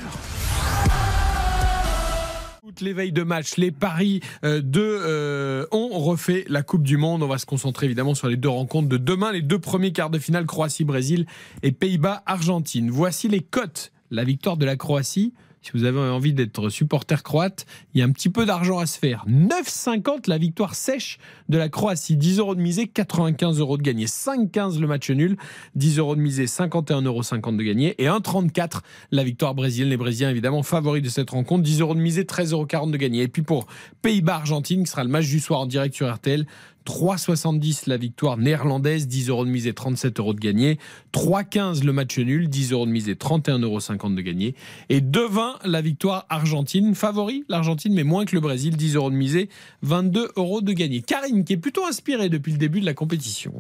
Toutes 2.69 2.83
les 2.83 2.93
veilles 2.93 3.13
de 3.13 3.23
match, 3.23 3.57
les 3.57 3.71
paris 3.71 4.21
euh, 4.45 4.61
de 4.61 4.83
euh, 4.83 5.65
on 5.73 5.89
refait 6.01 6.45
la 6.51 6.63
Coupe 6.63 6.83
du 6.83 6.99
Monde. 6.99 7.23
On 7.23 7.27
va 7.27 7.39
se 7.39 7.47
concentrer 7.47 7.87
évidemment 7.87 8.15
sur 8.15 8.29
les 8.29 8.37
deux 8.37 8.51
rencontres 8.51 8.91
de 8.91 8.99
demain, 8.99 9.33
les 9.33 9.41
deux 9.41 9.59
premiers 9.59 9.91
quarts 9.91 10.11
de 10.11 10.19
finale 10.19 10.45
Croatie-Brésil 10.45 11.25
et 11.63 11.73
Pays-Bas-Argentine. 11.73 12.91
Voici 12.91 13.27
les 13.27 13.41
cotes. 13.41 13.91
La 14.11 14.23
victoire 14.23 14.59
de 14.59 14.67
la 14.67 14.77
Croatie. 14.77 15.33
Si 15.63 15.73
vous 15.75 15.85
avez 15.85 15.99
envie 15.99 16.33
d'être 16.33 16.69
supporter 16.69 17.23
croate, 17.23 17.67
il 17.93 17.99
y 17.99 18.03
a 18.03 18.07
un 18.07 18.13
petit 18.13 18.29
peu 18.29 18.47
d'argent 18.47 18.79
à 18.79 18.87
se 18.87 18.99
faire. 18.99 19.25
9,50 19.29 20.29
la 20.29 20.39
victoire 20.39 20.75
sèche 20.75 21.19
de 21.49 21.59
la 21.59 21.69
Croatie. 21.69 22.17
10 22.17 22.39
euros 22.39 22.55
de 22.55 22.61
misée, 22.61 22.87
95 22.87 23.59
euros 23.59 23.77
de 23.77 23.83
gagné. 23.83 24.07
5,15 24.07 24.81
le 24.81 24.87
match 24.87 25.11
nul. 25.11 25.37
10 25.75 25.99
euros 25.99 26.17
de 26.17 26.21
misée, 26.21 26.47
51,50 26.47 27.05
euros 27.07 27.23
de 27.23 27.63
gagné. 27.63 27.95
Et 28.03 28.07
1,34 28.07 28.81
la 29.11 29.25
victoire 29.25 29.55
brésilienne. 29.55 29.91
Les 29.91 29.97
Brésiliens 29.97 30.31
évidemment 30.31 30.63
favoris 30.63 31.03
de 31.03 31.09
cette 31.09 31.31
rencontre. 31.31 31.63
10 31.63 31.81
euros 31.81 31.95
de 31.95 32.01
misée, 32.01 32.25
13,40 32.25 32.75
euros 32.77 32.91
de 32.91 32.97
gagné. 32.97 33.23
Et 33.23 33.29
puis 33.29 33.43
pour 33.43 33.67
Pays-Bas-Argentine, 34.03 34.85
qui 34.85 34.91
sera 34.91 35.05
le 35.05 35.11
match 35.11 35.27
du 35.27 35.41
soir 35.41 35.61
en 35.61 35.67
direct 35.67 35.95
sur 35.95 36.13
RTL, 36.13 36.47
3,70 36.89 37.83
la 37.87 37.99
victoire 37.99 38.39
néerlandaise, 38.39 39.07
10 39.07 39.29
euros 39.29 39.45
de 39.45 39.51
mise 39.51 39.67
et 39.67 39.75
37 39.75 40.21
euros 40.21 40.33
de 40.33 40.41
gagné. 40.41 40.79
3,15 41.13 41.85
le 41.85 41.93
match 41.93 42.19
nul, 42.19 42.49
10 42.49 42.73
euros 42.73 42.87
de 42.87 42.91
mise 42.91 43.11
et 43.11 43.15
31,50 43.15 43.63
euros 43.63 44.09
de 44.09 44.21
gagné. 44.23 44.55
Et 44.89 45.03
2,20 45.03 45.69
la 45.69 45.83
victoire 45.83 46.25
argentine. 46.31 46.95
Favori 46.95 47.45
l'Argentine, 47.51 47.93
mais 47.93 48.05
moins 48.05 48.25
que 48.25 48.35
le 48.35 48.41
Brésil, 48.41 48.75
10 48.75 48.97
euros 48.97 49.11
de 49.11 49.17
misée, 49.17 49.51
22 49.83 50.31
euros 50.37 50.63
de 50.63 50.73
gagné. 50.73 51.03
Karine, 51.03 51.45
qui 51.45 51.53
est 51.53 51.59
plutôt 51.59 51.85
inspirée 51.85 52.31
depuis 52.31 52.53
le 52.53 52.59
début 52.59 52.81
de 52.81 52.87
la 52.87 52.95
compétition. 52.95 53.53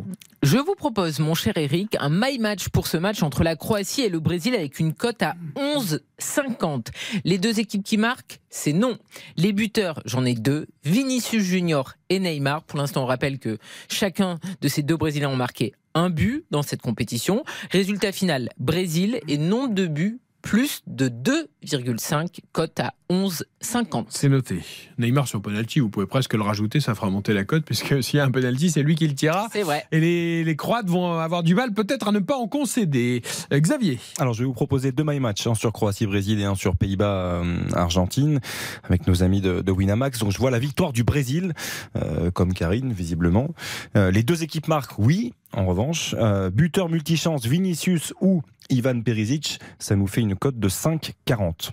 Je 0.42 0.56
vous 0.56 0.74
propose, 0.74 1.18
mon 1.18 1.34
cher 1.34 1.58
Eric, 1.58 1.98
un 2.00 2.08
my 2.08 2.38
match 2.38 2.70
pour 2.70 2.86
ce 2.86 2.96
match 2.96 3.22
entre 3.22 3.44
la 3.44 3.56
Croatie 3.56 4.02
et 4.02 4.08
le 4.08 4.20
Brésil 4.20 4.54
avec 4.54 4.78
une 4.78 4.94
cote 4.94 5.22
à 5.22 5.36
11,50. 5.56 6.86
Les 7.24 7.36
deux 7.36 7.60
équipes 7.60 7.84
qui 7.84 7.98
marquent, 7.98 8.40
c'est 8.48 8.72
non. 8.72 8.96
Les 9.36 9.52
buteurs, 9.52 10.00
j'en 10.06 10.24
ai 10.24 10.34
deux, 10.34 10.66
Vinicius 10.84 11.42
Junior 11.42 11.97
et 12.10 12.18
Neymar. 12.18 12.62
Pour 12.64 12.78
l'instant, 12.78 13.02
on 13.02 13.06
rappelle 13.06 13.38
que 13.38 13.58
chacun 13.90 14.38
de 14.60 14.68
ces 14.68 14.82
deux 14.82 14.96
Brésiliens 14.96 15.30
ont 15.30 15.36
marqué 15.36 15.72
un 15.94 16.10
but 16.10 16.44
dans 16.50 16.62
cette 16.62 16.82
compétition. 16.82 17.44
Résultat 17.70 18.12
final, 18.12 18.50
Brésil 18.58 19.20
et 19.28 19.38
nombre 19.38 19.74
de 19.74 19.86
buts 19.86 20.20
plus 20.48 20.80
de 20.86 21.10
2,5 21.10 22.38
cote 22.52 22.80
à 22.80 22.94
11,50. 23.10 24.06
C'est 24.08 24.30
noté. 24.30 24.62
Neymar 24.96 25.28
sur 25.28 25.42
penalty, 25.42 25.80
vous 25.80 25.90
pouvez 25.90 26.06
presque 26.06 26.32
le 26.32 26.40
rajouter, 26.40 26.80
ça 26.80 26.94
fera 26.94 27.10
monter 27.10 27.34
la 27.34 27.44
cote, 27.44 27.66
puisque 27.66 28.02
s'il 28.02 28.16
y 28.16 28.20
a 28.20 28.24
un 28.24 28.30
penalty, 28.30 28.70
c'est 28.70 28.82
lui 28.82 28.94
qui 28.94 29.06
le 29.06 29.14
tirera. 29.14 29.48
C'est 29.52 29.62
vrai. 29.62 29.84
Et 29.92 30.00
les, 30.00 30.44
les 30.44 30.56
Croates 30.56 30.88
vont 30.88 31.18
avoir 31.18 31.42
du 31.42 31.54
mal 31.54 31.74
peut-être 31.74 32.08
à 32.08 32.12
ne 32.12 32.20
pas 32.20 32.38
en 32.38 32.48
concéder. 32.48 33.20
Euh, 33.52 33.60
Xavier 33.60 33.98
Alors, 34.18 34.32
je 34.32 34.38
vais 34.38 34.46
vous 34.46 34.54
proposer 34.54 34.90
deux 34.90 35.04
my 35.04 35.20
match, 35.20 35.46
un 35.46 35.54
sur 35.54 35.70
Croatie-Brésil 35.70 36.40
et 36.40 36.44
un 36.44 36.54
sur 36.54 36.76
Pays-Bas-Argentine, 36.76 38.40
avec 38.84 39.06
nos 39.06 39.22
amis 39.22 39.42
de, 39.42 39.60
de 39.60 39.70
Winamax. 39.70 40.18
Donc, 40.20 40.32
je 40.32 40.38
vois 40.38 40.50
la 40.50 40.58
victoire 40.58 40.94
du 40.94 41.04
Brésil, 41.04 41.52
euh, 41.96 42.30
comme 42.30 42.54
Karine, 42.54 42.94
visiblement. 42.94 43.50
Euh, 43.96 44.10
les 44.10 44.22
deux 44.22 44.42
équipes 44.42 44.68
marquent, 44.68 44.98
oui, 44.98 45.34
en 45.52 45.66
revanche. 45.66 46.14
Euh, 46.18 46.50
buteur 46.50 46.88
multichance, 46.88 47.46
Vinicius 47.46 48.12
ou 48.20 48.42
Ivan 48.70 49.00
Perisic, 49.00 49.58
ça 49.78 49.96
nous 49.96 50.06
fait 50.06 50.20
une 50.20 50.36
cote 50.36 50.58
de 50.58 50.68
5,40. 50.68 51.70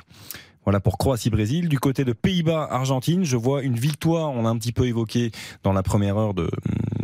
Voilà 0.66 0.80
pour 0.80 0.98
Croatie-Brésil. 0.98 1.70
Du 1.70 1.80
côté 1.80 2.04
de 2.06 2.12
Pays-Bas-Argentine, 2.12 3.24
je 3.24 3.38
vois 3.38 3.62
une 3.62 3.76
victoire, 3.76 4.32
on 4.32 4.46
a 4.48 4.50
un 4.50 4.58
petit 4.58 4.72
peu 4.72 4.88
évoqué 4.88 5.32
dans 5.62 5.74
la 5.74 5.84
première 5.84 6.18
heure 6.18 6.34
de 6.34 6.50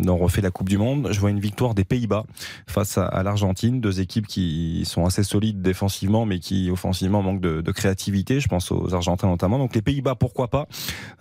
d'en 0.01 0.17
refait 0.17 0.41
la 0.41 0.49
Coupe 0.49 0.67
du 0.67 0.79
Monde. 0.79 1.09
Je 1.11 1.19
vois 1.19 1.29
une 1.29 1.39
victoire 1.39 1.75
des 1.75 1.83
Pays-Bas 1.83 2.25
face 2.67 2.97
à, 2.97 3.05
à 3.05 3.21
l'Argentine, 3.21 3.79
deux 3.79 4.01
équipes 4.01 4.25
qui 4.25 4.81
sont 4.85 5.05
assez 5.05 5.21
solides 5.21 5.61
défensivement, 5.61 6.25
mais 6.25 6.39
qui 6.39 6.71
offensivement 6.71 7.21
manquent 7.21 7.41
de, 7.41 7.61
de 7.61 7.71
créativité. 7.71 8.39
Je 8.39 8.47
pense 8.47 8.71
aux 8.71 8.95
Argentins 8.95 9.27
notamment. 9.27 9.59
Donc 9.59 9.75
les 9.75 9.83
Pays-Bas, 9.83 10.15
pourquoi 10.15 10.47
pas 10.47 10.67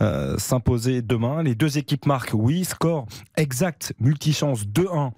euh, 0.00 0.38
s'imposer 0.38 1.02
demain. 1.02 1.42
Les 1.42 1.54
deux 1.54 1.76
équipes 1.76 2.06
marquent, 2.06 2.32
oui, 2.32 2.64
score 2.64 3.06
exact, 3.36 3.92
multichance 4.00 4.64
2-1 4.64 5.12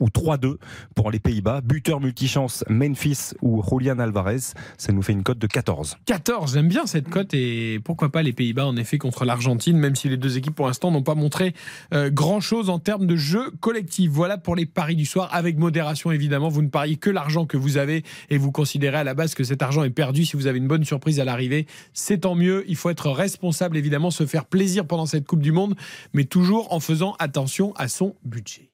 ou 0.00 0.06
3-2 0.06 0.56
pour 0.94 1.10
les 1.10 1.20
Pays-Bas. 1.20 1.60
Buteur 1.60 2.00
multichance 2.00 2.64
Memphis 2.68 3.34
ou 3.42 3.62
Julian 3.62 3.98
Alvarez, 3.98 4.40
ça 4.78 4.92
nous 4.92 5.02
fait 5.02 5.12
une 5.12 5.22
cote 5.22 5.38
de 5.38 5.46
14. 5.46 5.98
14, 6.06 6.54
j'aime 6.54 6.68
bien 6.68 6.86
cette 6.86 7.08
cote 7.08 7.34
et 7.34 7.80
pourquoi 7.84 8.10
pas 8.10 8.22
les 8.22 8.32
Pays-Bas 8.32 8.66
en 8.66 8.76
effet 8.76 8.98
contre 8.98 9.24
l'Argentine, 9.24 9.76
même 9.76 9.94
si 9.94 10.08
les 10.08 10.16
deux 10.16 10.36
équipes 10.36 10.54
pour 10.54 10.66
l'instant 10.66 10.90
n'ont 10.90 11.02
pas 11.02 11.14
montré 11.14 11.54
euh, 11.92 12.10
grand-chose 12.10 12.70
en 12.70 12.78
termes 12.78 13.06
de 13.06 13.16
jeu 13.16 13.50
collectif. 13.60 14.10
Voilà 14.10 14.38
pour 14.38 14.56
les 14.56 14.66
paris 14.66 14.96
du 14.96 15.06
soir, 15.06 15.28
avec 15.32 15.58
modération 15.58 16.10
évidemment. 16.10 16.48
Vous 16.48 16.62
ne 16.62 16.68
pariez 16.68 16.96
que 16.96 17.10
l'argent 17.10 17.46
que 17.46 17.56
vous 17.56 17.76
avez 17.76 18.02
et 18.30 18.38
vous 18.38 18.52
considérez 18.52 18.98
à 18.98 19.04
la 19.04 19.14
base 19.14 19.34
que 19.34 19.44
cet 19.44 19.62
argent 19.62 19.84
est 19.84 19.90
perdu. 19.90 20.24
Si 20.24 20.36
vous 20.36 20.46
avez 20.46 20.58
une 20.58 20.68
bonne 20.68 20.84
surprise 20.84 21.20
à 21.20 21.24
l'arrivée, 21.24 21.66
c'est 21.92 22.18
tant 22.18 22.34
mieux. 22.34 22.64
Il 22.68 22.76
faut 22.76 22.90
être 22.90 23.10
responsable 23.10 23.76
évidemment, 23.76 24.10
se 24.10 24.26
faire 24.26 24.46
plaisir 24.46 24.86
pendant 24.86 25.06
cette 25.06 25.26
Coupe 25.26 25.42
du 25.42 25.52
Monde, 25.52 25.74
mais 26.14 26.24
toujours 26.24 26.72
en 26.72 26.80
faisant 26.80 27.14
attention 27.18 27.74
à 27.76 27.88
son 27.88 28.14
budget. 28.24 28.70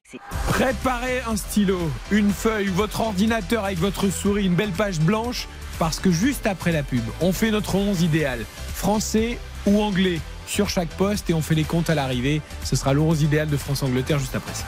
Préparez 0.48 1.20
un 1.28 1.36
stylo, 1.36 1.78
une 2.10 2.30
feuille, 2.32 2.66
votre 2.66 3.00
ordinateur 3.00 3.64
avec 3.64 3.78
votre 3.78 4.08
souris, 4.10 4.46
une 4.46 4.54
belle 4.54 4.70
page 4.70 5.00
blanche, 5.00 5.48
parce 5.78 6.00
que 6.00 6.10
juste 6.10 6.46
après 6.46 6.72
la 6.72 6.82
pub, 6.82 7.02
on 7.20 7.32
fait 7.32 7.50
notre 7.50 7.74
11 7.74 8.02
idéal, 8.02 8.44
français 8.74 9.38
ou 9.66 9.82
anglais, 9.82 10.20
sur 10.46 10.68
chaque 10.68 10.88
poste 10.90 11.28
et 11.30 11.34
on 11.34 11.42
fait 11.42 11.54
les 11.54 11.64
comptes 11.64 11.90
à 11.90 11.94
l'arrivée. 11.94 12.40
Ce 12.64 12.76
sera 12.76 12.94
le 12.94 13.00
11 13.00 13.22
idéal 13.22 13.48
de 13.48 13.56
France-Angleterre 13.56 14.18
juste 14.18 14.34
après 14.34 14.54
ça. 14.54 14.64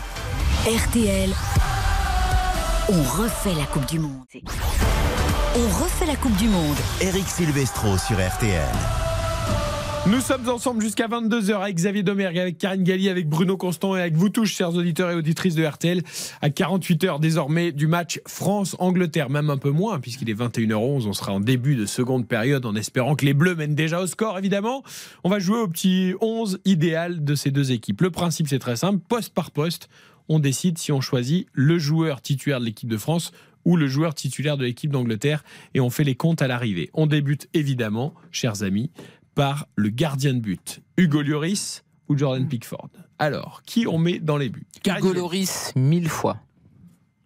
RTL, 0.69 1.31
on 2.91 3.03
refait 3.03 3.55
la 3.55 3.65
Coupe 3.65 3.87
du 3.87 3.99
Monde. 3.99 4.25
On 5.55 5.83
refait 5.83 6.07
la 6.07 6.17
Coupe 6.17 6.37
du 6.37 6.49
Monde. 6.49 6.77
Eric 7.01 7.27
Silvestro 7.29 7.97
sur 7.97 8.17
RTL. 8.17 9.08
Nous 10.11 10.21
sommes 10.21 10.49
ensemble 10.49 10.81
jusqu'à 10.81 11.07
22h 11.07 11.61
avec 11.61 11.77
Xavier 11.77 12.03
Domergue, 12.03 12.39
avec 12.39 12.57
Karine 12.57 12.83
Galli, 12.83 13.11
avec 13.11 13.29
Bruno 13.29 13.59
Constant 13.59 13.95
et 13.95 14.01
avec 14.01 14.15
vous 14.15 14.31
tous, 14.31 14.47
chers 14.47 14.75
auditeurs 14.75 15.11
et 15.11 15.15
auditrices 15.15 15.55
de 15.55 15.63
RTL, 15.63 16.03
à 16.41 16.49
48 16.49 17.05
heures 17.05 17.21
désormais 17.21 17.73
du 17.73 17.87
match 17.87 18.19
France-Angleterre, 18.27 19.29
même 19.29 19.51
un 19.51 19.59
peu 19.59 19.71
moins, 19.71 20.01
puisqu'il 20.01 20.31
est 20.31 20.35
21h11. 20.35 21.07
On 21.07 21.13
sera 21.13 21.33
en 21.33 21.41
début 21.41 21.77
de 21.77 21.85
seconde 21.85 22.27
période 22.27 22.65
en 22.65 22.75
espérant 22.75 23.17
que 23.17 23.27
les 23.27 23.35
Bleus 23.35 23.55
mènent 23.55 23.75
déjà 23.75 24.01
au 24.01 24.07
score, 24.07 24.39
évidemment. 24.39 24.83
On 25.25 25.29
va 25.29 25.41
jouer 25.41 25.59
au 25.59 25.69
petit 25.69 26.15
11 26.23 26.61
idéal 26.65 27.23
de 27.23 27.35
ces 27.35 27.51
deux 27.51 27.73
équipes. 27.73 28.01
Le 28.01 28.11
principe, 28.11 28.49
c'est 28.49 28.59
très 28.59 28.77
simple 28.77 29.01
poste 29.07 29.35
par 29.35 29.51
poste, 29.51 29.91
on 30.31 30.39
décide 30.39 30.79
si 30.79 30.91
on 30.91 31.03
choisit 31.03 31.49
le 31.53 31.79
joueur 31.79 32.23
titulaire 32.23 32.61
de 32.61 32.65
l'équipe 32.65 32.89
de 32.89 32.97
France 32.97 33.33
ou 33.65 33.77
le 33.77 33.87
joueur 33.87 34.15
titulaire 34.15 34.57
de 34.57 34.65
l'équipe 34.65 34.91
d'Angleterre 34.91 35.45
et 35.75 35.81
on 35.81 35.91
fait 35.91 36.05
les 36.05 36.15
comptes 36.15 36.41
à 36.43 36.49
l'arrivée. 36.49 36.91
On 36.95 37.07
débute 37.07 37.49
évidemment, 37.53 38.15
chers 38.31 38.63
amis, 38.63 38.91
par 39.39 39.69
le 39.77 39.91
gardien 39.91 40.35
de 40.35 40.41
but, 40.41 40.81
Hugo 40.97 41.23
Lloris 41.23 41.85
ou 42.09 42.19
Jordan 42.19 42.49
Pickford? 42.49 42.89
Alors, 43.21 43.63
qui 43.65 43.87
on 43.87 43.97
met 43.97 44.19
dans 44.19 44.37
les 44.37 44.49
buts? 44.49 44.67
Hugo 44.85 45.13
Loris, 45.13 45.73
mille 45.77 46.09
fois. 46.09 46.39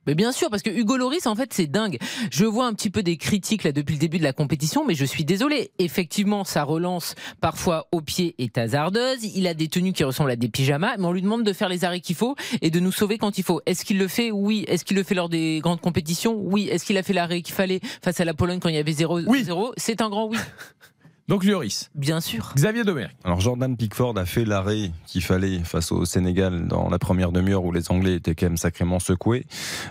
Mais 0.07 0.15
bien 0.15 0.31
sûr, 0.31 0.51
parce 0.51 0.61
que 0.61 0.69
Hugo 0.69 0.99
Loris, 0.99 1.27
en 1.27 1.35
fait, 1.35 1.55
c'est 1.55 1.69
dingue. 1.69 1.97
Je 2.31 2.45
vois 2.45 2.67
un 2.67 2.75
petit 2.75 2.91
peu 2.91 3.03
des 3.03 3.17
critiques 3.17 3.65
là 3.65 3.73
depuis 3.73 3.95
le 3.95 3.99
début 3.99 4.19
de 4.19 4.25
la 4.25 4.35
compétition, 4.35 4.85
mais 4.85 4.95
je 4.95 5.07
suis 5.07 5.25
désolé. 5.25 5.71
Effectivement, 5.79 6.45
sa 6.45 6.65
relance, 6.65 7.15
parfois 7.41 7.89
au 7.93 8.03
pied, 8.03 8.35
est 8.37 8.59
hasardeuse. 8.59 9.25
Il 9.35 9.47
a 9.47 9.55
des 9.55 9.69
tenues 9.69 9.95
qui 9.95 10.05
ressemblent 10.05 10.33
à 10.33 10.37
des 10.37 10.51
pyjamas, 10.51 10.99
mais 10.99 11.07
on 11.07 11.13
lui 11.13 11.23
demande 11.23 11.45
de 11.45 11.53
faire 11.55 11.71
les 11.71 11.83
arrêts 11.83 12.01
qu'il 12.01 12.17
faut 12.17 12.37
et 12.61 12.69
de 12.69 12.79
nous 12.79 12.93
sauver 12.93 13.17
quand 13.17 13.39
il 13.39 13.43
faut. 13.43 13.63
Est-ce 13.65 13.87
qu'il 13.87 13.97
le 13.97 14.09
fait? 14.09 14.31
Oui. 14.31 14.67
Est-ce 14.69 14.85
qu'il 14.85 14.99
le 14.99 15.03
fait 15.03 15.15
lors 15.15 15.31
des 15.31 15.61
grandes 15.63 15.81
compétitions? 15.81 16.35
Oui. 16.37 16.69
Est-ce 16.71 16.85
qu'il 16.85 16.99
a 16.99 17.03
fait 17.03 17.15
l'arrêt 17.15 17.41
qu'il 17.41 17.55
fallait 17.55 17.81
face 18.03 18.21
à 18.21 18.27
la 18.27 18.35
Pologne 18.35 18.59
quand 18.61 18.69
il 18.69 18.75
y 18.75 18.79
avait 18.79 18.93
0-0 18.93 19.73
C'est 19.79 20.03
un 20.03 20.11
grand 20.11 20.27
oui. 20.29 20.37
Donc 21.33 21.45
Lloris. 21.45 21.89
Bien 21.95 22.21
sûr. 22.21 22.53
Xavier 22.55 22.85
Domergue. 22.85 23.11
Alors 23.25 23.41
Jordan 23.41 23.75
Pickford 23.75 24.19
a 24.19 24.27
fait 24.27 24.45
l'arrêt 24.45 24.91
qu'il 25.07 25.23
fallait 25.23 25.61
face 25.61 25.91
au 25.91 26.05
Sénégal 26.05 26.69
dans 26.69 26.91
la 26.91 26.99
première 26.99 27.33
demi-heure 27.33 27.65
où 27.65 27.73
les 27.73 27.91
Anglais 27.91 28.17
étaient 28.17 28.35
quand 28.35 28.45
même 28.45 28.59
sacrément 28.59 28.99
secoués. 28.99 29.47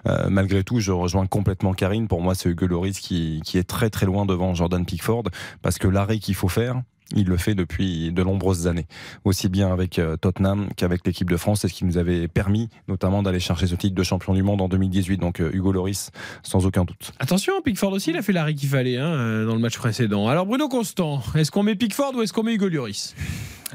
Euh, 0.05 0.27
malgré 0.29 0.63
tout, 0.63 0.79
je 0.79 0.91
rejoins 0.91 1.25
complètement 1.25 1.73
Karine. 1.73 2.07
Pour 2.07 2.21
moi, 2.21 2.35
c'est 2.35 2.47
Hugo 2.47 2.67
Lloris 2.67 2.99
qui, 2.99 3.41
qui 3.43 3.57
est 3.57 3.63
très 3.63 3.89
très 3.89 4.05
loin 4.05 4.27
devant 4.27 4.53
Jordan 4.53 4.85
Pickford 4.85 5.23
parce 5.63 5.79
que 5.79 5.87
l'arrêt 5.87 6.19
qu'il 6.19 6.35
faut 6.35 6.47
faire, 6.47 6.79
il 7.15 7.27
le 7.27 7.37
fait 7.37 7.55
depuis 7.55 8.11
de 8.11 8.23
nombreuses 8.23 8.67
années, 8.67 8.87
aussi 9.23 9.49
bien 9.49 9.71
avec 9.71 9.99
euh, 9.99 10.17
Tottenham 10.17 10.69
qu'avec 10.75 11.05
l'équipe 11.05 11.29
de 11.29 11.37
France, 11.37 11.61
c'est 11.61 11.67
ce 11.67 11.73
qui 11.73 11.85
nous 11.85 11.97
avait 11.97 12.27
permis 12.27 12.69
notamment 12.87 13.23
d'aller 13.23 13.39
chercher 13.39 13.67
ce 13.67 13.75
titre 13.75 13.95
de 13.95 14.03
champion 14.03 14.33
du 14.33 14.43
monde 14.43 14.61
en 14.61 14.69
2018. 14.69 15.17
Donc 15.17 15.39
euh, 15.39 15.51
Hugo 15.53 15.71
Lloris, 15.71 16.11
sans 16.43 16.65
aucun 16.65 16.85
doute. 16.85 17.11
Attention, 17.19 17.53
Pickford 17.63 17.93
aussi, 17.93 18.11
il 18.11 18.17
a 18.17 18.21
fait 18.21 18.33
l'arrêt 18.33 18.53
qu'il 18.53 18.69
fallait 18.69 18.97
hein, 18.97 19.05
euh, 19.05 19.45
dans 19.45 19.55
le 19.55 19.61
match 19.61 19.77
précédent. 19.77 20.27
Alors 20.27 20.45
Bruno 20.45 20.67
Constant, 20.67 21.21
est-ce 21.35 21.51
qu'on 21.51 21.63
met 21.63 21.75
Pickford 21.75 22.13
ou 22.15 22.21
est-ce 22.21 22.33
qu'on 22.33 22.43
met 22.43 22.53
Hugo 22.53 22.67
Lloris? 22.67 23.15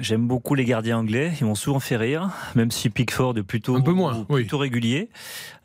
J'aime 0.01 0.27
beaucoup 0.27 0.55
les 0.55 0.65
gardiens 0.65 0.99
anglais, 0.99 1.33
ils 1.41 1.47
m'ont 1.47 1.55
souvent 1.55 1.81
fait 1.81 1.97
rire, 1.97 2.31
même 2.55 2.71
si 2.71 2.91
Pickford 2.91 3.37
est 3.39 3.43
plutôt, 3.43 3.77
Un 3.77 3.81
peu 3.81 3.93
moins, 3.93 4.25
plutôt 4.25 4.59
régulier 4.59 5.09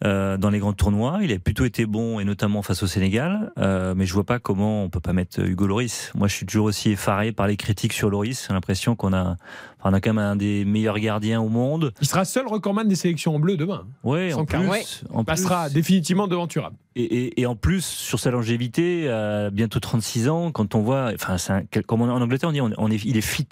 euh, 0.05 0.37
dans 0.37 0.49
les 0.49 0.59
grands 0.59 0.73
tournois. 0.73 1.19
Il 1.21 1.33
a 1.33 1.39
plutôt 1.39 1.65
été 1.65 1.85
bon, 1.85 2.19
et 2.19 2.23
notamment 2.23 2.61
face 2.61 2.81
au 2.83 2.87
Sénégal, 2.87 3.51
euh, 3.57 3.93
mais 3.95 4.05
je 4.05 4.13
vois 4.13 4.23
pas 4.23 4.39
comment 4.39 4.83
on 4.83 4.89
peut 4.89 4.99
pas 5.01 5.13
mettre 5.13 5.41
Hugo 5.41 5.67
Loris. 5.67 6.11
Moi, 6.15 6.27
je 6.27 6.35
suis 6.35 6.45
toujours 6.45 6.65
aussi 6.67 6.91
effaré 6.91 7.31
par 7.33 7.47
les 7.47 7.57
critiques 7.57 7.93
sur 7.93 8.09
Loris. 8.09 8.45
J'ai 8.47 8.53
l'impression 8.53 8.95
qu'on 8.95 9.11
a, 9.13 9.35
enfin, 9.79 9.89
on 9.89 9.93
a 9.93 9.99
quand 9.99 10.13
même 10.13 10.23
un 10.23 10.35
des 10.37 10.63
meilleurs 10.65 10.99
gardiens 10.99 11.41
au 11.41 11.49
monde. 11.49 11.93
Il 12.01 12.07
sera 12.07 12.23
seul 12.23 12.47
recordman 12.47 12.87
des 12.87 12.95
sélections 12.95 13.35
en 13.35 13.39
bleu 13.39 13.57
demain. 13.57 13.85
Sans 14.31 14.39
en 14.39 14.45
plus, 14.45 14.57
Ouais. 14.67 14.83
en 15.11 15.23
passera 15.25 15.65
plus- 15.65 15.73
définitivement 15.73 16.27
devant 16.27 16.47
Thuram. 16.47 16.73
Et, 16.95 17.03
et- 17.03 17.41
et 17.41 17.45
en 17.45 17.55
plus, 17.55 17.83
sur 17.85 18.19
sa 18.19 18.31
longévité, 18.31 19.09
à 19.09 19.49
bientôt 19.49 19.79
36 19.79 20.29
ans, 20.29 20.51
quand 20.51 20.73
on 20.75 20.81
voit, 20.81 21.11
enfin, 21.13 21.35
un- 21.49 21.81
comme 21.83 22.01
on- 22.01 22.09
en 22.09 22.21
Angleterre, 22.21 22.49
on 22.49 22.53
dit, 22.53 22.61
on, 22.61 22.71
on 22.77 22.89
est, 22.91 23.03
il 23.05 23.17
est 23.17 23.21
fit. 23.21 23.47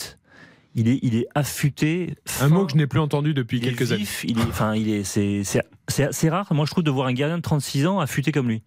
Il 0.75 0.87
est, 0.87 0.99
il 1.01 1.15
est 1.15 1.27
affûté. 1.35 2.13
Un 2.41 2.47
mot 2.49 2.65
que 2.65 2.71
je 2.73 2.77
n'ai 2.77 2.85
plus 2.87 2.99
entendu 2.99 3.33
depuis 3.33 3.59
quelques 3.59 3.91
années. 3.91 4.05
Il 4.23 4.39
est, 4.39 4.43
enfin, 4.43 4.75
il 4.75 4.89
est, 4.89 5.03
c'est, 5.03 5.43
c'est, 5.43 5.61
c'est 5.87 6.03
assez 6.05 6.29
rare, 6.29 6.53
moi, 6.53 6.65
je 6.65 6.71
trouve, 6.71 6.83
de 6.83 6.91
voir 6.91 7.07
un 7.07 7.13
gardien 7.13 7.37
de 7.37 7.41
36 7.41 7.87
ans 7.87 7.99
affûté 7.99 8.31
comme 8.31 8.47
lui. 8.49 8.61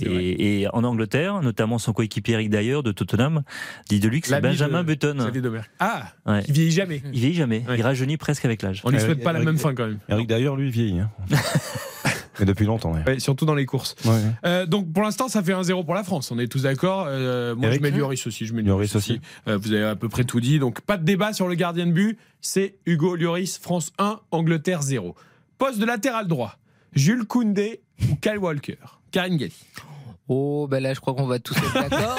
Et, 0.00 0.60
et 0.62 0.68
en 0.72 0.84
Angleterre, 0.84 1.42
notamment 1.42 1.78
son 1.78 1.92
coéquipier 1.92 2.34
Eric 2.34 2.50
Dyer 2.50 2.82
de 2.84 2.92
Tottenham, 2.92 3.42
dit 3.88 3.98
de 3.98 4.06
lui 4.08 4.20
que 4.20 4.28
c'est 4.28 4.40
Benjamin 4.40 4.82
de 4.82 4.86
Button. 4.86 5.16
Ah, 5.80 6.12
Ouais. 6.24 6.42
il 6.46 6.54
vieillit 6.54 6.70
jamais. 6.70 7.02
Il 7.12 7.18
vieillit 7.18 7.34
jamais. 7.34 7.64
Il 7.74 7.82
rajeunit 7.82 8.16
presque 8.16 8.44
avec 8.44 8.62
l'âge. 8.62 8.80
On 8.84 8.90
lui 8.90 9.00
souhaite 9.00 9.24
pas 9.24 9.32
la 9.32 9.40
même 9.40 9.58
fin 9.58 9.74
quand 9.74 9.88
même. 9.88 9.98
Eric 10.08 10.28
d'ailleurs, 10.28 10.54
lui, 10.54 10.70
vieillit. 10.70 11.00
hein. 11.00 11.10
Mais 12.40 12.46
depuis 12.46 12.64
longtemps. 12.66 12.92
ouais. 12.92 13.02
Ouais, 13.06 13.18
surtout 13.20 13.44
dans 13.46 13.54
les 13.54 13.66
courses. 13.66 13.94
Ouais. 14.04 14.12
Euh, 14.44 14.66
donc 14.66 14.92
pour 14.92 15.02
l'instant, 15.02 15.28
ça 15.28 15.42
fait 15.42 15.52
1-0 15.52 15.84
pour 15.84 15.94
la 15.94 16.04
France. 16.04 16.30
On 16.30 16.38
est 16.38 16.46
tous 16.48 16.62
d'accord. 16.62 17.06
Euh, 17.08 17.54
moi, 17.54 17.66
Eric 17.68 17.84
je 17.84 17.90
mets 17.90 17.96
Lloris 17.96 18.26
aussi. 18.26 18.46
Je 18.46 18.54
mets 18.54 18.62
Lloris 18.62 18.94
aussi. 18.96 19.20
Euh, 19.46 19.56
vous 19.58 19.72
avez 19.72 19.84
à 19.84 19.96
peu 19.96 20.08
près 20.08 20.24
tout 20.24 20.40
dit. 20.40 20.58
Donc 20.58 20.80
pas 20.82 20.96
de 20.96 21.04
débat 21.04 21.32
sur 21.32 21.48
le 21.48 21.54
gardien 21.54 21.86
de 21.86 21.92
but. 21.92 22.18
C'est 22.40 22.76
Hugo 22.86 23.16
Lloris. 23.16 23.58
France 23.58 23.92
1, 23.98 24.20
Angleterre 24.30 24.82
0. 24.82 25.14
Poste 25.58 25.78
de 25.78 25.86
latéral 25.86 26.26
droit. 26.28 26.56
Jules 26.92 27.24
Koundé 27.26 27.80
ou 28.10 28.14
Kyle 28.16 28.38
Walker? 28.38 28.76
Karine 29.10 29.36
Galli. 29.36 29.52
Oh, 30.28 30.66
ben 30.70 30.82
là, 30.82 30.92
je 30.94 31.00
crois 31.00 31.14
qu'on 31.14 31.26
va 31.26 31.38
tous 31.38 31.56
être 31.56 31.72
d'accord. 31.88 32.18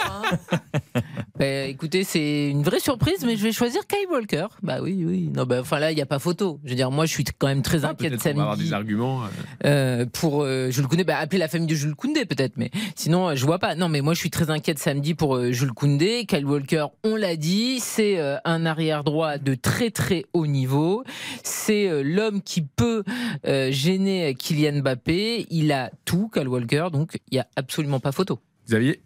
hein. 0.53 0.57
Ben, 1.39 1.69
écoutez, 1.69 2.03
c'est 2.03 2.49
une 2.49 2.63
vraie 2.63 2.81
surprise, 2.81 3.23
mais 3.25 3.37
je 3.37 3.43
vais 3.43 3.53
choisir 3.53 3.87
Kyle 3.87 4.07
Walker. 4.11 4.47
Bah 4.61 4.79
oui, 4.81 5.05
oui. 5.07 5.31
Non, 5.33 5.45
ben, 5.45 5.61
enfin 5.61 5.79
là, 5.79 5.89
il 5.91 5.95
n'y 5.95 6.01
a 6.01 6.05
pas 6.05 6.19
photo. 6.19 6.59
Je 6.65 6.71
veux 6.71 6.75
dire, 6.75 6.91
moi, 6.91 7.05
je 7.05 7.13
suis 7.13 7.23
quand 7.23 7.47
même 7.47 7.61
très 7.61 7.85
inquiète 7.85 8.13
Ah, 8.15 8.17
Peut-être 8.17 8.33
qu'on 8.33 8.37
va 8.39 8.41
avoir 8.43 8.55
samedi. 8.57 8.69
des 8.69 8.73
arguments. 8.73 9.23
euh. 9.23 9.27
Euh, 9.65 10.05
pour 10.11 10.43
euh, 10.43 10.69
Jules 10.69 10.87
Koundé, 10.87 11.05
bah, 11.05 11.17
appelez 11.17 11.39
la 11.39 11.47
famille 11.47 11.67
de 11.67 11.75
Jules 11.75 11.95
Koundé 11.95 12.25
peut-être, 12.25 12.57
mais 12.57 12.71
sinon 12.95 13.35
je 13.35 13.45
vois 13.45 13.57
pas. 13.57 13.75
Non, 13.75 13.87
mais 13.87 14.01
moi 14.01 14.13
je 14.13 14.19
suis 14.19 14.29
très 14.29 14.49
inquiète 14.49 14.79
samedi 14.79 15.13
pour 15.13 15.37
euh, 15.37 15.51
Jules 15.53 15.71
Koundé. 15.71 16.25
Kyle 16.27 16.45
Walker, 16.45 16.87
on 17.05 17.15
l'a 17.15 17.37
dit, 17.37 17.79
c'est 17.79 18.19
un 18.43 18.65
arrière 18.65 19.03
droit 19.05 19.37
de 19.37 19.55
très 19.55 19.91
très 19.91 20.25
haut 20.33 20.45
niveau. 20.47 21.03
C'est 21.43 22.03
l'homme 22.03 22.41
qui 22.41 22.61
peut 22.63 23.03
gêner 23.45 24.35
Kylian 24.35 24.81
Mbappé. 24.81 25.47
Il 25.49 25.71
a 25.71 25.91
tout, 26.05 26.29
Kyle 26.33 26.47
Walker, 26.49 26.87
donc 26.91 27.17
il 27.31 27.35
y 27.35 27.39
a 27.39 27.47
absolument 27.55 27.99
pas 28.01 28.11
photo. 28.11 28.39
Xavier? 28.67 29.01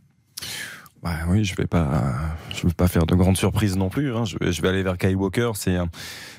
Ouais, 1.03 1.11
oui, 1.27 1.43
je 1.43 1.53
vais 1.55 1.67
pas, 1.67 2.01
vais 2.63 2.73
pas 2.73 2.87
faire 2.87 3.05
de 3.05 3.13
grandes 3.15 3.35
surprises 3.35 3.75
non 3.75 3.89
plus. 3.89 4.15
hein. 4.15 4.23
Je, 4.23 4.37
vais, 4.39 4.53
je 4.53 4.61
vais 4.61 4.69
aller 4.69 4.83
vers 4.83 4.97
Kai 4.97 5.13
Walker. 5.15 5.51
C'est 5.55 5.75
un, 5.75 5.89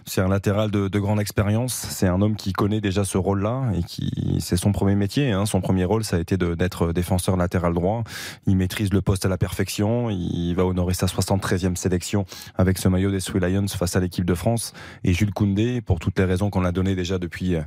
c'est 0.07 0.21
un 0.21 0.29
latéral 0.29 0.71
de, 0.71 0.89
de 0.89 0.99
grande 0.99 1.21
expérience. 1.21 1.75
C'est 1.75 2.07
un 2.07 2.21
homme 2.21 2.37
qui 2.37 2.53
connaît 2.53 2.81
déjà 2.81 3.05
ce 3.05 3.19
rôle-là 3.19 3.65
et 3.77 3.83
qui, 3.83 4.39
c'est 4.41 4.57
son 4.57 4.73
premier 4.73 4.95
métier. 4.95 5.33
hein. 5.33 5.47
Son 5.47 5.61
premier 5.61 5.85
rôle, 5.85 6.05
ça 6.05 6.17
a 6.17 6.21
été 6.21 6.37
d'être 6.37 6.93
défenseur 6.93 7.37
latéral 7.37 7.75
droit. 7.75 8.05
Il 8.47 8.57
maîtrise 8.57 8.93
le 8.93 9.01
poste 9.03 9.25
à 9.27 9.29
la 9.29 9.39
perfection. 9.39 10.11
Il 10.11 10.55
va 10.55 10.65
honorer 10.65 10.95
sa 10.95 11.07
73e 11.07 11.77
sélection 11.77 12.27
avec 12.57 12.79
ce 12.79 12.89
maillot 12.89 13.11
des 13.11 13.21
Three 13.21 13.41
Lions 13.41 13.69
face 13.69 13.97
à 13.97 14.01
l'équipe 14.01 14.25
de 14.25 14.35
France. 14.35 14.73
Et 15.05 15.13
Jules 15.13 15.33
Koundé, 15.33 15.81
pour 15.81 15.99
toutes 15.99 16.19
les 16.19 16.25
raisons 16.25 16.51
qu'on 16.51 16.65
a 16.65 16.73
données 16.73 16.95
déjà 16.95 17.19
depuis, 17.19 17.57
euh, 17.57 17.63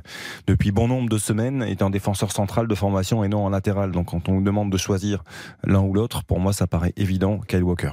depuis 0.46 0.72
bon 0.72 0.88
nombre 0.88 1.08
de 1.08 1.18
semaines, 1.18 1.62
est 1.62 1.82
un 1.82 1.90
défenseur 1.90 2.32
central 2.32 2.68
de 2.68 2.74
formation 2.74 3.24
et 3.24 3.28
non 3.28 3.44
en 3.44 3.50
latéral. 3.50 3.92
Donc, 3.92 4.06
quand 4.10 4.28
on 4.28 4.34
nous 4.34 4.42
demande 4.42 4.70
de 4.70 4.76
choisir 4.76 5.24
l'un 5.64 5.80
ou 5.80 5.92
l'autre, 5.92 6.24
pour 6.24 6.40
moi, 6.40 6.52
ça 6.52 6.66
paraît 6.66 6.92
évident. 6.96 7.40
Kyle 7.48 7.62
Walker. 7.62 7.90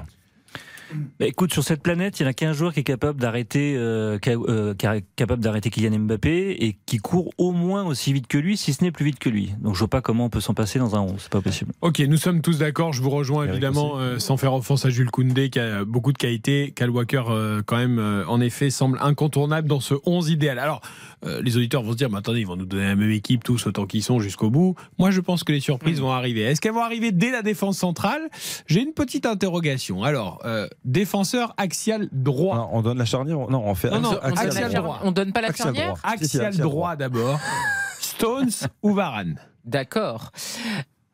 Bah, 1.19 1.25
écoute, 1.25 1.53
sur 1.53 1.63
cette 1.63 1.81
planète, 1.81 2.19
il 2.19 2.23
n'y 2.23 2.27
en 2.27 2.31
a 2.31 2.33
qu'un 2.33 2.53
joueur 2.53 2.73
qui 2.73 2.81
est 2.81 2.83
capable 2.83 3.19
d'arrêter, 3.19 3.75
euh, 3.77 4.17
euh, 4.27 4.73
capable 5.15 5.41
d'arrêter 5.41 5.69
Kylian 5.69 5.99
Mbappé 5.99 6.51
et 6.59 6.77
qui 6.85 6.97
court 6.97 7.31
au 7.37 7.51
moins 7.51 7.83
aussi 7.85 8.13
vite 8.13 8.27
que 8.27 8.37
lui, 8.37 8.57
si 8.57 8.73
ce 8.73 8.83
n'est 8.83 8.91
plus 8.91 9.05
vite 9.05 9.19
que 9.19 9.29
lui. 9.29 9.53
Donc 9.61 9.73
je 9.73 9.79
vois 9.79 9.87
pas 9.87 10.01
comment 10.01 10.25
on 10.25 10.29
peut 10.29 10.41
s'en 10.41 10.53
passer 10.53 10.79
dans 10.79 10.95
un 10.95 11.01
11, 11.01 11.13
c'est 11.17 11.31
pas 11.31 11.41
possible. 11.41 11.71
Ok, 11.81 11.99
nous 11.99 12.17
sommes 12.17 12.41
tous 12.41 12.59
d'accord. 12.59 12.93
Je 12.93 13.01
vous 13.01 13.09
rejoins 13.09 13.45
évidemment, 13.45 13.97
euh, 13.97 14.19
sans 14.19 14.37
faire 14.37 14.53
offense 14.53 14.85
à 14.85 14.89
Jules 14.89 15.11
Koundé, 15.11 15.49
qui 15.49 15.59
a 15.59 15.85
beaucoup 15.85 16.13
de 16.13 16.17
qualité. 16.17 16.73
Kyle 16.75 16.89
Walker, 16.89 17.23
euh, 17.29 17.61
quand 17.65 17.77
même, 17.77 17.99
euh, 17.99 18.25
en 18.27 18.41
effet, 18.41 18.69
semble 18.69 18.97
incontournable 19.01 19.67
dans 19.67 19.79
ce 19.79 19.95
11 20.05 20.29
idéal. 20.29 20.59
Alors, 20.59 20.81
euh, 21.25 21.41
les 21.41 21.57
auditeurs 21.57 21.83
vont 21.83 21.91
se 21.91 21.97
dire, 21.97 22.09
mais 22.09 22.17
attendez, 22.17 22.41
ils 22.41 22.47
vont 22.47 22.55
nous 22.55 22.65
donner 22.65 22.83
la 22.83 22.95
même 22.95 23.11
équipe, 23.11 23.43
tous 23.43 23.67
autant 23.67 23.85
qu'ils 23.85 24.03
sont 24.03 24.19
jusqu'au 24.19 24.49
bout. 24.49 24.75
Moi, 24.97 25.11
je 25.11 25.21
pense 25.21 25.43
que 25.43 25.51
les 25.51 25.59
surprises 25.59 25.99
vont 25.99 26.11
arriver. 26.11 26.41
Est-ce 26.41 26.61
qu'elles 26.61 26.73
vont 26.73 26.83
arriver 26.83 27.11
dès 27.11 27.31
la 27.31 27.41
défense 27.41 27.77
centrale? 27.77 28.29
J'ai 28.67 28.81
une 28.81 28.93
petite 28.93 29.25
interrogation. 29.25 30.03
Alors, 30.03 30.39
euh, 30.45 30.67
défenseur 30.85 31.53
axial 31.57 32.07
droit. 32.11 32.69
On 32.71 32.81
donne 32.81 32.97
la 32.97 33.05
charnière 33.05 33.37
Non, 33.49 33.63
on 33.65 33.75
fait 33.75 33.89
Non, 33.89 33.99
non, 33.99 34.11
axial, 34.19 34.47
axial 34.47 34.63
axial 34.65 34.83
droit. 34.83 34.99
On 35.03 35.11
donne 35.11 35.33
pas 35.33 35.41
la 35.41 35.49
Axial 35.49 35.67
charnière 35.75 35.87
droit. 35.95 35.99
Si, 35.99 36.17
si, 36.17 36.23
Axial 36.37 36.45
axial 36.45 36.63
droit 36.67 36.95
d'abord. 36.95 37.39
Stones 37.99 38.49
ou 38.83 38.93
Varane 38.93 39.35
D'accord. 39.65 40.31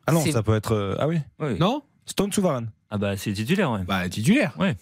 Ah 0.06 0.12
non, 0.12 0.24
ça 0.24 0.42
peut 0.42 0.54
être. 0.54 0.72
euh, 0.74 0.96
ah 0.98 1.08
oui 1.08 1.18
Non 1.58 1.82
Stones 2.06 2.30
ou 2.36 2.40
Varane 2.42 2.70
Ah 2.90 2.98
bah 2.98 3.16
c'est 3.16 3.32
titulaire, 3.32 3.70
ouais. 3.72 3.80
Bah, 3.86 4.08
titulaire. 4.08 4.54
Ouais. 4.58 4.76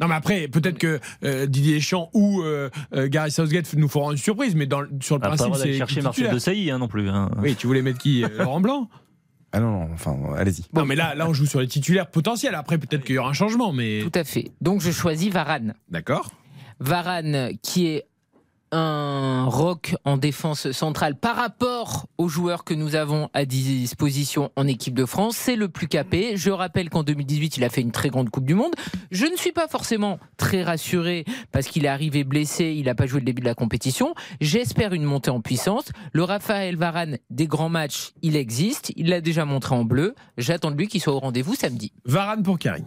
Non, 0.00 0.06
mais 0.06 0.14
après, 0.14 0.46
peut-être 0.46 0.78
que 0.78 1.00
euh, 1.24 1.46
Didier 1.46 1.74
Deschamps 1.74 2.08
ou 2.14 2.42
euh, 2.42 2.70
euh, 2.94 3.08
Gary 3.08 3.32
Southgate 3.32 3.74
nous 3.74 3.88
feront 3.88 4.12
une 4.12 4.16
surprise, 4.16 4.54
mais 4.54 4.66
dans, 4.66 4.82
le- 4.82 4.90
sur 5.00 5.16
le 5.18 5.22
Ah, 5.24 5.28
principe, 5.34 5.54
c'est 5.56 5.74
chercher 5.74 6.02
Marcel 6.02 6.30
de 6.32 6.38
Sailly 6.38 6.70
hein, 6.70 6.78
non 6.78 6.86
plus. 6.86 7.08
hein. 7.08 7.30
Oui, 7.38 7.56
tu 7.56 7.66
voulais 7.66 7.82
mettre 7.82 7.98
qui 7.98 8.24
Laurent 8.38 8.60
Blanc 8.60 8.88
Ah 9.52 9.60
non, 9.60 9.70
non, 9.70 9.88
enfin, 9.94 10.16
allez-y. 10.36 10.64
Non, 10.74 10.84
mais 10.84 10.94
là, 10.94 11.14
là, 11.14 11.26
on 11.28 11.32
joue 11.32 11.46
sur 11.46 11.60
les 11.60 11.68
titulaires 11.68 12.10
potentiels. 12.10 12.54
Après, 12.54 12.76
peut-être 12.78 13.04
qu'il 13.04 13.14
y 13.14 13.18
aura 13.18 13.30
un 13.30 13.34
changement, 13.34 13.72
mais. 13.72 14.00
Tout 14.02 14.18
à 14.18 14.24
fait. 14.24 14.50
Donc 14.60 14.80
je 14.82 14.90
choisis 14.90 15.32
Varane. 15.32 15.74
D'accord. 15.88 16.30
Varane 16.80 17.52
qui 17.62 17.86
est 17.86 18.06
un 18.72 19.44
rock 19.46 19.94
en 20.04 20.16
défense 20.16 20.70
centrale 20.72 21.14
par 21.14 21.36
rapport 21.36 22.06
aux 22.18 22.28
joueurs 22.28 22.64
que 22.64 22.74
nous 22.74 22.94
avons 22.94 23.30
à 23.34 23.44
disposition 23.44 24.50
en 24.56 24.66
équipe 24.66 24.94
de 24.94 25.04
France. 25.04 25.36
C'est 25.36 25.56
le 25.56 25.68
plus 25.68 25.88
capé. 25.88 26.36
Je 26.36 26.50
rappelle 26.50 26.90
qu'en 26.90 27.02
2018, 27.02 27.56
il 27.56 27.64
a 27.64 27.68
fait 27.68 27.80
une 27.80 27.92
très 27.92 28.08
grande 28.08 28.30
Coupe 28.30 28.44
du 28.44 28.54
Monde. 28.54 28.74
Je 29.10 29.26
ne 29.26 29.36
suis 29.36 29.52
pas 29.52 29.68
forcément 29.68 30.18
très 30.36 30.62
rassuré 30.62 31.24
parce 31.52 31.66
qu'il 31.66 31.84
est 31.84 31.88
arrivé 31.88 32.24
blessé, 32.24 32.74
il 32.76 32.84
n'a 32.84 32.94
pas 32.94 33.06
joué 33.06 33.20
le 33.20 33.26
début 33.26 33.40
de 33.40 33.46
la 33.46 33.54
compétition. 33.54 34.14
J'espère 34.40 34.92
une 34.92 35.04
montée 35.04 35.30
en 35.30 35.40
puissance. 35.40 35.86
Le 36.12 36.24
Raphaël 36.24 36.76
Varane 36.76 37.18
des 37.30 37.46
grands 37.46 37.68
matchs, 37.68 38.12
il 38.22 38.36
existe. 38.36 38.92
Il 38.96 39.08
l'a 39.08 39.20
déjà 39.20 39.44
montré 39.44 39.74
en 39.74 39.84
bleu. 39.84 40.14
J'attends 40.36 40.70
de 40.70 40.76
lui 40.76 40.88
qu'il 40.88 41.00
soit 41.00 41.14
au 41.14 41.20
rendez-vous 41.20 41.54
samedi. 41.54 41.92
Varane 42.04 42.42
pour 42.42 42.58
Karine. 42.58 42.86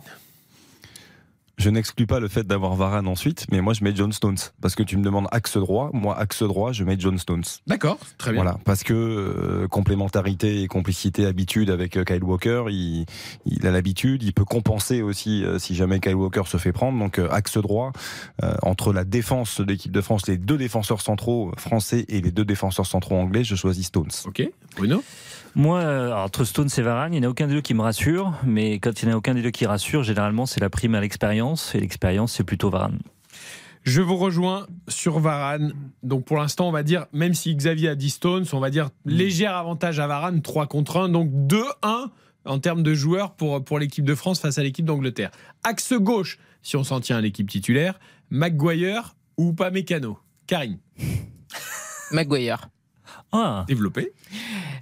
Je 1.61 1.69
n'exclus 1.69 2.07
pas 2.07 2.19
le 2.19 2.27
fait 2.27 2.47
d'avoir 2.47 2.73
Varane 2.73 3.07
ensuite, 3.07 3.45
mais 3.51 3.61
moi 3.61 3.73
je 3.73 3.83
mets 3.83 3.95
John 3.95 4.11
Stones. 4.11 4.39
Parce 4.61 4.73
que 4.73 4.81
tu 4.81 4.97
me 4.97 5.03
demandes 5.03 5.27
axe 5.29 5.57
droit, 5.57 5.91
moi 5.93 6.17
axe 6.17 6.41
droit, 6.41 6.71
je 6.71 6.83
mets 6.83 6.95
John 6.97 7.19
Stones. 7.19 7.43
D'accord, 7.67 7.99
très 8.17 8.31
bien. 8.31 8.41
Voilà, 8.41 8.57
parce 8.65 8.81
que 8.81 8.95
euh, 8.95 9.67
complémentarité 9.67 10.63
et 10.63 10.67
complicité, 10.67 11.27
habitude 11.27 11.69
avec 11.69 11.97
euh, 11.97 12.03
Kyle 12.03 12.23
Walker, 12.23 12.63
il, 12.69 13.05
il 13.45 13.67
a 13.67 13.71
l'habitude, 13.71 14.23
il 14.23 14.33
peut 14.33 14.43
compenser 14.43 15.03
aussi 15.03 15.45
euh, 15.45 15.59
si 15.59 15.75
jamais 15.75 15.99
Kyle 15.99 16.15
Walker 16.15 16.43
se 16.47 16.57
fait 16.57 16.71
prendre. 16.71 16.97
Donc 16.97 17.19
euh, 17.19 17.29
axe 17.29 17.59
droit, 17.59 17.91
euh, 18.41 18.55
entre 18.63 18.91
la 18.91 19.03
défense 19.03 19.61
de 19.61 19.65
l'équipe 19.65 19.91
de 19.91 20.01
France, 20.01 20.25
les 20.27 20.37
deux 20.37 20.57
défenseurs 20.57 21.01
centraux 21.01 21.51
français 21.57 22.05
et 22.09 22.21
les 22.21 22.31
deux 22.31 22.45
défenseurs 22.45 22.87
centraux 22.87 23.17
anglais, 23.17 23.43
je 23.43 23.53
choisis 23.53 23.85
Stones. 23.85 24.09
Ok, 24.25 24.41
Bruno? 24.75 25.03
Moi, 25.55 25.79
euh, 25.79 26.13
entre 26.13 26.45
Stones 26.45 26.69
et 26.77 26.81
Varane, 26.81 27.13
il 27.13 27.19
n'y 27.19 27.25
en 27.25 27.29
a 27.29 27.31
aucun 27.31 27.47
des 27.47 27.53
deux 27.53 27.61
qui 27.61 27.73
me 27.73 27.81
rassure. 27.81 28.33
Mais 28.45 28.79
quand 28.79 29.01
il 29.01 29.07
n'y 29.07 29.11
en 29.11 29.15
a 29.15 29.17
aucun 29.17 29.33
des 29.33 29.41
deux 29.41 29.51
qui 29.51 29.65
rassure, 29.65 30.03
généralement, 30.03 30.45
c'est 30.45 30.61
la 30.61 30.69
prime 30.69 30.95
à 30.95 31.01
l'expérience. 31.01 31.75
Et 31.75 31.79
l'expérience, 31.79 32.33
c'est 32.33 32.43
plutôt 32.43 32.69
Varane. 32.69 32.99
Je 33.83 34.01
vous 34.01 34.15
rejoins 34.15 34.67
sur 34.87 35.19
Varane. 35.19 35.73
Donc 36.03 36.25
pour 36.25 36.37
l'instant, 36.37 36.69
on 36.69 36.71
va 36.71 36.83
dire, 36.83 37.07
même 37.13 37.33
si 37.33 37.55
Xavier 37.55 37.89
a 37.89 37.95
dit 37.95 38.11
Stones, 38.11 38.45
on 38.53 38.59
va 38.59 38.69
dire 38.69 38.89
léger 39.05 39.47
avantage 39.47 39.99
à 39.99 40.07
Varane, 40.07 40.41
3 40.41 40.67
contre 40.67 40.97
1. 40.97 41.09
Donc 41.09 41.31
2-1 41.31 42.09
en 42.45 42.59
termes 42.59 42.83
de 42.83 42.93
joueurs 42.93 43.33
pour, 43.33 43.63
pour 43.63 43.79
l'équipe 43.79 44.05
de 44.05 44.15
France 44.15 44.39
face 44.39 44.57
à 44.57 44.63
l'équipe 44.63 44.85
d'Angleterre. 44.85 45.31
Axe 45.63 45.93
gauche, 45.93 46.37
si 46.61 46.77
on 46.77 46.83
s'en 46.83 46.99
tient 46.99 47.17
à 47.17 47.21
l'équipe 47.21 47.49
titulaire, 47.49 47.99
Maguire 48.29 49.15
ou 49.37 49.53
pas 49.53 49.71
Mécano 49.71 50.19
Karine. 50.47 50.77
Maguire. 52.11 52.69
Ah. 53.31 53.65
Développé. 53.67 54.11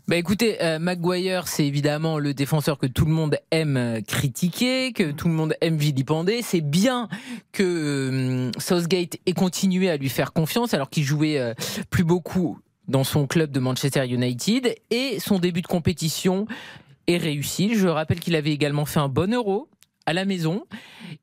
Bah 0.07 0.15
écoutez, 0.15 0.61
euh, 0.63 0.79
Maguire, 0.79 1.47
c'est 1.47 1.67
évidemment 1.67 2.17
le 2.17 2.33
défenseur 2.33 2.79
que 2.79 2.87
tout 2.87 3.05
le 3.05 3.11
monde 3.11 3.37
aime 3.51 3.77
euh, 3.77 4.01
critiquer, 4.01 4.91
que 4.91 5.11
tout 5.11 5.27
le 5.27 5.35
monde 5.35 5.53
aime 5.61 5.77
vilipender. 5.77 6.41
C'est 6.41 6.61
bien 6.61 7.09
que 7.51 7.63
euh, 7.63 8.51
Southgate 8.57 9.17
ait 9.27 9.33
continué 9.33 9.87
à 9.89 9.97
lui 9.97 10.09
faire 10.09 10.33
confiance 10.33 10.73
alors 10.73 10.89
qu'il 10.89 11.03
jouait 11.03 11.37
euh, 11.37 11.53
plus 11.91 12.03
beaucoup 12.03 12.57
dans 12.87 13.03
son 13.03 13.27
club 13.27 13.51
de 13.51 13.59
Manchester 13.59 14.07
United 14.07 14.75
et 14.89 15.19
son 15.19 15.37
début 15.37 15.61
de 15.61 15.67
compétition 15.67 16.47
est 17.05 17.17
réussi. 17.17 17.75
Je 17.75 17.87
rappelle 17.87 18.19
qu'il 18.19 18.35
avait 18.35 18.51
également 18.51 18.85
fait 18.85 18.99
un 18.99 19.09
bon 19.09 19.31
euro 19.31 19.69
à 20.07 20.13
la 20.13 20.25
maison. 20.25 20.65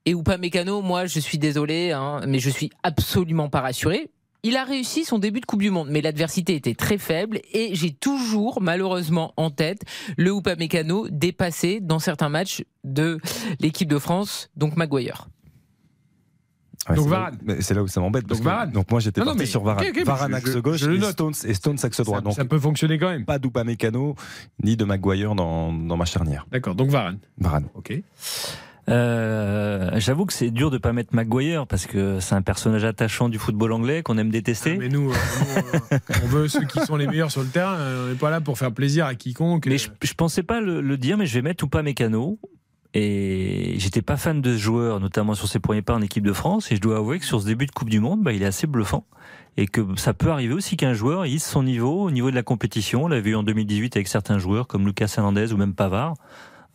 Et 0.04 0.12
Upamecano, 0.12 0.80
moi, 0.80 1.06
je 1.06 1.18
suis 1.18 1.38
désolé, 1.38 1.90
hein, 1.90 2.20
mais 2.28 2.38
je 2.38 2.50
suis 2.50 2.70
absolument 2.84 3.48
pas 3.48 3.62
rassuré. 3.62 4.10
Il 4.48 4.56
a 4.56 4.62
réussi 4.62 5.04
son 5.04 5.18
début 5.18 5.40
de 5.40 5.44
Coupe 5.46 5.60
du 5.60 5.70
Monde, 5.70 5.88
mais 5.90 6.00
l'adversité 6.00 6.54
était 6.54 6.76
très 6.76 6.98
faible 6.98 7.40
et 7.52 7.74
j'ai 7.74 7.92
toujours, 7.92 8.60
malheureusement, 8.62 9.34
en 9.36 9.50
tête 9.50 9.80
le 10.16 10.30
Upamecano 10.36 11.08
dépassé 11.10 11.80
dans 11.80 11.98
certains 11.98 12.28
matchs 12.28 12.62
de 12.84 13.18
l'équipe 13.58 13.88
de 13.88 13.98
France, 13.98 14.48
donc 14.54 14.76
Maguire. 14.76 15.26
Ouais, 16.88 16.94
Donc 16.94 17.06
c'est 17.06 17.10
là 17.10 17.16
où- 17.18 17.20
Varane. 17.48 17.56
C'est 17.60 17.74
là 17.74 17.82
où 17.82 17.88
ça 17.88 18.00
m'embête. 18.00 18.26
Donc 18.26 18.38
Varane. 18.40 18.70
Donc 18.70 18.88
moi 18.88 19.00
j'étais 19.00 19.20
parti 19.20 19.40
mais- 19.40 19.46
sur 19.46 19.64
Varane. 19.64 19.84
Varane 20.04 20.30
je- 20.30 20.36
axe 20.36 20.52
je- 20.52 20.58
gauche 20.60 20.76
je 20.78 20.90
et. 20.92 21.10
Stones, 21.10 21.34
et 21.44 21.54
Stones 21.54 21.78
axe 21.82 22.00
droit. 22.02 22.18
Ça, 22.18 22.22
donc 22.22 22.34
ça 22.34 22.44
peut 22.44 22.60
fonctionner 22.60 22.98
quand 22.98 23.08
même. 23.08 23.24
pas 23.24 23.40
d'Upamecano 23.40 24.14
ni 24.62 24.76
de 24.76 24.84
Maguire 24.84 25.34
dans, 25.34 25.72
dans 25.72 25.96
ma 25.96 26.04
charnière. 26.04 26.46
D'accord, 26.52 26.76
donc 26.76 26.90
Varane. 26.90 27.18
Varane. 27.38 27.66
Ok. 27.74 28.00
Euh, 28.88 29.90
J'avoue 29.96 30.26
que 30.26 30.32
c'est 30.32 30.50
dur 30.50 30.70
de 30.70 30.78
pas 30.78 30.92
mettre 30.92 31.14
Maguire 31.14 31.66
parce 31.66 31.86
que 31.86 32.20
c'est 32.20 32.34
un 32.34 32.42
personnage 32.42 32.84
attachant 32.84 33.28
du 33.28 33.38
football 33.38 33.72
anglais 33.72 34.02
qu'on 34.02 34.18
aime 34.18 34.30
détester. 34.30 34.76
Mais 34.76 34.88
nous, 34.88 35.10
euh, 35.10 35.14
nous, 35.14 35.96
euh, 35.96 35.98
on 36.22 36.26
veut 36.26 36.48
ceux 36.48 36.64
qui 36.64 36.80
sont 36.80 36.96
les 36.96 37.06
meilleurs 37.06 37.30
sur 37.30 37.42
le 37.42 37.48
terrain. 37.48 37.76
On 38.04 38.08
n'est 38.08 38.14
pas 38.14 38.30
là 38.30 38.40
pour 38.40 38.58
faire 38.58 38.72
plaisir 38.72 39.06
à 39.06 39.14
quiconque. 39.14 39.66
Mais 39.66 39.78
je, 39.78 39.88
je 40.02 40.14
pensais 40.14 40.42
pas 40.42 40.60
le, 40.60 40.80
le 40.80 40.96
dire, 40.96 41.16
mais 41.16 41.26
je 41.26 41.34
vais 41.34 41.42
mettre 41.42 41.64
ou 41.64 41.68
pas 41.68 41.82
Mécano. 41.82 42.38
Et 42.94 43.74
j'étais 43.78 44.00
pas 44.00 44.16
fan 44.16 44.40
de 44.40 44.52
ce 44.54 44.58
joueur, 44.58 45.00
notamment 45.00 45.34
sur 45.34 45.48
ses 45.48 45.58
premiers 45.58 45.82
pas 45.82 45.94
en 45.94 46.00
équipe 46.00 46.24
de 46.24 46.32
France. 46.32 46.72
Et 46.72 46.76
je 46.76 46.80
dois 46.80 46.96
avouer 46.96 47.18
que 47.18 47.26
sur 47.26 47.42
ce 47.42 47.46
début 47.46 47.66
de 47.66 47.72
Coupe 47.72 47.90
du 47.90 48.00
Monde, 48.00 48.22
bah, 48.22 48.32
il 48.32 48.42
est 48.42 48.46
assez 48.46 48.66
bluffant. 48.66 49.04
Et 49.58 49.66
que 49.66 49.82
ça 49.96 50.14
peut 50.14 50.30
arriver 50.30 50.54
aussi 50.54 50.76
qu'un 50.76 50.94
joueur 50.94 51.26
hisse 51.26 51.44
son 51.44 51.62
niveau 51.62 52.04
au 52.04 52.10
niveau 52.10 52.30
de 52.30 52.36
la 52.36 52.42
compétition. 52.42 53.04
On 53.04 53.08
l'a 53.08 53.20
vu 53.20 53.34
en 53.34 53.42
2018 53.42 53.96
avec 53.96 54.08
certains 54.08 54.38
joueurs 54.38 54.66
comme 54.66 54.86
Lucas 54.86 55.12
Hernandez 55.16 55.52
ou 55.52 55.56
même 55.56 55.74
Pavard, 55.74 56.14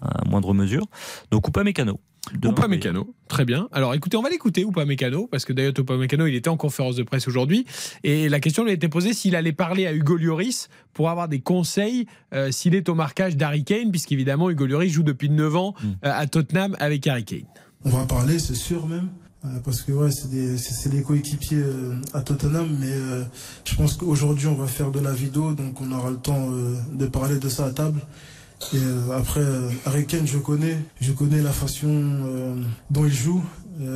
à 0.02 0.28
moindre 0.30 0.54
mesure. 0.54 0.86
Donc 1.32 1.47
ou 1.47 1.52
pas 1.52 1.64
Mécano. 1.64 1.99
Ou 2.45 2.52
pas 2.54 2.68
Mécano, 2.68 3.14
très 3.28 3.45
bien. 3.45 3.68
Alors 3.72 3.93
écoutez, 3.95 4.16
on 4.16 4.22
va 4.22 4.30
l'écouter 4.30 4.64
ou 4.64 4.72
pas 4.72 4.86
Mécano, 4.86 5.28
parce 5.28 5.43
que 5.43 5.54
d'ailleurs 5.54 5.74
pas 5.74 5.97
Mécano, 5.97 6.28
il 6.28 6.36
était 6.36 6.49
en 6.52 6.56
conférence 6.56 6.95
de 6.95 7.02
presse 7.04 7.28
aujourd'hui, 7.28 7.66
et 8.04 8.30
la 8.30 8.39
question 8.39 8.64
lui 8.64 8.70
a 8.70 8.74
été 8.76 8.88
posée 8.89 9.14
s'il 9.14 9.36
allait 9.36 9.52
parler 9.54 9.88
à 9.88 9.93
Hugo 9.93 10.18
Lloris 10.18 10.70
pour 10.93 11.10
avoir 11.10 11.28
des 11.28 11.39
conseils 11.41 12.06
euh, 12.34 12.52
s'il 12.52 12.76
est 12.76 12.88
au 12.89 12.95
marquage 12.95 13.36
d'Harry 13.38 13.64
Kane, 13.64 13.89
puisqu'évidemment 13.89 14.49
Hugo 14.52 14.68
Lloris 14.68 14.91
joue 14.93 15.04
depuis 15.04 15.30
9 15.32 15.56
ans 15.56 15.74
Mm. 15.84 15.88
euh, 15.88 15.91
à 16.14 16.28
Tottenham 16.28 16.76
avec 16.80 17.08
Harry 17.08 17.26
Kane. 17.26 17.45
On 17.84 17.89
va 17.89 18.06
parler, 18.06 18.38
c'est 18.38 18.56
sûr 18.56 18.86
même. 18.88 19.10
euh, 19.45 19.47
Parce 19.66 19.82
que 19.82 19.91
ouais, 19.91 20.12
c'est 20.12 20.30
des, 20.30 20.56
des 20.97 21.04
coéquipiers 21.04 21.58
euh, 21.58 21.95
à 22.14 22.22
Tottenham, 22.22 22.68
mais 22.80 22.91
euh, 22.91 23.24
je 23.66 23.76
pense 23.76 23.95
qu'aujourd'hui 23.95 24.45
on 24.45 24.56
va 24.56 24.68
faire 24.68 24.91
de 24.91 24.99
la 24.99 25.12
vidéo, 25.12 25.54
donc 25.54 25.82
on 25.82 25.91
aura 25.91 26.12
le 26.12 26.18
temps 26.18 26.49
euh, 26.52 26.76
de 26.93 27.08
parler 27.08 27.39
de 27.39 27.49
ça 27.49 27.66
à 27.66 27.72
table. 27.72 27.99
Et 28.74 28.78
euh, 28.78 29.18
après, 29.18 29.41
euh, 29.41 29.70
Harry 29.86 30.05
je 30.26 30.38
connais, 30.38 30.78
je 30.99 31.12
connais 31.12 31.41
la 31.41 31.51
façon 31.51 31.88
euh, 31.89 32.55
dont 32.89 33.05
il 33.05 33.14
joue. 33.14 33.43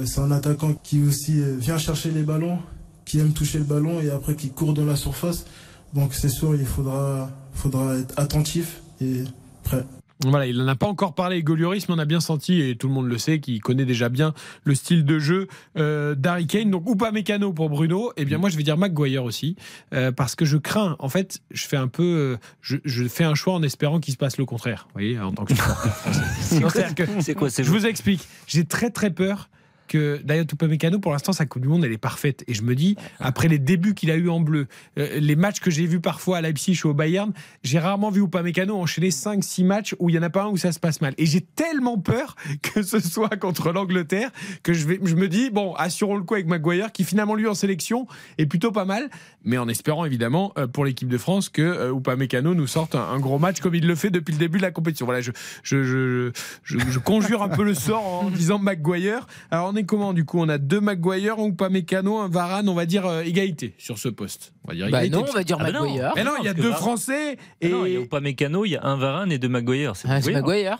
C'est 0.05 0.19
un 0.19 0.31
attaquant 0.31 0.73
qui 0.81 1.03
aussi 1.03 1.43
vient 1.59 1.77
chercher 1.77 2.09
les 2.09 2.23
ballons, 2.23 2.57
qui 3.03 3.19
aime 3.19 3.33
toucher 3.33 3.59
le 3.59 3.65
ballon 3.65 3.99
et 4.01 4.09
après 4.09 4.33
qui 4.33 4.49
court 4.49 4.73
dans 4.73 4.85
la 4.85 4.95
surface. 4.95 5.45
Donc 5.93 6.15
c'est 6.15 6.29
sûr, 6.29 6.55
il 6.55 6.65
faudra, 6.65 7.29
faudra 7.53 7.95
être 7.97 8.17
attentif 8.17 8.81
et 8.99 9.25
prêt. 9.63 9.85
Voilà, 10.23 10.47
il 10.47 10.57
n'en 10.57 10.67
a 10.67 10.75
pas 10.75 10.87
encore 10.87 11.13
parlé 11.13 11.39
Hugo 11.39 11.55
Lloris, 11.55 11.89
mais 11.89 11.95
on 11.95 11.99
a 11.99 12.05
bien 12.05 12.21
senti, 12.21 12.61
et 12.61 12.77
tout 12.77 12.87
le 12.87 12.93
monde 12.93 13.07
le 13.07 13.17
sait, 13.17 13.39
qu'il 13.41 13.59
connaît 13.61 13.83
déjà 13.85 14.07
bien 14.07 14.33
le 14.63 14.73
style 14.73 15.03
de 15.03 15.19
jeu 15.19 15.47
euh, 15.77 16.15
d'Harry 16.15 16.47
Kane. 16.47 16.71
Donc, 16.71 16.89
ou 16.89 16.95
pas 16.95 17.11
Mécano 17.11 17.51
pour 17.51 17.69
Bruno. 17.69 18.13
Eh 18.15 18.23
bien, 18.23 18.37
moi, 18.37 18.49
je 18.49 18.55
vais 18.55 18.63
dire 18.63 18.77
Maguire 18.77 19.25
aussi, 19.25 19.57
euh, 19.93 20.11
parce 20.13 20.35
que 20.35 20.45
je 20.45 20.57
crains, 20.57 20.95
en 20.99 21.09
fait, 21.09 21.41
je 21.51 21.67
fais 21.67 21.75
un 21.77 21.89
peu, 21.89 22.03
euh, 22.03 22.37
je, 22.61 22.77
je 22.85 23.03
fais 23.09 23.25
un 23.25 23.35
choix 23.35 23.53
en 23.55 23.61
espérant 23.61 23.99
qu'il 23.99 24.13
se 24.13 24.17
passe 24.17 24.37
le 24.37 24.45
contraire. 24.45 24.85
Vous 24.87 24.93
voyez, 25.01 25.19
en 25.19 25.33
tant 25.33 25.43
que 25.43 25.53
supporter 25.55 25.89
français. 25.93 26.59
Non, 26.61 26.69
c'est-à-dire 26.69 26.95
que- 26.95 27.21
C'est 27.21 27.35
quoi, 27.35 27.49
Je 27.49 27.63
vous 27.63 27.85
explique. 27.85 28.25
J'ai 28.47 28.63
très 28.65 28.89
très 28.91 29.09
peur 29.11 29.49
que 29.87 30.21
d'ailleurs 30.23 30.45
Mécano 30.67 30.99
pour 30.99 31.11
l'instant 31.11 31.33
sa 31.33 31.45
Coupe 31.45 31.61
du 31.61 31.67
Monde 31.67 31.85
elle 31.85 31.91
est 31.91 31.97
parfaite. 31.97 32.43
Et 32.47 32.53
je 32.53 32.63
me 32.63 32.75
dis 32.75 32.95
après 33.19 33.47
les 33.47 33.59
débuts 33.59 33.93
qu'il 33.93 34.11
a 34.11 34.15
eu 34.15 34.29
en 34.29 34.39
bleu 34.39 34.67
euh, 34.97 35.19
les 35.19 35.35
matchs 35.35 35.59
que 35.59 35.71
j'ai 35.71 35.85
vus 35.85 35.99
parfois 35.99 36.37
à 36.37 36.41
Leipzig 36.41 36.79
ou 36.83 36.89
au 36.89 36.93
Bayern 36.93 37.33
j'ai 37.63 37.79
rarement 37.79 38.09
vu 38.09 38.21
Upamecano 38.21 38.75
enchaîner 38.75 39.11
5 39.11 39.43
6 39.43 39.63
matchs 39.63 39.95
où 39.99 40.09
il 40.09 40.15
y 40.15 40.19
en 40.19 40.23
a 40.23 40.29
pas 40.29 40.43
un 40.43 40.47
où 40.47 40.57
ça 40.57 40.71
se 40.71 40.79
passe 40.79 41.01
mal. 41.01 41.13
Et 41.17 41.25
j'ai 41.25 41.41
tellement 41.41 41.97
peur 41.97 42.35
que 42.61 42.81
ce 42.81 42.99
soit 42.99 43.37
contre 43.37 43.71
l'Angleterre 43.71 44.31
que 44.63 44.73
je 44.73 44.87
me 44.87 45.27
dis 45.27 45.49
bon 45.49 45.73
assurons 45.75 46.15
le 46.15 46.23
coup 46.23 46.35
avec 46.35 46.47
Maguire 46.47 46.91
qui 46.91 47.03
finalement 47.03 47.35
lui 47.35 47.47
en 47.47 47.53
sélection 47.53 48.07
est 48.37 48.45
plutôt 48.45 48.71
pas 48.71 48.85
mal. 48.85 49.09
Mais 49.43 49.57
en 49.57 49.67
espérant 49.67 50.05
évidemment 50.05 50.53
euh, 50.57 50.67
pour 50.67 50.85
l'équipe 50.85 51.09
de 51.09 51.17
France 51.17 51.49
que 51.49 51.61
euh, 51.61 51.95
Upamecano 51.95 52.53
nous 52.53 52.67
sorte 52.67 52.95
un, 52.95 53.19
gros 53.19 53.39
match 53.39 53.59
comme 53.59 53.75
il 53.75 53.85
le 53.85 53.95
fait 53.95 54.09
depuis 54.09 54.31
le 54.31 54.39
début 54.39 54.57
de 54.57 54.63
la 54.63 54.71
compétition. 54.71 55.05
Voilà 55.05 55.21
je 55.21 56.99
conjure 56.99 57.43
un 57.43 57.49
peu 57.49 57.63
le 57.63 57.73
sort 57.73 58.05
en 58.05 58.29
disant 58.31 58.59
Maguire. 58.59 59.27
Alors 59.51 59.73
on 59.75 59.77
est 59.77 59.85
comment 59.85 60.13
du 60.13 60.25
coup? 60.25 60.39
On 60.39 60.49
a 60.49 60.57
deux 60.57 60.79
Maguire, 60.79 61.35
un 61.39 61.51
pas 61.51 61.69
Mécano, 61.69 62.17
un 62.19 62.29
Varane, 62.29 62.69
on 62.69 62.73
va 62.73 62.85
dire 62.85 63.05
euh, 63.05 63.21
égalité 63.23 63.75
sur 63.77 63.97
ce 63.97 64.09
poste. 64.09 64.53
On 64.63 64.69
va 64.69 64.75
dire 64.75 64.85
Bah 64.89 65.03
égalité. 65.05 65.15
non, 65.17 65.25
on 65.29 65.33
va 65.33 65.43
dire 65.43 65.57
Ah 65.59 65.63
bah 65.65 65.71
non. 65.71 65.83
Maguire. 65.85 66.13
Mais 66.15 66.23
non, 66.23 66.31
il 66.39 66.45
y 66.45 66.47
a 66.47 66.53
deux 66.53 66.69
Varane- 66.69 66.77
Français 66.77 67.37
Ah 67.39 67.41
et. 67.61 67.69
non, 67.69 67.85
il 67.85 67.93
y 67.93 67.97
a 67.97 68.05
pas 68.05 68.19
Mécano, 68.21 68.65
il 68.65 68.69
y 68.71 68.75
a 68.77 68.83
un 68.85 68.95
Varane 68.97 69.31
et 69.31 69.37
deux 69.37 69.49
Maguire. 69.49 69.95
C'est 69.95 70.07
Ah, 70.09 70.19
Maguire. 70.31 70.77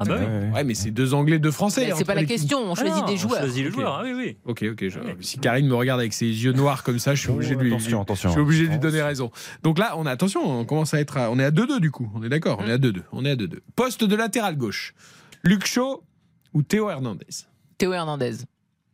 Ah 0.00 0.04
bah 0.04 0.14
oui. 0.20 0.50
Ouais, 0.54 0.62
mais 0.62 0.74
c'est 0.74 0.92
deux 0.92 1.12
Anglais, 1.12 1.40
deux 1.40 1.50
Français. 1.50 1.90
C'est 1.96 2.04
pas 2.04 2.14
la 2.14 2.20
les- 2.20 2.26
question, 2.28 2.60
on 2.60 2.72
Ah 2.74 2.76
choisit 2.76 3.00
non, 3.00 3.06
des 3.06 3.14
on 3.14 3.16
joueurs. 3.16 3.40
choisit 3.40 3.62
le 3.64 3.68
Ok. 3.70 3.74
joueur, 3.74 3.94
ah 4.00 4.02
oui, 4.04 4.12
oui. 4.14 4.36
Ok, 4.44 4.64
ok. 4.70 4.88
je- 4.88 4.98
Si 5.22 5.38
Karine 5.40 5.66
me 5.66 5.74
regarde 5.74 5.98
avec 5.98 6.12
ses 6.12 6.26
yeux 6.26 6.52
noirs 6.52 6.84
comme 6.84 7.00
ça, 7.00 7.16
je 7.16 7.22
suis 7.22 7.30
obligé 7.30 7.56
de 7.56 7.62
lui, 7.62 7.72
attention, 7.74 8.02
attention. 8.02 8.28
je 8.28 8.32
suis 8.34 8.40
obligé 8.40 8.66
de 8.68 8.72
lui 8.74 8.78
donner 8.78 9.02
raison. 9.02 9.32
Donc 9.64 9.76
là, 9.76 9.94
on 9.96 10.06
a 10.06 10.12
attention, 10.12 10.40
on 10.60 10.64
commence 10.64 10.94
à 10.94 11.00
être, 11.00 11.16
à, 11.16 11.32
on 11.32 11.38
est 11.40 11.44
à 11.44 11.50
2-2 11.50 11.80
du 11.80 11.90
coup. 11.90 12.08
On 12.14 12.22
est 12.22 12.28
d'accord, 12.28 12.60
on 12.64 12.68
est 12.68 12.72
à 12.72 12.78
2-2. 12.78 13.02
On 13.10 13.24
est 13.24 13.30
à 13.32 13.34
2-2. 13.36 13.58
Poste 13.74 14.04
de 14.04 14.14
latéral 14.14 14.56
gauche. 14.56 14.94
Luc 15.42 15.66
Shaw 15.66 16.04
ou 16.54 16.62
Théo 16.62 16.88
Hernandez? 16.90 17.26
Théo 17.78 17.92
Hernandez. 17.92 18.34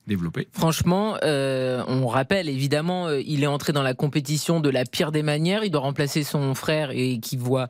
Développé. 0.06 0.48
Franchement, 0.52 1.16
euh, 1.22 1.82
on 1.88 2.06
rappelle 2.06 2.50
évidemment, 2.50 3.06
euh, 3.06 3.22
il 3.24 3.42
est 3.42 3.46
entré 3.46 3.72
dans 3.72 3.82
la 3.82 3.94
compétition 3.94 4.60
de 4.60 4.68
la 4.68 4.84
pire 4.84 5.12
des 5.12 5.22
manières. 5.22 5.64
Il 5.64 5.70
doit 5.70 5.80
remplacer 5.80 6.22
son 6.22 6.54
frère 6.54 6.90
et 6.92 7.18
qui 7.20 7.38
voit 7.38 7.68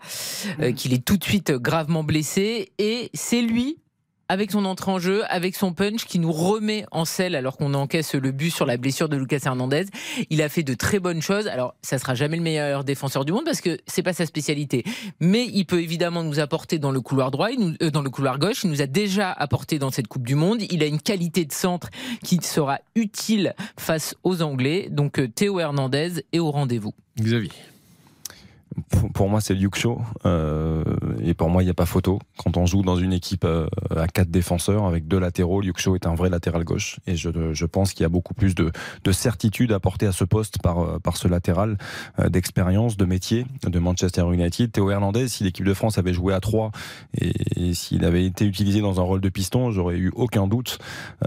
euh, 0.60 0.72
qu'il 0.72 0.92
est 0.92 1.04
tout 1.04 1.16
de 1.16 1.22
suite 1.22 1.52
gravement 1.52 2.02
blessé. 2.02 2.72
Et 2.78 3.10
c'est 3.14 3.40
lui 3.40 3.78
avec 4.28 4.50
son 4.50 4.64
entrée 4.64 4.90
en 4.90 4.98
jeu, 4.98 5.22
avec 5.28 5.56
son 5.56 5.72
punch 5.72 6.04
qui 6.04 6.18
nous 6.18 6.32
remet 6.32 6.86
en 6.90 7.04
selle 7.04 7.34
alors 7.34 7.56
qu'on 7.56 7.74
encaisse 7.74 8.14
le 8.14 8.32
but 8.32 8.50
sur 8.50 8.66
la 8.66 8.76
blessure 8.76 9.08
de 9.08 9.16
Lucas 9.16 9.40
Hernandez. 9.44 9.86
Il 10.30 10.42
a 10.42 10.48
fait 10.48 10.62
de 10.62 10.74
très 10.74 10.98
bonnes 10.98 11.22
choses. 11.22 11.46
Alors, 11.46 11.74
ça 11.82 11.98
sera 11.98 12.14
jamais 12.14 12.36
le 12.36 12.42
meilleur 12.42 12.84
défenseur 12.84 13.24
du 13.24 13.32
monde 13.32 13.44
parce 13.44 13.60
que 13.60 13.78
c'est 13.86 14.02
pas 14.02 14.12
sa 14.12 14.26
spécialité. 14.26 14.84
Mais 15.20 15.46
il 15.46 15.64
peut 15.64 15.80
évidemment 15.80 16.22
nous 16.22 16.40
apporter 16.40 16.78
dans 16.78 16.90
le 16.90 17.00
couloir 17.00 17.30
droit, 17.30 17.48
euh, 17.50 17.90
dans 17.90 18.02
le 18.02 18.10
couloir 18.10 18.38
gauche. 18.38 18.64
Il 18.64 18.70
nous 18.70 18.82
a 18.82 18.86
déjà 18.86 19.30
apporté 19.30 19.78
dans 19.78 19.90
cette 19.90 20.08
Coupe 20.08 20.26
du 20.26 20.34
Monde. 20.34 20.62
Il 20.70 20.82
a 20.82 20.86
une 20.86 21.00
qualité 21.00 21.44
de 21.44 21.52
centre 21.52 21.90
qui 22.22 22.38
sera 22.42 22.78
utile 22.94 23.54
face 23.78 24.14
aux 24.22 24.42
Anglais. 24.42 24.88
Donc, 24.90 25.18
euh, 25.18 25.28
Théo 25.28 25.60
Hernandez 25.60 26.24
est 26.32 26.38
au 26.38 26.50
rendez-vous. 26.50 26.92
Xavier. 27.20 27.50
Pour, 29.14 29.28
moi, 29.28 29.40
c'est 29.40 29.54
Luke 29.54 29.76
Shaw. 29.76 30.00
euh, 30.26 30.82
et 31.22 31.34
pour 31.34 31.48
moi, 31.50 31.62
il 31.62 31.66
n'y 31.66 31.70
a 31.70 31.74
pas 31.74 31.86
photo. 31.86 32.18
Quand 32.38 32.56
on 32.56 32.66
joue 32.66 32.82
dans 32.82 32.96
une 32.96 33.12
équipe 33.12 33.44
euh, 33.44 33.66
à 33.94 34.06
quatre 34.08 34.30
défenseurs 34.30 34.84
avec 34.86 35.06
deux 35.06 35.18
latéraux, 35.18 35.60
Luke 35.60 35.78
Shaw 35.78 35.94
est 35.94 36.06
un 36.06 36.14
vrai 36.14 36.30
latéral 36.30 36.64
gauche. 36.64 36.98
Et 37.06 37.16
je, 37.16 37.30
je 37.52 37.66
pense 37.66 37.92
qu'il 37.92 38.02
y 38.02 38.06
a 38.06 38.08
beaucoup 38.08 38.34
plus 38.34 38.54
de, 38.54 38.70
de 39.04 39.12
certitude 39.12 39.72
apportée 39.72 40.06
à 40.06 40.12
ce 40.12 40.24
poste 40.24 40.60
par, 40.62 40.78
euh, 40.80 40.98
par 40.98 41.16
ce 41.16 41.28
latéral 41.28 41.78
euh, 42.18 42.28
d'expérience, 42.28 42.96
de 42.96 43.04
métier 43.04 43.46
de 43.66 43.78
Manchester 43.78 44.24
United. 44.32 44.72
Théo 44.72 44.90
Hernandez, 44.90 45.28
si 45.28 45.44
l'équipe 45.44 45.64
de 45.66 45.74
France 45.74 45.98
avait 45.98 46.12
joué 46.14 46.34
à 46.34 46.40
3 46.40 46.70
et, 47.20 47.32
et 47.68 47.74
s'il 47.74 48.04
avait 48.04 48.24
été 48.24 48.44
utilisé 48.44 48.80
dans 48.80 49.00
un 49.00 49.04
rôle 49.04 49.20
de 49.20 49.28
piston, 49.28 49.70
j'aurais 49.70 49.96
eu 49.96 50.10
aucun 50.14 50.46
doute 50.46 50.78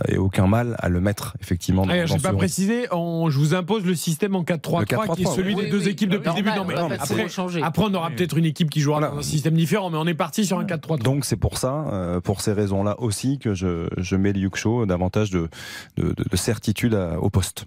et 0.08 0.18
aucun 0.18 0.48
mal 0.48 0.76
à 0.80 0.90
le 0.90 1.00
mettre 1.02 1.36
effectivement 1.42 1.86
dans, 1.86 1.94
J'ai 2.06 2.18
pas 2.20 2.34
précisé, 2.34 2.88
on- 2.92 3.30
je 3.30 3.38
vous 3.40 3.54
impose 3.54 3.86
le 3.86 3.96
système 3.96 4.36
en 4.36 4.44
4-3-3 4.44 4.86
qui 4.86 4.94
est 4.94 4.98
4-3-3, 5.28 5.36
celui 5.36 5.56
oui. 5.56 5.64
des 5.66 5.70
deux 5.70 5.82
Oui, 5.84 5.90
équipes 5.90 6.10
depuis 6.10 6.30
le 6.30 6.36
début. 6.36 6.50
Non, 6.50 6.66
mais 6.66 6.76
après, 6.96 7.28
changer. 7.38 7.62
après, 7.64 7.84
on 7.86 7.94
aura 7.94 8.10
peut-être 8.10 8.38
une 8.38 8.46
équipe 8.46 8.70
qui 8.70 8.82
jouera 8.82 9.00
dans 9.00 9.18
un 9.18 9.22
système 9.22 9.54
différent, 9.56 9.90
mais 9.90 9.98
on 9.98 10.06
est 10.08 10.14
parti 10.14 10.46
sur 10.46 10.60
un 10.60 10.66
4-3-3. 10.66 11.02
Donc 11.04 11.24
c'est 11.26 11.38
pour 11.38 11.58
ça, 11.58 11.86
euh, 11.94 12.20
pour 12.20 12.42
ces 12.42 12.52
raisons-là 12.54 13.00
aussi, 13.00 13.40
que 13.40 13.54
je, 13.54 13.88
je 13.98 14.16
mets 14.18 14.34
Luke 14.34 14.56
Shaw 14.58 14.86
davantage 14.86 15.30
de, 15.32 15.48
de, 15.98 16.10
de- 16.10 16.26
de 16.30 16.36
certitude 16.36 16.94
à- 16.94 17.20
au 17.22 17.30
poste. 17.30 17.66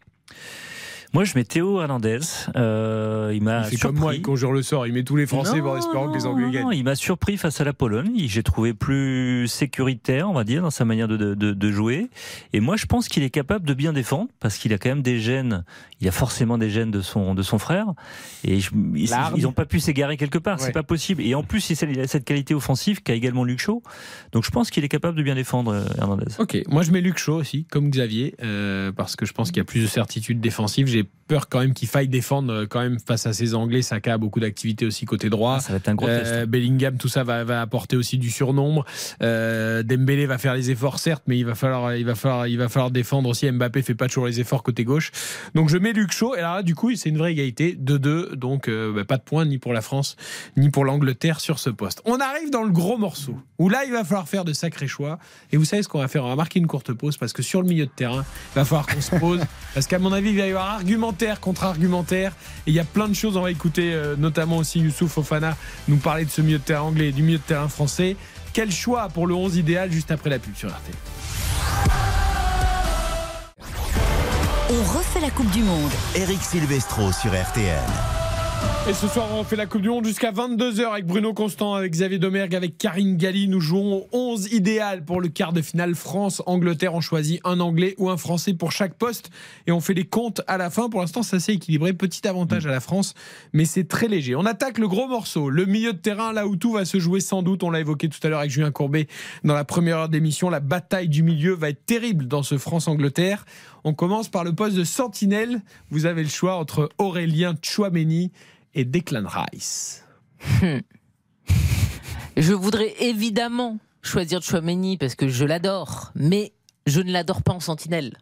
Moi, 1.13 1.25
je 1.25 1.33
mets 1.35 1.43
Théo 1.45 1.81
Hernandez. 1.81 2.21
Euh, 2.57 3.33
il 3.35 3.43
m'a 3.43 3.65
surpris. 3.65 3.79
comme 3.79 3.97
moi, 3.99 4.15
il 4.15 4.23
conjure 4.23 4.53
le 4.53 4.63
sort, 4.63 4.87
il 4.87 4.93
met 4.93 5.03
tous 5.03 5.17
les 5.17 5.27
Français 5.27 5.59
Non, 5.61 5.71
en 5.71 5.77
espérant 5.77 6.09
que 6.11 6.17
les 6.17 6.25
Anglais 6.27 6.51
gagnent. 6.53 6.65
Non, 6.67 6.71
il 6.73 6.85
m'a 6.85 6.95
surpris 6.95 7.37
face 7.37 7.61
à 7.61 7.65
la 7.65 7.73
Pologne. 7.73 8.13
J'ai 8.17 8.43
trouvé 8.45 8.75
plus 8.75 9.49
sécuritaire, 9.49 10.31
on 10.31 10.35
va 10.35 10.45
dire, 10.45 10.63
dans 10.63 10.71
sa 10.71 10.85
manière 10.85 11.09
de, 11.09 11.17
de- 11.17 11.35
de- 11.35 11.71
jouer. 11.73 12.09
Et 12.53 12.61
moi, 12.61 12.77
je 12.77 12.87
pense 12.87 13.09
qu'il 13.09 13.23
est 13.23 13.31
capable 13.31 13.65
de 13.67 13.75
bien 13.75 13.93
défendre 13.93 14.29
parce 14.41 14.57
qu'il 14.57 14.73
a 14.73 14.79
quand 14.79 14.89
même 14.89 15.03
des 15.03 15.19
gènes. 15.21 15.65
Il 16.01 16.09
a 16.09 16.13
forcément 16.13 16.59
des 16.59 16.71
gènes 16.71 16.91
de 16.91 17.01
son 17.01 17.35
de 17.35 17.43
son 17.43 17.59
frère. 17.59 17.87
Et 18.45 18.61
je- 18.61 18.71
ils 18.95 19.43
n'ont 19.43 19.53
pas 19.53 19.67
pu 19.67 19.79
s'égarer 19.81 20.17
quelque 20.17 20.39
part. 20.39 20.59
Ouais. 20.59 20.67
C'est 20.67 20.73
pas 20.73 20.83
possible. 20.83 21.23
Et 21.23 21.35
en 21.35 21.43
plus, 21.43 21.71
il 21.71 22.01
a 22.01 22.07
cette 22.07 22.25
qualité 22.25 22.55
offensive 22.55 23.03
qu'a 23.03 23.15
également 23.15 23.45
Luc 23.45 23.59
Shaw. 23.61 23.83
Donc, 24.33 24.45
je 24.45 24.51
pense 24.51 24.71
qu'il 24.71 24.85
est 24.85 24.89
capable 24.89 25.17
de 25.19 25.23
bien 25.23 25.35
défendre 25.35 25.73
euh, 25.73 25.85
Hernandez. 25.99 26.27
Ok, 26.39 26.57
moi 26.69 26.83
je 26.83 26.91
mets 26.93 27.01
Luc 27.01 27.19
Shaw 27.19 27.35
aussi, 27.37 27.65
comme 27.71 27.91
Xavier, 27.91 28.35
euh, 28.43 28.93
parce 28.93 29.17
que 29.17 29.27
je 29.27 29.33
pense 29.33 29.49
qu'il 29.51 29.59
y 29.59 29.61
a 29.61 29.65
plus 29.65 29.83
de 29.83 29.87
certitude 29.87 30.41
défensive. 30.41 30.87
J'ai 30.87 31.00
peur 31.05 31.49
quand 31.49 31.61
même 31.61 31.75
qu'il 31.75 31.87
faille 31.87 32.09
défendre 32.09 32.53
euh, 32.53 32.67
quand 32.69 32.81
même 32.81 32.99
face 32.99 33.25
à 33.27 33.33
ces 33.33 33.55
Anglais. 33.55 33.83
Saka 33.83 34.15
a 34.15 34.19
beaucoup 34.19 34.41
d'activité 34.41 34.85
aussi 34.85 35.05
côté 35.07 35.31
droit. 35.31 35.61
Ça 35.61 35.71
va 35.73 35.77
être 35.77 35.89
un 35.89 35.95
gros 35.95 36.09
Euh, 36.09 36.41
test. 36.41 36.51
Bellingham, 36.51 36.97
tout 36.99 37.09
ça 37.09 37.23
va, 37.23 37.45
va 37.45 37.61
apporter 37.61 37.97
aussi 37.97 38.19
du 38.19 38.31
surnombre. 38.31 38.85
Euh, 39.23 39.85
Dembélé 39.85 40.27
va 40.27 40.39
faire 40.39 40.55
les 40.55 40.71
efforts 40.73 40.99
certes, 40.99 41.23
mais 41.29 41.39
il 41.39 41.45
va 41.47 41.55
falloir, 41.55 41.95
il 41.95 42.05
va 42.05 42.17
falloir, 42.17 42.49
il 42.49 42.59
va 42.59 42.69
falloir 42.69 42.91
défendre 42.91 43.29
aussi. 43.29 43.49
Mbappé 43.51 43.83
fait 43.83 43.95
pas 43.95 44.09
toujours 44.09 44.27
les 44.27 44.41
efforts 44.41 44.65
côté 44.65 44.83
gauche. 44.85 45.13
Donc 45.55 45.69
je 45.69 45.79
mets 45.79 45.93
Luc 45.93 46.11
Shaw. 46.13 46.35
Et 46.35 46.41
là, 46.41 46.63
du 46.63 46.75
coup, 46.75 46.95
c'est 46.97 47.09
une 47.11 47.19
vraie 47.19 47.33
égalité, 47.33 47.79
2-2. 47.81 48.35
Donc 48.35 48.69
euh, 48.69 48.93
bah, 48.93 49.05
pas 49.05 49.17
de 49.17 49.23
points 49.23 49.45
ni 49.45 49.59
pour 49.59 49.73
la 49.73 49.83
France 49.83 50.17
ni 50.57 50.71
pour 50.71 50.85
l'Angleterre 50.85 51.39
sur 51.39 51.61
ce 51.61 51.71
poste. 51.71 52.03
On 52.07 52.19
arrive 52.19 52.51
dans 52.51 52.65
le 52.65 52.71
gros 52.71 52.99
morceau 52.99 53.39
où 53.59 53.69
là, 53.69 53.85
il 53.87 53.93
va 53.93 54.03
falloir 54.05 54.29
faire 54.29 54.45
de 54.45 54.53
sacrés 54.53 54.89
choix. 54.89 55.19
Et 55.53 55.57
vous 55.57 55.65
savez 55.65 55.83
ce 55.85 55.89
qu'on 55.89 56.01
va 56.01 56.09
faire? 56.09 56.25
On 56.25 56.29
va 56.29 56.37
marquer 56.37 56.59
une 56.59 56.67
courte 56.67 56.93
pause 56.93 57.17
parce 57.17 57.33
que 57.33 57.43
sur 57.43 57.63
le 57.63 57.69
milieu 57.69 57.87
de 57.87 57.91
terrain, 57.91 58.25
il 58.53 58.55
va 58.57 58.65
falloir 58.65 58.87
qu'on 58.87 59.01
se 59.01 59.15
pose 59.15 59.41
parce 59.75 59.87
qu'à 59.87 59.99
mon 60.01 60.13
avis, 60.13 60.31
il 60.31 60.37
va 60.39 60.47
y 60.47 60.51
avoir 60.51 60.83
argumentaire 60.91 61.39
contre 61.41 61.65
argumentaire. 61.65 62.33
Et 62.67 62.71
il 62.71 62.75
y 62.75 62.81
a 62.81 62.85
plein 62.85 63.07
de 63.09 63.15
choses. 63.15 63.37
On 63.37 63.43
va 63.43 63.51
écouter 63.51 63.93
euh, 63.95 64.17
notamment 64.17 64.57
aussi 64.57 64.81
Youssouf 64.81 65.13
Fofana 65.13 65.57
nous 65.87 65.99
parler 65.99 66.25
de 66.25 66.31
ce 66.31 66.43
milieu 66.43 66.59
de 66.59 66.65
terrain 66.65 66.83
anglais 66.83 67.09
et 67.09 67.13
du 67.13 67.23
milieu 67.23 67.39
de 67.39 67.43
terrain 67.43 67.69
français. 67.69 68.17
Quel 68.53 68.73
choix 68.73 69.09
pour 69.09 69.29
le 69.29 69.35
11 69.35 69.57
idéal 69.57 69.93
juste 69.93 70.11
après 70.11 70.31
la 70.31 70.41
pub 70.41 70.57
sur 70.57 70.69
RT 70.69 70.91
On 74.71 74.99
refait 74.99 75.21
la 75.21 75.31
Coupe 75.31 75.51
du 75.51 75.63
Monde. 75.63 75.91
Eric 76.17 76.43
Silvestro 76.43 77.13
sur 77.13 77.31
RTL. 77.31 78.20
Et 78.89 78.95
ce 78.95 79.07
soir, 79.07 79.29
on 79.33 79.45
fait 79.45 79.57
la 79.57 79.67
Coupe 79.67 79.83
du 79.83 79.89
Monde 79.89 80.05
jusqu'à 80.05 80.33
22h 80.33 80.91
avec 80.91 81.07
Bruno 81.07 81.33
Constant, 81.33 81.75
avec 81.75 81.93
Xavier 81.93 82.19
Domergue, 82.19 82.57
avec 82.57 82.77
Karine 82.77 83.17
Galli. 83.17 83.47
Nous 83.47 83.61
jouons 83.61 83.99
au 83.99 84.09
11 84.13 84.53
idéal 84.53 85.05
pour 85.05 85.21
le 85.21 85.29
quart 85.29 85.53
de 85.53 85.63
finale 85.63 85.95
France-Angleterre. 85.95 86.95
On 86.95 87.01
choisit 87.01 87.41
un 87.45 87.61
Anglais 87.61 87.95
ou 87.99 88.11
un 88.11 88.17
Français 88.17 88.55
pour 88.55 88.73
chaque 88.73 88.95
poste 88.95 89.31
et 89.67 89.73
on 89.73 89.81
fait 89.81 89.95
les 89.95 90.07
comptes 90.07 90.41
à 90.47 90.57
la 90.57 90.71
fin. 90.71 90.89
Pour 90.89 91.03
l'instant, 91.03 91.23
c'est 91.23 91.37
assez 91.37 91.53
équilibré. 91.53 91.93
Petit 91.93 92.27
avantage 92.27 92.67
à 92.67 92.71
la 92.71 92.81
France, 92.81 93.15
mais 93.53 93.65
c'est 93.65 93.85
très 93.85 94.09
léger. 94.09 94.35
On 94.35 94.47
attaque 94.47 94.79
le 94.79 94.89
gros 94.89 95.07
morceau, 95.07 95.51
le 95.51 95.67
milieu 95.67 95.93
de 95.93 95.99
terrain, 95.99 96.33
là 96.33 96.47
où 96.47 96.57
tout 96.57 96.73
va 96.73 96.85
se 96.85 96.99
jouer 96.99 97.21
sans 97.21 97.43
doute. 97.43 97.63
On 97.63 97.71
l'a 97.71 97.81
évoqué 97.81 98.09
tout 98.09 98.19
à 98.25 98.29
l'heure 98.29 98.41
avec 98.41 98.51
Julien 98.51 98.73
Courbet 98.73 99.07
dans 99.45 99.55
la 99.55 99.65
première 99.65 99.99
heure 99.99 100.09
d'émission. 100.09 100.51
La 100.51 100.61
bataille 100.61 101.09
du 101.09 101.23
milieu 101.23 101.53
va 101.53 101.69
être 101.69 101.85
terrible 101.85 102.27
dans 102.27 102.43
ce 102.43 102.59
France-Angleterre. 102.59 103.45
On 103.85 103.95
commence 103.95 104.29
par 104.29 104.45
le 104.45 104.55
poste 104.55 104.77
de 104.77 104.85
sentinelle. 104.85 105.63
Vous 105.91 106.07
avez 106.07 106.23
le 106.23 106.29
choix 106.29 106.57
entre 106.57 106.91
Aurélien 106.99 107.55
Chouameni 107.63 108.33
et 108.75 108.85
Declan 108.85 109.25
Rice. 109.27 110.05
Je 112.37 112.53
voudrais 112.53 112.95
évidemment 113.01 113.79
choisir 114.03 114.43
Chouameni 114.43 114.97
parce 114.97 115.15
que 115.15 115.29
je 115.29 115.45
l'adore, 115.45 116.13
mais 116.15 116.53
je 116.87 117.01
ne 117.01 117.13
l'adore 117.13 117.43
pas 117.43 117.53
en 117.53 117.61
sentinelle. 117.61 118.17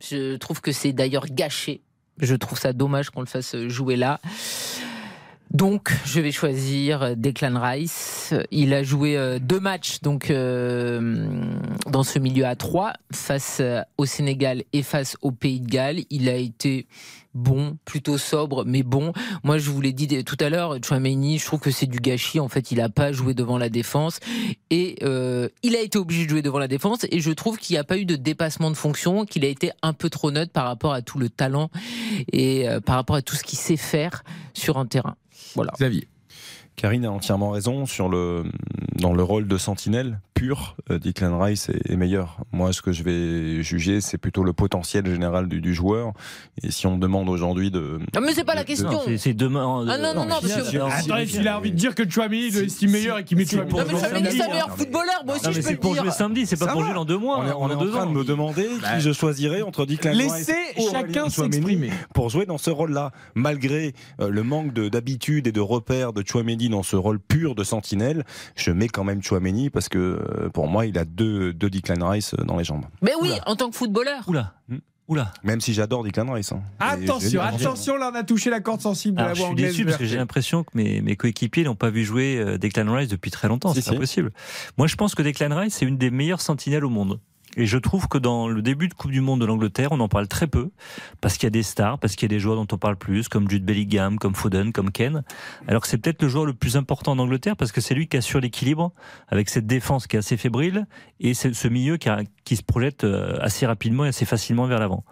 Je 0.00 0.36
trouve 0.36 0.60
que 0.60 0.72
c'est 0.72 0.92
d'ailleurs 0.92 1.26
gâché. 1.26 1.82
Je 2.18 2.34
trouve 2.34 2.58
ça 2.58 2.72
dommage 2.72 3.10
qu'on 3.10 3.20
le 3.20 3.26
fasse 3.26 3.56
jouer 3.66 3.96
là. 3.96 4.20
Donc, 5.54 5.92
je 6.04 6.20
vais 6.20 6.32
choisir 6.32 7.16
Declan 7.16 7.60
Rice. 7.60 8.34
Il 8.50 8.74
a 8.74 8.82
joué 8.82 9.16
euh, 9.16 9.38
deux 9.38 9.60
matchs 9.60 10.00
donc 10.00 10.30
euh, 10.30 11.46
dans 11.88 12.02
ce 12.02 12.18
milieu 12.18 12.44
à 12.44 12.56
3 12.56 12.94
face 13.12 13.58
euh, 13.60 13.80
au 13.96 14.04
Sénégal 14.04 14.64
et 14.72 14.82
face 14.82 15.16
au 15.22 15.30
Pays 15.30 15.60
de 15.60 15.68
Galles. 15.68 16.00
Il 16.10 16.28
a 16.28 16.34
été 16.34 16.88
bon, 17.34 17.76
plutôt 17.84 18.16
sobre, 18.16 18.64
mais 18.64 18.82
bon. 18.82 19.12
Moi, 19.42 19.58
je 19.58 19.70
vous 19.70 19.80
l'ai 19.80 19.92
dit 19.92 20.24
tout 20.24 20.36
à 20.40 20.48
l'heure, 20.48 20.78
Chouameni, 20.82 21.38
je 21.38 21.44
trouve 21.44 21.60
que 21.60 21.70
c'est 21.70 21.86
du 21.86 21.98
gâchis. 21.98 22.40
En 22.40 22.48
fait, 22.48 22.70
il 22.70 22.78
n'a 22.78 22.88
pas 22.88 23.12
joué 23.12 23.34
devant 23.34 23.58
la 23.58 23.68
défense 23.68 24.20
et 24.70 24.96
euh, 25.02 25.48
il 25.62 25.76
a 25.76 25.80
été 25.80 25.98
obligé 25.98 26.24
de 26.24 26.30
jouer 26.30 26.42
devant 26.42 26.58
la 26.58 26.68
défense. 26.68 27.06
Et 27.10 27.20
je 27.20 27.30
trouve 27.32 27.58
qu'il 27.58 27.74
n'y 27.74 27.78
a 27.78 27.84
pas 27.84 27.98
eu 27.98 28.04
de 28.04 28.16
dépassement 28.16 28.70
de 28.70 28.76
fonction, 28.76 29.24
qu'il 29.24 29.44
a 29.44 29.48
été 29.48 29.72
un 29.82 29.92
peu 29.92 30.08
trop 30.08 30.30
neutre 30.30 30.52
par 30.52 30.64
rapport 30.64 30.92
à 30.92 31.02
tout 31.02 31.18
le 31.18 31.28
talent 31.28 31.70
et 32.32 32.68
euh, 32.68 32.80
par 32.80 32.96
rapport 32.96 33.16
à 33.16 33.22
tout 33.22 33.36
ce 33.36 33.42
qu'il 33.42 33.58
sait 33.58 33.76
faire 33.76 34.24
sur 34.54 34.78
un 34.78 34.86
terrain. 34.86 35.16
Voilà. 35.54 35.72
Xavier. 35.78 36.08
Karine 36.76 37.04
a 37.06 37.10
entièrement 37.12 37.50
raison 37.50 37.86
sur 37.86 38.08
le 38.08 38.44
dans 38.96 39.12
le 39.12 39.22
rôle 39.22 39.46
de 39.48 39.58
sentinelle 39.58 40.20
pur. 40.34 40.76
euh, 40.90 40.98
Declan 40.98 41.38
Rice 41.38 41.68
est, 41.68 41.90
est 41.90 41.96
meilleur. 41.96 42.38
Moi, 42.52 42.72
ce 42.72 42.80
que 42.82 42.92
je 42.92 43.02
vais 43.04 43.62
juger, 43.62 44.00
c'est 44.00 44.18
plutôt 44.18 44.42
le 44.44 44.52
potentiel 44.52 45.06
général 45.06 45.48
du, 45.48 45.60
du 45.60 45.74
joueur. 45.74 46.12
Et 46.62 46.70
si 46.70 46.86
on 46.86 46.96
me 46.96 47.00
demande 47.00 47.28
aujourd'hui 47.28 47.70
de 47.70 47.98
Non, 48.14 48.20
mais 48.20 48.32
c'est 48.34 48.44
pas 48.44 48.54
la 48.54 48.64
question. 48.64 49.00
C'est- 49.04 49.18
C'est 49.18 49.34
demain. 49.34 49.84
Ah 49.88 49.98
non, 49.98 50.14
non, 50.14 50.24
non, 50.24 50.36
parce 50.40 50.46
que- 50.70 50.76
Attendez, 50.78 51.26
s'il 51.26 51.46
a 51.48 51.58
envie 51.58 51.70
de 51.70 51.76
dire 51.76 51.94
que 51.94 52.08
Chouameni 52.08 52.50
le 52.50 52.64
estime 52.64 52.90
meilleur 52.90 53.18
et 53.18 53.24
qu'il 53.24 53.36
met 53.38 53.46
Chouameni. 53.46 53.72
Non, 53.72 53.78
mais 53.86 53.98
Chouameni, 54.00 54.28
c'est 54.30 54.42
un 54.42 54.48
meilleur 54.48 54.76
footballeur. 54.76 55.22
Moi 55.24 55.34
aussi, 55.36 55.44
je 55.44 55.50
peux 55.50 55.62
c'est 55.62 55.72
le 55.72 55.78
pour 55.78 55.92
dire. 55.94 56.02
jouer 56.02 56.12
samedi, 56.12 56.46
c'est 56.46 56.56
pas 56.58 56.66
pour 56.66 56.84
jouer 56.84 56.94
dans 56.94 57.04
deux 57.04 57.18
mois. 57.18 57.38
On 57.40 57.46
est, 57.46 57.52
on 57.52 57.68
est 57.70 57.74
dans 57.74 57.82
en 57.82 57.96
train 57.98 58.06
de 58.06 58.12
me 58.12 58.24
demander 58.24 58.64
qui 58.66 59.00
je 59.00 59.12
choisirais 59.12 59.62
entre 59.62 59.86
Declan 59.86 60.12
Rice 60.12 60.32
Laissez 60.48 60.90
chacun 60.90 61.28
s'exprimer. 61.28 61.90
pour 62.14 62.30
jouer 62.30 62.46
dans 62.46 62.58
ce 62.58 62.70
rôle-là, 62.70 63.12
malgré 63.34 63.94
euh, 64.20 64.28
le 64.28 64.42
manque 64.42 64.72
de- 64.72 64.88
d'habitude 64.88 65.46
et 65.46 65.52
de 65.52 65.60
repères 65.60 66.12
de 66.12 66.22
Dans 66.68 66.82
ce 66.82 66.96
rôle 66.96 67.18
pur 67.20 67.54
de 67.54 67.64
sentinelle. 67.64 68.24
Je 68.56 68.70
mets 68.70 68.88
quand 68.88 69.04
même 69.04 69.22
Chouameni 69.22 69.70
parce 69.70 69.88
que 69.88 69.98
euh, 69.98 70.48
pour 70.50 70.66
moi, 70.68 70.86
il 70.86 70.98
a 70.98 71.04
deux, 71.04 71.52
deux 71.52 71.70
Declan 71.70 72.08
Rice 72.08 72.34
dans 72.44 72.56
les 72.56 72.64
jambes. 72.64 72.84
Mais 73.02 73.12
oui, 73.20 73.32
en 73.46 73.56
tant 73.56 73.70
que 73.70 73.76
footballeur. 73.76 74.22
Oula. 74.28 74.54
Oula. 75.06 75.34
Même 75.42 75.60
si 75.60 75.74
j'adore 75.74 76.02
Declan 76.02 76.32
Rice. 76.32 76.52
hein. 76.52 76.62
Je 76.80 76.86
Attention, 76.86 77.28
dire, 77.28 77.42
attention, 77.42 77.96
là 77.98 78.10
on 78.10 78.16
a 78.16 78.22
touché 78.24 78.48
la 78.48 78.60
corde 78.60 78.80
sensible 78.80 79.18
de 79.18 79.22
la 79.22 79.34
je 79.34 79.38
voix 79.38 79.46
suis 79.48 79.52
anglaise. 79.52 79.70
déçu 79.72 79.84
parce 79.84 79.98
que 79.98 80.06
j'ai 80.06 80.16
l'impression 80.16 80.64
que 80.64 80.70
mes, 80.74 81.02
mes 81.02 81.14
coéquipiers 81.14 81.64
n'ont 81.64 81.74
pas 81.74 81.90
vu 81.90 82.04
jouer 82.04 82.38
euh, 82.38 82.56
Declan 82.56 82.90
Rice 82.90 83.08
depuis 83.10 83.30
très 83.30 83.48
longtemps. 83.48 83.74
Si, 83.74 83.82
C'est 83.82 83.90
pas 83.90 83.96
si. 83.96 84.00
possible. 84.00 84.32
Moi, 84.78 84.86
je 84.86 84.94
pense 84.96 85.14
que 85.14 85.20
Declan 85.22 85.54
Rice, 85.54 85.74
c'est 85.74 85.84
une 85.84 85.98
des 85.98 86.10
meilleures 86.10 86.40
sentinelles 86.40 86.86
au 86.86 86.90
monde. 86.90 87.20
Et 87.56 87.66
je 87.66 87.78
trouve 87.78 88.08
que 88.08 88.18
dans 88.18 88.48
le 88.48 88.62
début 88.62 88.88
de 88.88 88.94
Coupe 88.94 89.10
du 89.10 89.20
Monde 89.20 89.40
de 89.40 89.46
l'Angleterre, 89.46 89.92
on 89.92 90.00
en 90.00 90.08
parle 90.08 90.28
très 90.28 90.46
peu, 90.46 90.70
parce 91.20 91.34
qu'il 91.34 91.46
y 91.46 91.48
a 91.48 91.50
des 91.50 91.62
stars, 91.62 91.98
parce 91.98 92.16
qu'il 92.16 92.30
y 92.30 92.32
a 92.32 92.34
des 92.34 92.40
joueurs 92.40 92.56
dont 92.56 92.66
on 92.72 92.78
parle 92.78 92.96
plus, 92.96 93.28
comme 93.28 93.48
Jude 93.48 93.64
Bellingham, 93.64 94.18
comme 94.18 94.34
Foden, 94.34 94.72
comme 94.72 94.90
Ken. 94.90 95.22
Alors 95.68 95.82
que 95.82 95.88
c'est 95.88 95.98
peut-être 95.98 96.22
le 96.22 96.28
joueur 96.28 96.46
le 96.46 96.54
plus 96.54 96.76
important 96.76 97.12
en 97.12 97.18
Angleterre, 97.18 97.56
parce 97.56 97.72
que 97.72 97.80
c'est 97.80 97.94
lui 97.94 98.08
qui 98.08 98.16
assure 98.16 98.40
l'équilibre, 98.40 98.92
avec 99.28 99.48
cette 99.48 99.66
défense 99.66 100.06
qui 100.06 100.16
est 100.16 100.18
assez 100.18 100.36
fébrile, 100.36 100.86
et 101.20 101.34
ce 101.34 101.68
milieu 101.68 101.96
qui 101.96 102.08
a, 102.08 102.22
qui 102.44 102.56
se 102.56 102.62
projette 102.62 103.04
euh, 103.04 103.36
assez 103.40 103.64
rapidement 103.66 104.04
et 104.04 104.08
assez 104.08 104.24
facilement 104.24 104.66
vers 104.66 104.78
l'avant. 104.78 105.04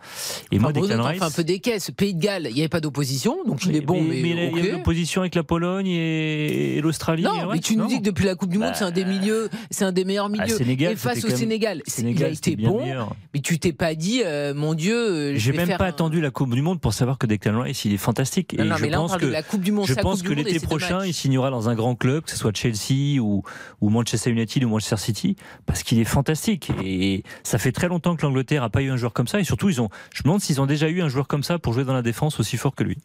Et 0.51 0.59
moi, 0.59 0.71
Enfin, 0.71 0.81
Bruno, 0.81 0.95
Declan 0.95 1.09
Rice. 1.09 1.19
fais 1.19 1.25
un 1.25 1.31
peu 1.31 1.45
des 1.45 1.59
caisses. 1.61 1.91
Pays 1.91 2.15
de 2.15 2.21
Galles, 2.21 2.47
il 2.51 2.55
n'y 2.55 2.61
avait 2.61 2.69
pas 2.69 2.81
d'opposition, 2.81 3.39
donc 3.47 3.65
il 3.65 3.75
est 3.77 3.81
bon, 3.81 4.03
mais, 4.03 4.21
il 4.21 4.27
y 4.37 4.41
a 4.41 4.49
ok. 4.51 4.59
une 4.69 4.75
opposition 4.77 5.23
avec 5.23 5.35
la 5.35 5.43
Pologne 5.43 5.87
et, 5.87 6.77
et 6.77 6.81
l'Australie. 6.81 7.23
Non, 7.23 7.51
mais 7.51 7.59
tu 7.61 7.77
nous 7.77 7.87
dis 7.87 7.99
que 7.99 8.05
depuis 8.05 8.25
la 8.27 8.35
Coupe 8.35 8.51
du 8.51 8.59
Monde, 8.59 8.73
c'est 8.75 8.85
un 8.85 8.91
des 8.91 9.05
milieux, 9.05 9.49
c'est 9.71 9.85
un 9.85 9.93
des 9.93 10.05
meilleurs 10.05 10.29
milieux. 10.29 10.45
Ah, 10.47 10.49
Sénégal, 10.49 10.93
et 10.93 10.97
face 10.97 11.25
au 11.25 11.29
Sénégal, 11.31 11.83
Sénégal, 11.87 12.21
il 12.21 12.25
a 12.25 12.29
été 12.37 12.57
bon, 12.57 12.81
meilleur. 12.81 13.15
mais 13.35 13.41
tu 13.41 13.59
t'es 13.59 13.73
pas 13.73 13.95
dit, 13.95 14.23
euh, 14.25 14.53
mon 14.55 14.75
Dieu, 14.75 14.95
euh, 14.97 15.35
J'ai 15.37 15.53
même 15.53 15.69
pas 15.77 15.85
un- 15.85 15.89
attendu 15.89 16.21
la 16.21 16.31
Coupe 16.31 16.55
du 16.55 16.63
Monde 16.63 16.81
pour 16.81 16.93
savoir 16.95 17.19
que 17.19 17.27
Declan 17.27 17.63
Rice, 17.63 17.85
il 17.85 17.93
est 17.95 17.97
fantastique. 17.99 18.55
Non, 18.59 18.65
et 18.65 18.69
non, 18.69 18.77
je 18.77 18.83
mais 18.83 18.91
là, 18.91 18.99
on 18.99 19.03
pense 19.05 19.11
parle 19.13 19.21
que 19.23 19.27
de 19.27 19.33
la 19.33 19.43
Coupe 19.43 19.63
du 19.63 19.73
Monde, 19.73 19.87
je 19.87 19.95
pense 19.95 20.23
que 20.23 20.33
l'été 20.33 20.61
prochain, 20.61 21.05
il 21.05 21.15
signera 21.15 21.51
dans 21.51 21.69
un 21.69 21.75
grand 21.75 21.95
club, 21.95 22.25
que 22.25 22.31
ce 22.31 22.37
soit 22.37 22.55
Chelsea 22.55 23.21
ou, 23.21 23.43
ou 23.81 23.89
Manchester 23.89 24.31
United 24.31 24.63
ou 24.65 24.69
Manchester 24.69 24.97
City, 24.99 25.37
parce 25.67 25.83
qu'il 25.83 25.99
est 25.99 26.05
fantastique. 26.05 26.71
Et 26.85 27.22
ça 27.43 27.59
fait 27.59 27.73
très 27.73 27.89
longtemps 27.89 28.16
que 28.16 28.23
l'Angleterre 28.23 28.62
a 28.62 28.70
pas 28.70 28.82
eu 28.82 28.90
un 28.90 28.97
joueur 28.97 29.12
comme 29.12 29.28
ça. 29.28 29.40
Et 29.40 29.44
surtout, 29.44 29.69
ils 29.69 29.81
ont, 29.81 29.89
je 30.12 30.20
me 30.20 30.24
demande 30.24 30.40
s'ils 30.40 30.61
ont 30.61 30.66
déjà 30.66 30.89
eu 30.89 31.03
un 31.03 31.09
joueur 31.09 31.28
comme 31.28 31.43
ça 31.43 31.59
pour 31.59 31.73
jouer 31.73 31.85
dans 31.85 31.94
la 31.94 32.03
défense 32.03 32.40
aussi 32.40 32.57
fort 32.57 32.74
que 32.74 32.85
lui. 32.85 32.99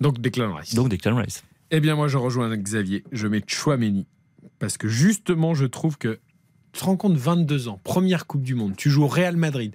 Donc 0.00 0.20
Declan 0.20 0.54
Rice. 0.54 0.74
Donc 0.74 0.88
Declan 0.88 1.16
Rice. 1.16 1.44
Eh 1.70 1.80
bien, 1.80 1.94
moi, 1.94 2.08
je 2.08 2.18
rejoins 2.18 2.54
Xavier. 2.56 3.04
Je 3.12 3.26
mets 3.26 3.42
Chouameni. 3.46 4.06
Parce 4.58 4.76
que 4.76 4.88
justement, 4.88 5.54
je 5.54 5.64
trouve 5.66 5.96
que 5.98 6.20
tu 6.72 6.80
te 6.80 6.84
rends 6.84 6.96
compte, 6.96 7.16
22 7.16 7.68
ans, 7.68 7.80
première 7.84 8.26
Coupe 8.26 8.42
du 8.42 8.54
Monde, 8.54 8.74
tu 8.76 8.90
joues 8.90 9.04
au 9.04 9.08
Real 9.08 9.36
Madrid. 9.36 9.74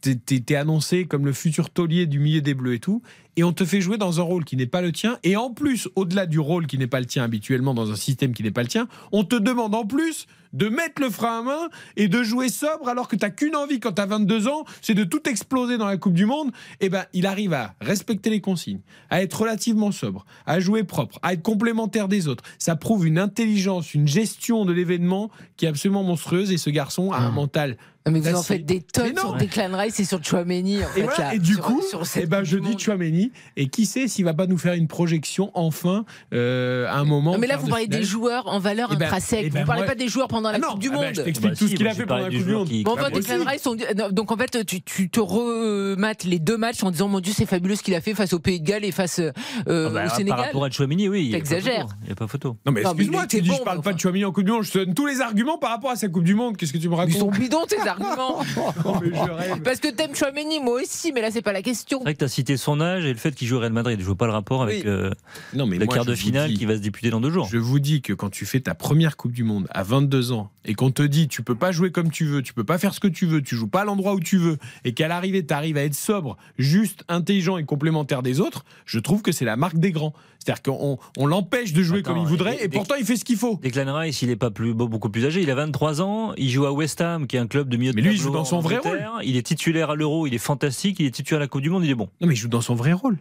T'es- 0.00 0.56
annoncé 0.56 1.04
comme 1.06 1.26
le 1.26 1.32
futur 1.32 1.70
taulier 1.70 2.06
du 2.06 2.18
milieu 2.18 2.40
des 2.40 2.54
Bleus 2.54 2.74
et 2.74 2.80
tout, 2.80 3.02
et 3.36 3.44
on 3.44 3.52
te 3.52 3.64
fait 3.64 3.80
jouer 3.80 3.98
dans 3.98 4.18
un 4.20 4.22
rôle 4.22 4.44
qui 4.44 4.56
n'est 4.56 4.66
pas 4.66 4.82
le 4.82 4.92
tien, 4.92 5.18
et 5.22 5.36
en 5.36 5.50
plus, 5.50 5.88
au-delà 5.94 6.26
du 6.26 6.38
rôle 6.38 6.66
qui 6.66 6.78
n'est 6.78 6.86
pas 6.86 7.00
le 7.00 7.06
tien 7.06 7.22
habituellement 7.22 7.74
dans 7.74 7.90
un 7.90 7.96
système 7.96 8.32
qui 8.32 8.42
n'est 8.42 8.50
pas 8.50 8.62
le 8.62 8.68
tien, 8.68 8.88
on 9.12 9.24
te 9.24 9.36
demande 9.36 9.74
en 9.74 9.84
plus 9.86 10.26
de 10.52 10.68
mettre 10.68 11.00
le 11.00 11.10
frein 11.10 11.38
à 11.38 11.42
main 11.42 11.68
et 11.96 12.08
de 12.08 12.24
jouer 12.24 12.48
sobre 12.48 12.88
alors 12.88 13.06
que 13.06 13.14
t'as 13.14 13.30
qu'une 13.30 13.54
envie 13.54 13.78
quand 13.78 13.92
t'as 13.92 14.06
22 14.06 14.48
ans, 14.48 14.64
c'est 14.82 14.94
de 14.94 15.04
tout 15.04 15.28
exploser 15.28 15.78
dans 15.78 15.86
la 15.86 15.96
Coupe 15.96 16.14
du 16.14 16.26
Monde. 16.26 16.50
Et 16.80 16.88
ben, 16.88 17.04
il 17.12 17.24
arrive 17.26 17.52
à 17.52 17.74
respecter 17.80 18.30
les 18.30 18.40
consignes, 18.40 18.80
à 19.10 19.22
être 19.22 19.40
relativement 19.42 19.92
sobre, 19.92 20.26
à 20.46 20.58
jouer 20.58 20.82
propre, 20.82 21.20
à 21.22 21.34
être 21.34 21.42
complémentaire 21.42 22.08
des 22.08 22.26
autres. 22.26 22.42
Ça 22.58 22.74
prouve 22.74 23.06
une 23.06 23.18
intelligence, 23.18 23.94
une 23.94 24.08
gestion 24.08 24.64
de 24.64 24.72
l'événement 24.72 25.30
qui 25.56 25.66
est 25.66 25.68
absolument 25.68 26.02
monstrueuse 26.02 26.50
et 26.50 26.58
ce 26.58 26.70
garçon 26.70 27.12
a 27.12 27.18
un 27.18 27.30
mental. 27.30 27.76
Ah, 28.06 28.10
mais 28.10 28.20
vous 28.20 28.34
en 28.34 28.42
faites 28.42 28.64
des 28.64 28.80
tonnes 28.80 29.16
sur 29.18 29.34
Declan 29.34 29.76
Rice 29.76 30.00
et 30.00 30.04
sur 30.06 30.24
Chouameni. 30.24 30.82
En 30.82 30.88
fait, 30.88 31.00
Et, 31.00 31.02
voilà, 31.02 31.18
là, 31.18 31.34
et 31.34 31.38
du 31.38 31.52
sur- 31.54 31.62
coup, 31.64 31.82
sur 31.82 32.02
eh 32.16 32.26
ben, 32.26 32.42
je 32.44 32.56
dis. 32.56 32.78
Chouameni. 32.78 33.30
Et 33.56 33.68
qui 33.68 33.84
sait 33.84 34.08
s'il 34.08 34.24
va 34.24 34.32
pas 34.32 34.46
nous 34.46 34.56
faire 34.56 34.72
une 34.72 34.88
projection 34.88 35.50
enfin 35.54 36.04
euh, 36.32 36.86
à 36.88 36.96
un 36.98 37.04
moment. 37.04 37.32
Non, 37.32 37.38
mais 37.38 37.46
là, 37.46 37.56
vous 37.58 37.66
de 37.66 37.70
parlez 37.70 37.84
finale. 37.84 38.00
des 38.00 38.06
joueurs 38.06 38.46
en 38.48 38.58
valeur 38.58 38.88
Eh 38.92 38.96
ben- 38.96 39.06
intrinsèque. 39.06 39.44
eh 39.44 39.50
ben, 39.50 39.60
vous 39.60 39.66
parlez 39.66 39.82
moi- 39.82 39.88
pas 39.88 39.94
des 39.94 40.08
joueurs 40.08 40.28
pendant 40.28 40.50
la 40.50 40.56
Ah 40.56 40.60
non, 40.60 40.68
Coupe 40.70 40.78
du 40.80 40.88
ah 40.88 40.92
ben, 40.92 40.96
Monde. 41.04 41.14
je 41.14 41.20
t'explique 41.22 41.54
tout 41.56 41.68
ce 41.68 41.74
qu'il 41.74 41.86
a 41.86 41.94
fait 41.94 42.06
pendant 42.06 42.22
la 42.22 42.30
Coupe 42.30 42.38
du 42.44 42.52
Monde. 42.52 42.68
Bon, 42.84 42.94
Bah, 42.96 43.02
bah, 43.02 43.10
Declan. 43.10 43.44
Rice, 43.46 43.66
on 43.66 43.76
donc 44.12 44.32
en 44.32 44.36
fait, 44.38 44.64
tu, 44.64 44.80
tu 44.82 45.10
te 45.10 45.20
remates 45.20 46.24
les 46.24 46.38
deux 46.38 46.56
matchs 46.56 46.82
en 46.82 46.90
disant 46.90 47.08
Mon 47.08 47.20
Dieu, 47.20 47.32
c'est 47.36 47.46
fabuleux 47.46 47.76
ce 47.76 47.82
qu'il 47.82 47.94
a 47.94 48.00
fait 48.00 48.14
face 48.14 48.32
au 48.32 48.38
Pays 48.38 48.60
de 48.60 48.66
Galles 48.66 48.84
et 48.84 48.92
face 48.92 49.18
euh, 49.20 49.30
Ah 49.66 49.90
bah, 49.92 50.06
au 50.06 50.08
Sénégal. 50.16 50.36
par 50.36 50.46
rapport 50.46 50.64
à 50.64 50.70
Chouamini, 50.70 51.08
oui. 51.08 51.24
il 51.26 51.30
y 51.30 51.34
a 51.34 51.38
pas 51.38 51.44
T'exagères. 51.44 51.82
photo. 51.82 51.94
Il 52.02 52.06
n'y 52.06 52.12
a 52.12 52.14
pas 52.16 52.26
photo. 52.26 52.56
Non 52.66 52.72
mais 52.72 52.80
excuse-moi, 52.80 53.26
tu 53.26 53.40
dis 53.42 53.48
bon, 53.50 53.56
je 53.58 53.62
parle 53.62 53.82
pas 53.82 53.92
de 53.92 54.00
Chouamini 54.00 54.24
en 54.24 54.32
Coupe 54.32 54.44
du 54.44 54.52
Monde, 54.52 54.62
je 54.62 54.70
te 54.72 54.78
donne 54.78 54.94
tous 54.94 55.06
les 55.06 55.20
arguments 55.20 55.58
par 55.58 55.70
rapport 55.70 55.90
à 55.90 55.96
sa 55.96 56.08
Coupe 56.08 56.24
du 56.24 56.34
Monde. 56.34 56.56
Qu'est-ce 56.56 56.72
que 56.72 56.78
tu 56.78 56.88
me 56.88 56.94
racontes? 56.94 57.14
Ils 57.14 57.18
sont 57.18 57.30
bidons 57.30 57.66
tes 57.66 57.76
arguments. 57.90 58.42
Parce 59.64 59.80
que 59.80 59.90
t'aimes 59.92 60.14
Chouameni, 60.14 60.60
moi 60.60 60.80
aussi, 60.82 61.12
mais 61.12 61.20
là 61.20 61.30
c'est 61.30 61.42
pas 61.42 61.52
la 61.52 61.62
question. 61.62 61.98
C'est 61.98 62.04
vrai 62.04 62.14
que 62.14 62.18
tu 62.20 62.24
as 62.24 62.28
cité 62.28 62.56
son 62.56 62.80
âge 62.80 63.04
et 63.04 63.12
le 63.12 63.18
fait 63.18 63.34
qu'il 63.34 63.46
joue 63.48 63.56
au 63.56 63.60
Real 63.60 63.72
Madrid. 63.72 63.98
Je 64.00 64.04
vois 64.04 64.14
pas 64.16 64.26
le 64.26 64.32
rapport 64.32 64.62
avec 64.62 64.84
Oui. 64.84 64.90
euh, 64.90 65.10
Non, 65.54 65.66
mais 65.66 65.78
le 65.78 65.84
moi, 65.86 65.94
quart 65.94 66.04
de 66.04 66.14
finale 66.14 66.50
dis- 66.50 66.56
qui 66.58 66.66
va 66.66 66.74
se 66.74 66.80
disputer 66.80 67.10
dans 67.10 67.20
deux 67.20 67.30
jours. 67.30 67.48
Je 67.50 67.58
vous 67.58 67.78
dis 67.80 68.02
que 68.02 68.12
quand 68.12 68.30
tu 68.30 68.46
fais 68.46 68.60
ta 68.60 68.74
première 68.74 69.16
Coupe 69.16 69.32
du 69.32 69.44
Monde 69.44 69.66
à 69.70 69.82
22 69.82 70.32
ans 70.32 70.50
et 70.64 70.74
qu'on 70.74 70.90
te 70.90 71.02
dit 71.02 71.28
tu 71.28 71.42
peux 71.42 71.54
pas 71.54 71.72
jouer 71.72 71.90
comme 71.90 72.10
tu 72.10 72.24
veux, 72.24 72.42
tu 72.42 72.52
peux 72.54 72.64
pas 72.64 72.78
faire 72.78 72.94
ce 72.94 73.00
que 73.00 73.08
tu 73.08 73.26
veux, 73.26 73.42
tu 73.42 73.56
joues 73.56 73.68
pas 73.68 73.82
à 73.82 73.84
l'endroit 73.84 74.14
où 74.14 74.20
tu 74.20 74.36
veux 74.38 74.58
et 74.84 74.92
qu'à 74.94 75.08
l'arrivée 75.08 75.44
tu 75.44 75.54
arrives 75.54 75.76
à 75.76 75.84
être 75.84 75.94
sobre, 75.94 76.36
juste, 76.58 77.04
intelligent 77.08 77.56
et 77.58 77.64
complémentaire 77.64 78.22
des 78.22 78.40
autres, 78.40 78.64
je 78.86 78.98
trouve 78.98 79.22
que 79.22 79.32
c'est 79.32 79.44
la 79.44 79.56
marque 79.56 79.78
des 79.78 79.92
grands. 79.92 80.12
C'est-à-dire 80.42 80.62
qu'on 80.62 80.98
on 81.18 81.26
l'empêche 81.26 81.72
de 81.74 81.82
jouer 81.82 81.98
Attends, 82.00 82.14
comme 82.14 82.22
il 82.22 82.26
voudrait 82.26 82.56
et- 82.56 82.64
et, 82.64 82.68
pourtant 82.68 82.94
il 82.98 83.04
fait 83.04 83.16
ce 83.16 83.24
qu'il 83.24 83.36
faut. 83.36 83.60
Declan 83.62 83.94
Rice, 83.94 84.22
il 84.22 84.30
est 84.30 84.36
pas 84.36 84.50
plus, 84.50 84.72
beaucoup 84.74 85.10
plus 85.10 85.26
âgé. 85.26 85.42
Il 85.42 85.50
a 85.50 85.54
23 85.54 86.00
ans. 86.00 86.32
Il 86.38 86.48
joue 86.50 86.64
à 86.66 86.72
West 86.72 87.00
Ham, 87.02 87.26
qui 87.26 87.36
est 87.36 87.38
un 87.40 87.46
club 87.46 87.68
de 87.68 87.76
milieu 87.76 87.92
de 87.92 87.96
Mais 87.96 88.02
lui, 88.02 88.14
il 88.14 88.20
joue 88.20 88.30
dans 88.30 88.44
son 88.46 88.60
vrai 88.60 88.78
Angleterre. 88.78 89.12
Il 89.22 89.36
est 89.36 89.42
titulaire 89.46 89.90
à 89.90 89.96
l'Euro. 89.96 90.26
Il 90.26 90.32
est 90.34 90.38
fantastique. 90.38 90.96
Il 90.98 91.06
est 91.06 91.10
titulaire 91.10 91.40
à 91.40 91.44
la 91.44 91.48
Coupe 91.48 91.60
du 91.62 91.68
Monde. 91.70 91.84
Il 91.84 91.90
est 91.90 91.94
bon. 91.94 92.08
Non 92.20 92.26
mais 92.26 92.34
il 92.34 92.36
joue 92.38 92.48
dans 92.48 92.62
son 92.62 92.74
vrai 92.74 92.92
rôle. 92.94 93.18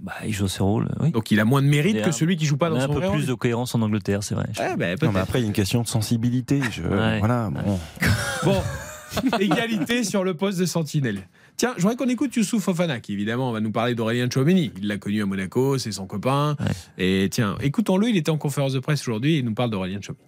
Bah, 0.00 0.12
il 0.24 0.32
joue 0.32 0.46
ses 0.48 0.62
rôles. 0.62 0.88
Oui. 1.00 1.10
Donc 1.10 1.30
il 1.32 1.40
a 1.40 1.44
moins 1.44 1.60
de 1.60 1.66
mérite 1.66 2.00
que 2.02 2.12
celui 2.12 2.36
qui 2.36 2.46
joue 2.46 2.56
pas 2.56 2.70
on 2.70 2.74
dans 2.74 2.80
a 2.80 2.84
un 2.84 2.86
son 2.86 2.94
peu 2.94 3.00
plus 3.00 3.08
rôle. 3.08 3.26
de 3.26 3.34
cohérence 3.34 3.74
en 3.74 3.82
Angleterre, 3.82 4.22
c'est 4.22 4.34
vrai. 4.36 4.46
Ouais, 4.58 4.76
bah, 4.76 4.86
Non, 5.02 5.12
mais 5.12 5.20
après, 5.20 5.40
il 5.40 5.42
y 5.42 5.44
a 5.44 5.48
une 5.48 5.52
question 5.52 5.82
de 5.82 5.88
sensibilité. 5.88 6.60
Je- 6.70 6.82
Ouais. 6.82 7.18
Voilà, 7.18 7.50
bon. 7.50 7.78
Bon, 8.44 8.62
égalité 9.40 10.04
sur 10.04 10.24
le 10.24 10.34
poste 10.34 10.58
de 10.58 10.64
sentinelle. 10.66 11.28
Tiens, 11.60 11.74
je 11.76 11.82
voudrais 11.82 11.96
qu'on 11.96 12.08
écoute 12.08 12.34
Youssouf 12.36 12.62
Fofana, 12.62 13.00
qui 13.00 13.12
évidemment 13.12 13.52
va 13.52 13.60
nous 13.60 13.70
parler 13.70 13.94
d'Aurélien 13.94 14.30
Chouameni. 14.30 14.72
Il 14.78 14.88
l'a 14.88 14.96
connu 14.96 15.22
à 15.22 15.26
Monaco, 15.26 15.76
c'est 15.76 15.92
son 15.92 16.06
copain. 16.06 16.56
Et 16.96 17.28
tiens, 17.30 17.56
écoutons-le, 17.60 18.08
il 18.08 18.16
était 18.16 18.30
en 18.30 18.38
conférence 18.38 18.72
de 18.72 18.78
presse 18.78 19.02
aujourd'hui 19.02 19.34
et 19.34 19.38
il 19.40 19.44
nous 19.44 19.52
parle 19.52 19.68
d'Aurélien 19.68 20.00
Chouameni. 20.00 20.24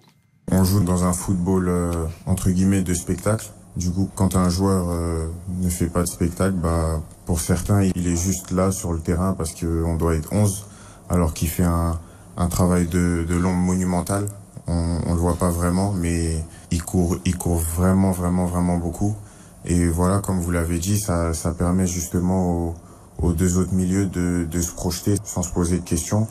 On 0.51 0.63
joue 0.63 0.85
dans 0.85 1.05
un 1.05 1.15
football 1.15 1.69
euh, 1.71 1.91
entre 2.27 2.51
guillemets 2.51 2.83
de 2.83 2.93
spectacle. 2.93 3.47
Du 3.77 3.91
coup, 3.91 4.11
quand 4.15 4.37
un 4.37 4.51
joueur 4.51 4.91
euh, 4.91 5.27
ne 5.59 5.71
fait 5.71 5.87
pas 5.87 6.03
de 6.03 6.09
spectacle, 6.09 6.57
bah, 6.57 7.03
pour 7.25 7.41
certains, 7.41 7.83
il 7.83 8.07
est 8.07 8.17
juste 8.17 8.51
là 8.51 8.71
sur 8.71 8.93
le 8.93 9.01
terrain 9.01 9.33
parce 9.33 9.55
qu'on 9.55 9.97
doit 9.97 10.15
être 10.17 10.35
11, 10.35 10.67
alors 11.09 11.33
qu'il 11.33 11.49
fait 11.49 11.65
un, 11.65 11.99
un 12.37 12.49
travail 12.49 12.89
de, 12.89 13.25
de 13.27 13.35
l'ombre 13.37 13.57
monumental. 13.57 14.27
On, 14.67 14.99
on 15.07 15.15
le 15.15 15.19
voit 15.19 15.37
pas 15.37 15.49
vraiment, 15.49 15.95
mais 15.95 16.45
il 16.71 16.83
court, 16.83 17.17
il 17.25 17.39
court 17.39 17.57
vraiment, 17.57 18.11
vraiment, 18.11 18.45
vraiment 18.45 18.77
beaucoup. 18.77 19.17
Et 19.65 19.87
voilà, 19.89 20.19
comme 20.19 20.41
vous 20.41 20.51
l'avez 20.51 20.79
dit, 20.79 20.99
ça, 20.99 21.33
ça 21.35 21.53
permet 21.53 21.87
justement 21.87 22.51
aux, 22.51 22.75
aux 23.19 23.33
deux 23.33 23.59
autres 23.59 23.75
milieux 23.75 24.07
de, 24.07 24.47
de 24.51 24.61
se 24.61 24.73
projeter 24.73 25.17
sans 25.25 25.43
se 25.43 25.53
poser 25.53 25.79
de 25.79 25.85
questions. 25.85 26.27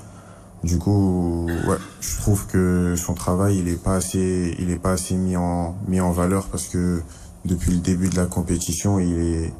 Du 0.63 0.77
coup, 0.77 1.47
ouais, 1.67 1.77
je 2.01 2.17
trouve 2.17 2.45
que 2.45 2.95
son 2.95 3.13
travail, 3.13 3.57
il 3.59 3.67
est 3.67 3.81
pas 3.81 3.95
assez, 3.95 4.55
il 4.59 4.69
est 4.69 4.77
pas 4.79 4.91
assez 4.91 5.15
mis 5.15 5.35
en, 5.35 5.75
mis 5.87 6.01
en 6.01 6.11
valeur 6.11 6.47
parce 6.49 6.67
que 6.67 7.01
depuis 7.45 7.71
le 7.71 7.79
début 7.79 8.09
de 8.09 8.15
la 8.15 8.25
compétition, 8.27 8.99
il 8.99 9.17
est, 9.17 9.53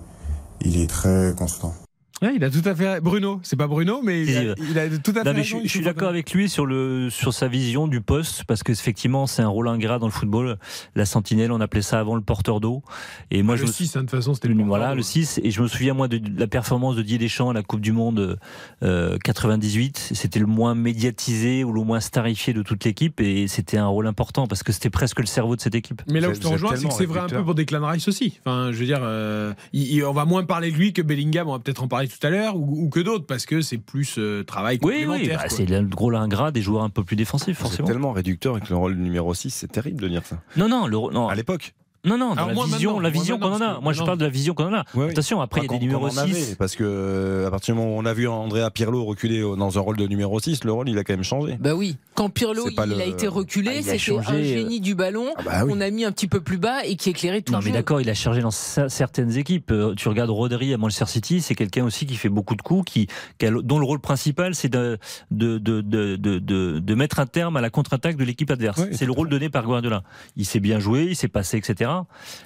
il 0.61 0.79
est 0.79 0.89
très 0.89 1.33
constant. 1.35 1.73
Ouais, 2.21 2.33
il 2.35 2.43
a 2.43 2.49
tout 2.49 2.61
à 2.65 2.75
fait. 2.75 3.01
Bruno, 3.01 3.39
c'est 3.43 3.55
pas 3.55 3.67
Bruno, 3.67 4.01
mais 4.03 4.21
il 4.23 4.37
a, 4.37 4.41
il 4.57 4.77
a 4.77 4.89
tout 4.99 5.11
à 5.11 5.13
fait. 5.15 5.23
Non, 5.23 5.33
mais 5.33 5.41
raison, 5.41 5.57
je, 5.59 5.63
je 5.63 5.69
suis 5.69 5.81
d'accord 5.81 6.09
avec 6.09 6.31
lui 6.33 6.49
sur, 6.49 6.65
le, 6.65 7.09
sur 7.09 7.33
sa 7.33 7.47
vision 7.47 7.87
du 7.87 7.99
poste, 8.01 8.43
parce 8.43 8.61
que 8.63 8.71
effectivement, 8.71 9.25
c'est 9.25 9.41
un 9.41 9.47
rôle 9.47 9.67
ingrat 9.67 9.97
dans 9.97 10.05
le 10.05 10.11
football. 10.11 10.57
La 10.95 11.05
sentinelle, 11.05 11.51
on 11.51 11.59
appelait 11.61 11.81
ça 11.81 11.99
avant 11.99 12.15
le 12.15 12.21
porteur 12.21 12.59
d'eau. 12.59 12.83
Et 13.31 13.41
moi, 13.41 13.55
Ah, 13.55 13.57
je 13.57 13.61
le 13.63 13.67
me 13.69 13.73
6, 13.73 13.95
hein, 13.95 13.99
de 14.01 14.05
toute 14.05 14.11
façon, 14.19 14.33
c'était 14.35 14.49
le 14.49 14.63
Voilà, 14.63 14.93
le 14.93 15.01
6. 15.01 15.39
Et 15.43 15.49
je 15.51 15.61
me 15.61 15.67
souviens, 15.67 15.93
moi, 15.95 16.07
de, 16.07 16.17
de 16.19 16.39
la 16.39 16.47
performance 16.47 16.95
de 16.95 17.01
Didier 17.01 17.17
Deschamps 17.17 17.49
à 17.49 17.53
la 17.53 17.63
Coupe 17.63 17.81
du 17.81 17.91
Monde 17.91 18.37
euh, 18.83 19.17
98. 19.23 20.11
C'était 20.13 20.39
le 20.39 20.45
moins 20.45 20.75
médiatisé 20.75 21.63
ou 21.63 21.73
le 21.73 21.81
moins 21.83 21.99
starifié 22.01 22.53
de 22.53 22.61
toute 22.61 22.83
l'équipe. 22.85 23.19
Et 23.19 23.47
c'était 23.47 23.77
un 23.77 23.87
rôle 23.87 24.05
important 24.07 24.47
parce 24.47 24.61
que 24.63 24.71
c'était 24.71 24.89
presque 24.91 25.19
le 25.19 25.25
cerveau 25.25 25.55
de 25.55 25.61
cette 25.61 25.75
équipe. 25.75 26.01
Mais 26.07 26.19
là 26.19 26.29
où 26.29 26.33
je 26.35 26.39
te 26.39 26.47
rejoins, 26.47 26.75
c'est 26.75 26.87
que 26.87 26.93
c'est 26.93 27.05
vrai 27.05 27.21
un 27.21 27.27
peu 27.27 27.43
pour 27.43 27.55
Declan 27.55 27.85
Rice 27.87 28.07
aussi. 28.07 28.39
Enfin, 28.45 28.71
je 28.71 28.77
veux 28.77 28.85
dire, 28.85 28.99
euh, 29.01 29.53
il- 29.73 29.91
il- 29.95 30.03
on 30.05 30.13
va 30.13 30.25
moins 30.25 30.43
parler 30.43 30.71
de 30.71 30.75
lui 30.77 30.93
que 30.93 31.01
Bellingham, 31.01 31.47
on 31.49 31.53
va 31.53 31.59
peut-être 31.59 31.81
en 31.83 31.87
parler 31.87 32.07
tout 32.19 32.25
à 32.27 32.29
l'heure, 32.29 32.55
ou, 32.55 32.85
ou 32.85 32.89
que 32.89 32.99
d'autres, 32.99 33.25
parce 33.25 33.45
que 33.45 33.61
c'est 33.61 33.77
plus 33.77 34.15
euh, 34.17 34.43
travail 34.43 34.77
Oui, 34.81 35.05
complémentaire. 35.05 35.21
oui, 35.21 35.27
bah, 35.29 35.37
quoi. 35.47 35.49
c'est 35.49 35.65
le 35.65 35.81
gros 35.83 36.11
ingrat 36.13 36.51
des 36.51 36.61
joueurs 36.61 36.83
un 36.83 36.89
peu 36.89 37.03
plus 37.03 37.15
défensifs, 37.15 37.57
C'est 37.57 37.63
forcément. 37.63 37.87
tellement 37.87 38.11
réducteur 38.11 38.55
avec 38.55 38.69
le 38.69 38.75
rôle 38.75 38.95
numéro 38.95 39.33
6, 39.33 39.49
c'est 39.51 39.67
terrible 39.71 40.01
de 40.01 40.07
dire 40.07 40.25
ça. 40.25 40.37
Non, 40.57 40.67
non, 40.67 40.87
le, 40.87 40.97
non. 41.13 41.27
À 41.27 41.35
l'époque. 41.35 41.73
Non, 42.03 42.17
non, 42.17 42.33
dans 42.33 42.47
la 42.47 42.53
moi, 42.53 42.65
vision, 42.65 42.99
la 42.99 43.09
vision 43.11 43.37
qu'on 43.37 43.53
en 43.53 43.61
a. 43.61 43.79
Moi, 43.79 43.93
je 43.93 44.01
parle 44.03 44.17
de 44.17 44.23
la 44.25 44.31
vision 44.31 44.55
qu'on 44.55 44.65
en 44.65 44.73
a. 44.73 44.85
Oui. 44.95 45.11
Attention, 45.11 45.39
après, 45.39 45.61
il 45.61 45.71
y 45.71 45.75
a 45.75 45.77
des 45.77 45.85
numéros 45.85 46.07
qu'on 46.09 46.15
en 46.15 46.17
avait, 46.17 46.33
6. 46.33 46.55
Parce 46.55 46.75
que 46.75 46.83
euh, 46.83 47.47
à 47.47 47.51
partir 47.51 47.75
du 47.75 47.79
moment 47.79 47.95
où 47.95 47.99
on 47.99 48.05
a 48.05 48.13
vu 48.13 48.27
Andrea 48.27 48.69
Pirlo 48.71 49.03
reculer 49.05 49.43
au- 49.43 49.55
dans 49.55 49.77
un 49.77 49.81
rôle 49.81 49.97
de 49.97 50.07
numéro 50.07 50.39
6, 50.39 50.63
le 50.63 50.71
rôle 50.71 50.89
il 50.89 50.97
a 50.97 51.03
quand 51.03 51.13
même 51.13 51.23
changé. 51.23 51.57
Bah 51.59 51.75
oui, 51.75 51.97
quand 52.15 52.29
Pirlo 52.29 52.67
il 52.69 52.75
le- 52.89 52.99
a 53.01 53.05
été 53.05 53.27
reculé, 53.27 53.69
Ah, 53.77 53.81
c'était 53.83 54.13
un 54.13 54.33
euh, 54.33 54.43
génie 54.43 54.79
du 54.81 54.95
ballon 54.95 55.27
bah 55.45 55.63
oui. 55.63 55.71
qu'on 55.73 55.81
a 55.81 55.91
mis 55.91 56.03
un 56.03 56.11
petit 56.11 56.27
peu 56.27 56.41
plus 56.41 56.57
bas 56.57 56.83
et 56.85 56.95
qui 56.95 57.11
éclairait 57.11 57.41
tout 57.43 57.53
Non, 57.53 57.59
le 57.59 57.65
mais 57.65 57.69
jeu. 57.71 57.75
d'accord, 57.77 58.01
il 58.01 58.09
a 58.09 58.15
chargé 58.15 58.41
dans 58.41 58.49
cer- 58.49 58.89
certaines 58.89 59.37
équipes. 59.37 59.69
Euh, 59.71 59.93
Tu 59.95 60.09
regardes 60.09 60.31
Rodri 60.31 60.73
à 60.73 60.77
Manchester 60.77 61.05
City, 61.05 61.41
c'est 61.41 61.53
quelqu'un 61.55 61.85
aussi 61.85 62.07
qui 62.07 62.15
fait 62.15 62.29
beaucoup 62.29 62.55
de 62.55 62.63
coups, 62.63 62.91
qui, 62.91 63.07
qui 63.37 63.45
a 63.45 63.51
le- 63.51 63.61
dont 63.61 63.77
le 63.77 63.85
rôle 63.85 63.99
principal, 63.99 64.55
c'est 64.55 64.69
de, 64.69 64.97
de, 65.29 65.59
de, 65.59 65.81
de, 65.81 66.15
de, 66.15 66.39
de- 66.39 66.79
de 66.79 66.95
mettre 66.95 67.19
un 67.19 67.27
terme 67.27 67.57
à 67.57 67.61
la 67.61 67.69
contre-attaque 67.69 68.17
de 68.17 68.23
l'équipe 68.23 68.49
adverse. 68.49 68.79
Oui, 68.81 68.87
c'est 68.97 69.05
le 69.05 69.11
rôle 69.11 69.29
donné 69.29 69.49
par 69.49 69.65
Guardiola. 69.67 70.01
Il 70.35 70.45
sait 70.47 70.59
bien 70.59 70.79
jouer, 70.79 71.05
il 71.09 71.15
sait 71.15 71.27
passer, 71.27 71.57
etc. 71.57 71.90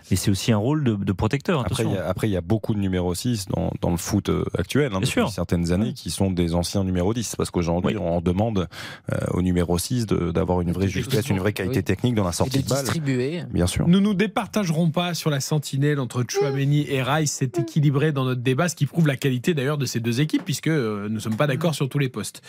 Mais 0.09 0.17
c'est 0.17 0.31
aussi 0.31 0.51
un 0.51 0.57
rôle 0.57 0.83
de, 0.83 0.95
de 0.95 1.11
protecteur. 1.11 1.59
Après, 1.61 1.83
il 1.83 1.87
Attention. 1.87 2.01
y 2.01 2.05
a- 2.05 2.09
après, 2.09 2.27
il 2.29 2.31
y 2.31 2.37
a 2.37 2.41
beaucoup 2.41 2.73
de 2.73 2.79
numéro 2.79 3.13
6 3.13 3.47
dans, 3.47 3.71
dans 3.81 3.91
le 3.91 3.97
foot 3.97 4.29
euh, 4.29 4.45
actuel, 4.57 4.91
hein, 4.93 4.99
depuis 4.99 5.11
sûr. 5.11 5.29
certaines 5.29 5.71
années, 5.71 5.93
qui 5.93 6.11
sont 6.11 6.31
des 6.31 6.53
anciens 6.55 6.83
numéro 6.83 7.13
10. 7.13 7.35
Parce 7.35 7.51
qu'aujourd'hui, 7.51 7.97
on 7.97 8.21
demande 8.21 8.67
euh, 9.11 9.17
au 9.31 9.41
numéro 9.41 9.65
permettre 9.65 9.69
aussi 9.75 10.05
de- 10.05 10.31
d'avoir 10.31 10.61
une 10.61 10.71
vraie 10.71 10.87
justesse, 10.87 11.29
une 11.29 11.39
vraie 11.39 11.53
qualité 11.53 11.77
Oui. 11.79 11.83
technique 11.83 12.15
dans 12.15 12.23
la 12.23 12.31
sortie 12.31 12.61
de, 12.61 12.69
balle. 12.69 12.83
distribuer. 12.83 13.43
Bien 13.51 13.67
sûr. 13.67 13.87
Nous 13.87 13.99
nous 13.99 14.13
départagerons 14.13 14.89
pas 14.91 15.13
sur 15.13 15.29
la 15.29 15.39
sentinelle 15.39 15.99
entre 15.99 16.23
Chouameni 16.27 16.85
et 16.89 17.01
Rice. 17.01 17.31
C'est 17.31 17.57
équilibré 17.59 18.11
dans 18.11 18.25
notre 18.25 18.41
débat, 18.41 18.69
ce 18.69 18.75
qui 18.75 18.85
prouve 18.85 19.07
la 19.07 19.15
qualité 19.15 19.53
d'ailleurs 19.53 19.77
de 19.77 19.85
ces 19.85 19.99
deux 19.99 20.21
équipes, 20.21 20.43
puisque 20.45 20.67
euh, 20.67 21.07
nous 21.09 21.15
ne 21.15 21.19
sommes 21.19 21.35
pas 21.35 21.47
d'accord 21.47 21.73
sur 21.73 21.89
tous 21.89 21.99
les 21.99 22.09
postes. 22.09 22.41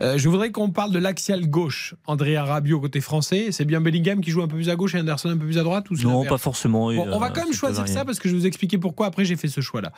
Euh, 0.00 0.16
je 0.18 0.28
voudrais 0.28 0.50
qu'on 0.50 0.70
parle 0.70 0.92
de 0.92 0.98
l'axial 0.98 1.46
gauche. 1.48 1.94
Andrea 2.06 2.38
Rabiot 2.44 2.80
côté 2.80 3.00
français. 3.00 3.48
C'est 3.52 3.64
bien 3.64 3.80
Bellingham 3.80 4.20
qui 4.20 4.30
joue 4.30 4.42
un 4.42 4.48
peu 4.48 4.56
plus 4.56 4.70
à 4.70 4.76
gauche 4.76 4.94
et 4.94 5.00
Anderson 5.00 5.28
un 5.30 5.36
peu 5.36 5.44
plus 5.44 5.58
à 5.58 5.62
droite 5.62 5.90
ou 5.90 5.94
Non, 6.02 6.24
pas 6.24 6.38
forcément. 6.42 6.92
Bon, 6.92 7.08
on 7.12 7.18
va 7.18 7.30
quand 7.30 7.44
même 7.44 7.54
choisir 7.54 7.88
ça 7.88 8.04
parce 8.04 8.18
que 8.18 8.28
je 8.28 8.34
vais 8.34 8.40
vous 8.40 8.46
expliquer 8.46 8.78
pourquoi 8.78 9.06
après 9.06 9.24
j'ai 9.24 9.36
fait 9.36 9.48
ce 9.48 9.60
choix-là. 9.60 9.92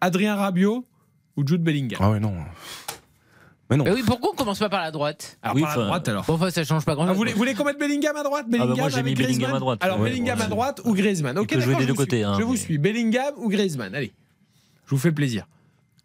Adrien 0.00 0.34
Rabiot 0.36 0.84
ou 1.36 1.46
Jude 1.46 1.62
Bellingham? 1.62 1.98
Ah 2.02 2.10
ouais, 2.10 2.20
non. 2.20 2.34
Mais 3.70 3.78
non. 3.78 3.84
Mais 3.84 3.92
oui, 3.92 4.02
pourquoi 4.06 4.30
on 4.32 4.36
commence 4.36 4.58
pas 4.58 4.68
par 4.68 4.82
la 4.82 4.90
droite? 4.90 5.38
Alors, 5.42 5.58
par 5.58 5.78
la 5.78 5.84
droite 5.86 6.08
alors. 6.08 6.24
Bon, 6.26 6.34
enfin, 6.34 6.50
ça 6.50 6.64
change 6.64 6.84
pas 6.84 6.92
Ah, 6.92 6.96
chose. 6.96 7.08
vous 7.08 7.14
voulez, 7.14 7.32
vous 7.32 7.38
voulez 7.38 7.54
qu'on 7.54 7.64
mette 7.64 7.78
Bellingham 7.78 8.14
à 8.14 8.22
droite? 8.22 8.44
Bah, 8.46 8.58
Bellingham 8.58 8.76
moi, 8.78 8.88
j'ai 8.90 8.98
avec 8.98 9.16
mis 9.18 9.24
Bellingham 9.24 9.54
à 9.54 9.58
droite. 9.58 9.78
Alors 9.82 10.00
Ouais, 10.00 10.10
Bellingham 10.10 10.38
ouais. 10.38 10.44
à 10.44 10.48
droite 10.48 10.80
ou 10.84 10.92
Griezmann? 10.94 11.38
Ok, 11.38 11.58
jouer 11.58 11.74
des 11.76 11.82
je 11.82 11.86
deux 11.86 11.92
vous 11.94 11.94
suis. 11.94 11.96
côtés, 11.96 12.24
hein, 12.24 12.34
je 12.38 12.42
vous 12.44 12.56
suis. 12.56 12.76
Bellingham 12.76 13.32
ou 13.38 13.48
Griezmann? 13.48 13.94
Allez, 13.94 14.12
je 14.84 14.90
vous 14.90 14.98
fais 14.98 15.12
plaisir. 15.12 15.46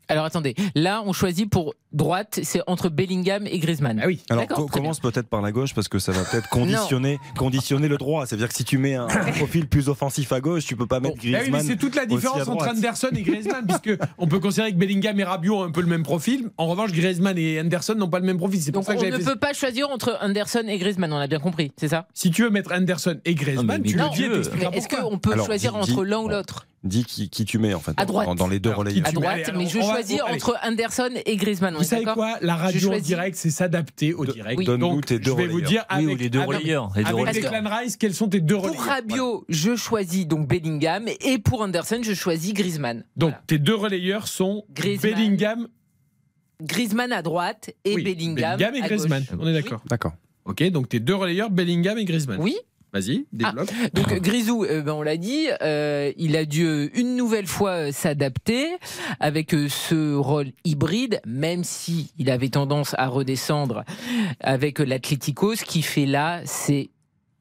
Alors 0.10 0.26
attendez, 0.26 0.56
là 0.76 1.04
on 1.06 1.14
choisit 1.14 1.50
pour 1.50 1.76
droite, 1.94 2.40
c'est 2.44 2.62
entre 2.68 2.90
Bellingham 2.90 3.48
et 3.48 3.58
Griezmann. 3.60 4.00
Ah 4.04 4.08
oui. 4.08 4.22
Alors 4.30 4.48
co- 4.48 4.66
commence 4.68 5.00
peut-être 5.00 5.28
par 5.28 5.42
la 5.42 5.52
gauche 5.52 5.74
parce 5.74 5.88
que 5.88 5.98
ça 6.00 6.12
va 6.12 6.24
peut-être 6.24 6.50
conditionner, 6.50 7.20
conditionner 7.38 7.88
le 7.88 7.98
droit. 7.98 8.26
C'est-à-dire 8.26 8.48
que 8.50 8.54
si 8.56 8.64
tu 8.64 8.78
mets 8.78 8.96
un 8.96 9.08
profil 9.38 9.68
plus 9.68 9.88
offensif 9.90 10.32
à 10.32 10.42
gauche, 10.42 10.66
tu 10.66 10.76
peux 10.76 10.88
pas 10.88 11.00
mettre 11.00 11.16
Ah 11.20 11.22
oui, 11.24 11.32
Griezmann. 11.32 11.62
mais 11.62 11.68
c'est 11.68 11.78
toute 11.78 11.96
la 11.96 12.06
différence 12.06 12.48
entre. 12.48 12.68
Anderson 12.70 13.10
et 13.16 13.22
Griezmann, 13.22 13.66
puisque 13.66 14.00
on 14.18 14.28
peut 14.28 14.40
considérer 14.40 14.72
que 14.74 14.78
Bellingham 14.78 15.20
et 15.20 15.24
Rabiot 15.24 15.56
ont 15.60 15.64
un 15.64 15.72
peu 15.72 15.82
le 15.82 15.88
même 15.88 16.04
profil. 16.04 16.50
En 16.58 16.68
revanche, 16.68 16.92
Griezmann 16.92 17.38
et 17.38 17.60
Anderson 17.60 17.96
n'ont 17.96 18.10
pas 18.10 18.20
le 18.20 18.26
même 18.26 18.38
profil. 18.38 18.62
C'est 18.62 18.72
pour 18.72 18.82
Donc 18.82 18.88
ça 18.88 18.96
que 18.96 19.06
on 19.06 19.10
ne 19.10 19.18
fait. 19.18 19.24
peut 19.24 19.40
pas 19.40 19.54
choisir 19.54 19.90
entre 19.90 20.18
Anderson 20.22 20.64
et 20.68 20.78
Griezmann, 20.78 21.12
on 21.14 21.18
a 21.18 21.28
bien 21.28 21.40
compris, 21.40 21.72
c'est 21.78 21.88
ça? 21.88 22.08
Si 22.14 22.32
tu 22.32 22.44
veux 22.44 22.50
mettre 22.50 22.72
Anderson 22.74 23.20
et 23.26 23.36
Griezmann, 23.36 23.82
tu 23.84 23.96
le 23.96 24.02
Non, 24.04 24.10
dis 24.10 24.26
mais 24.28 24.78
Est-ce 24.78 24.88
qu'on 24.88 25.18
peut 25.18 25.34
Alors, 25.34 25.46
choisir 25.46 25.76
entre 25.76 26.04
l'un 26.04 26.20
ou 26.20 26.28
l'autre? 26.30 26.66
Dis 26.82 27.04
qui, 27.04 27.30
qui 27.30 27.44
tu 27.44 27.58
mets 27.58 27.74
en 27.74 27.82
fait 27.82 27.92
À 27.98 28.06
droite. 28.06 28.26
dans, 28.28 28.36
dans 28.36 28.48
les 28.48 28.60
deux 28.60 28.70
relayeurs. 28.72 29.06
À 29.06 29.12
droite, 29.12 29.34
Allez, 29.34 29.44
alors, 29.44 29.62
mais 29.62 29.68
je 29.68 29.80
va- 29.80 29.84
choisis 29.84 30.22
allez. 30.22 30.34
entre 30.36 30.58
Anderson 30.64 31.10
et 31.26 31.36
Griezmann. 31.36 31.76
on 31.76 31.80
Vous 31.80 31.84
savez 31.84 32.06
quoi? 32.06 32.38
La 32.42 32.56
radio 32.56 32.88
en 32.88 32.92
choisis- 32.92 33.06
direct, 33.08 33.36
c'est 33.36 33.50
s'adapter 33.50 34.14
au 34.14 34.26
direct. 34.26 34.58
Oui. 34.58 34.64
Donne-nous 34.66 34.88
Donc, 34.88 35.06
tes 35.06 35.20
deux 35.20 35.32
je 35.32 35.36
vais 35.36 35.48
vous 35.48 35.60
dire 35.60 35.86
Oui, 35.92 35.96
avec, 36.06 36.16
ou 36.16 36.18
les 36.18 36.30
deux 36.30 36.40
avec- 36.40 36.48
relayeurs, 36.56 36.92
les 36.96 37.04
deux 37.04 37.10
avec 37.10 37.20
relayeurs. 37.28 37.52
Declan 37.52 37.78
Rice, 37.80 37.98
quels 37.98 38.14
sont 38.14 38.30
tes 38.30 38.40
deux 38.40 38.56
Pour 38.56 38.64
relayeurs? 38.66 38.84
Rabiot, 38.86 39.46
je 39.50 39.76
choisis 39.76 40.26
donc 40.26 40.48
Bellingham 40.48 41.08
et 41.20 41.38
pour 41.38 41.60
Anderson, 41.62 42.00
je 42.02 42.14
choisis 42.14 42.54
Griezmann. 42.54 43.04
Donc, 43.18 43.34
tes 43.46 43.60
deux 43.60 43.76
relayeurs 43.76 44.30
sont 44.30 44.64
Griezmann. 44.74 45.14
Bellingham, 45.16 45.68
Griezmann 46.62 47.12
à 47.12 47.22
droite 47.22 47.72
et 47.86 47.96
oui, 47.96 48.04
Bellingham, 48.04 48.58
Bellingham 48.58 48.76
et 48.76 48.82
à 48.84 48.88
Griezmann. 48.88 49.24
gauche. 49.24 49.38
On 49.42 49.48
est 49.48 49.54
d'accord. 49.54 49.82
D'accord. 49.90 50.14
Ok, 50.46 50.64
donc 50.72 50.90
tes 50.90 51.00
deux 51.00 51.16
relayeurs, 51.16 51.50
Bellingham 51.50 51.98
et 51.98 52.06
Griezmann. 52.06 52.40
Oui. 52.42 52.56
Vas-y, 52.92 53.26
développe. 53.32 53.70
Donc 53.94 54.14
Grisou, 54.20 54.64
euh, 54.66 54.82
ben, 54.82 54.94
on 54.94 55.02
l'a 55.02 55.18
dit, 55.18 55.48
euh, 55.62 56.12
il 56.18 56.36
a 56.36 56.46
dû 56.46 56.66
euh, 56.66 56.90
une 56.96 57.16
nouvelle 57.16 57.46
fois 57.46 57.72
euh, 57.72 57.92
s'adapter 57.92 58.68
avec 59.20 59.54
euh, 59.54 59.68
ce 59.70 60.16
rôle 60.16 60.48
hybride, 60.66 61.22
même 61.26 61.64
si 61.64 62.12
il 62.18 62.30
avait 62.32 62.50
tendance 62.50 62.96
à 62.98 63.08
redescendre 63.08 63.84
avec 64.40 64.82
euh, 64.82 64.86
l'Atlético. 64.86 65.56
Ce 65.56 65.64
qu'il 65.64 65.84
fait 65.84 66.08
là, 66.08 66.42
c'est 66.46 66.90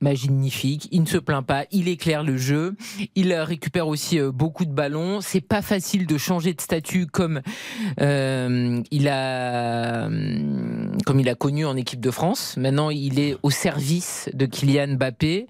magnifique. 0.00 0.88
Il 0.90 1.02
ne 1.02 1.06
se 1.06 1.18
plaint 1.18 1.44
pas, 1.44 1.64
il 1.70 1.88
éclaire 1.88 2.22
le 2.22 2.36
jeu, 2.36 2.76
il 3.14 3.32
récupère 3.34 3.88
aussi 3.88 4.18
euh, 4.18 4.30
beaucoup 4.32 4.64
de 4.64 4.72
ballons. 4.72 5.20
C'est 5.20 5.40
pas 5.40 5.62
facile 5.62 6.06
de 6.06 6.18
changer 6.18 6.54
de 6.54 6.60
statut 6.60 7.06
comme 7.06 7.40
euh, 8.00 8.80
il 8.90 9.08
a 9.08 10.08
euh, 10.08 10.88
comme 11.06 11.20
il 11.20 11.28
a 11.28 11.34
connu 11.34 11.66
en 11.66 11.76
équipe 11.76 12.00
de 12.00 12.10
France. 12.10 12.56
Maintenant, 12.56 12.90
il 12.90 13.18
est 13.18 13.36
au 13.42 13.50
service 13.50 14.28
de 14.34 14.46
Kylian 14.46 14.94
Mbappé. 14.94 15.46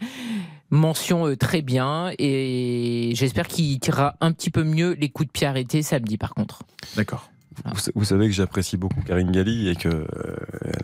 Mention 0.71 1.35
très 1.37 1.63
bien 1.63 2.13
et 2.19 3.13
j'espère 3.15 3.49
qu'il 3.49 3.81
tirera 3.81 4.17
un 4.21 4.33
petit 4.33 4.51
peu 4.51 4.65
mieux 4.65 4.93
les 5.01 5.09
coups 5.09 5.29
de 5.29 5.33
pied 5.33 5.47
arrêtés 5.47 5.83
samedi 5.83 6.19
par 6.19 6.35
contre. 6.35 6.63
D'accord. 6.95 7.31
Vous, 7.65 7.79
sa- 7.79 7.91
vous 7.95 8.05
savez 8.05 8.27
que 8.27 8.33
j'apprécie 8.33 8.77
beaucoup 8.77 9.01
Karine 9.03 9.31
Galli 9.31 9.69
et 9.69 9.77
que 9.77 9.89
euh, 9.89 10.05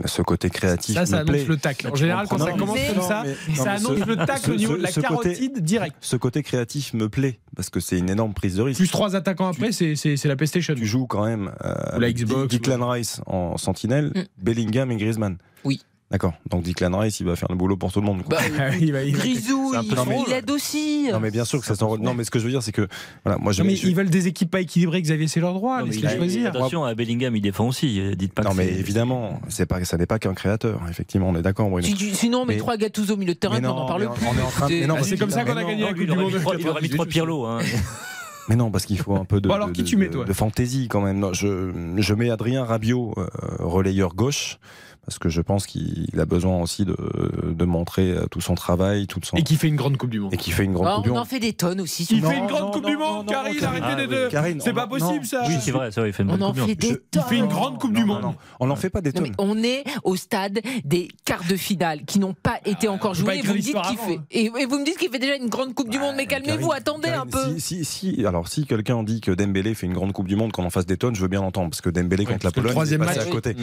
ce 0.07 0.23
côté 0.23 0.51
créatif 0.51 0.95
Ça, 0.95 1.07
ça 1.07 1.17
me 1.17 1.21
annonce 1.23 1.37
plaît. 1.37 1.45
le 1.49 1.57
tacle. 1.57 1.89
En 1.89 1.93
Tu 1.93 2.01
général, 2.01 2.27
quand 2.29 2.39
ça 2.39 2.53
commence 2.53 2.79
comme 2.95 3.03
ça, 3.03 3.23
mais- 3.25 3.55
ça 3.55 3.65
non, 3.65 3.71
annonce 3.91 3.99
ce- 4.05 4.07
le 4.09 4.17
tacle 4.17 4.41
ce- 4.47 4.51
au 4.51 4.55
niveau 4.57 4.77
de 4.77 4.83
la 4.83 4.91
ce 4.91 5.01
côté- 5.01 5.09
carotide 5.33 5.59
direct. 5.63 5.97
Ce 6.01 6.17
côté 6.17 6.43
créatif 6.43 6.95
me 6.95 7.09
plaît 7.09 7.39
parce 7.57 7.71
que 7.71 7.81
c'est 7.81 7.99
une 7.99 8.11
énorme 8.11 8.35
prise 8.35 8.57
de 8.57 8.63
risque. 8.63 8.79
Plus 8.79 8.89
trois 8.91 9.17
attaquants 9.17 9.49
après, 9.49 9.73
c'est 9.73 10.25
la 10.25 10.37
PlayStation. 10.37 10.75
Tu 10.75 10.87
joues 10.87 11.07
quand 11.07 11.25
même 11.25 11.53
euh, 11.65 11.99
la 11.99 12.13
Xbox, 12.13 12.49
Declan 12.55 12.89
Rice 12.89 13.21
en 13.27 13.57
sentinelle, 13.57 14.13
Mm. 14.15 14.23
Bellingham 14.43 14.91
et 14.91 14.97
Griezmann. 14.97 15.37
Oui. 15.65 15.81
D'accord. 16.11 16.35
Donc 16.49 16.63
Declan 16.63 16.97
Rice, 16.99 17.19
il 17.21 17.27
va 17.27 17.35
faire 17.35 17.49
le 17.51 17.57
boulot 17.57 17.77
pour 17.77 17.91
tout 17.91 18.01
le 18.01 18.07
monde. 18.07 18.23
quoi. 18.23 18.37
Bah, 18.39 18.45
il 18.81 18.93
va- 18.93 19.03
il 19.03 19.13
va- 19.17 19.19
Grisou, 19.23 19.73
c'est 19.75 19.81
il, 20.29 20.33
aide 20.33 20.51
aussi. 20.51 21.09
non 21.11 21.19
mais 21.19 21.31
bien 21.31 21.45
sûr 21.45 21.59
que 21.61 21.67
c'est 21.67 21.75
son 21.75 21.89
rôle. 21.89 22.01
Non 22.01 22.15
mais 22.15 22.23
ce 22.25 22.31
que 22.31 22.39
je 22.39 22.45
veux 22.45 22.51
dire 22.51 22.63
c'est 22.63 22.73
que 22.73 22.87
voilà, 23.25 23.39
moi 23.39 23.53
je 23.53 23.63
Non, 23.63 23.69
mais 23.69 23.75
je- 23.75 23.89
ils 23.89 23.97
veulent 23.97 24.11
des 24.11 24.29
équipes 24.29 24.51
pas 24.51 24.61
équilibrées, 24.61 25.01
Xavier, 25.03 25.27
c'est 25.29 25.41
leur 25.41 25.55
droit. 25.55 25.83
Laisse-les 25.83 26.01
il 26.03 26.07
a- 26.07 26.17
choisir. 26.17 26.49
Attention, 26.51 26.85
à 26.85 26.95
Bellingham, 26.95 27.35
il 27.35 27.41
défend 27.41 27.67
aussi. 27.69 27.99
euh, 28.01 28.15
Dites 28.15 28.33
pas 28.33 28.43
non 28.43 28.51
que 28.51 28.57
mais 28.59 28.67
c'est- 28.67 28.79
évidemment, 28.81 29.41
c'est 29.49 29.67
pas 29.67 29.83
ça 29.85 29.97
n'est 29.97 30.07
pas 30.07 30.19
qu'un 30.19 30.35
créateur. 30.35 30.81
Effectivement, 30.89 31.31
on 31.31 31.37
est 31.37 31.43
d'accord. 31.43 31.69
Bruno. 31.71 31.87
Sinon, 32.13 32.43
on 32.43 32.47
met 32.47 32.55
Mais- 32.55 32.59
trois 32.61 32.77
Gattuso 32.77 33.15
au 33.15 33.17
milieu 33.17 33.35
de 33.35 33.39
terrain, 33.39 33.59
on 33.59 33.61
n'en 33.63 33.87
parle 33.87 34.03
plus. 34.15 34.27
on 34.31 34.39
est 34.39 34.43
en 34.43 34.51
train 34.51 34.69
de- 34.69 34.75
mais 34.75 34.87
non, 34.87 34.97
Ah, 34.99 35.03
c'est 35.03 35.17
comme 35.17 35.31
ça 35.31 35.45
qu'on 35.45 35.57
a 35.57 35.65
gagné 35.65 35.83
la 35.83 35.89
Coupe 35.89 35.99
il 36.03 36.07
du 36.11 36.17
Monde. 36.17 36.33
mis 36.33 36.39
trois- 36.41 36.55
il 36.59 36.69
aurait 36.69 36.83
mis 36.83 36.91
trois 36.91 37.07
Pirlo. 37.07 37.45
hein. 37.47 37.59
Mais 38.51 38.57
non, 38.57 38.71
parce 38.71 38.85
qu'il 38.85 38.99
faut 38.99 39.17
un 39.17 39.25
peu 39.25 39.41
de, 39.41 39.49
Bon, 39.49 39.55
alors, 39.55 39.69
de- 39.69 39.73
qui 39.73 39.85
tu 39.85 39.97
mets, 39.97 40.11
toi 40.11 40.27
de 40.27 40.33
fantaisie 40.35 40.87
quand 40.89 41.01
même. 41.01 41.19
Non, 41.19 41.33
je, 41.33 41.73
je 41.97 42.15
mets 42.15 42.29
Adrien 42.29 42.63
Rabiot, 42.65 43.15
euh, 43.17 43.27
relayeur 43.59 44.15
gauche, 44.15 44.59
parce 45.07 45.19
que 45.19 45.29
je 45.29 45.41
pense 45.41 45.67
qu'il 45.67 46.09
a 46.19 46.25
besoin 46.25 46.61
aussi 46.61 46.85
de, 46.85 46.97
de 47.45 47.65
montrer 47.65 48.11
euh, 48.13 48.27
tout 48.31 48.41
son 48.41 48.55
travail, 48.55 49.07
tout 49.07 49.21
son... 49.23 49.37
Et 49.37 49.43
qui 49.43 49.57
fait 49.57 49.69
une 49.69 49.77
grande 49.77 49.97
Coupe 49.97 50.11
du 50.11 50.21
Monde. 50.21 50.33
et 50.35 50.37
qui 50.37 50.51
fait 50.51 50.65
une 50.65 50.73
grande 50.73 50.87
Ah, 50.91 50.95
Coupe 50.97 51.05
du 51.05 51.11
on 51.11 51.15
en 51.15 51.19
Monde. 51.19 51.27
fait 51.29 51.41
des 51.41 51.53
tonnes 51.53 51.81
aussi. 51.81 52.07
Il 52.11 52.25
fait 52.25 52.39
une 52.39 52.47
grande 52.47 52.61
non, 52.63 52.71
Coupe 52.71 52.83
non, 52.85 52.89
du 52.91 52.97
Monde, 52.97 53.27
Karine, 53.29 53.65
arrêtez 53.65 53.85
Ah, 53.87 54.07
de. 54.07 54.25
oui. 54.25 54.31
Karine, 54.31 54.61
C'est 54.61 54.73
pas 54.73 54.87
possible 54.87 55.21
non, 55.21 55.25
ça. 55.25 55.43
Oui, 55.47 55.55
c'est 55.61 55.71
vrai, 55.71 55.91
vrai, 55.91 56.09
il 56.09 56.13
fait 56.13 56.23
une 56.23 56.31
On 56.31 56.41
en 56.41 56.47
Coupe 56.53 56.55
du 56.55 56.61
fait 56.61 56.67
Monde. 56.67 56.77
des 56.77 57.01
Il 57.15 57.23
fait 57.23 57.37
une 57.39 57.47
grande 57.47 57.79
Coupe 57.79 57.93
du 57.93 58.05
Monde. 58.05 58.23
non, 58.23 58.35
on 58.61 58.67
n'en 58.67 58.77
fait 58.77 58.91
pas 58.91 59.01
des 59.01 59.13
mais 59.13 59.21
tonnes. 59.31 59.35
on 59.39 59.63
est 59.63 59.85
au 60.03 60.17
stade 60.17 60.61
des 60.85 61.09
quarts 61.25 61.45
de 61.49 61.57
finale 61.57 62.05
qui 62.05 62.19
n'ont 62.19 62.35
pas 62.35 62.59
été 62.65 62.89
encore 62.89 63.13
pas 63.13 63.19
joués. 63.19 63.39
Et 63.39 63.43
vous, 63.43 63.55
me 63.55 63.59
dites 63.61 63.77
qu'il 63.83 63.99
fait, 63.99 64.17
hein. 64.19 64.25
et, 64.31 64.49
vous 64.67 64.79
me 64.79 64.85
dites 64.85 64.99
qu'il 64.99 65.11
fait 65.11 65.19
déjà 65.19 65.37
une 65.37 65.49
grande 65.49 65.75
Coupe 65.75 65.91
du 65.91 65.99
Monde. 65.99 66.15
Mais 66.17 66.27
calmez-vous, 66.27 66.73
attendez 66.73 67.11
un 67.11 67.27
peu. 67.27 67.59
Si, 67.59 68.25
alors 68.27 68.49
si 68.49 68.67
quelqu'un 68.67 69.03
dit 69.03 69.21
que 69.21 69.31
Dembélé 69.31 69.75
fait 69.75 69.87
une 69.87 69.93
grande 69.95 70.13
Coupe 70.13 70.29
du 70.29 70.37
Monde, 70.37 70.53
qu'on 70.53 70.65
en 70.65 70.71
fasse 70.71 70.87
des 70.87 70.97
tonnes, 70.97 71.15
je 71.15 71.21
veux 71.21 71.29
bien 71.29 71.41
l'entendre, 71.43 71.71
parce 71.71 71.81
que 71.81 71.91
Dembélé 71.91 72.25
contre 72.25 72.45
la 72.45 72.51
Pologne, 72.51 72.69
il 72.69 72.71
est 72.71 72.75
troisième 72.75 73.01
passé 73.05 73.19
match, 73.19 73.29
à 73.29 73.31
côté. 73.31 73.57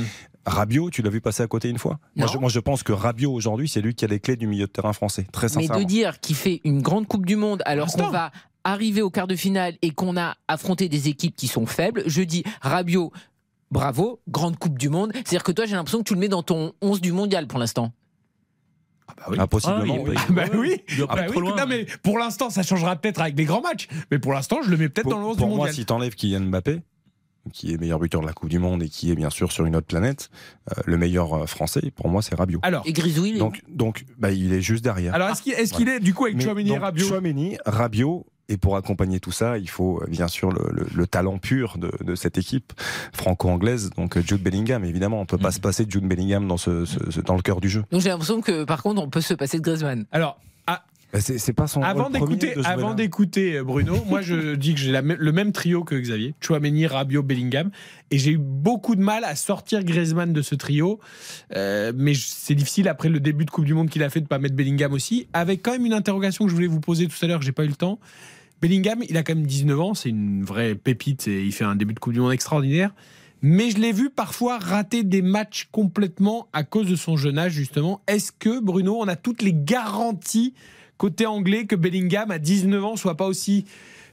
Rabiot, 0.46 0.90
tu 0.90 1.02
l'as 1.02 1.10
vu 1.10 1.22
passer 1.32 1.44
à 1.44 1.48
côté 1.48 1.70
une 1.70 1.78
fois 1.78 2.00
moi 2.16 2.28
je, 2.28 2.38
moi, 2.38 2.50
je 2.50 2.60
pense 2.60 2.84
que 2.84 2.92
Rabiot 2.92 3.32
aujourd'hui, 3.34 3.68
c'est 3.70 3.82
lui 3.82 3.96
qui 3.96 4.06
a 4.06 4.08
les 4.08 4.20
clés 4.20 4.36
du 4.36 4.48
milieu 4.48 4.66
de 4.68 4.72
terrain 4.72 4.94
français, 4.94 5.26
très 5.32 5.48
Mais 5.48 5.54
sincèrement. 5.54 5.80
de 5.82 5.86
dire 5.86 6.20
qu'il 6.20 6.36
fait 6.36 6.62
une 6.64 6.82
grande 6.82 7.08
Coupe 7.08 7.26
du 7.26 7.36
Monde 7.36 7.62
alors 7.66 7.88
qu'on 7.88 8.10
va 8.10 8.32
arriver 8.64 9.02
au 9.02 9.10
quart 9.10 9.28
de 9.28 9.36
finale 9.36 9.76
et 9.82 9.92
qu'on 9.92 10.18
a 10.18 10.36
affronté 10.48 10.90
des 10.90 11.08
équipes 11.08 11.36
qui 11.36 11.48
sont 11.48 11.66
faibles, 11.66 12.04
je 12.06 12.22
dis 12.22 12.44
Rabiot, 12.62 13.12
bravo, 13.72 14.20
grande 14.28 14.58
Coupe 14.58 14.78
du 14.78 14.90
Monde. 14.90 15.12
C'est-à-dire 15.14 15.44
que 15.44 15.52
toi, 15.52 15.66
j'ai 15.66 15.76
l'impression 15.76 16.00
que 16.00 16.04
tu 16.04 16.14
le 16.14 16.20
mets 16.20 16.28
dans 16.30 16.44
ton 16.44 16.74
11 16.82 17.02
du 17.02 17.12
mondial 17.12 17.48
pour 17.48 17.58
l'instant. 17.60 17.92
Ah, 19.38 19.48
possiblement. 19.48 19.96
Ah 19.98 20.02
oui, 20.04 20.10
oui. 20.10 20.16
Ah 20.18 20.32
bah 20.32 20.44
oui, 20.56 20.82
Bah 21.08 21.26
loin. 21.40 21.56
non, 21.58 21.66
mais 21.68 21.86
pour 22.02 22.18
l'instant 22.18 22.50
ça 22.50 22.64
changera 22.64 22.96
peut-être 22.96 23.20
avec 23.20 23.36
des 23.36 23.44
grands 23.46 23.62
matchs, 23.62 23.88
mais 24.10 24.20
pour 24.20 24.32
l'instant 24.34 24.60
je 24.64 24.70
le 24.70 24.78
mets 24.78 24.88
peut-être 24.90 25.04
Pour, 25.04 25.14
dans 25.14 25.20
le 25.20 25.26
11 25.26 25.38
pour 25.38 25.46
du 25.48 25.50
moi, 25.50 25.58
mondial. 25.58 25.76
si 25.76 25.86
t'enlèves 25.86 26.16
Kylian 26.16 26.42
Mbappé, 26.42 26.82
qui 27.54 27.74
est 27.74 27.78
meilleur 27.78 28.00
buteur 28.00 28.22
de 28.22 28.28
la 28.28 28.34
Coupe 28.34 28.50
du 28.50 28.60
Monde 28.60 28.84
et 28.84 28.90
qui 28.90 29.12
est 29.12 29.16
bien 29.16 29.30
sûr 29.30 29.52
sur 29.52 29.66
une 29.66 29.76
autre 29.76 29.88
planète, 29.88 30.30
euh, 30.78 30.82
le 30.86 30.98
meilleur 30.98 31.34
euh, 31.34 31.46
français, 31.48 31.92
pour 31.96 32.08
moi, 32.10 32.22
c'est 32.22 32.36
Rabiot. 32.36 32.60
Alors, 32.64 32.84
Et 32.86 32.94
Grisou, 32.94 33.26
il 33.26 33.36
est 33.36 33.40
Donc, 33.40 33.62
donc 33.70 34.06
bah, 34.20 34.32
il 34.32 34.54
est 34.54 34.62
juste 34.62 34.84
derrière. 34.84 35.14
alors 35.16 35.30
est-ce 35.30 35.42
qu'il 35.42 35.54
est, 35.54 35.72
qu'il 35.76 35.90
est 35.90 36.00
du 36.00 36.14
coup 36.14 36.26
avec 36.26 36.40
Chouameni 36.42 36.72
et 36.72 36.78
Rabiot 36.78 37.06
Chouameni, 37.08 37.58
Rabiot, 37.66 38.26
et 38.50 38.58
pour 38.58 38.76
accompagner 38.76 39.20
tout 39.22 39.32
ça, 39.32 39.58
il 39.58 39.70
faut 39.70 40.02
euh, 40.04 40.08
bien 40.10 40.28
sûr 40.28 40.52
le, 40.52 40.70
le- 40.74 40.88
le 40.94 41.08
talent 41.08 41.38
pur 41.38 41.78
de, 41.78 41.90
de 42.04 42.16
cette 42.16 42.38
équipe 42.38 42.74
franco-anglaise, 43.14 43.92
donc 43.96 44.18
Jude 44.20 44.42
Bellingham. 44.44 44.84
Évidemment, 44.84 45.18
on 45.18 45.22
ne 45.22 45.26
peut 45.26 45.38
Mm. 45.38 45.42
pas 45.42 45.52
se 45.52 45.60
passer 45.60 45.86
de 45.86 45.92
Jude 45.92 46.08
Bellingham 46.08 46.48
dans, 46.48 46.58
ce, 46.58 46.86
ce- 46.86 47.12
ce- 47.12 47.22
dans 47.22 47.36
le 47.36 47.42
cœur 47.42 47.62
du 47.62 47.70
jeu. 47.70 47.84
Donc 47.92 48.02
j'ai 48.02 48.10
l'impression 48.10 48.42
que 48.42 48.64
par 48.66 48.84
contre, 48.84 49.02
on 49.02 49.10
peut 49.10 49.22
se 49.22 49.34
passer 49.34 49.58
de 49.58 49.64
Griezmann. 49.64 50.06
Alors, 50.12 50.40
ah, 50.68 50.84
Bah, 51.14 51.20
C'est 51.20 51.54
pas 51.54 51.68
son 51.68 51.82
avant 51.82 52.10
d'écouter, 52.10 52.54
avant 52.64 52.94
d'écouter 52.94 53.58
euh, 53.58 53.64
Bruno, 53.64 54.04
moi 54.08 54.22
je 54.22 54.56
dis 54.56 54.74
que 54.74 54.80
j'ai 54.80 54.92
le 54.92 55.32
même 55.32 55.52
trio 55.52 55.84
que 55.84 55.96
Xavier, 55.96 56.34
Chouameni, 56.40 56.88
Rabiot, 56.88 57.24
Bellingham, 57.24 57.70
et 58.12 58.18
j'ai 58.18 58.32
eu 58.32 58.38
beaucoup 58.38 58.96
de 58.96 59.02
mal 59.02 59.24
à 59.24 59.36
sortir 59.36 59.84
Griezmann 59.84 60.34
de 60.34 60.42
ce 60.42 60.56
trio, 60.56 61.00
Euh, 61.56 61.92
mais 61.96 62.14
c'est 62.16 62.56
difficile 62.56 62.88
après 62.88 63.10
le 63.10 63.20
début 63.20 63.46
de 63.46 63.52
Coupe 63.52 63.66
du 63.66 63.74
Monde 63.74 63.90
qu'il 63.90 64.04
a 64.04 64.10
fait 64.10 64.22
de 64.22 64.28
pas 64.28 64.40
mettre 64.40 64.56
Bellingham 64.56 64.94
aussi, 64.94 65.28
avec 65.34 65.62
quand 65.64 65.72
même 65.72 65.86
une 65.86 65.94
interrogation 65.94 66.46
que 66.46 66.50
je 66.50 66.56
voulais 66.56 66.68
vous 66.68 66.80
poser 66.80 67.08
tout 67.08 67.18
à 67.22 67.28
l'heure 67.28 67.40
que 67.40 67.46
j'ai 67.46 67.52
pas 67.52 67.66
eu 67.66 67.70
le 67.70 67.76
temps. 67.76 68.00
Bellingham, 68.62 69.04
il 69.10 69.18
a 69.18 69.24
quand 69.24 69.36
même 69.36 69.46
19 69.46 69.80
ans, 69.80 69.94
c'est 69.94 70.10
une 70.10 70.44
vraie 70.44 70.76
pépite 70.76 71.28
et 71.28 71.44
il 71.44 71.52
fait 71.52 71.64
un 71.64 71.76
début 71.76 71.94
de 71.94 72.00
Coupe 72.00 72.14
du 72.14 72.20
Monde 72.20 72.32
extraordinaire. 72.32 72.94
Mais 73.42 73.72
je 73.72 73.80
l'ai 73.80 73.92
vu 73.92 74.12
parfois 74.12 74.60
rater 74.60 75.04
des 75.04 75.24
matchs 75.24 75.68
complètement 75.72 76.48
à 76.54 76.64
cause 76.64 76.88
de 76.88 76.96
son 76.96 77.18
jeune 77.18 77.40
âge, 77.40 77.54
justement. 77.54 78.02
Est-ce 78.06 78.32
que, 78.32 78.60
Bruno, 78.60 78.98
on 79.00 79.08
a 79.08 79.16
toutes 79.16 79.42
les 79.42 79.54
garanties 79.54 80.54
côté 81.02 81.26
anglais 81.26 81.66
que 81.66 81.76
Bellingham, 81.76 82.30
à 82.30 82.38
19 82.38 82.86
ans, 82.86 82.96
soit 82.96 83.18
pas 83.18 83.26
aussi 83.26 83.66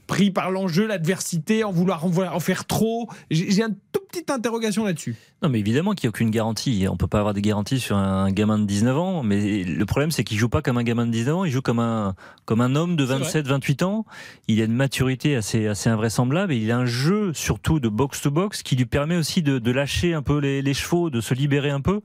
pris 0.07 0.31
par 0.31 0.51
l'enjeu, 0.51 0.87
l'adversité, 0.87 1.63
en 1.63 1.71
vouloir 1.71 2.03
en, 2.07 2.41
faire 2.41 2.65
trop 2.65 3.11
J'ai 3.31 3.51
j'ai 3.51 3.63
un 3.63 3.69
tout 3.93 4.01
petite 4.11 4.31
interrogation 4.31 4.87
là-dessus. 4.87 5.15
Non, 5.43 5.51
mais 5.51 5.59
évidemment 5.59 5.93
qu'il 5.93 6.07
n'y 6.07 6.09
a 6.09 6.15
aucune 6.17 6.31
garantie. 6.31 6.87
On 6.91 6.97
peut 6.97 7.07
pas 7.07 7.19
avoir 7.19 7.35
des 7.35 7.43
garanties 7.43 7.79
sur 7.79 7.95
un 7.99 8.31
gamin 8.31 8.59
de 8.59 8.65
19 8.65 8.99
ans. 8.99 9.23
Mais 9.23 9.65
le 9.65 9.85
problème, 9.85 10.11
c'est 10.11 10.25
qu'il 10.25 10.39
joue 10.39 10.49
pas 10.49 10.63
comme 10.63 10.79
un 10.79 10.83
gamin 10.83 11.05
de 11.05 11.13
19 11.13 11.37
ans. 11.37 11.45
Il 11.45 11.53
joue 11.53 11.61
comme 11.61 11.79
un, 11.79 12.15
comme 12.47 12.63
un 12.63 12.75
homme 12.75 12.97
de 12.97 13.05
27, 13.05 13.47
28 13.47 13.83
ans. 13.83 14.07
Il 14.49 14.63
a 14.63 14.65
une 14.65 14.73
maturité 14.73 15.37
assez, 15.37 15.67
assez 15.67 15.91
invraisemblable 15.91 16.55
et 16.55 16.57
il 16.57 16.73
a 16.73 16.79
un 16.79 16.87
jeu, 16.87 17.35
surtout 17.35 17.79
de 17.79 17.91
box 17.91 18.23
to 18.23 18.31
box, 18.31 18.63
qui 18.63 18.77
lui 18.77 18.87
permet 18.87 19.17
aussi 19.17 19.43
de, 19.43 19.59
de 19.59 19.71
lâcher 19.71 20.15
un 20.15 20.23
peu 20.23 20.39
les, 20.39 20.63
les 20.63 20.75
chevaux, 20.75 21.11
de 21.11 21.21
se 21.21 21.35
libérer 21.35 21.69
un 21.69 21.83
peu. 21.83 22.01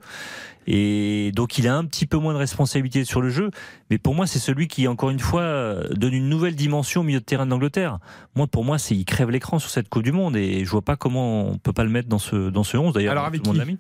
Et 0.68 1.31
donc, 1.34 1.57
il 1.57 1.68
a 1.68 1.76
un 1.76 1.85
petit 1.85 2.06
peu 2.06 2.18
moins 2.18 2.34
de 2.34 2.38
responsabilité 2.38 3.03
sur 3.06 3.22
le 3.22 3.30
jeu. 3.30 3.52
Mais 3.90 3.98
pour 3.98 4.15
moi, 4.15 4.27
c'est 4.27 4.40
celui 4.40 4.68
qui, 4.68 4.88
encore 4.88 5.10
une 5.10 5.19
fois, 5.19 5.41
euh, 5.41 5.88
donne 5.94 6.14
une 6.14 6.30
nouvelle 6.30 6.56
dimension 6.56 7.02
au 7.02 7.03
milieu 7.03 7.19
de 7.19 7.26
terrain 7.26 7.45
d'Angleterre. 7.45 7.99
Moi, 8.35 8.48
pour 8.48 8.64
moi, 8.64 8.77
c'est 8.77 8.95
il 8.95 9.06
crève 9.06 9.30
l'écran 9.30 9.60
sur 9.60 9.69
cette 9.69 9.90
Coupe 9.90 10.03
du 10.03 10.11
Monde 10.11 10.35
et 10.35 10.65
je 10.65 10.69
vois 10.69 10.81
pas 10.81 10.95
comment 10.95 11.48
on 11.49 11.57
peut 11.57 11.73
pas 11.73 11.84
le 11.84 11.90
mettre 11.90 12.10
dans 12.10 12.19
ce 12.19 12.49
dans 12.49 12.64
ce 12.64 12.77
11. 12.77 12.94
D'ailleurs, 12.94 13.11
Alors, 13.11 13.26
avec 13.26 13.45
l'a 13.45 13.65
mis. 13.65 13.77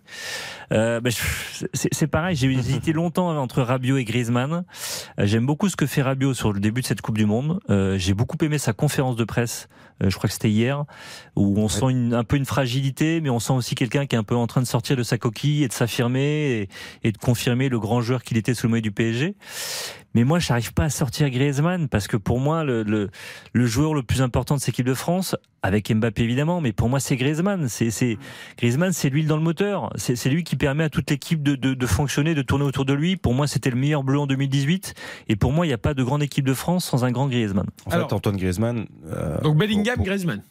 Euh, 0.71 0.99
bah, 0.99 1.09
c'est 1.73 2.07
pareil. 2.07 2.35
J'ai 2.35 2.51
hésité 2.51 2.93
longtemps 2.93 3.35
entre 3.37 3.61
Rabiot 3.61 3.97
et 3.97 4.03
Griezmann. 4.03 4.63
Euh, 5.19 5.25
J'aime 5.25 5.45
beaucoup 5.45 5.69
ce 5.69 5.75
que 5.75 5.85
fait 5.85 6.01
Rabiot 6.01 6.33
sur 6.33 6.53
le 6.53 6.59
début 6.59 6.81
de 6.81 6.85
cette 6.85 7.01
Coupe 7.01 7.17
du 7.17 7.25
Monde. 7.25 7.59
Euh, 7.69 7.97
J'ai 7.97 8.13
beaucoup 8.13 8.37
aimé 8.41 8.57
sa 8.57 8.73
conférence 8.73 9.15
de 9.15 9.23
presse. 9.23 9.67
Euh, 10.01 10.09
je 10.09 10.17
crois 10.17 10.27
que 10.27 10.33
c'était 10.33 10.49
hier, 10.49 10.85
où 11.35 11.57
on 11.59 11.67
sent 11.67 11.89
une, 11.89 12.13
un 12.13 12.23
peu 12.23 12.37
une 12.37 12.45
fragilité, 12.45 13.21
mais 13.21 13.29
on 13.29 13.39
sent 13.39 13.53
aussi 13.53 13.75
quelqu'un 13.75 14.05
qui 14.05 14.15
est 14.15 14.19
un 14.19 14.23
peu 14.23 14.35
en 14.35 14.47
train 14.47 14.61
de 14.61 14.67
sortir 14.67 14.95
de 14.95 15.03
sa 15.03 15.17
coquille 15.17 15.63
et 15.63 15.67
de 15.67 15.73
s'affirmer 15.73 16.21
et, 16.23 16.69
et 17.03 17.11
de 17.11 17.17
confirmer 17.17 17.69
le 17.69 17.79
grand 17.79 18.01
joueur 18.01 18.23
qu'il 18.23 18.37
était 18.37 18.53
sous 18.53 18.67
le 18.67 18.71
maillot 18.71 18.81
du 18.81 18.91
PSG. 18.91 19.35
Mais 20.15 20.23
moi, 20.23 20.39
j'arrive 20.39 20.73
pas 20.73 20.83
à 20.85 20.89
sortir 20.89 21.29
Griezmann 21.29 21.87
parce 21.89 22.07
que 22.07 22.17
pour 22.17 22.39
moi, 22.39 22.63
le, 22.63 22.83
le, 22.83 23.09
le 23.53 23.65
joueur 23.65 23.93
le 23.93 24.03
plus 24.03 24.21
important 24.21 24.55
de 24.55 24.59
cette 24.59 24.69
équipe 24.69 24.85
de 24.85 24.93
France, 24.93 25.35
avec 25.63 25.91
Mbappé 25.91 26.21
évidemment, 26.23 26.61
mais 26.61 26.71
pour 26.73 26.89
moi, 26.89 26.99
c'est 26.99 27.15
Griezmann. 27.15 27.67
C'est, 27.69 27.89
c'est 27.89 28.17
Griezmann, 28.57 28.91
c'est 28.93 29.09
l'huile 29.09 29.27
dans 29.27 29.37
le 29.37 29.43
moteur. 29.43 29.91
C'est, 29.95 30.15
c'est 30.15 30.29
lui 30.29 30.43
qui 30.43 30.55
permet 30.55 30.83
à 30.83 30.89
toute 30.89 31.09
l'équipe 31.09 31.41
de, 31.41 31.55
de, 31.55 31.73
de 31.73 31.85
fonctionner, 31.87 32.35
de 32.35 32.41
tourner 32.41 32.65
autour 32.65 32.85
de 32.85 32.93
lui. 32.93 33.15
Pour 33.15 33.33
moi, 33.33 33.47
c'était 33.47 33.69
le 33.69 33.75
meilleur 33.77 34.03
bleu 34.03 34.19
en 34.19 34.27
2018. 34.27 34.93
Et 35.29 35.35
pour 35.35 35.51
moi, 35.51 35.65
il 35.65 35.69
n'y 35.69 35.73
a 35.73 35.77
pas 35.79 35.93
de 35.93 36.03
grande 36.03 36.21
équipe 36.21 36.45
de 36.45 36.53
France 36.53 36.85
sans 36.85 37.05
un 37.05 37.11
grand 37.11 37.27
Griezmann. 37.27 37.65
En 37.85 37.89
fait, 37.91 38.13
Antoine 38.13 38.37
Griezmann. 38.37 38.85
euh, 39.07 39.39
Donc 39.41 39.57
Bellingham, 39.57 40.03
Griezmann. 40.03 40.43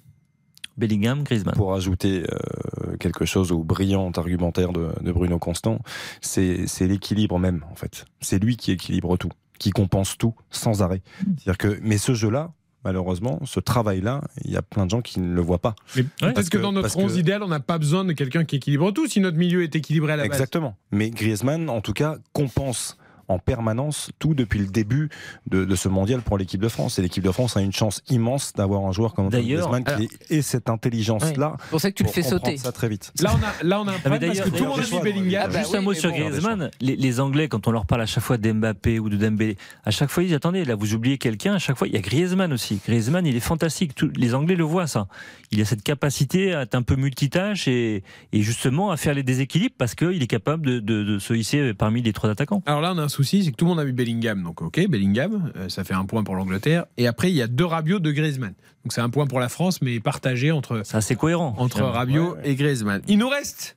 Bellingham, 0.78 1.22
Griezmann. 1.22 1.54
Pour 1.54 1.74
ajouter 1.74 2.22
euh, 2.32 2.96
quelque 2.98 3.26
chose 3.26 3.52
au 3.52 3.62
brillant 3.62 4.10
argumentaire 4.16 4.72
de, 4.72 4.88
de 5.02 5.12
Bruno 5.12 5.38
Constant, 5.38 5.78
c'est 6.22 6.66
c'est 6.66 6.86
l'équilibre 6.86 7.38
même, 7.38 7.62
en 7.70 7.74
fait. 7.74 8.06
C'est 8.22 8.38
lui 8.42 8.56
qui 8.56 8.72
équilibre 8.72 9.18
tout, 9.18 9.28
qui 9.62 9.70
compense 9.70 10.16
tout 10.18 10.34
sans 10.50 10.82
arrêt. 10.82 11.02
C'est-à-dire 11.38 11.58
que, 11.58 11.78
mais 11.82 11.98
ce 11.98 12.14
jeu-là, 12.14 12.52
malheureusement, 12.84 13.40
ce 13.44 13.60
travail-là, 13.60 14.22
il 14.44 14.50
y 14.50 14.56
a 14.56 14.62
plein 14.62 14.86
de 14.86 14.90
gens 14.90 15.02
qui 15.02 15.20
ne 15.20 15.32
le 15.34 15.40
voient 15.40 15.60
pas. 15.60 15.74
Mais 15.96 16.04
Parce 16.34 16.48
que, 16.48 16.58
dans 16.58 16.72
notre 16.72 16.82
parce 16.88 16.96
que- 16.96 17.00
11 17.00 17.16
idéal, 17.16 17.42
on 17.42 17.48
n'a 17.48 17.60
pas 17.60 17.78
besoin 17.78 18.04
de 18.04 18.12
quelqu'un 18.12 18.44
qui 18.44 18.56
équilibre 18.56 18.90
tout. 18.90 19.06
Si 19.06 19.20
notre 19.20 19.36
milieu 19.38 19.62
est 19.62 19.74
équilibré 19.76 20.12
à 20.12 20.16
la 20.16 20.24
base. 20.24 20.32
Exactement. 20.32 20.76
Mais 20.90 21.10
Griezmann, 21.10 21.68
en 21.70 21.80
tout 21.80 21.92
cas, 21.92 22.16
compense 22.32 22.96
en 23.32 23.38
permanence 23.38 24.10
tout 24.18 24.34
depuis 24.34 24.58
le 24.60 24.66
début 24.66 25.08
de, 25.50 25.64
de 25.64 25.74
ce 25.74 25.88
mondial 25.88 26.22
pour 26.22 26.38
l'équipe 26.38 26.60
de 26.60 26.68
France. 26.68 26.98
Et 26.98 27.02
l'équipe 27.02 27.24
de 27.24 27.30
France 27.32 27.56
a 27.56 27.60
une 27.60 27.72
chance 27.72 28.02
immense 28.08 28.52
d'avoir 28.52 28.84
un 28.86 28.92
joueur 28.92 29.14
comme 29.14 29.28
Griezmann 29.28 29.84
qui 29.84 30.08
ait 30.30 30.42
cette 30.42 30.68
intelligence-là. 30.70 31.56
C'est 31.62 31.70
pour 31.70 31.80
ça 31.80 31.90
que 31.90 31.96
tu 31.96 32.02
le 32.04 32.08
fais 32.08 32.22
sauter. 32.22 32.56
ça 32.56 32.72
très 32.72 32.88
vite. 32.88 33.12
Là, 33.20 33.32
on 33.34 33.42
a, 33.44 33.66
là, 33.68 33.80
on 33.80 33.88
a 33.88 33.92
un 33.92 33.98
problème 33.98 34.20
parce 34.34 34.40
que 34.40 34.56
tout 34.56 34.64
le 34.64 34.70
monde 34.70 34.80
a 34.80 34.82
dit 34.82 35.00
Bellingham. 35.02 35.50
bah 35.52 35.58
Juste 35.60 35.74
un 35.74 35.80
mot 35.80 35.94
sur 35.94 36.10
Griezmann. 36.12 36.70
Les, 36.80 36.96
les 36.96 37.20
Anglais, 37.20 37.48
quand 37.48 37.66
on 37.66 37.70
leur 37.70 37.86
parle 37.86 38.02
à 38.02 38.06
chaque 38.06 38.22
fois 38.24 38.36
d'Mbappé 38.38 38.98
ou 38.98 39.08
de 39.08 39.16
Dembélé, 39.16 39.56
à 39.84 39.90
chaque 39.90 40.10
fois 40.10 40.22
ils 40.22 40.26
disent 40.26 40.36
attendez, 40.36 40.64
là 40.64 40.74
vous 40.74 40.94
oubliez 40.94 41.18
quelqu'un. 41.18 41.54
À 41.54 41.58
chaque 41.58 41.76
fois, 41.76 41.88
il 41.88 41.94
y 41.94 41.96
a 41.96 42.00
Griezmann 42.00 42.52
aussi. 42.52 42.80
Griezmann, 42.86 43.26
il 43.26 43.36
est 43.36 43.40
fantastique. 43.40 43.94
Tous- 43.94 44.10
les 44.16 44.34
Anglais 44.34 44.54
le 44.56 44.64
voient 44.64 44.86
ça. 44.86 45.06
Il 45.50 45.60
a 45.60 45.64
cette 45.64 45.82
capacité 45.82 46.54
à 46.54 46.62
être 46.62 46.74
un 46.74 46.82
peu 46.82 46.96
multitâche 46.96 47.68
et, 47.68 48.02
et 48.32 48.42
justement 48.42 48.90
à 48.90 48.96
faire 48.96 49.14
les 49.14 49.22
déséquilibres 49.22 49.74
parce 49.78 49.94
qu'il 49.94 50.22
est 50.22 50.26
capable 50.26 50.66
de, 50.66 50.80
de- 50.80 51.02
de 51.04 51.18
se 51.18 51.34
hisser 51.34 51.74
parmi 51.74 52.02
les 52.02 52.12
trois 52.12 52.30
attaquants. 52.30 52.62
Alors 52.66 52.80
là, 52.80 52.92
on 52.94 52.98
a 52.98 53.02
un 53.02 53.08
souci, 53.08 53.21
c'est 53.24 53.50
que 53.50 53.56
tout 53.56 53.64
le 53.64 53.70
monde 53.70 53.80
a 53.80 53.84
vu 53.84 53.92
Bellingham. 53.92 54.42
Donc, 54.42 54.62
ok, 54.62 54.86
Bellingham, 54.88 55.52
euh, 55.56 55.68
ça 55.68 55.84
fait 55.84 55.94
un 55.94 56.04
point 56.04 56.22
pour 56.24 56.34
l'Angleterre. 56.36 56.86
Et 56.96 57.06
après, 57.06 57.30
il 57.30 57.36
y 57.36 57.42
a 57.42 57.46
deux 57.46 57.64
Rabiot, 57.64 57.98
deux 57.98 58.12
Griezmann. 58.12 58.54
Donc, 58.84 58.92
c'est 58.92 59.00
un 59.00 59.10
point 59.10 59.26
pour 59.26 59.40
la 59.40 59.48
France, 59.48 59.80
mais 59.82 60.00
partagé 60.00 60.50
entre, 60.52 60.82
Ça, 60.84 61.00
c'est 61.00 61.16
cohérent. 61.16 61.54
entre 61.58 61.76
finalement. 61.76 61.94
Rabiot 61.94 62.36
et 62.44 62.54
Griezmann. 62.54 63.02
Il 63.08 63.18
nous 63.18 63.28
reste 63.28 63.76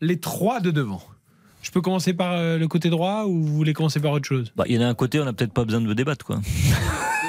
les 0.00 0.18
trois 0.18 0.60
de 0.60 0.70
devant. 0.70 1.02
Je 1.62 1.70
peux 1.72 1.80
commencer 1.80 2.12
par 2.12 2.34
euh, 2.34 2.58
le 2.58 2.68
côté 2.68 2.90
droit 2.90 3.24
ou 3.24 3.42
vous 3.42 3.54
voulez 3.56 3.72
commencer 3.72 3.98
par 3.98 4.12
autre 4.12 4.26
chose? 4.26 4.52
Bah, 4.54 4.64
il 4.68 4.76
y 4.76 4.78
en 4.78 4.82
a 4.82 4.86
un 4.86 4.94
côté, 4.94 5.20
on 5.20 5.24
n'a 5.24 5.32
peut-être 5.32 5.52
pas 5.52 5.64
besoin 5.64 5.80
de 5.80 5.92
débattre 5.94 6.24
quoi. 6.24 6.40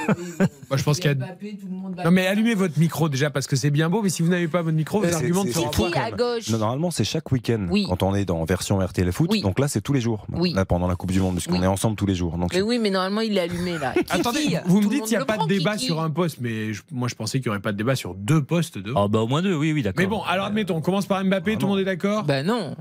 Moi, 0.69 0.77
je 0.77 0.83
pense 0.83 0.99
qu'il 0.99 1.09
y 1.11 1.13
a. 1.13 2.03
Non, 2.03 2.11
mais 2.11 2.27
allumez 2.27 2.55
votre 2.55 2.77
micro 2.79 3.09
déjà 3.09 3.29
parce 3.29 3.47
que 3.47 3.55
c'est 3.55 3.69
bien 3.69 3.89
beau, 3.89 4.01
mais 4.01 4.09
si 4.09 4.21
vous 4.21 4.29
n'avez 4.29 4.47
pas 4.47 4.61
votre 4.61 4.75
micro, 4.75 4.99
vos 5.01 5.07
C'est- 5.07 5.15
arguments 5.15 5.43
ne 5.45 5.51
seront 5.51 5.69
pas. 5.69 5.91
Qui 5.91 5.97
à 5.99 6.11
gauche 6.11 6.49
Non, 6.49 6.57
Normalement, 6.57 6.91
c'est 6.91 7.03
chaque 7.03 7.31
week-end 7.31 7.67
Oui. 7.69 7.85
quand 7.87 8.03
on 8.03 8.13
est 8.15 8.25
dans 8.25 8.43
version 8.45 8.79
RTL 8.79 9.11
Foot. 9.11 9.29
Oui. 9.31 9.41
Donc 9.41 9.59
là, 9.59 9.67
c'est 9.67 9.81
tous 9.81 9.93
les 9.93 10.01
jours. 10.01 10.25
Oui. 10.33 10.53
Là, 10.53 10.65
pendant 10.65 10.87
la 10.87 10.95
Coupe 10.95 11.11
du 11.11 11.19
Monde, 11.19 11.35
puisqu'on 11.35 11.57
Oui. 11.59 11.63
est 11.63 11.67
ensemble 11.67 11.95
tous 11.95 12.05
les 12.05 12.15
jours. 12.15 12.37
Donc, 12.37 12.53
Mais 12.53 12.61
oui, 12.61 12.79
mais 12.79 12.89
normalement, 12.89 13.21
il 13.21 13.37
est 13.37 13.41
allumé 13.41 13.77
là. 13.77 13.93
Attendez, 14.09 14.57
vous 14.65 14.81
me 14.81 14.89
dites 14.89 15.03
qu'il 15.03 15.17
n'y 15.17 15.21
a 15.23 15.25
pas 15.25 15.37
de 15.37 15.47
débat 15.47 15.77
sur 15.77 16.01
un 16.01 16.09
poste, 16.09 16.37
mais 16.41 16.71
moi 16.91 17.07
je 17.07 17.15
pensais 17.15 17.39
qu'il 17.39 17.49
n'y 17.49 17.55
aurait 17.55 17.61
pas 17.61 17.71
de 17.71 17.77
débat 17.77 17.95
sur 17.95 18.13
deux 18.15 18.43
postes. 18.43 18.77
Ah 18.95 19.07
bah 19.07 19.19
au 19.19 19.27
moins 19.27 19.41
deux, 19.41 19.55
oui, 19.55 19.71
oui, 19.73 19.83
d'accord. 19.83 19.99
mais 20.01 20.07
bon, 20.07 20.21
alors 20.23 20.45
admettons, 20.47 20.75
on 20.75 20.81
commence 20.81 21.05
par 21.05 21.23
Mbappé, 21.23 21.55
tout 21.57 21.65
le 21.65 21.71
monde 21.71 21.79
est 21.79 21.85
d'accord 21.85 22.23
Bah 22.23 22.43
non. 22.43 22.75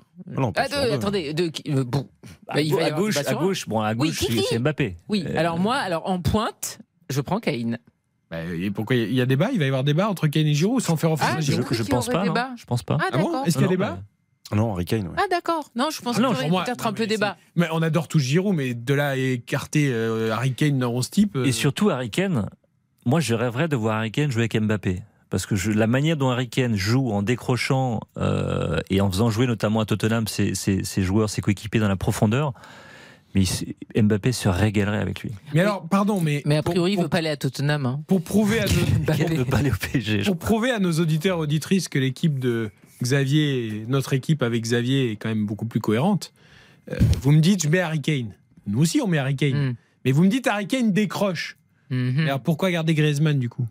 Ah, 0.56 0.66
de- 0.68 0.88
deux. 0.88 0.92
attendez, 0.94 1.34
de, 1.34 1.50
euh, 1.68 1.84
bon. 1.84 2.08
à, 2.48 2.54
Bah, 2.54 2.60
il 2.60 2.74
va 2.74 2.86
à 2.86 2.90
gauche, 2.90 3.14
débat 3.16 3.30
à 3.30 3.34
gauche, 3.34 3.68
bon, 3.68 3.80
à 3.80 3.94
gauche, 3.94 4.24
c'est 4.50 4.58
Mbappé. 4.58 4.96
Oui, 5.08 5.24
Euh, 5.26 5.38
alors 5.38 5.58
moi, 5.58 5.76
alors 5.76 6.08
en 6.08 6.20
pointe, 6.20 6.78
je 7.10 7.20
prends 7.20 7.40
Kane. 7.40 7.78
Bah, 8.30 8.42
et 8.44 8.70
pourquoi 8.70 8.96
il 8.96 9.12
y 9.12 9.20
a 9.20 9.26
débat? 9.26 9.50
Il 9.52 9.58
va 9.58 9.64
y 9.64 9.68
avoir 9.68 9.84
débat 9.84 10.08
entre 10.08 10.26
Kane 10.26 10.46
et 10.46 10.54
Giroud 10.54 10.80
sans 10.82 10.96
faire 10.96 11.12
offense 11.12 11.28
Ah, 11.32 11.36
à 11.36 11.40
Giroud? 11.40 11.64
je 11.70 11.76
qu'il 11.76 11.86
y 11.86 11.88
pense 11.88 12.06
pas, 12.08 12.18
non. 12.18 12.32
débat. 12.32 12.50
Je 12.56 12.64
pense 12.64 12.82
pas. 12.82 12.98
Ah, 13.00 13.06
Ah 13.12 13.18
bon? 13.18 13.44
Est-ce 13.44 13.52
qu'il 13.58 13.62
y 13.62 13.64
a 13.64 13.66
Non, 13.68 13.70
débat? 13.70 13.98
non, 14.52 14.72
Harry 14.72 14.84
Kane, 14.84 15.06
ouais. 15.08 15.14
Ah 15.16 15.26
d'accord. 15.30 15.70
Non, 15.76 15.90
je 15.92 16.00
pense 16.02 16.16
Ah 16.18 16.20
qu'il 16.22 16.30
y 16.36 16.40
pour 16.40 16.48
moi- 16.50 16.60
aurait 16.62 16.66
peut-être 16.66 16.86
un 16.86 16.92
peu 16.92 17.06
débat. 17.06 17.36
Mais 17.54 17.68
on 17.72 17.82
adore 17.82 18.08
tous 18.08 18.18
Giroud, 18.18 18.54
mais 18.56 18.74
de 18.74 18.94
là 18.94 19.10
à 19.10 19.16
écarter 19.16 19.90
euh, 19.92 20.32
Harry 20.32 20.54
Kane 20.54 20.78
dans 20.80 20.90
11 20.92 21.08
type. 21.10 21.36
euh, 21.36 21.44
Et 21.44 21.52
surtout, 21.52 21.90
Harry 21.90 22.10
Kane, 22.10 22.48
moi 23.04 23.20
je 23.20 23.34
rêverais 23.34 23.68
de 23.68 23.76
voir 23.76 23.98
Harry 23.98 24.10
Kane 24.10 24.30
jouer 24.32 24.42
avec 24.42 24.60
Mbappé. 24.60 25.02
Parce 25.30 25.44
que 25.46 25.54
je- 25.56 25.70
la 25.72 25.86
manière 25.88 26.16
dont 26.16 26.30
Harry 26.30 26.48
Kane 26.48 26.74
joue 26.76 27.10
en 27.12 27.22
décrochant 27.22 28.00
euh, 28.16 28.80
et 28.90 29.00
en 29.00 29.10
faisant 29.10 29.28
jouer 29.30 29.46
notamment 29.46 29.80
à 29.80 29.84
Tottenham 29.84 30.26
ses, 30.28 30.54
ses- 30.54 30.82
ses 30.84 31.02
joueurs, 31.02 31.30
ses 31.30 31.42
coéquipiers 31.42 31.80
dans 31.80 31.88
la 31.88 31.96
profondeur, 31.96 32.52
mais 33.36 33.42
il 33.42 33.46
se- 33.46 33.64
Mbappé 34.02 34.32
se 34.32 34.48
régalerait 34.48 34.98
avec 34.98 35.22
lui. 35.22 35.30
Mais 35.54 35.60
alors, 35.60 35.86
pardon, 35.88 36.20
mais. 36.22 36.42
Mais 36.46 36.56
a 36.56 36.62
priori, 36.62 36.92
il 36.92 36.94
pour, 36.94 37.04
veut 37.04 37.08
pas 37.10 37.18
aller 37.18 37.28
à 37.28 37.36
Tottenham. 37.36 37.84
hein. 37.84 38.02
pour 38.06 38.22
prouver 38.22 38.60
à 38.60 38.64
nos, 38.64 38.72
ne 39.14 39.54
aller 39.54 39.70
au 39.70 39.74
PSG. 39.74 40.22
pour 40.22 40.38
prouver 40.38 40.70
à 40.70 40.78
nos 40.78 40.92
auditeurs 40.92 41.38
auditrices 41.38 41.88
que 41.88 41.98
l'équipe 41.98 42.38
de 42.38 42.70
Xavier, 43.02 43.84
notre 43.88 44.14
équipe 44.14 44.42
avec 44.42 44.62
Xavier 44.62 45.10
est 45.12 45.16
quand 45.16 45.28
même 45.28 45.44
beaucoup 45.44 45.66
plus 45.66 45.80
cohérente, 45.80 46.32
euh, 46.90 46.96
vous 47.20 47.30
me 47.32 47.40
dites 47.40 47.62
je 47.62 47.68
mets 47.68 47.80
Harry 47.80 48.00
Kane. 48.00 48.32
Nous 48.66 48.80
aussi 48.80 49.00
on 49.02 49.06
met 49.06 49.18
Harry 49.18 49.36
Kane. 49.36 49.70
Mm. 49.70 49.74
Mais 50.06 50.12
vous 50.12 50.24
me 50.24 50.28
dites 50.28 50.46
Harry 50.46 50.66
Kane 50.66 50.92
décroche. 50.92 51.56
Mhm. 51.90 52.20
Alors 52.26 52.40
pourquoi 52.40 52.70
garder 52.70 52.94
Griezmann 52.94 53.38
du 53.38 53.48
coup? 53.48 53.66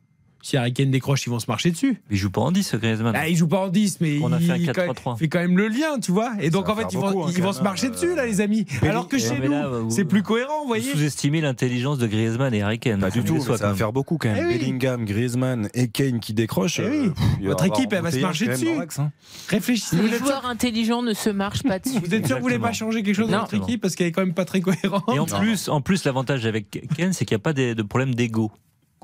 Si 0.45 0.57
Harry 0.57 0.73
Kane 0.73 0.91
décroche, 0.91 1.25
ils 1.25 1.31
vont 1.31 1.39
se 1.39 1.47
marcher 1.47 1.71
dessus. 1.71 1.99
Il 2.11 2.17
joue 2.17 2.29
pas 2.29 2.41
en 2.41 2.51
10, 2.51 2.61
ce 2.61 2.77
Griezmann. 2.77 3.15
Ah, 3.17 3.27
il 3.27 3.35
joue 3.35 3.47
pas 3.47 3.61
en 3.65 3.67
10, 3.67 3.97
mais 3.99 4.19
On 4.21 4.31
a 4.31 4.37
il 4.39 4.45
fait 4.45 4.51
un 4.51 4.55
il 4.57 4.69
4-3-3. 4.69 5.17
fait 5.17 5.27
quand 5.27 5.39
même 5.39 5.57
le 5.57 5.67
lien, 5.69 5.97
tu 5.99 6.11
vois. 6.11 6.33
Et 6.39 6.51
donc 6.51 6.69
en 6.69 6.75
fait, 6.75 6.85
ils 6.91 6.99
vont, 6.99 7.07
beaucoup, 7.09 7.23
hein, 7.23 7.31
ils 7.35 7.41
vont 7.41 7.47
quand 7.47 7.53
se 7.53 7.63
marcher 7.63 7.87
euh, 7.87 7.89
dessus, 7.89 8.13
là, 8.15 8.27
les 8.27 8.41
amis. 8.41 8.63
Alors 8.83 9.07
que 9.07 9.17
chez 9.17 9.39
mais 9.39 9.47
nous, 9.49 9.85
vous- 9.85 9.89
c'est 9.89 10.05
plus 10.05 10.21
cohérent, 10.21 10.61
vous 10.61 10.67
voyez. 10.67 10.91
sous-estimez 10.91 11.41
l'intelligence 11.41 11.97
de 11.97 12.05
Griezmann 12.05 12.53
et 12.53 12.61
Harry 12.61 12.77
Kane. 12.77 12.99
Pas 12.99 13.09
du 13.09 13.23
tout, 13.23 13.33
mais 13.33 13.39
ça 13.39 13.53
va 13.55 13.67
même. 13.69 13.75
faire 13.75 13.91
beaucoup 13.91 14.19
quand 14.19 14.29
même. 14.31 14.45
Eh 14.47 14.53
oui. 14.53 14.59
Bellingham, 14.59 15.05
Griezmann 15.05 15.67
et 15.73 15.87
Kane 15.87 16.19
qui 16.19 16.35
décrochent. 16.35 16.79
Eh 16.79 16.87
oui. 16.89 17.07
euh, 17.07 17.11
il 17.41 17.47
Votre 17.47 17.65
équipe, 17.65 17.91
elle 17.91 18.03
va 18.03 18.11
se 18.11 18.19
marcher 18.19 18.45
dessus. 18.45 18.67
hein. 18.99 19.11
Réfléchissez. 19.49 19.97
Les 19.97 20.19
joueurs 20.19 20.45
intelligents 20.45 21.01
ne 21.01 21.13
se 21.15 21.31
marchent 21.31 21.63
pas 21.63 21.79
dessus. 21.79 21.97
vous 21.97 22.13
êtes 22.13 22.27
sûr 22.27 22.35
que 22.35 22.41
vous 22.41 22.47
voulez 22.47 22.59
pas 22.59 22.71
changer 22.71 23.01
quelque 23.01 23.15
chose 23.15 23.31
dans 23.31 23.39
votre 23.41 23.55
équipe 23.55 23.81
parce 23.81 23.95
qu'elle 23.95 24.07
est 24.07 24.11
quand 24.11 24.21
même 24.21 24.35
pas 24.35 24.45
très 24.45 24.61
cohérente. 24.61 25.05
Et 25.11 25.17
en 25.17 25.25
plus, 25.25 25.69
en 25.69 25.81
plus 25.81 26.03
l'avantage 26.05 26.45
avec 26.45 26.69
Kane, 26.95 27.13
c'est 27.13 27.25
qu'il 27.25 27.33
n'y 27.35 27.39
a 27.41 27.43
pas 27.43 27.53
de, 27.53 27.73
de 27.73 27.81
problème 27.81 28.13
d'ego. 28.13 28.51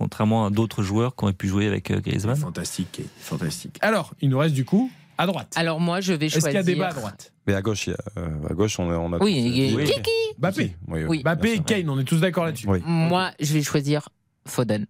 Contrairement 0.01 0.47
à 0.47 0.49
d'autres 0.49 0.81
joueurs 0.81 1.15
qui 1.15 1.23
auraient 1.25 1.33
pu 1.33 1.47
jouer 1.47 1.67
avec 1.67 1.91
euh, 1.91 1.99
Griezmann. 2.01 2.35
Fantastique, 2.35 3.01
fantastique. 3.19 3.77
Alors, 3.81 4.15
il 4.19 4.29
nous 4.29 4.39
reste 4.39 4.55
du 4.55 4.65
coup 4.65 4.89
à 5.19 5.27
droite. 5.27 5.53
Alors 5.55 5.79
moi, 5.79 6.01
je 6.01 6.13
vais 6.13 6.25
Est-ce 6.25 6.39
choisir. 6.39 6.49
qu'il 6.49 6.55
y 6.55 6.59
a 6.59 6.63
débat 6.75 6.87
à 6.87 6.93
droite? 6.93 7.31
Mais 7.45 7.53
à 7.53 7.61
gauche, 7.61 7.85
il 7.85 7.91
y 7.91 7.93
a, 7.93 7.97
euh, 8.19 8.49
à 8.49 8.53
gauche 8.55 8.79
on 8.79 8.89
a, 8.89 8.95
on 8.97 9.13
a 9.13 9.19
Oui, 9.19 9.69
tous- 9.69 9.77
oui. 9.77 9.83
Kiki. 9.85 10.09
Mbappé. 10.39 10.75
Oui. 10.87 11.19
Mbappé 11.21 11.53
et 11.53 11.59
Kane, 11.59 11.87
on 11.87 11.99
est 11.99 12.03
tous 12.03 12.19
d'accord 12.19 12.45
là-dessus. 12.45 12.67
Oui. 12.67 12.79
Moi, 12.83 13.29
je 13.39 13.53
vais 13.53 13.61
choisir 13.61 14.09
Foden. 14.47 14.87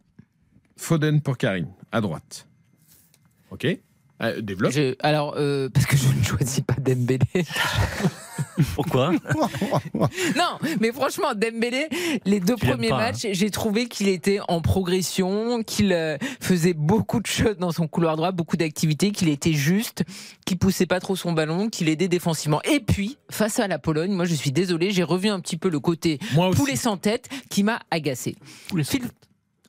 Foden 0.77 1.19
pour 1.19 1.37
Karine, 1.37 1.67
à 1.91 1.99
droite. 1.99 2.47
Ok. 3.49 3.67
Euh, 4.23 4.39
développe. 4.39 4.71
Je- 4.71 4.95
alors, 5.01 5.33
euh, 5.35 5.67
parce 5.67 5.87
que 5.87 5.97
je 5.97 6.07
ne 6.07 6.23
choisis 6.23 6.61
pas 6.61 6.75
Dembélé. 6.79 7.19
Pourquoi 8.75 9.11
non, 9.93 10.57
mais 10.79 10.91
franchement, 10.91 11.33
Dembélé, 11.35 11.87
les 12.25 12.39
deux 12.39 12.55
Tu 12.55 12.67
premiers 12.67 12.89
pas, 12.89 12.95
hein. 12.95 12.99
matchs, 13.11 13.27
j'ai 13.31 13.49
trouvé 13.49 13.87
qu'il 13.87 14.07
était 14.07 14.39
en 14.47 14.61
progression, 14.61 15.63
qu'il 15.63 15.93
euh, 15.93 16.17
faisait 16.39 16.73
beaucoup 16.73 17.19
de 17.19 17.27
choses 17.27 17.57
dans 17.57 17.71
son 17.71 17.87
couloir 17.87 18.15
droit, 18.17 18.31
beaucoup 18.31 18.57
d'activités, 18.57 19.11
qu'il 19.11 19.29
était 19.29 19.53
juste, 19.53 20.03
qu'il 20.45 20.57
poussait 20.57 20.85
pas 20.85 20.99
trop 20.99 21.15
son 21.15 21.31
ballon, 21.31 21.69
qu'il 21.69 21.89
aidait 21.89 22.07
défensivement. 22.07 22.61
Et 22.63 22.79
puis, 22.79 23.17
face 23.29 23.59
à 23.59 23.67
la 23.67 23.79
Pologne, 23.79 24.11
moi 24.11 24.25
je 24.25 24.35
suis 24.35 24.51
désolé, 24.51 24.91
j'ai 24.91 25.03
revu 25.03 25.29
un 25.29 25.39
petit 25.39 25.57
peu 25.57 25.69
le 25.69 25.79
côté 25.79 26.19
poulet 26.55 26.75
sans 26.75 26.97
tête 26.97 27.29
qui 27.49 27.63
m'a 27.63 27.79
agacé. 27.91 28.35
Poulet 28.69 28.83
sans 28.83 28.91
Phil- 28.91 29.09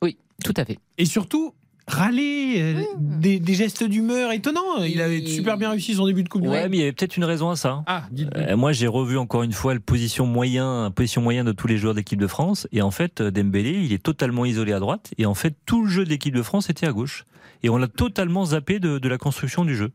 Oui, 0.01 0.17
tout 0.43 0.53
à 0.57 0.65
fait. 0.65 0.77
Et 0.97 1.05
surtout, 1.05 1.53
râler, 1.87 2.55
euh, 2.59 2.83
des, 2.97 3.39
des 3.39 3.53
gestes 3.53 3.83
d'humeur 3.83 4.31
étonnants. 4.31 4.83
Il 4.83 5.01
avait 5.01 5.25
super 5.25 5.57
bien 5.57 5.69
réussi 5.71 5.93
son 5.95 6.05
début 6.05 6.23
de 6.23 6.29
Coupe 6.29 6.41
du 6.41 6.47
Ouais, 6.47 6.69
mais 6.69 6.77
il 6.77 6.79
y 6.79 6.83
avait 6.83 6.91
peut-être 6.93 7.17
une 7.17 7.25
raison 7.25 7.49
à 7.49 7.55
ça. 7.55 7.83
Ah, 7.87 8.03
Euh, 8.35 8.55
moi, 8.55 8.71
j'ai 8.71 8.87
revu 8.87 9.17
encore 9.17 9.43
une 9.43 9.51
fois 9.51 9.73
le 9.73 9.79
position 9.79 10.25
moyen, 10.25 10.91
position 10.95 11.21
moyen 11.21 11.43
de 11.43 11.51
tous 11.51 11.67
les 11.67 11.77
joueurs 11.77 11.93
d'équipe 11.93 12.19
de 12.19 12.27
France. 12.27 12.67
Et 12.71 12.81
en 12.81 12.91
fait, 12.91 13.21
euh, 13.21 13.31
Dembélé, 13.31 13.71
il 13.71 13.91
est 13.93 14.01
totalement 14.01 14.45
isolé 14.45 14.73
à 14.73 14.79
droite. 14.79 15.13
Et 15.17 15.25
en 15.25 15.33
fait, 15.33 15.55
tout 15.65 15.83
le 15.83 15.89
jeu 15.89 16.03
de 16.05 16.09
l'équipe 16.09 16.35
de 16.35 16.41
France 16.41 16.69
était 16.69 16.87
à 16.87 16.91
gauche. 16.91 17.25
Et 17.63 17.69
on 17.69 17.77
l'a 17.77 17.87
totalement 17.87 18.45
zappé 18.45 18.79
de, 18.79 18.97
de 18.99 19.09
la 19.09 19.17
construction 19.17 19.65
du 19.65 19.75
jeu. 19.75 19.91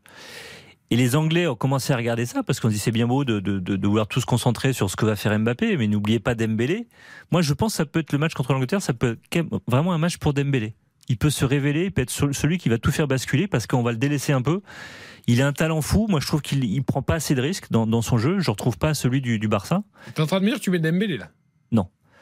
Et 0.91 0.95
les 0.95 1.15
Anglais 1.15 1.45
ont 1.45 1.55
commencé 1.55 1.93
à 1.93 1.97
regarder 1.97 2.25
ça 2.25 2.41
parce 2.41 2.59
qu'on 2.59 2.69
dit 2.69 2.79
c'est 2.79 2.91
bien 2.91 3.05
beau 3.05 3.23
de, 3.23 3.39
de, 3.39 3.59
de, 3.59 3.87
vouloir 3.87 4.07
tous 4.07 4.21
se 4.21 4.25
concentrer 4.25 4.73
sur 4.73 4.89
ce 4.89 4.95
que 4.95 5.05
va 5.05 5.15
faire 5.15 5.37
Mbappé, 5.37 5.77
mais 5.77 5.87
n'oubliez 5.87 6.19
pas 6.19 6.33
Dembélé. 6.33 6.87
Moi, 7.31 7.43
je 7.43 7.53
pense 7.53 7.73
que 7.73 7.77
ça 7.77 7.85
peut 7.85 7.99
être 7.99 8.11
le 8.11 8.17
match 8.17 8.33
contre 8.33 8.53
l'Angleterre, 8.53 8.81
ça 8.81 8.93
peut 8.93 9.19
être 9.31 9.47
vraiment 9.67 9.93
un 9.93 9.99
match 9.99 10.17
pour 10.17 10.33
Dembélé. 10.33 10.73
Il 11.09 11.17
peut 11.17 11.29
se 11.29 11.43
révéler, 11.43 11.85
il 11.85 11.91
peut 11.91 12.03
être 12.03 12.09
ce- 12.11 12.31
celui 12.31 12.57
qui 12.57 12.69
va 12.69 12.77
tout 12.77 12.91
faire 12.91 13.07
basculer 13.07 13.47
parce 13.47 13.67
qu'on 13.67 13.83
va 13.83 13.91
le 13.91 13.97
délaisser 13.97 14.31
un 14.31 14.41
peu. 14.41 14.61
Il 15.27 15.41
a 15.41 15.47
un 15.47 15.53
talent 15.53 15.81
fou. 15.81 16.07
Moi, 16.09 16.19
je 16.19 16.27
trouve 16.27 16.41
qu'il 16.41 16.63
il 16.63 16.83
prend 16.83 17.01
pas 17.01 17.15
assez 17.15 17.35
de 17.35 17.41
risques 17.41 17.71
dans, 17.71 18.01
son 18.01 18.17
jeu. 18.17 18.39
Je 18.39 18.49
retrouve 18.49 18.77
pas 18.77 18.93
celui 18.93 19.21
du, 19.21 19.47
Barça. 19.47 19.83
T'es 20.13 20.21
en 20.21 20.27
train 20.27 20.39
de 20.39 20.45
me 20.45 20.49
dire 20.49 20.59
que 20.59 20.63
tu 20.63 20.71
mets 20.71 20.79
Dembélé 20.79 21.17
là. 21.17 21.29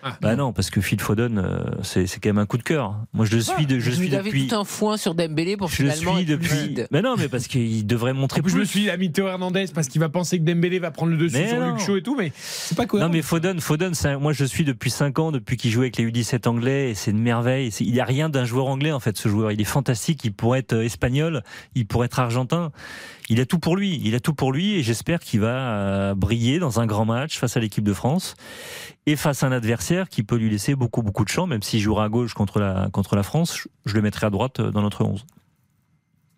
Ah. 0.03 0.15
Bah 0.21 0.35
non, 0.35 0.53
parce 0.53 0.69
que 0.69 0.79
Phil 0.79 1.01
Foden, 1.01 1.39
euh, 1.39 1.57
c'est 1.81 2.05
c'est 2.05 2.19
quand 2.19 2.29
même 2.29 2.37
un 2.37 2.45
coup 2.45 2.57
de 2.57 2.63
cœur. 2.63 2.95
Moi, 3.13 3.25
je 3.25 3.35
le 3.35 3.41
suis, 3.41 3.65
de, 3.65 3.79
je 3.79 3.89
Vous 3.89 3.95
suis 3.97 4.15
avez 4.15 4.29
depuis. 4.29 4.47
tout 4.47 4.55
un 4.55 4.63
foin 4.63 4.95
sur 4.95 5.15
Dembélé 5.15 5.57
pour 5.57 5.69
Je 5.69 5.83
le 5.83 5.89
finalement 5.89 6.13
suis 6.15 6.23
être 6.23 6.29
depuis. 6.39 6.75
Mais 6.91 7.01
non, 7.01 7.15
mais 7.17 7.27
parce 7.27 7.47
qu'il 7.47 7.85
devrait 7.87 8.13
montrer 8.13 8.39
En 8.39 8.43
plus, 8.43 8.51
plus. 8.51 8.57
je 8.57 8.59
me 8.61 8.65
suis 8.65 8.79
dit, 8.81 8.85
il 8.85 8.89
a 8.91 8.97
mis 8.97 9.11
Théo 9.11 9.27
Hernandez 9.27 9.65
parce 9.73 9.87
qu'il 9.87 9.99
va 9.99 10.09
penser 10.09 10.37
que 10.39 10.43
Dembélé 10.43 10.77
va 10.79 10.91
prendre 10.91 11.11
le 11.11 11.17
dessus 11.17 11.35
Mais 11.37 11.49
sur 11.49 11.59
non. 11.59 11.71
Luke 11.73 11.79
Shaw 11.79 11.97
et 11.97 12.03
tout, 12.03 12.15
mais 12.15 12.31
c'est 12.37 12.77
pas 12.77 12.85
cohérent. 12.85 13.09
Non 13.09 13.13
mais 13.13 13.21
Foden, 13.23 13.59
Foden, 13.59 13.93
c'est 13.95 14.09
un- 14.09 14.19
moi 14.19 14.33
je 14.33 14.45
suis 14.45 14.63
depuis 14.63 14.91
5 14.91 15.17
ans, 15.19 15.31
depuis 15.31 15.57
qu'il 15.57 15.71
jouait 15.71 15.85
avec 15.85 15.97
les 15.97 16.05
U17 16.05 16.47
anglais, 16.47 16.91
et 16.91 16.95
c'est 16.95 17.11
une 17.11 17.19
merveille. 17.21 17.71
C'est- 17.71 17.83
Il 17.83 17.91
n'y 17.91 17.99
a 17.99 18.05
rien 18.05 18.29
d'un 18.29 18.45
joueur 18.45 18.67
anglais 18.67 18.91
en 18.91 18.99
fait, 18.99 19.17
ce 19.17 19.27
joueur. 19.29 19.51
Il 19.51 19.59
est 19.59 19.65
fantastique, 19.65 20.23
il 20.23 20.31
pourrait 20.31 20.59
être 20.59 20.73
euh, 20.73 20.83
espagnol, 20.83 21.43
il 21.75 21.85
pourrait 21.87 22.05
être 22.05 22.19
argentin. 22.19 22.71
Il 23.29 23.41
a 23.41 23.45
tout 23.45 23.59
pour 23.59 23.75
lui, 23.75 23.99
il 24.05 24.15
a 24.15 24.19
tout 24.21 24.33
pour 24.33 24.53
lui, 24.53 24.75
et 24.75 24.83
j'espère 24.83 25.19
qu'il 25.19 25.41
va 25.41 25.49
euh, 25.49 26.15
briller 26.15 26.59
dans 26.59 26.79
un 26.79 26.85
grand 26.85 27.03
match 27.03 27.37
face 27.37 27.57
à 27.57 27.59
l'équipe 27.59 27.83
de 27.83 27.93
France 27.93 28.35
et 29.05 29.15
face 29.17 29.43
à 29.43 29.47
un 29.47 29.51
adversaire 29.51 30.07
qui 30.07 30.23
peut 30.23 30.37
lui 30.37 30.49
laisser 30.49 30.75
beaucoup 30.75 31.01
beaucoup 31.01 31.25
de 31.25 31.29
champ, 31.29 31.45
même 31.45 31.61
s'il 31.61 31.81
jouera 31.81 32.05
à 32.05 32.09
gauche 32.09 32.33
contre 32.33 32.59
la 32.59 32.87
contre 32.91 33.15
la 33.17 33.23
France, 33.23 33.67
je, 33.85 33.95
le 33.95 34.01
mettrai 34.01 34.27
à 34.27 34.29
droite 34.29 34.61
euh, 34.61 34.71
dans 34.71 34.81
notre 34.81 35.03
11. 35.03 35.25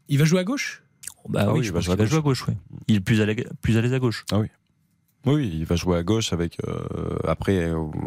Il 0.07 0.17
va 0.17 0.25
jouer 0.25 0.39
à 0.39 0.43
gauche? 0.43 0.83
Bah 1.27 1.41
Ah 1.43 1.53
oui, 1.53 1.59
oui, 1.59 1.63
je 1.63 1.69
il 1.69 1.73
va 1.73 1.77
pense 1.79 1.85
jouer 1.85 1.93
à 1.93 1.95
qu'il 1.97 2.05
va 2.05 2.09
jouer 2.09 2.17
à 2.17 2.21
gauche. 2.21 2.45
oui. 2.47 2.53
Il 2.87 2.95
est 2.95 2.99
plus 3.01 3.21
à 3.21 3.25
l'aise 3.27 3.45
plus 3.61 3.77
à 3.77 3.81
l'aise 3.81 3.93
à 3.93 3.99
gauche. 3.99 4.25
Ah 4.31 4.39
oui. 4.39 4.47
Oui, 5.25 5.51
il 5.53 5.65
va 5.65 5.75
jouer 5.75 5.97
à 5.97 6.03
gauche 6.03 6.31
avec 6.33 6.57
euh, 6.65 6.79
après. 7.27 7.55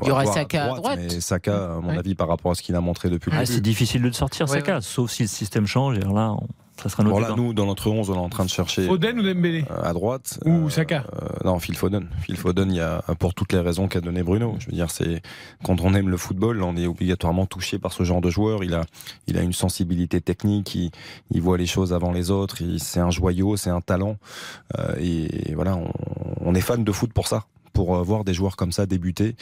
Il 0.02 0.08
y 0.08 0.10
aura 0.10 0.24
Saka 0.26 0.72
à 0.72 0.74
droite. 0.74 0.98
Mais 1.00 1.20
Saka, 1.20 1.74
à 1.74 1.80
mon 1.80 1.90
Ouais. 1.90 1.98
avis, 1.98 2.14
par 2.14 2.26
rapport 2.26 2.50
à 2.50 2.54
ce 2.54 2.62
qu'il 2.62 2.74
a 2.74 2.80
montré 2.80 3.10
depuis 3.10 3.30
le 3.30 3.36
Ah, 3.36 3.40
début. 3.44 3.52
c'est 3.52 3.60
difficile 3.60 4.00
de 4.02 4.06
le 4.06 4.12
sortir, 4.14 4.48
Ouais, 4.48 4.56
Saka, 4.56 4.80
sauf 4.80 5.10
si 5.10 5.22
le 5.22 5.28
système 5.28 5.66
change. 5.66 5.98
Et 5.98 6.00
alors 6.00 6.14
là, 6.14 6.32
on- 6.32 6.48
ça 6.82 6.88
sera 6.88 7.02
un 7.02 7.06
autre 7.06 7.14
Bon, 7.14 7.20
là, 7.20 7.34
nous, 7.36 7.54
dans 7.54 7.66
notre 7.66 7.88
11, 7.90 8.10
on 8.10 8.14
est 8.14 8.18
en 8.18 8.28
train 8.28 8.44
de 8.44 8.50
chercher 8.50 8.86
Foden 8.86 9.18
ou 9.18 9.22
Dembélé 9.22 9.64
euh, 9.70 9.82
à 9.82 9.92
droite. 9.92 10.38
Ou 10.44 10.68
Saka 10.70 11.04
Euh, 11.22 11.26
non, 11.44 11.58
Phil 11.58 11.76
Foden. 11.76 12.08
Phil 12.22 12.36
Foden, 12.36 12.70
il 12.70 12.76
y 12.76 12.80
a 12.80 13.02
pour 13.18 13.34
toutes 13.34 13.52
les 13.52 13.60
raisons 13.60 13.88
qu'a 13.88 14.00
donné 14.00 14.22
Bruno. 14.22 14.56
Je 14.58 14.66
veux 14.66 14.72
dire, 14.72 14.90
c'est 14.90 15.22
quand 15.64 15.80
on 15.80 15.94
aime 15.94 16.08
le 16.08 16.16
football, 16.16 16.62
on 16.62 16.76
est 16.76 16.86
obligatoirement 16.86 17.46
touché 17.46 17.78
par 17.78 17.92
ce 17.92 18.02
genre 18.04 18.20
de 18.20 18.30
joueur. 18.30 18.64
Il 18.64 18.74
a, 18.74 18.84
il 19.26 19.38
a 19.38 19.42
une 19.42 19.52
sensibilité 19.52 20.20
technique. 20.20 20.74
Il, 20.74 20.90
il 21.30 21.40
voit 21.40 21.56
les 21.58 21.66
choses 21.66 21.92
avant 21.92 22.12
les 22.12 22.30
autres. 22.30 22.60
il- 22.62 22.80
C'est 22.80 23.00
un 23.00 23.10
joyau, 23.10 23.56
c'est 23.56 23.70
un 23.70 23.80
talent. 23.80 24.16
Euh, 24.78 24.94
et 25.00 25.54
voilà, 25.54 25.76
on, 25.76 25.90
on 26.40 26.54
est 26.54 26.60
fan 26.60 26.82
de 26.84 26.92
foot 26.92 27.12
pour 27.12 27.28
ça 27.28 27.44
pour 27.72 27.96
euh, 27.96 28.02
voir 28.02 28.24
des 28.24 28.34
joueurs 28.34 28.56
comme 28.56 28.72
ça 28.72 28.86
débuter. 28.86 29.36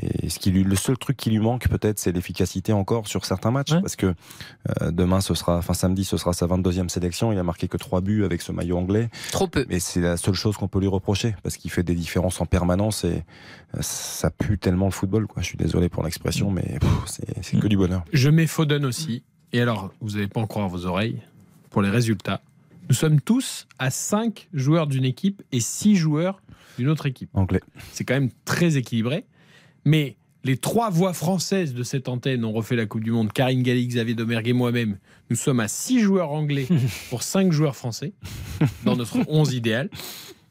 Et 0.00 0.28
ce 0.28 0.38
qui 0.38 0.50
lui, 0.50 0.64
le 0.64 0.76
seul 0.76 0.96
truc 0.98 1.16
qui 1.16 1.30
lui 1.30 1.38
manque 1.38 1.68
peut-être, 1.68 1.98
c'est 1.98 2.12
l'efficacité 2.12 2.72
encore 2.72 3.06
sur 3.06 3.24
certains 3.24 3.50
matchs, 3.50 3.72
parce 3.80 3.96
que 3.96 4.14
euh, 4.82 4.90
demain 4.90 5.20
ce 5.20 5.34
sera, 5.34 5.58
enfin 5.58 5.74
samedi, 5.74 6.04
ce 6.04 6.16
sera 6.16 6.32
sa 6.32 6.46
22e 6.46 6.88
sélection. 6.88 7.32
Il 7.32 7.38
a 7.38 7.42
marqué 7.42 7.68
que 7.68 7.76
trois 7.76 8.00
buts 8.00 8.24
avec 8.24 8.42
ce 8.42 8.52
maillot 8.52 8.76
anglais. 8.76 9.08
Trop 9.32 9.48
peu. 9.48 9.66
Mais 9.68 9.80
c'est 9.80 10.00
la 10.00 10.16
seule 10.16 10.34
chose 10.34 10.56
qu'on 10.56 10.68
peut 10.68 10.80
lui 10.80 10.88
reprocher, 10.88 11.34
parce 11.42 11.56
qu'il 11.56 11.70
fait 11.70 11.82
des 11.82 11.94
différences 11.94 12.40
en 12.40 12.46
permanence 12.46 13.04
et 13.04 13.24
euh, 13.74 13.78
ça 13.80 14.30
pue 14.30 14.58
tellement 14.58 14.86
le 14.86 14.92
football. 14.92 15.26
Quoi. 15.26 15.42
Je 15.42 15.48
suis 15.48 15.58
désolé 15.58 15.88
pour 15.88 16.02
l'expression, 16.02 16.50
mais 16.50 16.78
c'est 17.06 17.58
que 17.58 17.68
du 17.68 17.76
bonheur. 17.76 18.04
Je 18.12 18.28
mets 18.28 18.46
Foden 18.46 18.84
aussi. 18.84 19.22
Et 19.52 19.60
alors, 19.60 19.92
vous 20.00 20.12
n'allez 20.12 20.28
pas 20.28 20.40
en 20.40 20.46
croire 20.46 20.68
vos 20.68 20.86
oreilles 20.86 21.22
pour 21.70 21.82
les 21.82 21.90
résultats. 21.90 22.40
Nous 22.88 22.94
sommes 22.94 23.20
tous 23.20 23.66
à 23.78 23.90
5 23.90 24.48
joueurs 24.54 24.86
d'une 24.86 25.04
équipe 25.04 25.42
et 25.50 25.60
6 25.60 25.96
joueurs 25.96 26.40
d'une 26.78 26.88
autre 26.88 27.06
équipe. 27.06 27.30
Anglais. 27.34 27.60
C'est 27.92 28.04
quand 28.04 28.14
même 28.14 28.30
très 28.44 28.76
équilibré. 28.76 29.24
Mais 29.84 30.16
les 30.44 30.56
trois 30.56 30.90
voix 30.90 31.12
françaises 31.12 31.74
de 31.74 31.82
cette 31.82 32.08
antenne 32.08 32.44
ont 32.44 32.52
refait 32.52 32.76
la 32.76 32.86
Coupe 32.86 33.02
du 33.02 33.10
Monde. 33.10 33.32
Karine 33.32 33.62
Galli, 33.62 33.86
Xavier 33.86 34.14
Domergue 34.14 34.48
et 34.48 34.52
moi-même. 34.52 34.98
Nous 35.28 35.36
sommes 35.36 35.60
à 35.60 35.68
6 35.68 36.00
joueurs 36.00 36.30
anglais 36.30 36.66
pour 37.10 37.22
5 37.22 37.52
joueurs 37.52 37.76
français 37.76 38.12
dans 38.84 38.96
notre 38.96 39.18
11 39.28 39.54
idéal. 39.54 39.90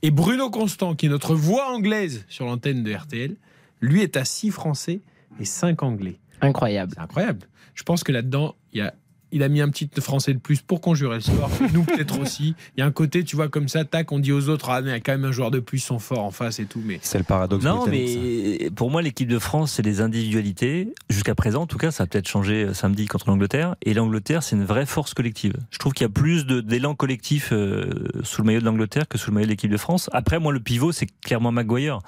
Et 0.02 0.12
Bruno 0.12 0.50
Constant, 0.50 0.96
qui 0.96 1.06
est 1.06 1.10
notre 1.10 1.34
voix 1.34 1.74
anglaise 1.74 2.26
sur 2.28 2.46
l'antenne 2.46 2.84
de 2.84 2.94
RTL, 2.94 3.36
lui 3.82 4.02
est 4.02 4.18
à 4.18 4.26
6 4.26 4.52
français 4.52 5.02
et 5.40 5.46
5 5.46 5.82
anglais. 5.84 6.20
Incroyable. 6.42 6.92
C'est 6.96 7.02
incroyable. 7.02 7.48
Je 7.74 7.84
pense 7.84 8.04
que 8.04 8.12
là-dedans, 8.12 8.56
il 8.74 8.80
y 8.80 8.82
a. 8.82 8.94
Il 9.36 9.44
a 9.44 9.50
mis 9.50 9.60
un 9.60 9.68
petit 9.68 9.90
français 10.00 10.34
de 10.34 10.40
plus 10.40 10.62
pour 10.62 10.80
conjurer 10.80 11.16
le 11.16 11.22
sort. 11.22 11.52
Nous, 11.74 11.84
peut-être 11.84 12.22
aussi. 12.22 12.56
Il 12.78 12.80
y 12.80 12.84
a 12.84 12.86
un 12.86 12.92
côté, 12.92 13.26
tu 13.26 13.36
vois, 13.36 13.50
comme 13.50 13.68
ça, 13.68 13.84
tac, 13.84 14.14
on 14.14 14.20
dit 14.20 14.32
aux 14.32 14.48
autres, 14.48 14.70
ah, 14.70 14.82
mais 14.82 14.92
il 14.92 14.94
y 14.94 14.96
a 14.96 15.00
quand 15.02 15.12
même 15.12 15.26
un 15.26 15.34
joueur 15.34 15.52
de 15.52 15.60
plus, 15.60 15.80
ils 15.80 15.82
sont 15.82 16.00
forts 16.00 16.24
en 16.24 16.32
face 16.32 16.60
et 16.60 16.66
tout. 16.66 16.82
Mais 16.86 17.00
C'est 17.02 17.18
le 17.18 17.26
paradoxe. 17.26 17.66
Non, 17.66 17.86
mais 17.86 18.70
pour 18.74 18.90
moi, 18.90 19.02
l'équipe 19.02 19.28
de 19.28 19.38
France, 19.38 19.74
c'est 19.74 19.82
des 19.84 20.00
individualités. 20.00 20.88
Jusqu'à 21.10 21.36
présent, 21.36 21.64
en 21.64 21.68
tout 21.68 21.78
cas, 21.78 21.92
ça 21.92 22.04
a 22.04 22.08
peut-être 22.08 22.30
changé 22.30 22.64
euh, 22.64 22.74
samedi 22.74 23.08
contre 23.08 23.28
l'Angleterre. 23.28 23.76
Et 23.82 23.94
l'Angleterre, 23.94 24.42
c'est 24.42 24.56
une 24.56 24.64
vraie 24.64 24.86
force 24.86 25.14
collective. 25.14 25.54
Je 25.70 25.80
trouve 25.80 25.92
qu'il 25.92 26.06
y 26.06 26.10
a 26.10 26.10
plus 26.10 26.46
d'élan 26.46 26.96
collectif 26.96 27.50
euh, 27.52 27.90
sous 28.24 28.42
le 28.42 28.46
maillot 28.46 28.62
de 28.62 28.66
l'Angleterre 28.66 29.06
que 29.08 29.18
sous 29.18 29.32
le 29.32 29.36
maillot 29.36 29.48
de 29.48 29.52
l'équipe 29.52 29.70
de 29.70 29.76
France. 29.78 30.10
Après, 30.14 30.40
moi, 30.40 30.54
le 30.54 30.62
pivot, 30.62 30.94
c'est 30.94 31.08
clairement 31.22 31.52
Maguire. 31.52 32.00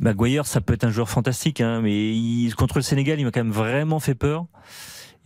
Maguire, 0.00 0.46
ça 0.46 0.60
peut 0.60 0.74
être 0.74 0.84
un 0.84 0.90
joueur 0.90 1.08
fantastique, 1.08 1.60
hein, 1.60 1.80
mais 1.80 2.12
il- 2.12 2.52
contre 2.56 2.78
le 2.78 2.82
Sénégal, 2.82 3.20
il 3.20 3.24
m'a 3.24 3.30
quand 3.30 3.44
même 3.44 3.52
vraiment 3.52 4.00
fait 4.00 4.16
peur. 4.16 4.46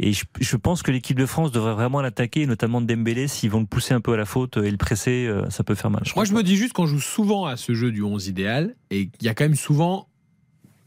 Et 0.00 0.12
je, 0.12 0.56
pense 0.56 0.82
que 0.82 0.92
l'équipe 0.92 1.18
de 1.18 1.26
France 1.26 1.50
devrait 1.50 1.74
vraiment 1.74 2.00
l'attaquer, 2.00 2.46
notamment 2.46 2.80
Dembélé, 2.80 3.26
s'ils 3.26 3.50
vont 3.50 3.60
le 3.60 3.66
pousser 3.66 3.94
un 3.94 4.00
peu 4.00 4.12
à 4.12 4.16
la 4.16 4.26
faute 4.26 4.56
et 4.56 4.70
le 4.70 4.76
presser, 4.76 5.26
euh, 5.26 5.50
ça 5.50 5.64
peut 5.64 5.74
faire 5.74 5.90
mal. 5.90 6.02
Moi, 6.14 6.24
je 6.24 6.34
me 6.34 6.42
dis 6.42 6.56
juste 6.56 6.72
qu'on 6.72 6.86
joue 6.86 7.00
souvent 7.00 7.46
à 7.46 7.56
ce 7.56 7.74
jeu 7.74 7.90
du 7.90 8.02
11 8.02 8.28
idéal 8.28 8.76
et 8.90 9.10
il 9.20 9.26
y 9.26 9.28
a 9.28 9.34
quand 9.34 9.44
même 9.44 9.56
souvent. 9.56 10.08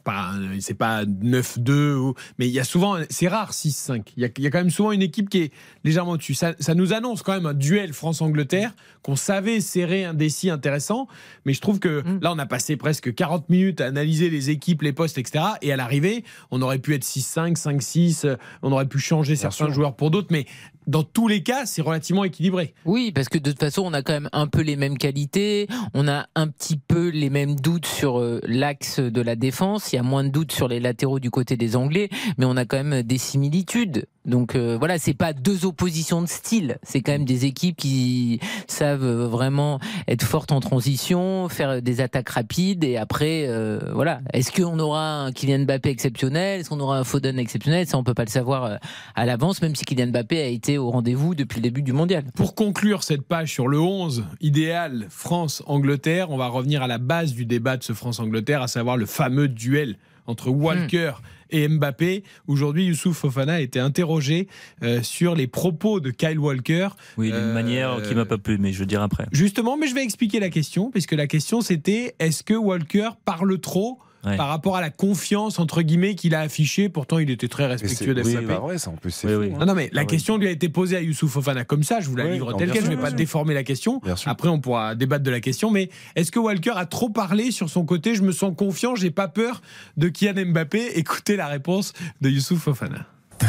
Pas, 0.03 0.31
c'est 0.59 0.73
pas 0.73 1.05
9-2, 1.05 1.95
ou- 1.95 2.13
mais 2.39 2.47
il 2.47 2.51
y 2.53 2.59
a 2.59 2.63
souvent, 2.63 2.97
c'est 3.09 3.27
rare 3.27 3.53
6-5. 3.53 4.13
Il 4.17 4.23
y, 4.23 4.25
a, 4.25 4.29
il 4.37 4.43
y 4.43 4.47
a 4.47 4.49
quand 4.49 4.57
même 4.57 4.69
souvent 4.71 4.91
une 4.91 5.01
équipe 5.01 5.29
qui 5.29 5.39
est 5.43 5.51
légèrement 5.83 6.11
au-dessus. 6.13 6.33
Ça, 6.33 6.53
ça 6.59 6.73
nous 6.75 6.93
annonce 6.93 7.21
quand 7.21 7.33
même 7.33 7.45
un 7.45 7.53
duel 7.53 7.93
France-Angleterre 7.93 8.73
qu'on 9.03 9.15
savait 9.15 9.61
serrer 9.61 10.05
un 10.05 10.13
décis 10.13 10.49
intéressant, 10.49 11.07
mais 11.45 11.53
je 11.53 11.61
trouve 11.61 11.79
que 11.79 12.03
là, 12.21 12.31
on 12.33 12.39
a 12.39 12.45
passé 12.45 12.77
presque 12.77 13.13
40 13.13 13.49
minutes 13.49 13.81
à 13.81 13.85
analyser 13.87 14.29
les 14.29 14.49
équipes, 14.49 14.81
les 14.83 14.93
postes, 14.93 15.17
etc. 15.17 15.43
Et 15.61 15.71
à 15.71 15.75
l'arrivée, 15.75 16.23
on 16.51 16.61
aurait 16.61 16.77
pu 16.79 16.93
être 16.93 17.03
6-5, 17.03 17.57
5-6, 17.57 18.25
euh, 18.25 18.35
on 18.61 18.71
aurait 18.71 18.87
pu 18.87 18.99
changer 18.99 19.35
certains 19.35 19.65
joueurs 19.73 19.95
pour 19.95 20.11
d'autres, 20.11 20.27
mais 20.31 20.45
dans 20.87 21.03
tous 21.03 21.27
les 21.27 21.43
cas, 21.43 21.65
c'est 21.65 21.81
relativement 21.81 22.23
équilibré. 22.23 22.73
Oui, 22.85 23.11
parce 23.11 23.29
que 23.29 23.37
de 23.37 23.51
toute 23.51 23.59
façon, 23.59 23.83
on 23.85 23.93
a 23.93 24.01
quand 24.01 24.13
même 24.13 24.29
un 24.33 24.47
peu 24.47 24.61
les 24.61 24.75
mêmes 24.75 24.97
qualités, 24.97 25.67
on 25.93 26.07
a 26.07 26.27
un 26.35 26.47
petit 26.47 26.77
peu 26.77 27.09
les 27.09 27.29
mêmes 27.29 27.55
doutes 27.55 27.85
sur 27.85 28.19
euh, 28.19 28.39
l'axe 28.45 28.99
de 28.99 29.21
la 29.21 29.35
défense, 29.35 29.93
il 29.93 29.97
y 29.97 29.99
a 29.99 30.03
moins 30.03 30.23
de 30.23 30.29
doutes 30.29 30.51
sur 30.51 30.67
les 30.67 30.79
latéraux 30.79 31.19
du 31.19 31.31
côté 31.31 31.57
des 31.57 31.75
Anglais, 31.75 32.09
mais 32.37 32.45
on 32.45 32.57
a 32.57 32.65
quand 32.65 32.83
même 32.83 33.03
des 33.03 33.17
similitudes. 33.17 34.07
Donc 34.25 34.55
euh, 34.55 34.77
voilà, 34.77 34.99
c'est 34.99 35.15
pas 35.15 35.33
deux 35.33 35.65
oppositions 35.65 36.21
de 36.21 36.27
style, 36.27 36.77
c'est 36.83 37.01
quand 37.01 37.11
même 37.11 37.25
des 37.25 37.45
équipes 37.45 37.75
qui 37.75 38.39
savent 38.67 39.03
vraiment 39.03 39.79
être 40.07 40.23
fortes 40.23 40.51
en 40.51 40.59
transition, 40.59 41.49
faire 41.49 41.81
des 41.81 42.01
attaques 42.01 42.29
rapides 42.29 42.83
et 42.83 42.97
après 42.97 43.45
euh, 43.47 43.79
voilà. 43.93 44.21
Est-ce 44.33 44.51
qu'on 44.51 44.77
aura 44.77 45.23
un 45.23 45.31
Kylian 45.31 45.65
Mbappé 45.65 45.89
exceptionnel? 45.89 46.59
Est-ce 46.59 46.69
qu'on 46.69 46.79
aura 46.79 46.99
un 46.99 47.03
Foden 47.03 47.39
exceptionnel? 47.39 47.87
Ça, 47.87 47.97
on 47.97 48.03
peut 48.03 48.13
pas 48.13 48.25
le 48.25 48.29
savoir 48.29 48.65
euh, 48.65 48.75
à 49.15 49.25
l'avance, 49.25 49.61
même 49.63 49.75
si 49.75 49.85
Kylian 49.85 50.07
Mbappé 50.07 50.39
a 50.39 50.47
été 50.47 50.77
au 50.77 50.91
rendez-vous 50.91 51.33
depuis 51.33 51.57
le 51.57 51.63
début 51.63 51.81
du 51.81 51.93
mondial. 51.93 52.23
Pour 52.35 52.53
conclure 52.53 53.03
cette 53.03 53.23
page 53.23 53.51
sur 53.51 53.67
le 53.67 53.79
11 53.79 54.25
idéal 54.39 55.07
France-Angleterre, 55.09 56.29
on 56.29 56.37
va 56.37 56.47
revenir 56.47 56.83
à 56.83 56.87
la 56.87 56.99
base 56.99 57.33
du 57.33 57.45
débat 57.45 57.75
de 57.75 57.83
ce 57.83 57.93
France-Angleterre, 57.93 58.61
à 58.61 58.67
savoir 58.67 58.97
le 58.97 59.07
fameux 59.07 59.47
duel 59.47 59.97
entre 60.27 60.49
Walker 60.49 61.13
et 61.51 61.67
Mbappé. 61.67 62.23
Aujourd'hui, 62.47 62.85
Youssouf 62.85 63.17
Fofana 63.17 63.53
a 63.53 63.59
été 63.59 63.79
interrogé 63.79 64.47
euh, 64.83 65.01
sur 65.03 65.35
les 65.35 65.47
propos 65.47 65.99
de 65.99 66.09
Kyle 66.11 66.39
Walker. 66.39 66.89
Oui, 67.17 67.27
d'une 67.27 67.35
Euh, 67.35 67.53
manière 67.53 68.01
qui 68.07 68.15
m'a 68.15 68.25
pas 68.25 68.37
plu, 68.37 68.57
mais 68.57 68.71
je 68.73 68.83
dirai 68.83 69.03
après. 69.03 69.25
Justement, 69.31 69.77
mais 69.77 69.87
je 69.87 69.95
vais 69.95 70.03
expliquer 70.03 70.39
la 70.39 70.49
question, 70.49 70.91
puisque 70.91 71.13
la 71.13 71.27
question 71.27 71.61
c'était 71.61 72.15
est-ce 72.19 72.43
que 72.43 72.53
Walker 72.53 73.09
parle 73.25 73.59
trop 73.59 73.99
Ouais. 74.23 74.37
par 74.37 74.49
rapport 74.49 74.75
à 74.77 74.81
la 74.81 74.91
confiance 74.91 75.57
entre 75.57 75.81
guillemets 75.81 76.13
qu'il 76.13 76.35
a 76.35 76.41
affichée 76.41 76.89
Pourtant, 76.89 77.17
il 77.17 77.29
était 77.31 77.47
très 77.47 77.65
respectueux 77.65 78.13
d'FMP. 78.13 78.37
oui, 78.41 78.45
pas 78.45 78.59
vrai, 78.59 78.77
ça, 78.77 78.91
en 78.91 78.93
plus, 78.95 79.19
Oui, 79.25 79.33
oui. 79.33 79.51
hein. 79.55 79.57
Non, 79.59 79.65
non, 79.65 79.73
mais 79.73 79.89
la 79.93 80.01
Ah 80.01 80.05
question 80.05 80.37
lui 80.37 80.47
a 80.47 80.51
été 80.51 80.69
posée 80.69 80.95
à 80.97 81.01
Youssouf 81.01 81.31
Fofana 81.31 81.63
comme 81.65 81.81
ça. 81.83 81.99
Je 82.01 82.07
vous 82.09 82.15
la 82.15 82.25
Oui, 82.25 82.33
livre 82.33 82.53
telle 82.53 82.71
quelle. 82.71 82.85
Je 82.85 82.91
ne 82.91 82.95
vais 82.95 83.01
pas 83.01 83.07
sûr. 83.09 83.17
déformer 83.17 83.53
la 83.55 83.63
question. 83.63 83.99
Après, 84.27 84.47
on 84.49 84.59
pourra 84.59 84.93
débattre 84.95 85.23
de 85.23 85.31
la 85.31 85.39
question. 85.39 85.71
Mais 85.71 85.89
est-ce 86.15 86.31
que 86.31 86.37
Walker 86.39 86.73
a 86.75 86.85
trop 86.85 87.09
parlé 87.09 87.49
sur 87.51 87.69
son 87.69 87.83
côté? 87.85 88.13
Je 88.13 88.21
me 88.21 88.31
sens 88.31 88.53
confiant. 88.55 88.93
J'ai 88.95 89.09
pas 89.11 89.27
peur 89.27 89.61
de 89.97 90.07
Kylian 90.09 90.51
Mbappé. 90.51 90.97
Écoutez 90.99 91.35
la 91.35 91.47
réponse 91.47 91.93
de 92.21 92.29
Youssouf 92.29 92.59
Fofana. 92.61 93.05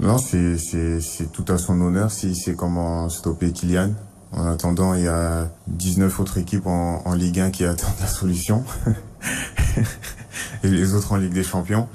Non, 0.00 0.18
c'est, 0.18 0.56
tout 1.32 1.44
à 1.48 1.58
son 1.58 1.80
honneur 1.80 2.10
s'il 2.10 2.34
sait 2.36 2.54
comment 2.54 3.08
stopper 3.08 3.52
Kylian. 3.52 3.92
En 4.32 4.46
attendant, 4.46 4.94
il 4.94 5.04
y 5.04 5.08
a 5.08 5.50
19 5.68 6.20
autres 6.20 6.38
équipes 6.38 6.66
en, 6.66 7.02
en 7.06 7.14
Ligue 7.14 7.40
1 7.40 7.50
qui 7.50 7.64
attendent 7.64 7.94
la 8.00 8.06
solution. 8.06 8.64
Et 10.62 10.68
les 10.68 10.94
autres 10.94 11.12
en 11.12 11.16
Ligue 11.16 11.32
des 11.32 11.44
Champions. 11.44 11.88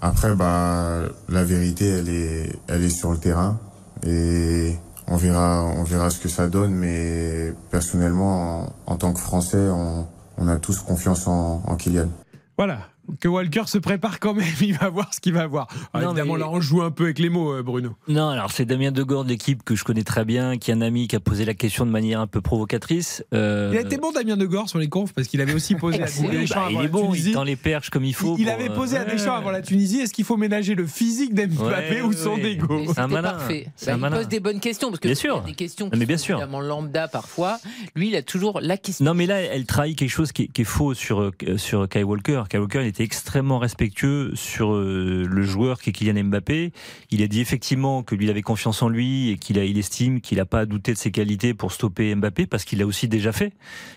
Après, 0.00 0.34
bah, 0.34 1.02
la 1.28 1.44
vérité, 1.44 1.88
elle 1.88 2.08
est, 2.08 2.52
elle 2.68 2.84
est 2.84 2.90
sur 2.90 3.12
le 3.12 3.18
terrain. 3.18 3.58
Et 4.06 4.76
on 5.06 5.16
verra, 5.16 5.64
on 5.64 5.84
verra 5.84 6.10
ce 6.10 6.18
que 6.18 6.28
ça 6.28 6.48
donne. 6.48 6.72
Mais 6.74 7.52
personnellement, 7.70 8.74
en, 8.86 8.96
tant 8.96 9.12
que 9.12 9.20
Français, 9.20 9.68
on, 9.68 10.06
on 10.38 10.48
a 10.48 10.56
tous 10.56 10.80
confiance 10.80 11.26
en, 11.26 11.62
en 11.66 11.76
Kylian. 11.76 12.08
Voilà. 12.56 12.78
Que 13.20 13.28
Walker 13.28 13.62
se 13.66 13.78
prépare 13.78 14.20
quand 14.20 14.34
même, 14.34 14.44
il 14.60 14.74
va 14.74 14.88
voir 14.88 15.12
ce 15.14 15.20
qu'il 15.20 15.32
va 15.32 15.46
voir. 15.46 15.68
Ah, 15.92 16.00
Non, 16.00 16.08
évidemment, 16.10 16.34
mais- 16.34 16.40
là, 16.40 16.48
on 16.50 16.60
joue 16.60 16.82
un 16.82 16.90
peu 16.90 17.04
avec 17.04 17.18
les 17.18 17.28
mots, 17.28 17.52
euh, 17.52 17.62
Bruno. 17.62 17.90
Non, 18.08 18.28
alors 18.28 18.50
c'est 18.52 18.64
Damien 18.64 18.90
Degord 18.92 19.24
de 19.24 19.30
l'équipe 19.30 19.62
que 19.64 19.74
je 19.76 19.84
connais 19.84 20.04
très 20.04 20.24
bien, 20.24 20.58
qui 20.58 20.70
est 20.70 20.74
un 20.74 20.80
ami 20.80 21.08
qui 21.08 21.16
a 21.16 21.20
posé 21.20 21.44
la 21.44 21.54
question 21.54 21.86
de 21.86 21.90
manière 21.90 22.20
un 22.20 22.26
peu 22.26 22.40
provocatrice. 22.40 23.24
Euh, 23.34 23.70
Il 23.72 23.78
a 23.78 23.82
été 23.82 23.96
bon, 23.96 24.12
Damien 24.12 24.36
Degord, 24.36 24.68
sur 24.68 24.78
les 24.78 24.88
confs, 24.88 25.12
parce 25.12 25.28
qu'il 25.28 25.40
avait 25.40 25.54
aussi 25.54 25.74
posé 25.74 26.02
à 26.02 26.06
Deschamps 26.06 26.54
bah, 26.60 26.66
il 26.70 26.76
avant 26.76 26.80
est 26.80 26.82
la 26.84 26.88
bon, 26.88 27.10
Tunisie. 27.12 27.28
il 27.30 27.34
tend 27.34 27.44
les 27.44 27.56
perches 27.56 27.90
comme 27.90 28.04
il 28.04 28.14
faut. 28.14 28.36
Il 28.38 28.44
pour, 28.44 28.54
avait 28.54 28.70
euh, 28.70 28.74
posé 28.74 28.96
à 28.96 29.04
ouais. 29.04 29.12
Deschamps 29.12 29.34
avant 29.36 29.50
la 29.50 29.62
Tunisie 29.62 30.00
est-ce 30.00 30.12
qu'il 30.12 30.24
faut 30.24 30.36
ménager 30.36 30.74
le 30.74 30.86
physique 30.86 31.34
d'Mbappé 31.34 31.96
Ouais, 31.96 32.02
ou 32.02 32.12
son 32.12 32.34
ouais. 32.34 32.52
ego 32.52 32.82
C'est 32.88 32.98
un 32.98 33.06
malin. 33.08 33.30
parfait. 33.30 33.66
Bah, 33.86 33.92
un 33.92 33.96
il 33.96 34.00
malin. 34.00 34.16
pose 34.18 34.28
des 34.28 34.40
bonnes 34.40 34.60
questions 34.60 34.88
parce 34.88 35.00
que 35.00 35.08
Bien 35.08 35.14
il 35.14 35.24
y 35.26 35.28
a 35.28 35.32
sûr. 35.34 35.42
des 35.42 35.54
questions 35.54 35.90
qui 35.90 35.98
mais 35.98 36.06
bien 36.06 36.16
sont 36.18 36.24
sûr. 36.24 36.36
évidemment 36.38 36.60
lambda 36.60 37.08
parfois. 37.08 37.58
Lui, 37.94 38.08
il 38.08 38.16
a 38.16 38.22
toujours 38.22 38.60
la 38.60 38.76
question. 38.76 39.04
Non, 39.04 39.14
mais 39.14 39.26
là, 39.26 39.40
elle 39.40 39.64
trahit 39.66 39.96
quelque 39.96 40.10
chose 40.10 40.32
qui 40.32 40.42
est, 40.42 40.46
qui 40.48 40.62
est 40.62 40.64
faux 40.64 40.94
sur, 40.94 41.20
euh, 41.20 41.32
sur 41.56 41.88
Kai 41.88 42.02
Walker. 42.02 42.42
Kai 42.48 42.58
Walker, 42.58 42.80
il 42.82 42.86
était 42.96 43.04
extrêmement 43.04 43.58
respectueux 43.58 44.32
sur 44.34 44.72
euh, 44.74 45.26
le 45.28 45.42
joueur 45.42 45.80
qui 45.80 45.90
est 45.90 45.92
Kylian 45.92 46.24
Mbappé. 46.24 46.72
Il 47.10 47.22
a 47.22 47.26
dit 47.26 47.40
effectivement 47.40 48.02
que 48.02 48.14
lui, 48.14 48.24
il 48.26 48.30
avait 48.30 48.42
confiance 48.42 48.82
en 48.82 48.88
lui 48.88 49.30
et 49.30 49.36
qu'il 49.36 49.58
a, 49.58 49.64
il 49.64 49.76
estime 49.78 50.20
qu'il 50.20 50.38
n'a 50.38 50.46
pas 50.46 50.60
à 50.60 50.66
douter 50.66 50.92
de 50.92 50.98
ses 50.98 51.10
qualités 51.10 51.52
pour 51.52 51.72
stopper 51.72 52.14
Mbappé 52.14 52.46
parce 52.46 52.64
qu'il 52.64 52.78
l'a 52.78 52.86
aussi 52.86 53.06
déjà 53.08 53.32
fait. 53.32 53.52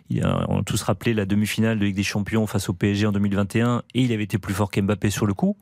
Il 0.10 0.24
a, 0.24 0.46
on 0.50 0.60
a 0.60 0.64
tous 0.64 0.82
rappelé 0.84 1.14
la 1.14 1.26
demi-finale 1.26 1.80
de 1.80 1.86
Ligue 1.86 1.96
des 1.96 2.04
Champions 2.04 2.46
face 2.46 2.68
au 2.68 2.74
PSG 2.74 3.06
en 3.08 3.12
2021 3.14 3.84
et 3.94 4.02
il 4.02 4.12
avait 4.12 4.24
été 4.24 4.38
plus 4.38 4.54
fort 4.54 4.70
qu'Mbappé 4.70 5.10
sur 5.10 5.26
le 5.26 5.34
coup. 5.34 5.56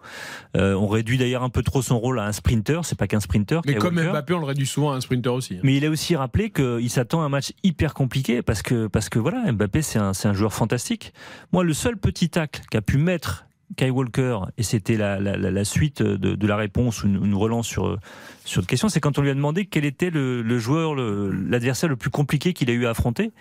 Euh, 0.56 0.74
on 0.74 0.88
réduit 0.88 1.18
d'ailleurs 1.18 1.44
un 1.44 1.50
peu 1.50 1.62
trop 1.62 1.82
son 1.84 2.00
rôle 2.00 2.20
à 2.20 2.26
un 2.26 2.32
sprinter. 2.32 2.86
C'est 2.86 2.98
pas 2.98 3.08
qu'un 3.08 3.20
sprinter. 3.20 3.62
Mais 3.68 3.76
comme 3.76 3.98
Walker. 3.98 4.10
Mbappé, 4.12 4.34
on 4.34 4.40
le 4.40 4.46
réduit 4.46 4.66
souvent 4.68 4.94
à 4.94 4.96
un 4.96 5.02
sprinter 5.02 5.34
aussi. 5.34 5.56
hein. 5.56 5.60
Mais 5.64 5.78
il 5.78 5.86
a 5.86 5.90
aussi 5.90 6.16
rappelé 6.16 6.50
qu'il 6.50 6.90
s'attend 6.90 7.22
à 7.22 7.26
un 7.26 7.30
match 7.30 7.52
hyper 7.64 7.94
compliqué 7.94 8.42
parce 8.42 8.64
que, 8.64 8.88
parce 8.88 9.10
que 9.10 9.20
voilà, 9.20 9.52
Mbappé, 9.52 9.82
c'est 9.84 10.00
un, 10.00 10.14
c'est 10.14 10.28
un 10.28 10.34
joueur 10.34 10.54
fantastique. 10.54 11.14
Moi, 11.52 11.64
le 11.64 11.74
seul 11.74 11.98
petit 11.98 12.30
tacle 12.30 12.62
qu'a 12.72 12.82
pu 12.82 12.98
mettre 12.98 13.27
Kai 13.76 13.90
Walker, 13.90 14.40
et 14.58 14.64
c'était 14.64 14.96
la, 14.96 15.66
suite 15.66 16.02
de, 16.02 16.48
la 16.48 16.56
réponse 16.56 17.04
une, 17.04 17.24
une 17.26 17.36
relance 17.36 17.68
sur, 17.68 18.00
sur 18.48 18.62
une 18.62 18.66
question, 18.66 18.88
c'est 18.88 19.02
quand 19.02 19.20
on 19.20 19.22
lui 19.22 19.30
a 19.30 19.34
demandé 19.34 19.66
quel 19.66 19.84
était 19.84 20.10
le, 20.10 20.60
joueur, 20.60 20.96
l'adversaire 20.96 21.90
le, 21.90 21.98
plus 21.98 22.10
compliqué 22.10 22.54
qu'il 22.54 22.70
a 22.70 22.74
eu 22.74 22.86
à 22.86 22.92
affronter. 22.92 23.32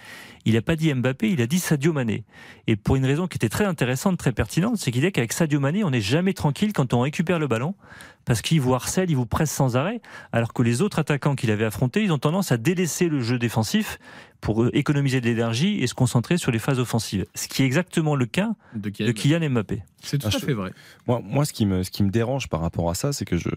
Il 0.44 0.54
n'a 0.54 0.62
pas 0.62 0.74
dit 0.74 0.92
Mbappé, 0.92 1.30
il 1.30 1.40
a 1.40 1.46
dit 1.46 1.60
Sadio 1.60 1.92
Mané. 1.92 2.24
Et 2.66 2.74
pour 2.74 2.96
une 2.96 3.04
raison 3.04 3.28
qui 3.28 3.36
était 3.36 3.48
très 3.48 3.64
intéressante, 3.64 4.18
très 4.18 4.32
pertinente, 4.32 4.78
c'est 4.78 4.90
qu'il 4.90 5.02
dit 5.02 5.12
qu'avec 5.12 5.32
Sadio 5.32 5.60
Mané, 5.60 5.84
on 5.84 5.90
n'est 5.90 6.00
jamais 6.00 6.34
tranquille 6.34 6.72
quand 6.72 6.92
on 6.92 7.00
récupère 7.00 7.38
le 7.38 7.46
ballon, 7.46 7.74
parce 8.24 8.42
qu'il 8.42 8.60
vous 8.60 8.74
harcèle, 8.74 9.10
il 9.10 9.16
vous 9.16 9.26
presse 9.26 9.52
sans 9.52 9.76
arrêt, 9.76 10.00
alors 10.32 10.52
que 10.52 10.62
les 10.62 10.82
autres 10.82 10.98
attaquants 10.98 11.36
qu'il 11.36 11.52
avait 11.52 11.64
affrontés, 11.64 12.02
ils 12.02 12.12
ont 12.12 12.18
tendance 12.18 12.50
à 12.50 12.56
délaisser 12.56 13.08
le 13.08 13.20
jeu 13.20 13.38
défensif 13.38 13.98
pour 14.46 14.68
économiser 14.74 15.20
de 15.20 15.26
l'énergie 15.26 15.82
et 15.82 15.88
se 15.88 15.94
concentrer 15.94 16.38
sur 16.38 16.52
les 16.52 16.60
phases 16.60 16.78
offensives. 16.78 17.26
Ce 17.34 17.48
qui 17.48 17.62
est 17.62 17.66
exactement 17.66 18.14
le 18.14 18.26
cas 18.26 18.50
de 18.76 18.90
Kylian, 19.10 19.50
Mbappé. 19.50 19.82
C'est 20.00 20.24
Ah, 20.24 20.28
je- 20.30 20.38
Moi, 21.08 21.20
moi 21.24 21.44
ce, 21.44 21.52
qui 21.52 21.66
me, 21.66 21.82
ce 21.82 21.90
qui 21.90 22.04
me 22.04 22.10
dérange 22.10 22.46
par 22.48 22.60
rapport 22.60 22.88
à 22.88 22.94
ça, 22.94 23.12
c'est 23.12 23.24
que 23.24 23.36
je, 23.38 23.48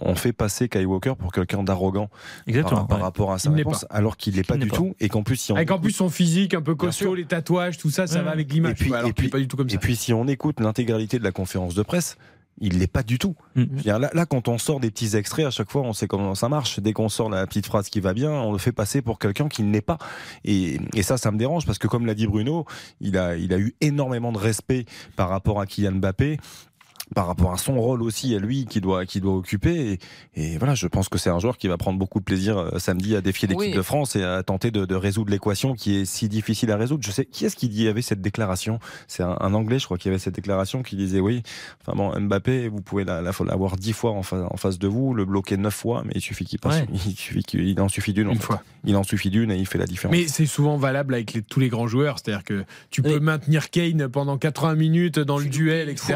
on, 0.00 0.16
fait 0.16 0.32
passer 0.32 0.68
Kai 0.68 0.84
Walker 0.84 1.12
pour 1.16 1.30
quelqu'un 1.30 1.62
d'arrogant 1.62 2.10
Exactement, 2.48 2.78
par, 2.80 2.88
par 2.88 2.98
ouais. 2.98 3.04
rapport 3.04 3.30
à 3.32 3.38
sa 3.38 3.50
Il 3.50 3.52
n'est 3.52 3.58
réponse, 3.58 3.86
alors 3.88 4.16
qu'il 4.16 4.34
l'est 4.34 4.42
pas 4.42 4.56
n'est 4.56 4.64
du 4.64 4.70
pas. 4.70 4.76
tout, 4.78 4.96
et 4.98 5.08
qu'en 5.08 5.22
plus, 5.22 5.36
si 5.36 5.52
on 5.52 5.54
Avec 5.54 5.70
en 5.70 5.78
plus 5.78 5.92
son 5.92 6.08
physique 6.10 6.54
un 6.54 6.60
peu 6.60 6.74
costaud, 6.74 7.14
les 7.14 7.24
tatouages, 7.24 7.78
tout 7.78 7.90
ça, 7.90 8.08
ça 8.08 8.22
va 8.22 8.32
avec 8.32 8.52
l'image. 8.52 8.72
Et 8.72 8.74
puis, 8.74 8.92
alors 8.92 9.10
et 9.10 9.12
puis- 9.12 9.28
pas 9.28 9.38
du 9.38 9.46
tout 9.46 9.56
comme 9.56 9.68
ça. 9.70 9.76
Et 9.76 9.78
puis, 9.78 9.94
si 9.94 10.12
on 10.12 10.26
écoute 10.26 10.58
l'intégralité 10.58 11.20
de 11.20 11.24
la 11.24 11.30
conférence 11.30 11.76
de 11.76 11.82
presse, 11.84 12.16
il 12.60 12.78
l'est 12.78 12.86
pas 12.86 13.02
du 13.02 13.18
tout. 13.18 13.34
Mm. 13.54 13.64
Dire, 13.64 13.98
Là, 13.98 14.10
là, 14.12 14.26
quand 14.26 14.48
on 14.48 14.58
sort 14.58 14.80
des 14.80 14.90
petits 14.90 15.16
extraits, 15.16 15.46
à 15.46 15.50
chaque 15.50 15.70
fois, 15.70 15.82
on 15.82 15.92
sait 15.92 16.06
comment 16.06 16.34
ça 16.34 16.48
marche. 16.48 16.80
Dès 16.80 16.92
qu'on 16.92 17.08
sort 17.08 17.30
la 17.30 17.46
petite 17.46 17.66
phrase 17.66 17.88
qui 17.88 18.00
va 18.00 18.14
bien, 18.14 18.30
on 18.30 18.52
le 18.52 18.58
fait 18.58 18.72
passer 18.72 19.02
pour 19.02 19.18
quelqu'un 19.18 19.48
qui 19.48 19.62
ne 19.62 19.72
l'est 19.72 19.80
pas. 19.80 19.98
Et, 20.44 20.78
et 20.94 21.02
ça, 21.02 21.16
ça 21.16 21.30
me 21.30 21.38
dérange 21.38 21.66
parce 21.66 21.78
que, 21.78 21.86
comme 21.88 22.06
l'a 22.06 22.14
dit 22.14 22.26
Bruno, 22.26 22.64
il 23.00 23.16
a, 23.16 23.36
il 23.36 23.52
a 23.52 23.58
eu 23.58 23.74
énormément 23.80 24.32
de 24.32 24.38
respect 24.38 24.84
par 25.16 25.28
rapport 25.28 25.60
à 25.60 25.66
Kylian 25.66 25.92
Mbappé 25.92 26.38
par 27.14 27.26
rapport 27.26 27.52
à 27.52 27.58
son 27.58 27.80
rôle 27.80 28.02
aussi 28.02 28.34
à 28.34 28.38
lui 28.38 28.66
qui 28.66 28.80
doit 28.80 29.06
qui 29.06 29.20
doit 29.20 29.34
occuper 29.34 29.98
et, 30.34 30.54
et 30.54 30.58
voilà 30.58 30.74
je 30.74 30.86
pense 30.86 31.08
que 31.08 31.18
c'est 31.18 31.30
un 31.30 31.38
joueur 31.38 31.58
qui 31.58 31.68
va 31.68 31.76
prendre 31.76 31.98
beaucoup 31.98 32.18
de 32.20 32.24
plaisir 32.24 32.58
euh, 32.58 32.78
samedi 32.78 33.14
à 33.16 33.20
défier 33.20 33.48
l'équipe 33.48 33.60
Oui. 33.60 33.72
de 33.74 33.82
France 33.82 34.16
et 34.16 34.22
à 34.22 34.42
tenter 34.42 34.70
de, 34.70 34.84
de 34.84 34.94
résoudre 34.94 35.30
l'équation 35.30 35.74
qui 35.74 35.96
est 35.96 36.04
si 36.04 36.28
difficile 36.28 36.70
à 36.70 36.76
résoudre 36.76 37.02
je 37.04 37.10
sais 37.10 37.24
qui 37.26 37.44
est-ce 37.44 37.56
qui 37.56 37.68
dit 37.68 37.88
avait 37.88 38.02
cette 38.02 38.20
déclaration? 38.20 38.78
C'est 39.08 39.22
un, 39.22 39.36
un 39.40 39.54
anglais 39.54 39.78
je 39.78 39.84
crois 39.84 39.98
qui 39.98 40.08
avait 40.08 40.18
cette 40.18 40.34
déclaration 40.34 40.82
qui 40.82 40.96
disait 40.96 41.20
oui 41.20 41.42
enfin 41.86 41.96
bon 41.96 42.18
Mbappé 42.20 42.68
vous 42.68 42.80
pouvez 42.80 43.04
la- 43.04 43.22
dix 43.78 43.92
fois 43.92 44.12
en, 44.12 44.22
fa- 44.22 44.46
en 44.50 44.56
face 44.56 44.78
de 44.78 44.88
vous 44.88 45.14
le 45.14 45.24
bloquer 45.24 45.56
neuf 45.56 45.74
fois 45.74 46.02
mais 46.06 46.12
il 46.14 46.20
suffit 46.20 46.44
qu'il 46.44 46.58
passe 46.58 46.72
Ouais. 46.80 46.86
il 47.06 47.16
suffit 47.16 47.42
qu'il 47.42 47.68
il 47.68 47.80
en 47.80 47.88
suffit 47.88 48.12
d'une 48.12 48.28
en 48.28 48.32
Une 48.32 48.38
fait. 48.38 48.44
fois. 48.44 48.62
il 48.84 48.96
en 48.96 49.02
suffit 49.02 49.30
d'une 49.30 49.50
et 49.50 49.56
il 49.56 49.66
fait 49.66 49.78
la 49.78 49.86
différence 49.86 50.16
Mais 50.16 50.26
c'est 50.28 50.46
souvent 50.46 50.76
valable 50.76 51.14
avec 51.14 51.32
les- 51.34 51.42
tous 51.42 51.60
les 51.60 51.68
grands 51.68 51.86
joueurs. 51.86 52.18
C'est-à-dire 52.18 52.44
que 52.44 52.64
tu 52.90 53.02
peux 53.02 53.20
maintenir 53.20 53.70
Kane 53.70 54.08
pendant 54.08 54.38
80 54.38 54.74
minutes 54.74 55.18
dans 55.18 55.38
le 55.38 55.44
duel, 55.46 55.88
etc. 55.88 56.14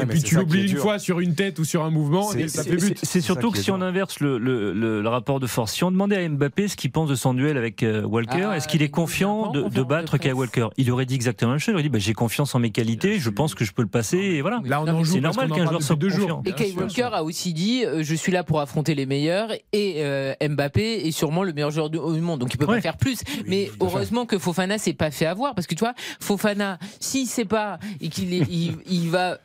Et 0.00 0.06
puis 0.06 0.22
tu 0.30 0.36
l'oublies 0.36 0.60
une 0.62 0.66
dur. 0.68 0.82
fois 0.82 0.98
sur 0.98 1.20
une 1.20 1.34
tête 1.34 1.58
ou 1.58 1.64
sur 1.64 1.84
un 1.84 1.90
mouvement 1.90 2.32
et 2.34 2.48
ça 2.48 2.64
fait 2.64 2.76
but. 2.76 2.98
C'est- 2.98 3.06
C'est 3.06 3.20
surtout 3.20 3.50
que 3.50 3.58
si 3.58 3.70
on 3.70 3.80
inverse 3.80 4.20
le, 4.20 4.38
le- 4.38 4.72
le- 4.72 5.02
le 5.02 5.08
rapport 5.08 5.40
de 5.40 5.46
force, 5.46 5.72
si 5.72 5.84
on 5.84 5.90
demandait 5.90 6.16
à 6.16 6.28
Mbappé 6.28 6.68
ce 6.68 6.76
qu'il 6.76 6.90
pense 6.90 7.08
de 7.08 7.14
son 7.14 7.34
duel 7.34 7.56
avec 7.56 7.82
euh, 7.82 8.02
Walker, 8.04 8.48
Ah, 8.50 8.56
est-ce 8.56 8.68
qu'il 8.68 8.82
est 8.82 8.88
confiant 8.90 9.50
de, 9.52 9.62
de 9.68 9.82
battre 9.82 10.18
Kai 10.18 10.32
Walker? 10.32 10.68
Il 10.76 10.90
aurait 10.90 11.06
dit 11.06 11.14
exactement 11.14 11.50
la 11.50 11.54
même 11.54 11.60
chose. 11.60 11.72
Il 11.72 11.74
aurait 11.74 11.82
dit 11.82 11.88
bah, 11.88 11.98
j'ai 11.98 12.12
confiance 12.14 12.54
en 12.54 12.58
mes 12.58 12.70
qualités, 12.70 13.18
je 13.18 13.30
pense 13.30 13.54
que 13.54 13.64
je 13.64 13.72
peux 13.72 13.82
le 13.82 13.88
passer. 13.88 14.18
Et 14.18 14.40
voilà. 14.42 14.60
Là, 14.64 14.82
on 14.82 14.88
en 14.88 15.02
joue 15.04 15.14
C'est 15.14 15.20
normal 15.20 15.50
qu'un 15.50 15.66
joueur 15.66 15.82
soit 15.82 15.96
deux 15.96 16.08
jours. 16.10 16.42
Et 16.46 16.52
Kyle 16.52 16.76
Walker 16.78 17.08
a 17.12 17.22
aussi 17.24 17.52
dit 17.52 17.84
euh, 17.84 18.02
je 18.02 18.14
suis 18.14 18.32
là 18.32 18.44
pour 18.44 18.60
affronter 18.60 18.94
les 18.94 19.06
meilleurs 19.06 19.50
et 19.72 19.96
euh, 19.98 20.34
Mbappé 20.40 21.06
est 21.06 21.10
sûrement 21.10 21.42
le 21.42 21.52
meilleur 21.52 21.70
joueur 21.70 21.90
du, 21.90 21.98
monde 21.98 22.40
donc 22.40 22.52
il 22.54 22.56
peut 22.58 22.66
pas 22.66 22.80
faire 22.80 22.96
plus 22.96 23.20
mais 23.46 23.70
heureusement 23.80 24.26
que 24.26 24.38
Fofana 24.38 24.78
s'est 24.78 24.92
pas 24.92 25.10
fait 25.10 25.26
avoir 25.26 25.54
parce 25.54 25.66
que 25.66 25.74
tu 25.74 25.80
vois 25.80 25.94
Fofana 26.20 26.78
s'il 27.00 27.26
sait 27.26 27.44
pas 27.44 27.78
et 28.00 28.08
qu'il 28.08 28.32
est- 28.34 28.46
il, 28.50 28.76
il 28.90 29.08
va 29.10 29.38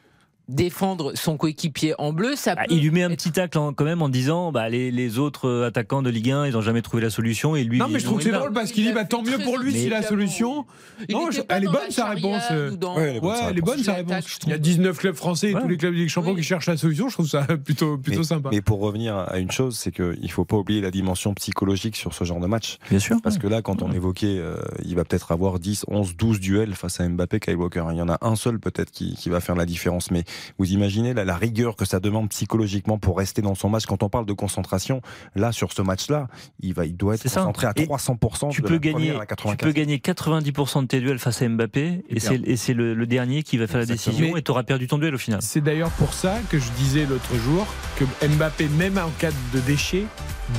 défendre 0.47 1.13
son 1.15 1.37
coéquipier 1.37 1.95
en 1.97 2.13
bleu 2.13 2.35
ça 2.35 2.53
Ah, 2.57 2.65
peut 2.67 2.73
il 2.75 2.81
lui 2.83 2.91
met 2.91 3.03
un 3.03 3.09
petit 3.09 3.31
tacle 3.31 3.57
en- 3.57 3.73
quand 3.73 3.83
même 3.85 4.01
en 4.01 4.09
disant 4.09 4.51
bah, 4.51 4.69
les, 4.69 4.91
les 4.91 5.17
autres 5.17 5.47
euh, 5.47 5.67
attaquants 5.67 6.01
de 6.03 6.09
Ligue 6.09 6.31
1 6.31 6.45
ils 6.47 6.53
n'ont 6.53 6.61
jamais 6.61 6.81
trouvé 6.83 7.01
la 7.01 7.09
solution 7.09 7.55
et 7.55 7.63
lui 7.63 7.79
Non, 7.79 7.87
mais 7.89 7.99
je 7.99 8.05
trouve 8.05 8.19
que 8.19 8.23
c'est 8.25 8.31
drôle 8.31 8.53
parce 8.53 8.71
qu'il 8.71 8.85
dit 8.85 8.93
bah, 8.93 9.05
tant 9.05 9.23
mieux 9.23 9.39
pour 9.39 9.57
lui 9.57 9.73
s'il 9.73 9.93
a 9.93 10.01
la 10.01 10.07
solution. 10.07 10.65
Non, 11.09 11.31
je- 11.31 11.41
elle 11.49 11.63
est 11.63 11.67
bonne 11.67 11.75
la 11.87 11.91
sa 11.91 12.09
réponse. 12.09 12.43
euh. 12.51 12.71
dans- 12.75 12.95
Ouais, 12.95 13.09
elle 13.09 13.17
est 13.17 13.19
bonne, 13.21 13.35
sa 13.37 13.49
elle 13.49 13.57
est 13.57 13.61
bonne 13.61 13.77
sa 13.83 13.91
L'attaque, 13.97 14.07
réponse. 14.25 14.39
Il 14.43 14.49
y 14.49 14.53
a 14.53 14.55
trouve. 14.55 14.61
19 14.63 14.97
clubs 14.97 15.15
français 15.15 15.51
et 15.51 15.55
Ouais. 15.55 15.61
tous 15.61 15.67
les 15.67 15.77
clubs 15.77 15.91
de 15.91 15.97
Ligue 15.97 16.05
des 16.05 16.09
Champions 16.09 16.31
Oui. 16.31 16.37
qui 16.41 16.43
cherchent 16.43 16.67
la 16.67 16.77
solution. 16.77 17.09
Je 17.09 17.13
trouve 17.13 17.27
ça 17.27 17.41
plutôt, 17.65 17.97
plutôt 17.97 18.19
mais, 18.19 18.23
sympa. 18.25 18.49
mais 18.51 18.61
pour 18.61 18.79
revenir 18.79 19.15
à 19.17 19.39
une 19.39 19.51
chose, 19.51 19.77
c'est 19.77 19.91
qu'il 19.91 20.19
ne 20.21 20.27
faut 20.27 20.45
pas 20.45 20.57
oublier 20.57 20.81
la 20.81 20.91
dimension 20.91 21.33
psychologique 21.33 21.95
sur 21.95 22.13
ce 22.13 22.23
genre 22.23 22.39
de 22.39 22.47
match. 22.47 22.77
Bien 22.89 22.99
sûr. 22.99 23.17
Parce 23.23 23.37
que 23.37 23.47
là, 23.47 23.61
quand 23.61 23.81
on 23.81 23.91
évoquait, 23.91 24.37
euh, 24.37 24.57
il 24.85 24.95
va 24.95 25.03
peut-être 25.05 25.31
avoir 25.31 25.59
10, 25.59 25.85
11, 25.87 26.15
12 26.15 26.39
duels 26.39 26.75
face 26.75 26.99
à 26.99 27.07
Mbappé, 27.09 27.39
Kyle 27.39 27.55
Walker. 27.55 27.83
Il 27.91 27.97
y 27.97 28.01
en 28.01 28.09
a 28.09 28.17
un 28.21 28.35
seul 28.35 28.59
peut-être 28.59 28.91
qui, 28.91 29.15
qui 29.15 29.29
va 29.29 29.39
faire 29.39 29.55
la 29.55 29.65
différence. 29.65 30.11
Mais 30.11 30.23
vous 30.57 30.71
imaginez 30.71 31.13
la, 31.13 31.25
la 31.25 31.35
rigueur 31.35 31.75
que 31.75 31.85
ça 31.85 31.99
demande 31.99 32.29
psychologiquement 32.29 32.97
pour 32.97 33.17
rester 33.17 33.41
dans 33.41 33.55
son 33.55 33.69
match. 33.69 33.85
Quand 33.85 34.03
on 34.03 34.09
parle 34.09 34.25
de 34.25 34.33
concentration, 34.33 35.01
là, 35.35 35.51
sur 35.51 35.73
ce 35.73 35.81
match-là, 35.81 36.27
il, 36.61 36.73
va, 36.73 36.85
il 36.85 36.95
doit 36.97 37.15
être 37.15 37.27
ça. 37.27 37.41
concentré 37.41 37.67
à 37.67 37.73
Et 37.75 37.85
300% 37.85 38.49
tu 38.51 38.61
de 38.61 38.67
peux 38.67 38.73
la 38.73 38.79
gagner, 38.79 38.93
première 39.11 39.15
à 39.15 39.19
la 39.19 39.25
tu 39.25 39.35
95. 39.35 39.57
peux 39.57 39.71
gagner 39.71 39.97
90% 39.97 40.81
de 40.81 40.87
tes 40.87 40.99
duels 40.99 41.19
face 41.19 41.41
à 41.41 41.49
Mbappé 41.49 42.03
et 42.09 42.19
c'est, 42.19 42.35
et 42.43 42.57
c'est 42.57 42.73
le, 42.73 42.93
le 42.93 43.07
dernier 43.07 43.43
qui 43.43 43.57
va 43.57 43.67
faire 43.67 43.79
la 43.79 43.85
décision 43.85 44.31
Mais- 44.33 44.39
et 44.39 44.43
tu 44.43 44.51
auras 44.51 44.63
perdu 44.63 44.87
ton 44.87 44.97
duel 44.97 45.15
au 45.15 45.17
final. 45.17 45.39
C'est 45.41 45.61
d'ailleurs 45.61 45.91
pour 45.91 46.13
ça 46.13 46.37
que 46.49 46.57
je 46.59 46.69
disais 46.77 47.05
l'autre 47.05 47.35
jour 47.35 47.65
que 47.97 48.05
Mbappé, 48.27 48.67
même 48.69 48.97
en 48.97 49.09
cas 49.19 49.31
de 49.53 49.59
déchet, 49.61 50.03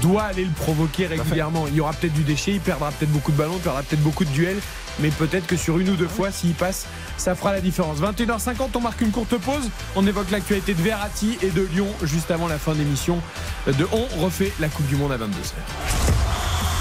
doit 0.02 0.22
aller 0.24 0.44
le 0.44 0.50
provoquer 0.50 1.06
régulièrement. 1.06 1.66
Il 1.68 1.74
y 1.76 1.80
aura 1.80 1.92
peut-être 1.92 2.12
du 2.14 2.22
déchet, 2.22 2.52
il 2.52 2.60
perdra 2.60 2.90
peut-être 2.90 3.12
beaucoup 3.12 3.32
de 3.32 3.36
ballons, 3.36 3.54
il 3.56 3.62
perdra 3.62 3.82
peut-être 3.82 4.02
beaucoup 4.02 4.24
de 4.24 4.30
duels, 4.30 4.58
mais 5.00 5.10
peut-être 5.10 5.46
que 5.46 5.56
sur 5.56 5.78
une 5.78 5.90
ou 5.90 5.96
deux 5.96 6.08
fois, 6.08 6.30
s'il 6.30 6.54
passe, 6.54 6.86
ça 7.16 7.34
fera 7.34 7.52
la 7.52 7.60
différence. 7.60 7.98
21h50, 7.98 8.70
on 8.74 8.80
marque 8.80 9.00
une 9.00 9.10
courte 9.10 9.36
pause. 9.38 9.70
On 9.94 10.06
évoque 10.06 10.30
l'actualité 10.30 10.74
de 10.74 10.82
Verratti 10.82 11.38
et 11.42 11.50
de 11.50 11.62
Lyon 11.62 11.88
juste 12.02 12.30
avant 12.30 12.48
la 12.48 12.58
fin 12.58 12.74
d'émission. 12.74 13.20
De 13.66 13.86
On 13.92 14.06
refait 14.24 14.52
la 14.60 14.68
Coupe 14.68 14.86
du 14.86 14.96
Monde 14.96 15.12
à 15.12 15.18
22h. 15.18 15.52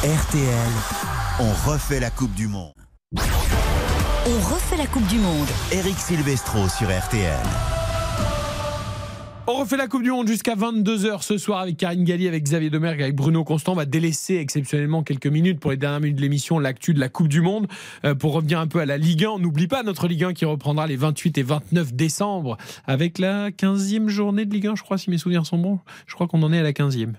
RTL, 0.03 0.71
on 1.39 1.69
refait 1.69 1.99
la 1.99 2.11
Coupe 2.11 2.33
du 2.33 2.47
Monde. 2.47 2.73
On 3.17 4.53
refait 4.53 4.77
la 4.77 4.87
Coupe 4.87 5.07
du 5.07 5.17
Monde. 5.17 5.47
Eric 5.71 5.97
Silvestro 5.99 6.67
sur 6.69 6.87
RTL. 6.87 7.84
On 9.47 9.59
refait 9.59 9.77
la 9.77 9.87
Coupe 9.87 10.01
du 10.01 10.09
Monde 10.09 10.27
jusqu'à 10.27 10.55
22h 10.55 11.21
ce 11.21 11.37
soir 11.37 11.59
avec 11.59 11.77
Karine 11.77 12.03
Galli, 12.03 12.27
avec 12.27 12.43
Xavier 12.43 12.71
Demergue, 12.71 13.03
avec 13.03 13.15
Bruno 13.15 13.43
Constant. 13.43 13.73
On 13.73 13.75
va 13.75 13.85
délaisser 13.85 14.37
exceptionnellement 14.37 15.03
quelques 15.03 15.27
minutes 15.27 15.59
pour 15.59 15.69
les 15.69 15.77
dernières 15.77 15.99
minutes 15.99 16.15
de 16.15 16.21
l'émission, 16.23 16.57
l'actu 16.57 16.95
de 16.95 16.99
la 16.99 17.09
Coupe 17.09 17.27
du 17.27 17.41
Monde. 17.41 17.67
Euh, 18.05 18.15
pour 18.15 18.33
revenir 18.33 18.59
un 18.59 18.65
peu 18.65 18.79
à 18.79 18.87
la 18.87 18.97
Ligue 18.97 19.23
1, 19.23 19.29
on 19.29 19.39
n'oublie 19.39 19.67
pas 19.67 19.83
notre 19.83 20.07
Ligue 20.07 20.23
1 20.23 20.33
qui 20.33 20.45
reprendra 20.45 20.87
les 20.87 20.95
28 20.95 21.37
et 21.37 21.43
29 21.43 21.93
décembre 21.93 22.57
avec 22.87 23.19
la 23.19 23.51
15e 23.51 24.07
journée 24.07 24.45
de 24.45 24.53
Ligue 24.53 24.65
1, 24.65 24.75
je 24.75 24.81
crois, 24.81 24.97
si 24.97 25.11
mes 25.11 25.19
souvenirs 25.19 25.45
sont 25.45 25.59
bons. 25.59 25.79
Je 26.07 26.15
crois 26.15 26.27
qu'on 26.27 26.41
en 26.41 26.51
est 26.51 26.59
à 26.59 26.63
la 26.63 26.71
15e. 26.71 27.09
Ouais, 27.09 27.13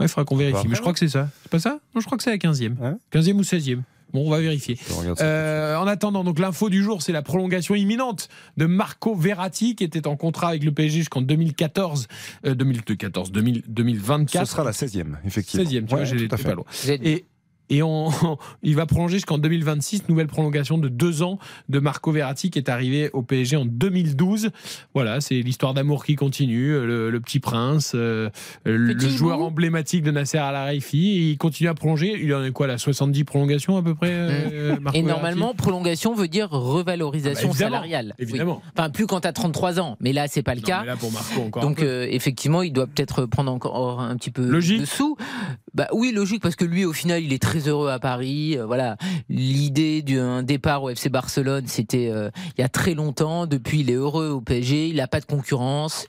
il 0.00 0.08
faudra 0.08 0.24
qu'on 0.24 0.36
vérifie, 0.36 0.66
mais 0.66 0.74
je 0.74 0.80
crois 0.80 0.92
que 0.92 0.98
c'est 0.98 1.08
ça. 1.08 1.28
C'est 1.42 1.50
pas 1.50 1.60
ça? 1.60 1.78
Non, 1.94 2.00
je 2.00 2.06
crois 2.06 2.18
que 2.18 2.24
c'est 2.24 2.30
la 2.30 2.38
15e. 2.38 2.74
15e 3.12 3.34
ou 3.34 3.42
16e. 3.42 3.82
Bon, 4.12 4.26
on 4.26 4.30
va 4.30 4.40
vérifier. 4.40 4.78
Euh, 5.20 5.76
en 5.76 5.86
attendant, 5.86 6.24
donc 6.24 6.38
l'info 6.38 6.68
du 6.68 6.82
jour, 6.82 7.02
c'est 7.02 7.12
la 7.12 7.22
prolongation 7.22 7.74
imminente 7.74 8.28
de 8.56 8.66
Marco 8.66 9.14
Verratti, 9.14 9.74
qui 9.74 9.84
était 9.84 10.06
en 10.06 10.16
contrat 10.16 10.48
avec 10.48 10.64
le 10.64 10.72
PSG 10.72 10.98
jusqu'en 10.98 11.22
2014, 11.22 12.08
euh, 12.46 12.54
2014, 12.54 13.32
2000, 13.32 13.62
2024. 13.68 14.46
Ce 14.46 14.52
sera 14.52 14.64
la 14.64 14.72
16e, 14.72 15.16
effectivement. 15.24 15.64
16e, 15.64 15.86
tu 15.86 15.94
vois, 15.94 16.04
j'ai 16.04 16.28
pas 16.28 16.54
loin. 16.54 16.64
Et, 16.88 17.24
et 17.72 17.82
on, 17.82 18.10
il 18.62 18.76
va 18.76 18.86
prolonger 18.86 19.14
jusqu'en 19.16 19.38
2026, 19.38 20.08
nouvelle 20.08 20.26
prolongation 20.26 20.78
de 20.78 20.88
deux 20.88 21.22
ans 21.22 21.38
de 21.68 21.78
Marco 21.78 22.12
Verratti 22.12 22.50
qui 22.50 22.58
est 22.58 22.68
arrivé 22.68 23.10
au 23.12 23.22
PSG 23.22 23.56
en 23.56 23.64
2012. 23.64 24.50
Voilà, 24.94 25.20
c'est 25.20 25.36
l'histoire 25.40 25.72
d'amour 25.74 26.04
qui 26.04 26.14
continue, 26.16 26.72
le, 26.72 27.10
le 27.10 27.20
petit 27.20 27.40
prince, 27.40 27.92
euh, 27.94 28.28
le 28.64 28.94
Petit 28.94 29.10
joueur 29.16 29.38
bout. 29.38 29.44
emblématique 29.44 30.02
de 30.02 30.10
Nasser 30.10 30.38
Al-Khelaifi. 30.38 31.08
Et 31.16 31.30
Il 31.30 31.38
continue 31.38 31.68
à 31.68 31.74
prolonger. 31.74 32.18
Il 32.22 32.34
en 32.34 32.44
est 32.44 32.50
quoi, 32.52 32.66
la 32.66 32.76
70 32.78 33.24
prolongations 33.24 33.76
à 33.78 33.82
peu 33.82 33.94
près 33.94 34.10
euh, 34.12 34.76
Marco 34.80 34.98
Et 34.98 35.02
Verratti 35.02 35.02
normalement, 35.02 35.54
prolongation 35.54 36.14
veut 36.14 36.28
dire 36.28 36.50
revalorisation 36.50 37.48
Ah 37.50 37.52
bah, 37.52 37.54
évidemment, 37.54 37.70
salariale. 37.76 38.14
Oui. 38.18 38.24
évidemment. 38.24 38.62
Enfin, 38.76 38.90
plus 38.90 39.06
quand 39.06 39.20
tu 39.20 39.28
as 39.28 39.32
33 39.32 39.80
ans. 39.80 39.96
Mais 40.00 40.12
là, 40.12 40.26
c'est 40.28 40.42
pas 40.42 40.54
le 40.54 40.60
Non, 40.60 40.66
cas. 40.66 40.80
mais 40.82 40.86
là, 40.88 40.96
pour 40.96 41.10
Marco, 41.12 41.40
encore 41.40 41.62
Donc, 41.62 41.80
euh, 41.82 42.06
effectivement, 42.10 42.62
il 42.62 42.72
doit 42.72 42.86
peut-être 42.86 43.24
prendre 43.26 43.50
encore 43.50 44.00
un 44.00 44.16
petit 44.16 44.30
peu 44.30 44.44
Logique. 44.46 44.80
de 44.80 44.84
sous. 44.86 45.16
Bah 45.74 45.86
oui, 45.94 46.12
logique, 46.12 46.42
parce 46.42 46.56
que 46.56 46.64
lui, 46.66 46.84
au 46.84 46.92
final, 46.92 47.22
il 47.22 47.32
est 47.32 47.40
très 47.42 47.61
heureux 47.68 47.90
à 47.90 47.98
Paris. 47.98 48.56
Euh, 48.58 48.66
voilà, 48.66 48.96
l'idée 49.28 50.02
d'un 50.02 50.42
départ 50.42 50.82
au 50.82 50.90
FC 50.90 51.08
Barcelone, 51.08 51.64
c'était 51.66 52.08
euh, 52.10 52.30
il 52.56 52.60
y 52.60 52.64
a 52.64 52.68
très 52.68 52.94
longtemps. 52.94 53.46
Depuis, 53.46 53.80
il 53.80 53.90
est 53.90 53.94
heureux 53.94 54.28
au 54.28 54.40
PSG. 54.40 54.88
Il 54.88 54.96
n'a 54.96 55.06
pas 55.08 55.20
de 55.20 55.26
concurrence. 55.26 56.06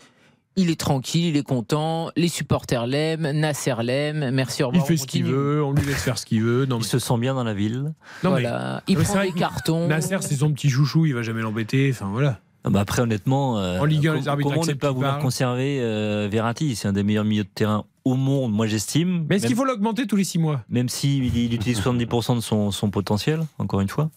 Il 0.55 0.69
est 0.69 0.79
tranquille, 0.79 1.25
il 1.25 1.37
est 1.37 1.41
content. 1.43 2.11
Les 2.15 2.27
supporters 2.27 2.85
l'aiment, 2.85 3.31
Nasser 3.31 3.73
l'aime. 3.81 4.29
Merci, 4.31 4.61
au 4.63 4.71
Il 4.73 4.81
fait 4.81 4.97
ce 4.97 5.07
qu'il 5.07 5.23
veut, 5.23 5.63
on 5.63 5.71
lui 5.73 5.83
laisse 5.83 6.03
faire 6.03 6.19
ce 6.19 6.25
qu'il 6.27 6.43
veut. 6.43 6.65
Non, 6.67 6.77
Il 6.77 6.83
se 6.85 6.99
sent 6.99 7.17
bien 7.17 7.33
dans 7.33 7.43
la 7.43 7.55
ville. 7.55 7.91
Non, 8.23 8.29
Voilà. 8.29 8.83
mais- 8.87 8.93
Il 8.93 8.97
mais 8.99 9.03
prend 9.03 9.21
des 9.23 9.31
cartons. 9.31 9.87
Nasser, 9.87 10.17
c'est 10.21 10.35
son 10.35 10.51
petit 10.51 10.69
chouchou, 10.69 11.07
il 11.07 11.15
va 11.15 11.23
jamais 11.23 11.41
l'embêter. 11.41 11.89
Enfin 11.91 12.09
voilà. 12.11 12.39
Non, 12.65 12.71
mais 12.71 12.79
après, 12.79 13.01
honnêtement, 13.01 13.57
euh, 13.57 13.79
En 13.79 13.85
Ligue 13.85 14.07
1, 14.07 14.11
com- 14.11 14.21
les 14.21 14.27
arbitres 14.27 14.49
comment 14.51 14.65
ne 14.65 14.73
pas 14.73 14.91
vouloir 14.91 15.13
parle 15.13 15.23
conserver 15.23 15.79
euh, 15.81 16.27
Verratti? 16.31 16.75
C'est 16.75 16.87
un 16.87 16.93
des 16.93 17.01
meilleurs 17.03 17.25
milieux 17.25 17.43
de 17.45 17.49
terrain 17.53 17.83
au 18.05 18.15
monde, 18.15 18.53
moi 18.53 18.67
j'estime. 18.67 19.25
Mais 19.29 19.37
est-ce 19.37 19.47
qu'il 19.47 19.55
faut 19.55 19.65
l'augmenter 19.65 20.07
tous 20.07 20.15
les 20.15 20.23
six 20.23 20.39
mois? 20.39 20.61
Même 20.69 20.89
s'il 20.89 21.35
il 21.35 21.53
utilise 21.53 21.79
70% 21.79 22.35
de 22.35 22.41
son, 22.41 22.71
son 22.71 22.89
potentiel, 22.89 23.41
encore 23.59 23.81
une 23.81 23.89
fois. 23.89 24.09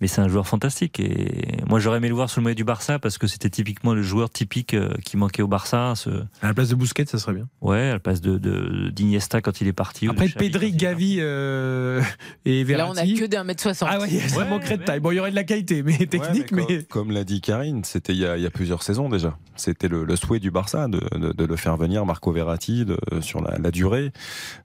Mais 0.00 0.06
c'est 0.06 0.20
un 0.20 0.28
joueur 0.28 0.46
fantastique. 0.46 1.00
Et 1.00 1.56
moi, 1.68 1.80
j'aurais 1.80 1.96
aimé 1.98 2.08
le 2.08 2.14
voir 2.14 2.30
sous 2.30 2.38
le 2.40 2.44
maillot 2.44 2.54
du 2.54 2.64
Barça 2.64 2.98
parce 3.00 3.18
que 3.18 3.26
c'était 3.26 3.50
typiquement 3.50 3.94
le 3.94 4.02
joueur 4.02 4.30
typique 4.30 4.74
euh, 4.74 4.94
qui 5.04 5.16
manquait 5.16 5.42
au 5.42 5.48
Barça. 5.48 5.94
Ce... 5.96 6.08
À 6.40 6.48
la 6.48 6.54
place 6.54 6.68
de 6.68 6.74
Bousquet, 6.76 7.04
ça 7.06 7.18
serait 7.18 7.32
bien. 7.34 7.48
Ouais, 7.60 7.88
à 7.90 7.92
la 7.94 7.98
place 7.98 8.20
de, 8.20 8.38
de, 8.38 8.90
d'Iniesta 8.90 9.40
quand 9.40 9.60
il 9.60 9.66
est 9.66 9.72
parti. 9.72 10.08
Après. 10.08 10.28
Pedri, 10.28 10.72
Gavi 10.72 11.16
euh, 11.18 12.00
et 12.44 12.62
Là, 12.64 12.86
on 12.86 12.90
a 12.92 12.94
Verratti. 12.94 13.14
que 13.14 13.24
des 13.24 13.36
1m60. 13.36 13.86
Ah 13.88 13.98
ouais, 14.00 14.08
ça 14.08 14.38
Ouais, 14.38 14.48
manquerait 14.48 14.76
de 14.78 14.84
taille. 14.84 15.00
Bon, 15.00 15.10
il 15.10 15.16
y 15.16 15.20
aurait 15.20 15.30
de 15.30 15.36
la 15.36 15.44
qualité, 15.44 15.82
mais 15.82 15.96
technique, 16.06 16.52
Ouais, 16.52 16.64
mais. 16.68 16.76
mais 16.76 16.82
Comme, 16.84 17.10
l'a 17.10 17.24
dit 17.24 17.40
Karine, 17.40 17.82
c'était 17.84 18.12
il, 18.12 18.18
y 18.20 18.26
a- 18.26 18.36
il 18.36 18.42
y 18.42 18.46
a 18.46 18.50
plusieurs 18.50 18.82
saisons 18.84 19.08
déjà. 19.08 19.36
C'était 19.56 19.88
le, 19.88 20.04
le 20.04 20.14
souhait 20.16 20.38
du 20.38 20.50
Barça 20.52 20.86
de, 20.86 21.00
de- 21.18 21.32
de 21.32 21.44
le 21.44 21.56
faire 21.56 21.76
venir, 21.76 22.06
Marco 22.06 22.30
Verratti, 22.30 22.84
de- 22.84 22.98
sur 23.20 23.40
la, 23.42 23.58
la 23.58 23.70
durée. 23.72 24.12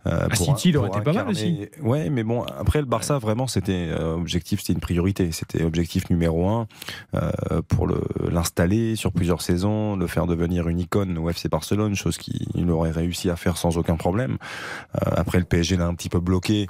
euh, 0.06 0.28
À 0.30 0.36
City, 0.36 0.70
il 0.70 0.78
aurait 0.78 0.90
été 0.90 1.02
pas 1.02 1.14
mal 1.14 1.26
incarner- 1.30 1.72
Ouais, 1.82 2.10
mais 2.12 2.24
bon, 2.24 2.44
après 2.44 2.80
le 2.80 2.86
Barça, 2.86 3.18
vraiment, 3.18 3.48
c'était 3.48 3.88
euh, 3.90 4.14
objectif, 4.14 4.60
c'était 4.60 4.74
une 4.74 4.80
priorité. 4.80 5.23
C'était 5.32 5.64
objectif 5.64 6.10
numéro 6.10 6.48
un 6.50 6.68
euh, 7.16 7.62
pour 7.68 7.88
le- 7.88 8.04
l'installer 8.32 8.96
sur 8.96 9.12
plusieurs 9.12 9.42
saisons, 9.42 9.96
le 9.96 10.08
faire 10.08 10.28
devenir 10.28 10.68
une 10.68 10.80
icône 10.80 11.18
au 11.18 11.30
FC 11.30 11.50
Barcelone, 11.50 11.96
chose 11.96 12.18
qu'il 12.18 12.70
aurait 12.70 12.92
réussi 12.92 13.30
à 13.30 13.36
faire 13.36 13.58
sans 13.58 13.78
aucun 13.78 13.96
problème. 13.96 14.38
Euh, 14.96 15.12
après, 15.16 15.40
le 15.40 15.46
PSG 15.46 15.78
l'a 15.78 15.88
un 15.88 15.96
petit 15.96 16.10
peu 16.10 16.20
bloqué 16.20 16.68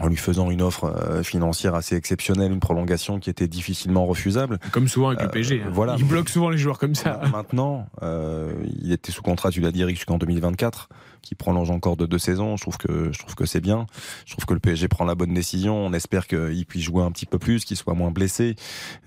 en 0.00 0.08
lui 0.08 0.16
faisant 0.16 0.50
une 0.50 0.60
offre 0.60 0.86
euh, 0.86 1.22
financière 1.22 1.76
assez 1.76 1.94
exceptionnelle, 1.94 2.50
une 2.50 2.58
prolongation 2.58 3.20
qui 3.20 3.30
était 3.30 3.46
difficilement 3.46 4.06
refusable. 4.06 4.58
Comme 4.72 4.88
souvent 4.88 5.08
avec 5.08 5.20
le 5.20 5.26
Euh, 5.26 5.30
PSG. 5.30 5.62
hein. 5.64 5.70
voilà. 5.72 5.94
Il 5.98 6.04
bloque 6.04 6.28
souvent 6.28 6.50
les 6.50 6.58
joueurs 6.58 6.80
comme 6.80 6.96
ça. 6.96 7.20
Maintenant, 7.30 7.86
euh, 8.02 8.52
il 8.82 8.90
était 8.92 9.12
sous 9.12 9.22
contrat, 9.22 9.50
tu 9.50 9.60
l'as 9.60 9.70
dit, 9.70 9.88
jusqu'en 9.90 10.18
2024, 10.18 10.88
qui 11.24 11.34
prolonge 11.34 11.70
encore 11.70 11.96
de 11.96 12.06
deux 12.06 12.18
saisons. 12.18 12.56
Je 12.56 12.62
trouve 12.62 12.76
que 12.76 13.10
je 13.12 13.18
trouve 13.18 13.34
que 13.34 13.46
c'est 13.46 13.60
bien. 13.60 13.86
Je 14.26 14.32
trouve 14.32 14.44
que 14.46 14.54
le 14.54 14.60
PSG 14.60 14.88
prend 14.88 15.04
la 15.04 15.14
bonne 15.14 15.34
décision. 15.34 15.76
On 15.76 15.92
espère 15.92 16.26
qu'il 16.26 16.64
puisse 16.66 16.82
jouer 16.84 17.02
un 17.02 17.10
petit 17.10 17.26
peu 17.26 17.38
plus, 17.38 17.64
qu'il 17.64 17.76
soit 17.76 17.94
moins 17.94 18.10
blessé, 18.10 18.54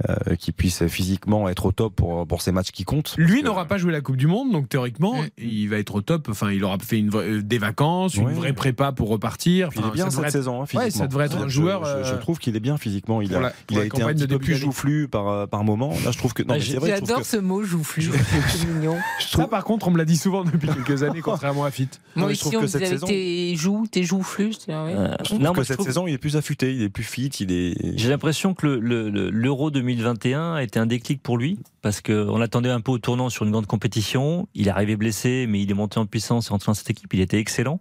euh, 0.10 0.36
qu'il 0.36 0.54
puisse 0.54 0.86
physiquement 0.88 1.48
être 1.50 1.66
au 1.68 1.72
top 1.72 1.96
pour 1.96 2.28
pour 2.28 2.42
ces 2.42 2.52
matchs 2.52 2.72
qui 2.72 2.84
comptent. 2.84 3.16
Lui 3.18 3.44
n'aura 3.44 3.66
pas 3.66 3.78
joué 3.78 3.92
la 3.92 4.02
Coupe 4.02 4.18
du 4.18 4.28
Monde, 4.28 4.52
donc 4.52 4.68
théoriquement, 4.70 5.16
il 5.38 5.68
va 5.70 5.78
être 5.78 5.96
au 5.96 6.02
top. 6.02 6.28
Enfin, 6.30 6.52
il 6.52 6.64
aura 6.64 6.78
fait 6.80 7.00
une 7.00 7.10
vraie- 7.10 7.28
euh, 7.30 7.42
des 7.42 7.58
vacances, 7.58 8.16
une 8.16 8.26
Ouais. 8.28 8.34
vraie 8.34 8.54
prépa 8.54 8.92
pour 8.92 9.10
repartir. 9.10 9.70
Il 9.76 9.86
est 9.86 9.92
bien 9.92 10.06
ça 10.06 10.10
cette 10.10 10.12
devrait 10.12 10.28
être- 10.28 10.32
saison, 10.34 10.58
hein, 10.58 10.60
Ouais, 10.62 10.66
physiquement. 10.68 10.90
ça 11.04 11.08
devrait 11.08 11.26
être 11.26 11.38
un 11.38 11.48
Je- 11.48 11.54
joueur. 11.54 11.86
Je, 11.86 12.04
je 12.10 12.14
euh, 12.14 12.18
trouve 12.18 12.40
qu'il 12.40 12.56
est 12.56 12.60
bien 12.60 12.78
physiquement. 12.78 13.22
Il 13.22 13.34
a, 13.36 13.40
la- 13.40 13.54
il 13.70 13.78
a 13.80 13.86
été 13.86 14.02
un 14.02 14.08
petit 14.14 14.28
peu 14.28 14.40
plus 14.40 14.56
joufflu 14.56 15.08
par 15.08 15.48
par 15.48 15.64
moment. 15.64 15.90
Là, 16.04 16.12
je 16.12 16.18
trouve 16.18 16.34
que 16.34 16.44
non, 16.44 16.56
mais 16.56 16.62
c'est 16.62 16.78
vrai. 16.78 16.92
je 16.92 16.96
trouve 16.98 17.08
J'adore 17.10 17.26
ce 17.26 17.38
mot 17.38 17.64
joufflu. 17.64 18.04
C'est 18.48 18.66
mignon. 18.68 18.98
Ça, 19.20 19.48
par 19.48 19.64
contre, 19.64 19.88
on 19.88 19.92
me 19.92 19.98
l'a 19.98 20.06
dit 20.06 20.18
souvent 20.18 20.44
depuis 20.44 20.68
quelques 20.68 21.04
années, 21.04 21.22
contrairement 21.22 21.66
à 21.66 21.72
Fit. 21.72 21.90
Moi 22.16 22.30
aussi, 22.32 22.40
trouve 22.40 22.56
on 22.56 22.62
que 22.62 22.68
cette 22.68 22.88
saison- 22.88 23.06
tes 23.06 23.56
joues, 23.56 23.86
tes 23.92 24.04
joues 24.04 24.26
ouais. 24.40 24.50
Euh, 24.68 25.16
trouve 25.24 25.40
non, 25.40 25.54
que 25.54 25.64
cette 25.64 25.82
saison, 25.82 26.08
il 26.08 26.14
est 26.14 26.18
plus 26.18 26.36
affûté, 26.36 26.74
il 26.74 26.82
est 26.82 26.90
plus 26.90 27.04
fit, 27.04 27.28
il 27.28 27.52
est. 27.52 27.98
J'ai 27.98 28.10
l'impression 28.10 28.54
que 28.56 28.66
le- 28.66 28.80
le- 28.80 29.10
le- 29.10 29.30
l'Euro 29.30 29.70
2021 29.70 30.56
a 30.56 30.64
été 30.64 30.80
un 30.80 30.88
déclic 30.88 31.22
pour 31.22 31.38
lui 31.38 31.60
parce 31.84 32.02
qu'on 32.02 32.38
l'attendait 32.38 32.70
un 32.72 32.82
peu 32.82 32.92
au 32.92 32.98
tournant 32.98 33.30
sur 33.30 33.46
une 33.46 33.52
grande 33.52 33.68
compétition. 33.68 34.48
Il 34.56 34.68
est 34.68 34.72
arrivé 34.72 34.96
blessé, 34.96 35.46
mais 35.48 35.62
il 35.62 35.70
est 35.70 35.76
monté 35.76 36.00
en 36.00 36.06
puissance 36.08 36.48
et 36.48 36.50
rentré 36.50 36.68
dans 36.72 36.74
cette 36.74 36.90
équipe. 36.90 37.14
Il 37.14 37.20
était 37.22 37.38
excellent. 37.40 37.80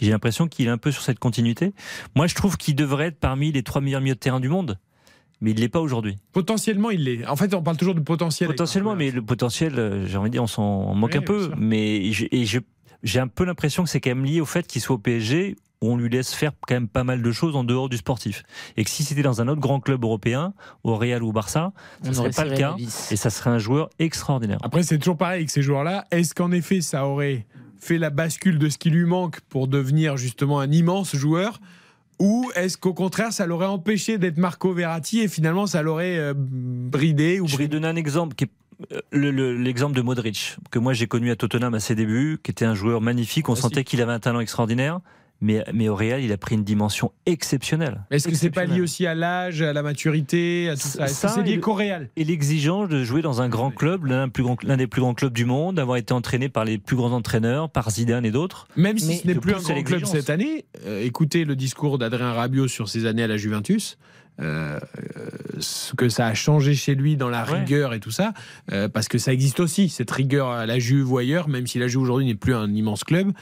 J'ai 0.00 0.10
l'impression 0.10 0.48
qu'il 0.48 0.66
est 0.66 0.70
un 0.70 0.78
peu 0.78 0.90
sur 0.90 1.02
cette 1.02 1.18
continuité. 1.20 1.72
Moi, 2.16 2.26
je 2.26 2.34
trouve 2.34 2.56
qu'il 2.56 2.74
devrait 2.74 3.06
être 3.06 3.20
parmi 3.20 3.52
les 3.52 3.62
trois 3.62 3.80
meilleurs 3.80 4.00
milieux 4.00 4.14
de 4.14 4.20
terrain 4.20 4.40
du 4.40 4.48
monde, 4.48 4.78
mais 5.40 5.52
il 5.52 5.54
ne 5.56 5.60
l'est 5.60 5.68
pas 5.68 5.80
aujourd'hui. 5.80 6.16
Potentiellement, 6.32 6.90
il 6.90 7.04
l'est. 7.04 7.26
En 7.26 7.36
fait, 7.36 7.54
on 7.54 7.62
parle 7.62 7.76
toujours 7.76 7.94
de 7.94 8.00
potentiel. 8.00 8.48
Potentiellement, 8.48 8.96
mais 8.96 9.10
le 9.12 9.22
potentiel, 9.22 9.78
euh, 9.78 10.06
j'ai 10.06 10.16
envie 10.16 10.30
de 10.30 10.32
dire, 10.32 10.42
on 10.42 10.46
s'en 10.48 10.94
moque 10.94 11.14
un 11.14 11.20
peu. 11.22 11.50
Mais 11.56 11.96
et 12.06 12.12
je- 12.12 12.58
j'ai 13.02 13.20
un 13.20 13.28
peu 13.28 13.44
l'impression 13.44 13.84
que 13.84 13.90
c'est 13.90 14.00
quand 14.00 14.10
même 14.10 14.24
lié 14.24 14.40
au 14.40 14.46
fait 14.46 14.66
qu'il 14.66 14.80
soit 14.80 14.96
au 14.96 14.98
PSG 14.98 15.56
où 15.82 15.90
on 15.90 15.96
lui 15.96 16.08
laisse 16.08 16.32
faire 16.32 16.52
quand 16.66 16.74
même 16.74 16.88
pas 16.88 17.04
mal 17.04 17.22
de 17.22 17.32
choses 17.32 17.54
en 17.54 17.64
dehors 17.64 17.88
du 17.88 17.96
sportif. 17.96 18.44
Et 18.76 18.84
que 18.84 18.90
si 18.90 19.04
c'était 19.04 19.22
dans 19.22 19.40
un 19.40 19.48
autre 19.48 19.60
grand 19.60 19.80
club 19.80 20.04
européen, 20.04 20.54
au 20.84 20.96
Real 20.96 21.22
ou 21.22 21.28
au 21.28 21.32
Barça, 21.32 21.72
ça 22.02 22.12
serait 22.12 22.20
aurait 22.20 22.30
pas 22.30 22.44
le 22.44 22.56
cas. 22.56 22.76
Et 23.10 23.16
ça 23.16 23.30
serait 23.30 23.50
un 23.50 23.58
joueur 23.58 23.90
extraordinaire. 23.98 24.58
Après, 24.62 24.82
c'est 24.82 24.98
toujours 24.98 25.18
pareil 25.18 25.40
avec 25.40 25.50
ces 25.50 25.62
joueurs-là. 25.62 26.06
Est-ce 26.10 26.34
qu'en 26.34 26.50
effet, 26.50 26.80
ça 26.80 27.06
aurait 27.06 27.46
fait 27.78 27.98
la 27.98 28.10
bascule 28.10 28.58
de 28.58 28.68
ce 28.68 28.78
qui 28.78 28.90
lui 28.90 29.04
manque 29.04 29.40
pour 29.42 29.68
devenir 29.68 30.16
justement 30.16 30.60
un 30.60 30.70
immense 30.70 31.14
joueur? 31.14 31.60
Ou 32.18 32.50
est-ce 32.54 32.78
qu'au 32.78 32.94
contraire, 32.94 33.32
ça 33.32 33.46
l'aurait 33.46 33.66
empêché 33.66 34.16
d'être 34.16 34.38
Marco 34.38 34.72
Verratti 34.72 35.20
et 35.20 35.28
finalement, 35.28 35.66
ça 35.66 35.82
l'aurait 35.82 36.16
euh, 36.16 36.32
bridé 36.34 37.40
ou 37.40 37.46
Je 37.46 37.58
vais 37.58 37.68
donner 37.68 37.88
un 37.88 37.96
exemple 37.96 38.34
qui 38.34 38.44
est 38.44 38.50
euh, 38.92 39.00
le- 39.10 39.30
le- 39.30 39.56
l'exemple 39.56 39.96
de 39.96 40.02
Modric, 40.02 40.56
que 40.70 40.78
moi 40.78 40.92
j'ai 40.92 41.06
connu 41.06 41.30
à 41.30 41.36
Tottenham 41.36 41.74
à 41.74 41.80
ses 41.80 41.94
débuts, 41.94 42.38
qui 42.42 42.50
était 42.50 42.64
un 42.64 42.74
joueur 42.74 43.00
magnifique. 43.00 43.48
On 43.48 43.54
sentait 43.54 43.84
qu'il 43.84 44.00
avait 44.02 44.12
un 44.12 44.20
talent 44.20 44.40
extraordinaire. 44.40 45.00
Mais, 45.42 45.62
mais 45.74 45.90
au 45.90 45.94
Real, 45.94 46.22
il 46.24 46.32
a 46.32 46.38
pris 46.38 46.54
une 46.54 46.64
dimension 46.64 47.12
exceptionnelle. 47.26 48.00
Est-ce 48.10 48.26
que 48.26 48.34
c'est 48.34 48.48
pas 48.48 48.64
lié 48.64 48.80
aussi 48.80 49.06
à 49.06 49.14
l'âge, 49.14 49.60
à 49.60 49.74
la 49.74 49.82
maturité, 49.82 50.70
à 50.70 50.76
tout 50.76 50.80
ça? 50.88 51.08
C'est 51.08 51.42
lié 51.42 51.52
et- 51.52 51.60
qu'au 51.60 51.74
Real? 51.74 52.08
Et 52.16 52.24
l'exigence 52.24 52.88
de 52.88 53.04
jouer 53.04 53.20
dans 53.20 53.42
un 53.42 53.48
grand 53.50 53.70
club, 53.70 54.06
l'un 54.06 54.28
des 54.28 54.86
plus 54.86 55.02
grands 55.02 55.12
clubs 55.12 55.34
du 55.34 55.44
monde, 55.44 55.76
d'avoir 55.76 55.98
été 55.98 56.14
entraîné 56.14 56.48
par 56.48 56.64
les 56.64 56.78
plus 56.78 56.96
grands 56.96 57.12
entraîneurs, 57.12 57.68
par 57.68 57.90
Zidane 57.90 58.24
et 58.24 58.30
d'autres. 58.30 58.66
Même 58.76 58.96
si 58.98 59.08
Mais 59.08 59.16
ce 59.16 59.26
n'est 59.26 59.34
plus 59.34 59.52
un 59.52 59.58
grand 59.58 59.82
club 59.82 60.06
cette 60.06 60.30
année, 60.30 60.64
euh, 60.86 61.04
écoutez 61.04 61.44
le 61.44 61.54
discours 61.54 61.98
d'Adrien 61.98 62.32
Rabiot 62.32 62.66
sur 62.66 62.88
ses 62.88 63.04
années 63.04 63.22
à 63.24 63.26
la 63.28 63.36
Juventus. 63.36 63.98
Euh, 64.40 64.78
euh, 65.16 65.28
ce 65.60 65.94
que 65.94 66.08
ça 66.08 66.26
a 66.26 66.34
changé 66.34 66.74
chez 66.74 66.94
lui 66.94 67.16
dans 67.16 67.28
la 67.28 67.44
Ouais. 67.44 67.60
rigueur 67.60 67.94
et 67.94 68.00
tout 68.00 68.10
ça, 68.10 68.32
euh, 68.72 68.88
parce 68.88 69.08
que 69.08 69.18
ça 69.18 69.32
existe 69.32 69.60
aussi, 69.60 69.88
cette 69.88 70.10
rigueur 70.10 70.48
à 70.50 70.66
la 70.66 70.78
Juve 70.78 71.10
ou 71.12 71.18
ailleurs, 71.18 71.48
même 71.48 71.66
si 71.66 71.78
la 71.78 71.88
Juve 71.88 72.02
aujourd'hui 72.02 72.26
n'est 72.26 72.34
plus 72.34 72.54
un 72.54 72.72
immense 72.74 73.04
club. 73.04 73.32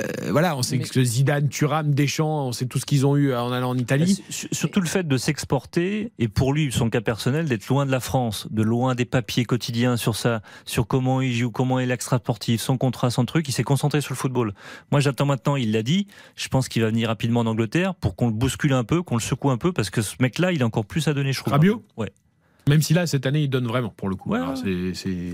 Euh, 0.00 0.30
voilà, 0.30 0.56
on 0.56 0.62
sait 0.62 0.78
que 0.78 1.02
Zidane, 1.04 1.48
Thuram, 1.48 1.94
Deschamps, 1.94 2.48
on 2.48 2.52
sait 2.52 2.66
tout 2.66 2.78
ce 2.78 2.86
qu'ils 2.86 3.06
ont 3.06 3.16
eu 3.16 3.34
en 3.34 3.52
allant 3.52 3.70
en 3.70 3.78
Italie. 3.78 4.22
Su- 4.30 4.48
Surtout 4.52 4.80
le 4.80 4.86
fait 4.86 5.06
de 5.06 5.16
s'exporter, 5.16 6.12
et 6.18 6.28
pour 6.28 6.52
lui, 6.52 6.70
son 6.72 6.90
cas 6.90 7.00
personnel, 7.00 7.46
d'être 7.46 7.66
loin 7.68 7.86
de 7.86 7.90
la 7.90 8.00
France, 8.00 8.46
de 8.50 8.62
loin 8.62 8.94
des 8.94 9.04
papiers 9.04 9.44
quotidiens 9.44 9.96
sur 9.96 10.16
ça, 10.16 10.42
sur 10.64 10.86
comment 10.86 11.20
il 11.20 11.32
joue, 11.34 11.50
comment 11.50 11.78
est 11.78 11.86
l'extra 11.86 12.18
sportif, 12.18 12.60
son 12.60 12.76
contrat, 12.78 13.10
son 13.10 13.24
truc, 13.24 13.48
il 13.48 13.52
s'est 13.52 13.62
concentré 13.64 14.00
sur 14.00 14.12
le 14.12 14.16
football. 14.18 14.52
Moi, 14.90 15.00
j'attends 15.00 15.26
maintenant, 15.26 15.56
il 15.56 15.72
l'a 15.72 15.82
dit, 15.82 16.06
je 16.34 16.48
pense 16.48 16.68
qu'il 16.68 16.82
va 16.82 16.88
venir 16.88 17.08
rapidement 17.08 17.40
en 17.40 17.46
Angleterre 17.46 17.94
pour 17.94 18.16
qu'on 18.16 18.26
le 18.26 18.32
bouscule 18.34 18.72
un 18.72 18.84
peu, 18.84 19.02
qu'on 19.02 19.16
le 19.16 19.20
secoue 19.22 19.50
un 19.50 19.58
peu, 19.58 19.72
parce 19.72 19.90
que 19.90 20.02
ce 20.02 20.14
mec-là, 20.26 20.52
il 20.52 20.62
a 20.62 20.66
encore 20.66 20.84
plus 20.86 21.06
à 21.08 21.14
donner, 21.14 21.32
je 21.32 21.40
trouve. 21.40 21.52
Rabiot 21.52 21.82
Ouais. 21.96 22.10
Même 22.68 22.82
si 22.82 22.94
là, 22.94 23.06
cette 23.06 23.26
année, 23.26 23.42
il 23.42 23.48
donne 23.48 23.66
vraiment, 23.68 23.90
pour 23.96 24.08
le 24.08 24.16
coup. 24.16 24.34
Alors, 24.34 24.54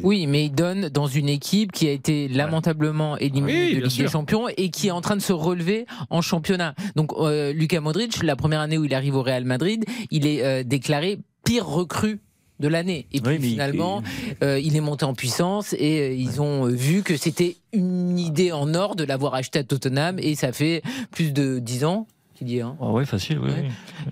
Oui, 0.03 0.27
mais 0.27 0.45
il 0.45 0.51
donne 0.53 0.91
dans 0.91 1.07
une 1.07 1.31
équipe 1.31 1.73
qui 1.73 1.89
a 1.89 1.91
été 1.93 2.29
lamentablement 2.29 3.17
éliminée 3.17 3.69
Oui, 3.69 3.75
de 3.77 3.81
Ligue 3.81 3.91
sûr. 3.91 4.05
des 4.05 4.11
Champions 4.11 4.49
et 4.55 4.69
qui 4.71 4.89
est 4.89 4.91
en 4.91 5.01
train 5.01 5.17
de 5.17 5.23
se 5.23 5.33
relever 5.33 5.87
en 6.11 6.21
championnat. 6.21 6.75
Donc, 6.95 7.13
euh, 7.17 7.55
Lucas 7.55 7.81
Modric, 7.81 8.23
la 8.23 8.37
première 8.37 8.61
année 8.61 8.77
où 8.77 8.85
il 8.85 8.93
arrive 8.95 9.15
au 9.17 9.23
Real 9.23 9.47
Madrid, 9.47 9.85
il 10.11 10.27
est 10.27 10.45
euh, 10.45 10.63
déclaré 10.63 11.21
pire 11.43 11.67
recrue 11.67 12.21
de 12.61 12.69
l'année. 12.69 13.07
Et 13.13 13.21
puis 13.23 13.33
Oui, 13.33 13.39
mais 13.41 13.47
il- 13.47 13.51
finalement, 13.53 14.03
euh, 14.45 14.61
il 14.61 14.77
est 14.77 14.81
monté 14.83 15.07
en 15.07 15.15
puissance 15.15 15.73
et 15.79 16.01
euh, 16.01 16.13
ils 16.13 16.43
ont 16.43 16.67
vu 16.67 17.03
que 17.03 17.17
c'était 17.17 17.57
une 17.73 18.19
idée 18.19 18.53
en 18.53 18.75
or 18.75 18.95
de 18.95 19.05
l'avoir 19.05 19.35
acheté 19.35 19.59
à 19.61 19.65
Tottenham 19.65 20.19
et 20.19 20.35
ça 20.35 20.53
fait 20.53 20.83
plus 21.11 21.33
de 21.33 21.59
10 21.61 21.85
ans. 21.87 22.07
Dis, 22.43 22.61
hein. 22.61 22.77
Ah 22.81 22.91
ouais, 22.91 23.05
facile, 23.07 23.39
oui. 23.39 23.51
oui. 23.55 23.69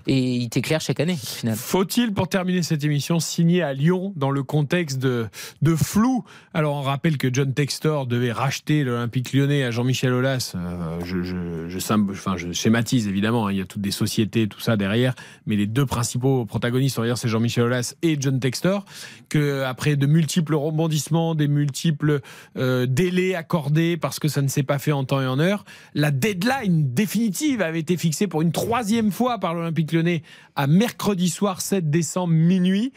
Et 0.07 0.35
il 0.35 0.49
t'éclaire 0.49 0.79
chaque 0.81 0.99
année, 0.99 1.13
au 1.21 1.25
final. 1.25 1.55
Faut-il, 1.55 2.13
pour 2.13 2.27
terminer 2.27 2.63
cette 2.63 2.83
émission, 2.83 3.19
signer 3.19 3.61
à 3.61 3.73
Lyon 3.73 4.13
dans 4.15 4.31
le 4.31 4.43
contexte 4.43 4.99
de, 4.99 5.27
de 5.61 5.75
flou? 5.75 6.23
Alors, 6.53 6.75
on 6.75 6.81
rappelle 6.81 7.17
que 7.17 7.27
John 7.33 7.53
Textor 7.53 8.07
devait 8.07 8.31
racheter 8.31 8.83
l'Olympique 8.83 9.33
lyonnais 9.33 9.63
à 9.63 9.71
Jean-Michel 9.71 10.13
Aulas. 10.13 10.53
Euh, 10.55 10.99
je, 11.03 11.23
je, 11.23 11.67
je, 11.67 11.79
symb- 11.79 12.11
enfin, 12.11 12.37
je 12.37 12.51
schématise 12.51 13.07
évidemment, 13.07 13.47
hein, 13.47 13.51
il 13.51 13.57
y 13.57 13.61
a 13.61 13.65
toutes 13.65 13.81
des 13.81 13.91
sociétés, 13.91 14.47
tout 14.47 14.59
ça 14.59 14.77
derrière, 14.77 15.13
mais 15.45 15.55
les 15.55 15.67
deux 15.67 15.85
principaux 15.85 16.45
protagonistes, 16.45 16.97
on 16.97 17.01
va 17.01 17.07
dire, 17.07 17.17
c'est 17.17 17.27
Jean-Michel 17.27 17.65
Aulas 17.65 17.95
et 18.01 18.17
John 18.19 18.39
Textor. 18.39 18.85
Que 19.29 19.63
après 19.63 19.95
de 19.95 20.05
multiples 20.05 20.55
rebondissements, 20.55 21.35
des 21.35 21.47
multiples 21.47 22.21
euh, 22.57 22.85
délais 22.85 23.35
accordés 23.35 23.97
parce 23.97 24.19
que 24.19 24.27
ça 24.27 24.41
ne 24.41 24.47
s'est 24.47 24.63
pas 24.63 24.79
fait 24.79 24.91
en 24.91 25.03
temps 25.03 25.21
et 25.21 25.27
en 25.27 25.39
heure, 25.39 25.65
la 25.93 26.11
deadline 26.11 26.93
définitive 26.93 27.61
avait 27.61 27.79
été 27.79 27.97
fixée 27.97 28.20
pour 28.27 28.41
une 28.41 28.51
troisième 28.51 29.11
fois 29.11 29.37
par 29.37 29.53
l'Olympique 29.53 29.91
lyonnais 29.91 30.23
à 30.55 30.67
mercredi 30.67 31.29
soir 31.29 31.61
7 31.61 31.89
décembre 31.89 32.33
minuit 32.33 32.93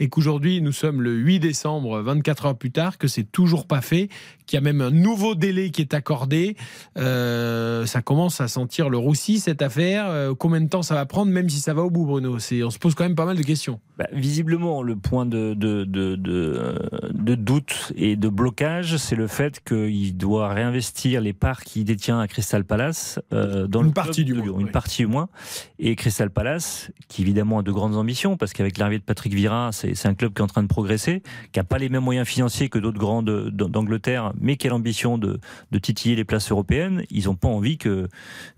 et 0.00 0.08
qu'aujourd'hui 0.08 0.60
nous 0.60 0.72
sommes 0.72 1.02
le 1.02 1.12
8 1.14 1.40
décembre 1.40 2.00
24 2.00 2.46
heures 2.46 2.58
plus 2.58 2.70
tard 2.70 2.98
que 2.98 3.08
c'est 3.08 3.24
toujours 3.24 3.66
pas 3.66 3.80
fait 3.80 4.08
qu'il 4.48 4.56
y 4.56 4.58
a 4.58 4.62
même 4.62 4.80
un 4.80 4.90
nouveau 4.90 5.34
délai 5.34 5.70
qui 5.70 5.82
est 5.82 5.94
accordé. 5.94 6.56
Euh, 6.96 7.86
ça 7.86 8.02
commence 8.02 8.40
à 8.40 8.48
sentir 8.48 8.88
le 8.88 8.96
roussi 8.98 9.38
cette 9.38 9.62
affaire. 9.62 10.06
Euh, 10.08 10.34
combien 10.36 10.60
de 10.60 10.68
temps 10.68 10.82
ça 10.82 10.94
va 10.94 11.06
prendre 11.06 11.30
même 11.30 11.48
si 11.48 11.60
ça 11.60 11.74
va 11.74 11.82
au 11.82 11.90
bout 11.90 12.06
Bruno? 12.06 12.38
C'est 12.38 12.62
on 12.64 12.70
se 12.70 12.78
pose 12.78 12.94
quand 12.94 13.04
même 13.04 13.14
pas 13.14 13.26
mal 13.26 13.36
de 13.36 13.42
questions. 13.42 13.78
Bah, 13.98 14.06
visiblement, 14.12 14.82
le 14.82 14.96
point 14.96 15.26
de, 15.26 15.54
de, 15.54 15.84
de, 15.84 16.16
de, 16.16 17.34
doute 17.34 17.92
et 17.96 18.16
de 18.16 18.28
blocage, 18.28 18.96
c'est 18.96 19.16
le 19.16 19.26
fait 19.26 19.62
qu'il 19.64 20.16
doit 20.16 20.48
réinvestir 20.48 21.20
les 21.20 21.32
parts 21.32 21.62
qu'il 21.62 21.84
détient 21.84 22.20
à 22.20 22.26
Crystal 22.28 22.64
Palace 22.64 23.18
euh, 23.32 23.66
dans 23.66 23.80
Une 23.80 23.88
le 23.88 23.92
partie 23.92 24.24
du 24.24 24.34
moins, 24.34 24.44
Lyon, 24.44 24.60
une 24.60 24.70
partie 24.70 25.04
au 25.04 25.08
moins. 25.08 25.28
Et 25.78 25.94
Crystal 25.96 26.30
Palace, 26.30 26.90
qui 27.08 27.22
évidemment 27.22 27.58
a 27.58 27.62
de 27.62 27.72
grandes 27.72 27.96
ambitions, 27.96 28.36
parce 28.36 28.52
qu'avec 28.52 28.78
l'arrivée 28.78 28.98
de 29.00 29.04
Patrick 29.04 29.34
Vieira, 29.34 29.70
c'est 29.72 30.06
un 30.06 30.14
club 30.14 30.32
qui 30.32 30.40
est 30.40 30.44
en 30.44 30.48
train 30.48 30.62
de 30.62 30.68
progresser, 30.68 31.22
qui 31.52 31.58
n'a 31.58 31.64
pas 31.64 31.78
les 31.78 31.88
mêmes 31.88 32.04
moyens 32.04 32.26
financiers 32.26 32.68
que 32.68 32.78
d'autres 32.78 32.98
de- 33.22 33.50
d'Angleterre, 33.50 34.32
mais 34.40 34.56
qui 34.56 34.66
a 34.66 34.70
l'ambition 34.70 35.18
de, 35.18 35.40
de 35.70 35.78
titiller 35.78 36.16
les 36.16 36.24
places 36.24 36.50
européennes? 36.50 37.04
Ils 37.10 37.24
n'ont 37.24 37.36
pas 37.36 37.48
envie 37.48 37.78
que, 37.78 38.08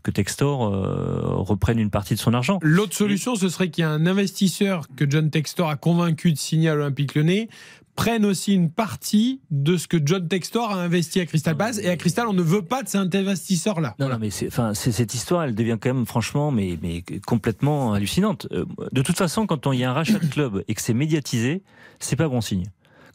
que 0.03 0.11
Textor 0.11 0.67
euh, 0.67 1.37
reprenne 1.37 1.79
une 1.79 1.91
partie 1.91 2.15
de 2.15 2.21
son 2.21 2.35
argent. 2.35 2.59
L'autre 2.63 2.95
solution, 2.95 3.37
ce 3.37 3.49
serait 3.49 3.71
qu'il 3.71 3.85
y 3.85 3.87
ait 3.87 3.91
un 3.91 4.07
investisseur 4.07 4.87
que 4.97 5.09
John 5.09 5.31
Textor 5.31 5.69
a 5.69 5.77
convaincu 5.77 6.33
de 6.33 6.39
signer 6.39 6.69
à 6.71 6.75
l'Olympique 6.75 7.15
lyonnais 7.15 7.49
prenne 7.97 8.25
aussi 8.25 8.55
une 8.55 8.71
partie 8.71 9.41
de 9.51 9.77
ce 9.77 9.87
que 9.87 9.99
John 10.03 10.27
Textor 10.27 10.71
a 10.71 10.81
investi 10.81 11.21
à 11.21 11.27
Crystal 11.27 11.55
Palace 11.55 11.79
et 11.79 11.91
à 11.91 11.97
Crystal 11.97 12.27
on 12.29 12.33
ne 12.33 12.41
veut 12.41 12.63
pas 12.63 12.83
de 12.83 12.89
cet 12.89 13.15
investisseur 13.15 13.81
là 13.81 13.95
Non, 13.99 14.09
non, 14.09 14.17
mais 14.19 14.31
enfin, 14.47 14.73
cette 14.73 15.13
histoire, 15.13 15.43
elle 15.43 15.55
devient 15.55 15.77
quand 15.79 15.93
même, 15.93 16.07
franchement, 16.07 16.51
mais, 16.51 16.79
mais 16.81 17.05
complètement 17.27 17.93
hallucinante. 17.93 18.47
Euh, 18.53 18.65
De 18.93 19.03
toute 19.03 19.19
façon, 19.19 19.47
quand 19.47 19.71
il 19.73 19.81
y 19.81 19.85
a 19.85 19.91
un 19.91 19.95
rachat 19.95 20.19
de 20.19 20.27
club 20.27 20.65
et 20.67 20.75
que 20.75 20.81
c'est 20.81 20.95
médiatisé, 20.95 21.63
c'est 21.99 22.17
pas 22.17 22.29
bon 22.29 22.41
signe. 22.41 22.71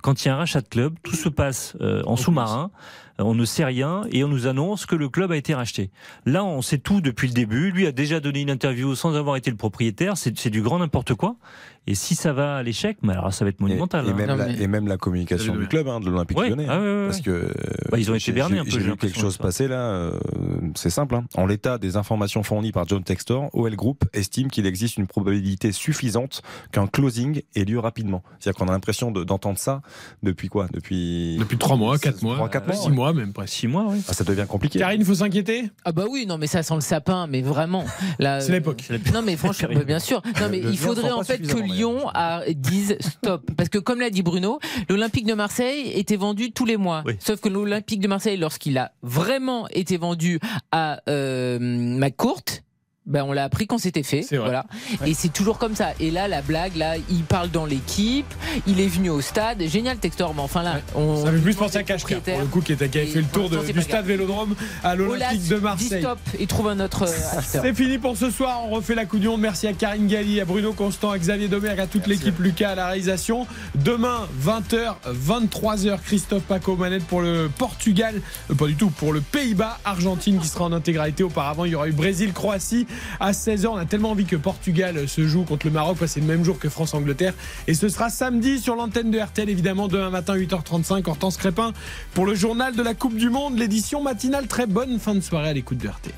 Quand 0.06 0.24
il 0.24 0.28
y 0.28 0.30
a 0.30 0.36
un 0.36 0.38
rachat 0.38 0.62
de 0.62 0.68
club, 0.68 0.94
tout 1.02 1.16
se 1.16 1.30
passe 1.30 1.76
euh, 1.82 2.04
en 2.06 2.16
sous-marin, 2.16 2.70
on 3.20 3.34
ne 3.34 3.46
sait 3.46 3.64
rien 3.66 4.04
et 4.12 4.24
on 4.24 4.28
nous 4.28 4.48
annonce 4.48 4.86
que 4.86 4.96
le 4.96 5.08
club 5.10 5.32
a 5.32 5.38
été 5.38 5.54
racheté. 5.54 5.90
Là, 6.26 6.44
on 6.44 6.62
sait 6.62 6.78
tout 6.80 7.02
depuis 7.02 7.28
le 7.28 7.34
début. 7.34 7.72
Lui 7.72 7.88
a 7.88 7.92
déjà 7.92 8.20
donné 8.20 8.42
une 8.42 8.50
interview 8.50 8.94
sans 8.96 9.16
avoir 9.16 9.36
été 9.38 9.50
le 9.52 9.58
propriétaire. 9.58 10.18
C'est, 10.18 10.50
du 10.50 10.62
grand 10.62 10.80
n'importe 10.80 11.14
quoi. 11.16 11.36
Et 11.88 11.94
si 11.94 12.16
ça 12.16 12.34
va 12.34 12.56
à 12.58 12.64
l'échec, 12.64 12.98
mais 13.04 13.14
alors 13.14 13.32
ça 13.32 13.46
va 13.46 13.50
être 13.50 13.60
monumental. 13.62 14.08
Et, 14.08 14.10
hein. 14.10 14.14
même 14.16 14.38
la, 14.38 14.50
et 14.50 14.68
même 14.68 14.88
la 14.88 14.98
communication 14.98 15.56
du 15.56 15.68
club, 15.68 15.88
hein, 15.88 16.00
de 16.00 16.10
l'Olympique 16.10 16.36
Ouais, 16.38 16.50
lyonnais. 16.50 16.66
ah 16.68 16.80
ouais, 16.80 16.84
ouais, 16.84 17.06
parce 17.06 17.22
que 17.22 17.30
euh, 17.30 17.52
Bah, 17.92 18.00
ils 18.00 18.10
ont 18.10 18.16
été 18.16 18.24
j'ai- 18.26 18.32
bernés 18.32 18.56
j'ai- 18.56 18.62
un 18.62 18.64
peu, 18.64 18.70
J'ai 18.72 18.80
vu 18.80 18.98
quelque 18.98 19.20
chose 19.20 19.38
passer 19.38 19.68
là. 19.68 19.78
euh, 19.82 20.20
c'est 20.76 20.90
simple. 20.90 21.14
hein. 21.14 21.26
En 21.36 21.46
l'état 21.46 21.78
des 21.78 21.96
informations 21.96 22.42
fournies 22.42 22.72
par 22.72 22.88
John 22.88 23.04
Textor, 23.04 23.50
OL 23.54 23.76
Group 23.76 24.04
estime 24.14 24.50
qu'il 24.50 24.66
existe 24.66 24.98
une 24.98 25.06
probabilité 25.06 25.72
suffisante 25.72 26.42
qu'un 26.72 26.88
closing 26.88 27.44
ait 27.56 27.66
lieu 27.66 27.78
rapidement. 27.80 28.24
C'est-à-dire 28.40 28.58
qu'on 28.60 28.68
a 28.68 28.72
l'impression 28.74 29.12
de- 29.12 29.24
d'entendre 29.24 29.60
ça 29.60 29.82
depuis 30.24 30.50
quoi? 30.50 30.66
Depuis 30.74 31.38
depuis 31.38 31.58
3 31.60 31.78
mois 31.78 32.00
4 32.00 32.24
mois 32.24 32.36
Trois, 32.36 32.50
quatre 32.50 32.66
mois, 32.66 32.76
6 32.76 32.88
ouais. 32.90 32.96
Mois 33.06 33.14
même 33.14 33.34
presque 33.34 33.54
6 33.54 33.68
mois 33.68 33.86
oui 33.90 34.02
Ah, 34.08 34.14
ça 34.14 34.24
devient 34.24 34.46
compliqué. 34.48 34.80
Karine 34.80 35.02
il 35.02 35.06
faut 35.06 35.16
s'inquiéter? 35.16 35.70
Ah 35.84 35.92
bah 35.92 36.06
oui, 36.10 36.26
non 36.28 36.38
mais 36.38 36.48
ça 36.48 36.64
sent 36.64 36.76
le 36.76 36.82
sapin, 36.82 37.28
mais 37.28 37.42
vraiment. 37.42 37.86
Là, 38.20 38.42
C'est 38.42 38.52
l'époque. 38.52 38.84
euh, 38.92 38.98
Non 39.14 39.22
mais 39.22 39.36
franchement, 39.36 39.70
bah, 39.74 39.84
bien 39.84 40.00
sûr. 40.00 40.22
Non 40.42 40.48
mais 40.50 40.60
Le 40.60 40.72
il 40.72 40.78
faudrait 40.78 41.12
en 41.12 41.20
pas 41.20 41.24
fait 41.24 41.40
que 41.40 41.58
Lyon 41.58 42.10
a- 42.14 42.42
dise 42.54 42.98
stop, 43.00 43.50
parce 43.58 43.70
que 43.70 43.78
comme 43.78 44.00
l'a 44.00 44.10
dit 44.10 44.24
Bruno, 44.24 44.60
l'Olympique 44.90 45.26
de 45.26 45.34
Marseille 45.34 45.92
était 45.96 46.16
vendu 46.18 46.52
tous 46.52 46.66
les 46.66 46.78
mois. 46.78 47.04
Sauf 47.20 47.40
que 47.42 47.50
l'Olympique 47.50 48.00
de 48.02 48.08
Marseille, 48.08 48.38
lorsqu'il 48.38 48.78
a 48.78 48.92
vraiment 49.04 49.68
été 49.70 49.98
vendu 49.98 50.40
à 50.72 51.00
euh, 51.10 51.58
McCourt. 51.60 52.44
Ben 53.06 53.24
on 53.24 53.34
l'a 53.34 53.44
appris 53.44 53.68
quand 53.68 53.78
c'était 53.78 54.04
fait, 54.04 54.26
voilà. 54.32 54.66
Et 55.06 55.14
c'est 55.14 55.30
toujours 55.32 55.58
comme 55.58 55.76
ça. 55.76 55.90
Et 56.00 56.10
là, 56.12 56.28
la 56.28 56.42
blague, 56.42 56.76
là, 56.76 56.96
il 57.10 57.24
parle 57.24 57.50
dans 57.52 57.66
l'équipe, 57.66 58.32
il 58.68 58.80
est 58.80 58.88
venu 58.88 59.10
au 59.10 59.22
stade, 59.22 59.62
génial 59.68 59.98
Textor, 59.98 60.34
mais 60.34 60.42
enfin 60.42 60.64
là, 60.64 60.80
on. 60.96 61.24
ça 61.24 61.32
fait 61.32 61.38
plus 61.40 61.56
penser 61.56 61.78
à 61.78 61.84
Kachka 61.84 62.18
pour 62.20 62.40
le 62.40 62.46
coup 62.46 62.62
qui, 62.62 62.74
était, 62.74 62.90
qui 62.90 62.98
avait 62.98 63.08
fait 63.08 63.20
le 63.22 63.28
tour 63.28 63.50
de- 63.50 63.60
du 63.72 63.82
stade 63.82 64.06
Vélodrome 64.06 64.56
à 64.84 64.96
l'Olympique 64.96 65.48
de 65.48 65.58
Marseille 65.58 66.02
stop 66.02 66.20
et 66.40 66.48
trouve 66.48 66.68
un 66.70 66.80
autre 66.80 67.04
euh. 67.04 67.42
C'est 67.42 67.74
fini 67.76 67.98
pour 67.98 68.18
ce 68.18 68.30
soir. 68.30 68.62
On 68.66 68.70
refait 68.72 68.96
la 68.96 69.06
Monde. 69.06 69.42
Merci 69.42 69.68
à 69.68 69.74
Karine 69.74 70.08
Galli, 70.08 70.42
à 70.42 70.46
Bruno 70.46 70.74
Constant, 70.74 71.12
à 71.12 71.18
Xavier 71.20 71.48
Domergue, 71.48 71.80
à 71.80 71.88
toute 71.88 72.08
l'équipe, 72.08 72.38
Lucas 72.40 72.72
à 72.72 72.76
la 72.76 72.88
réalisation. 72.88 73.48
Demain, 73.76 74.28
20h, 74.44 74.96
23h, 75.08 76.00
Christophe 76.04 76.44
Paco 76.44 76.76
Manette 76.76 77.06
pour 77.06 77.22
le 77.22 77.50
Portugal. 77.56 78.22
Euh, 78.52 78.56
pas 78.56 78.68
du 78.68 78.76
tout, 78.76 78.90
pour 78.90 79.14
le 79.14 79.22
Pays-Bas, 79.22 79.80
Argentine 79.86 80.40
qui 80.40 80.48
sera 80.48 80.66
en 80.66 80.74
intégralité. 80.74 81.24
Auparavant, 81.24 81.66
il 81.66 81.72
y 81.72 81.76
aura 81.76 81.88
eu 81.88 81.92
Brésil-Croatie 81.94 82.88
à 83.20 83.32
16h. 83.32 83.68
On 83.68 83.78
a 83.78 83.86
tellement 83.86 84.12
envie 84.12 84.26
que 84.26 84.36
Portugal 84.36 85.08
se 85.08 85.28
joue 85.28 85.44
contre 85.44 85.68
le 85.68 85.74
Maroc. 85.74 85.98
C'est 86.08 86.20
le 86.20 86.26
même 86.26 86.44
jour 86.44 86.60
que 86.60 86.70
France-Angleterre. 86.70 87.34
Et 87.68 87.74
ce 87.74 87.90
sera 87.90 88.10
samedi 88.10 88.60
sur 88.60 88.76
l'antenne 88.76 89.12
de 89.12 89.20
RTL, 89.20 89.50
évidemment, 89.50 89.88
demain 89.88 90.10
matin, 90.10 90.36
8h35. 90.36 91.08
Hortense 91.10 91.38
Crépin 91.38 91.74
pour 92.14 92.26
le 92.26 92.36
journal 92.36 92.76
de 92.76 92.84
la 92.84 92.94
Coupe 92.94 93.16
du 93.16 93.30
Monde, 93.30 93.58
l'édition 93.58 94.02
matinale. 94.02 94.48
Très 94.48 94.68
bonne 94.68 95.00
fin 95.00 95.16
de 95.16 95.22
soirée 95.22 95.50
à 95.50 95.54
l'écoute 95.54 95.78
de 95.78 95.88
RTL. 95.88 96.14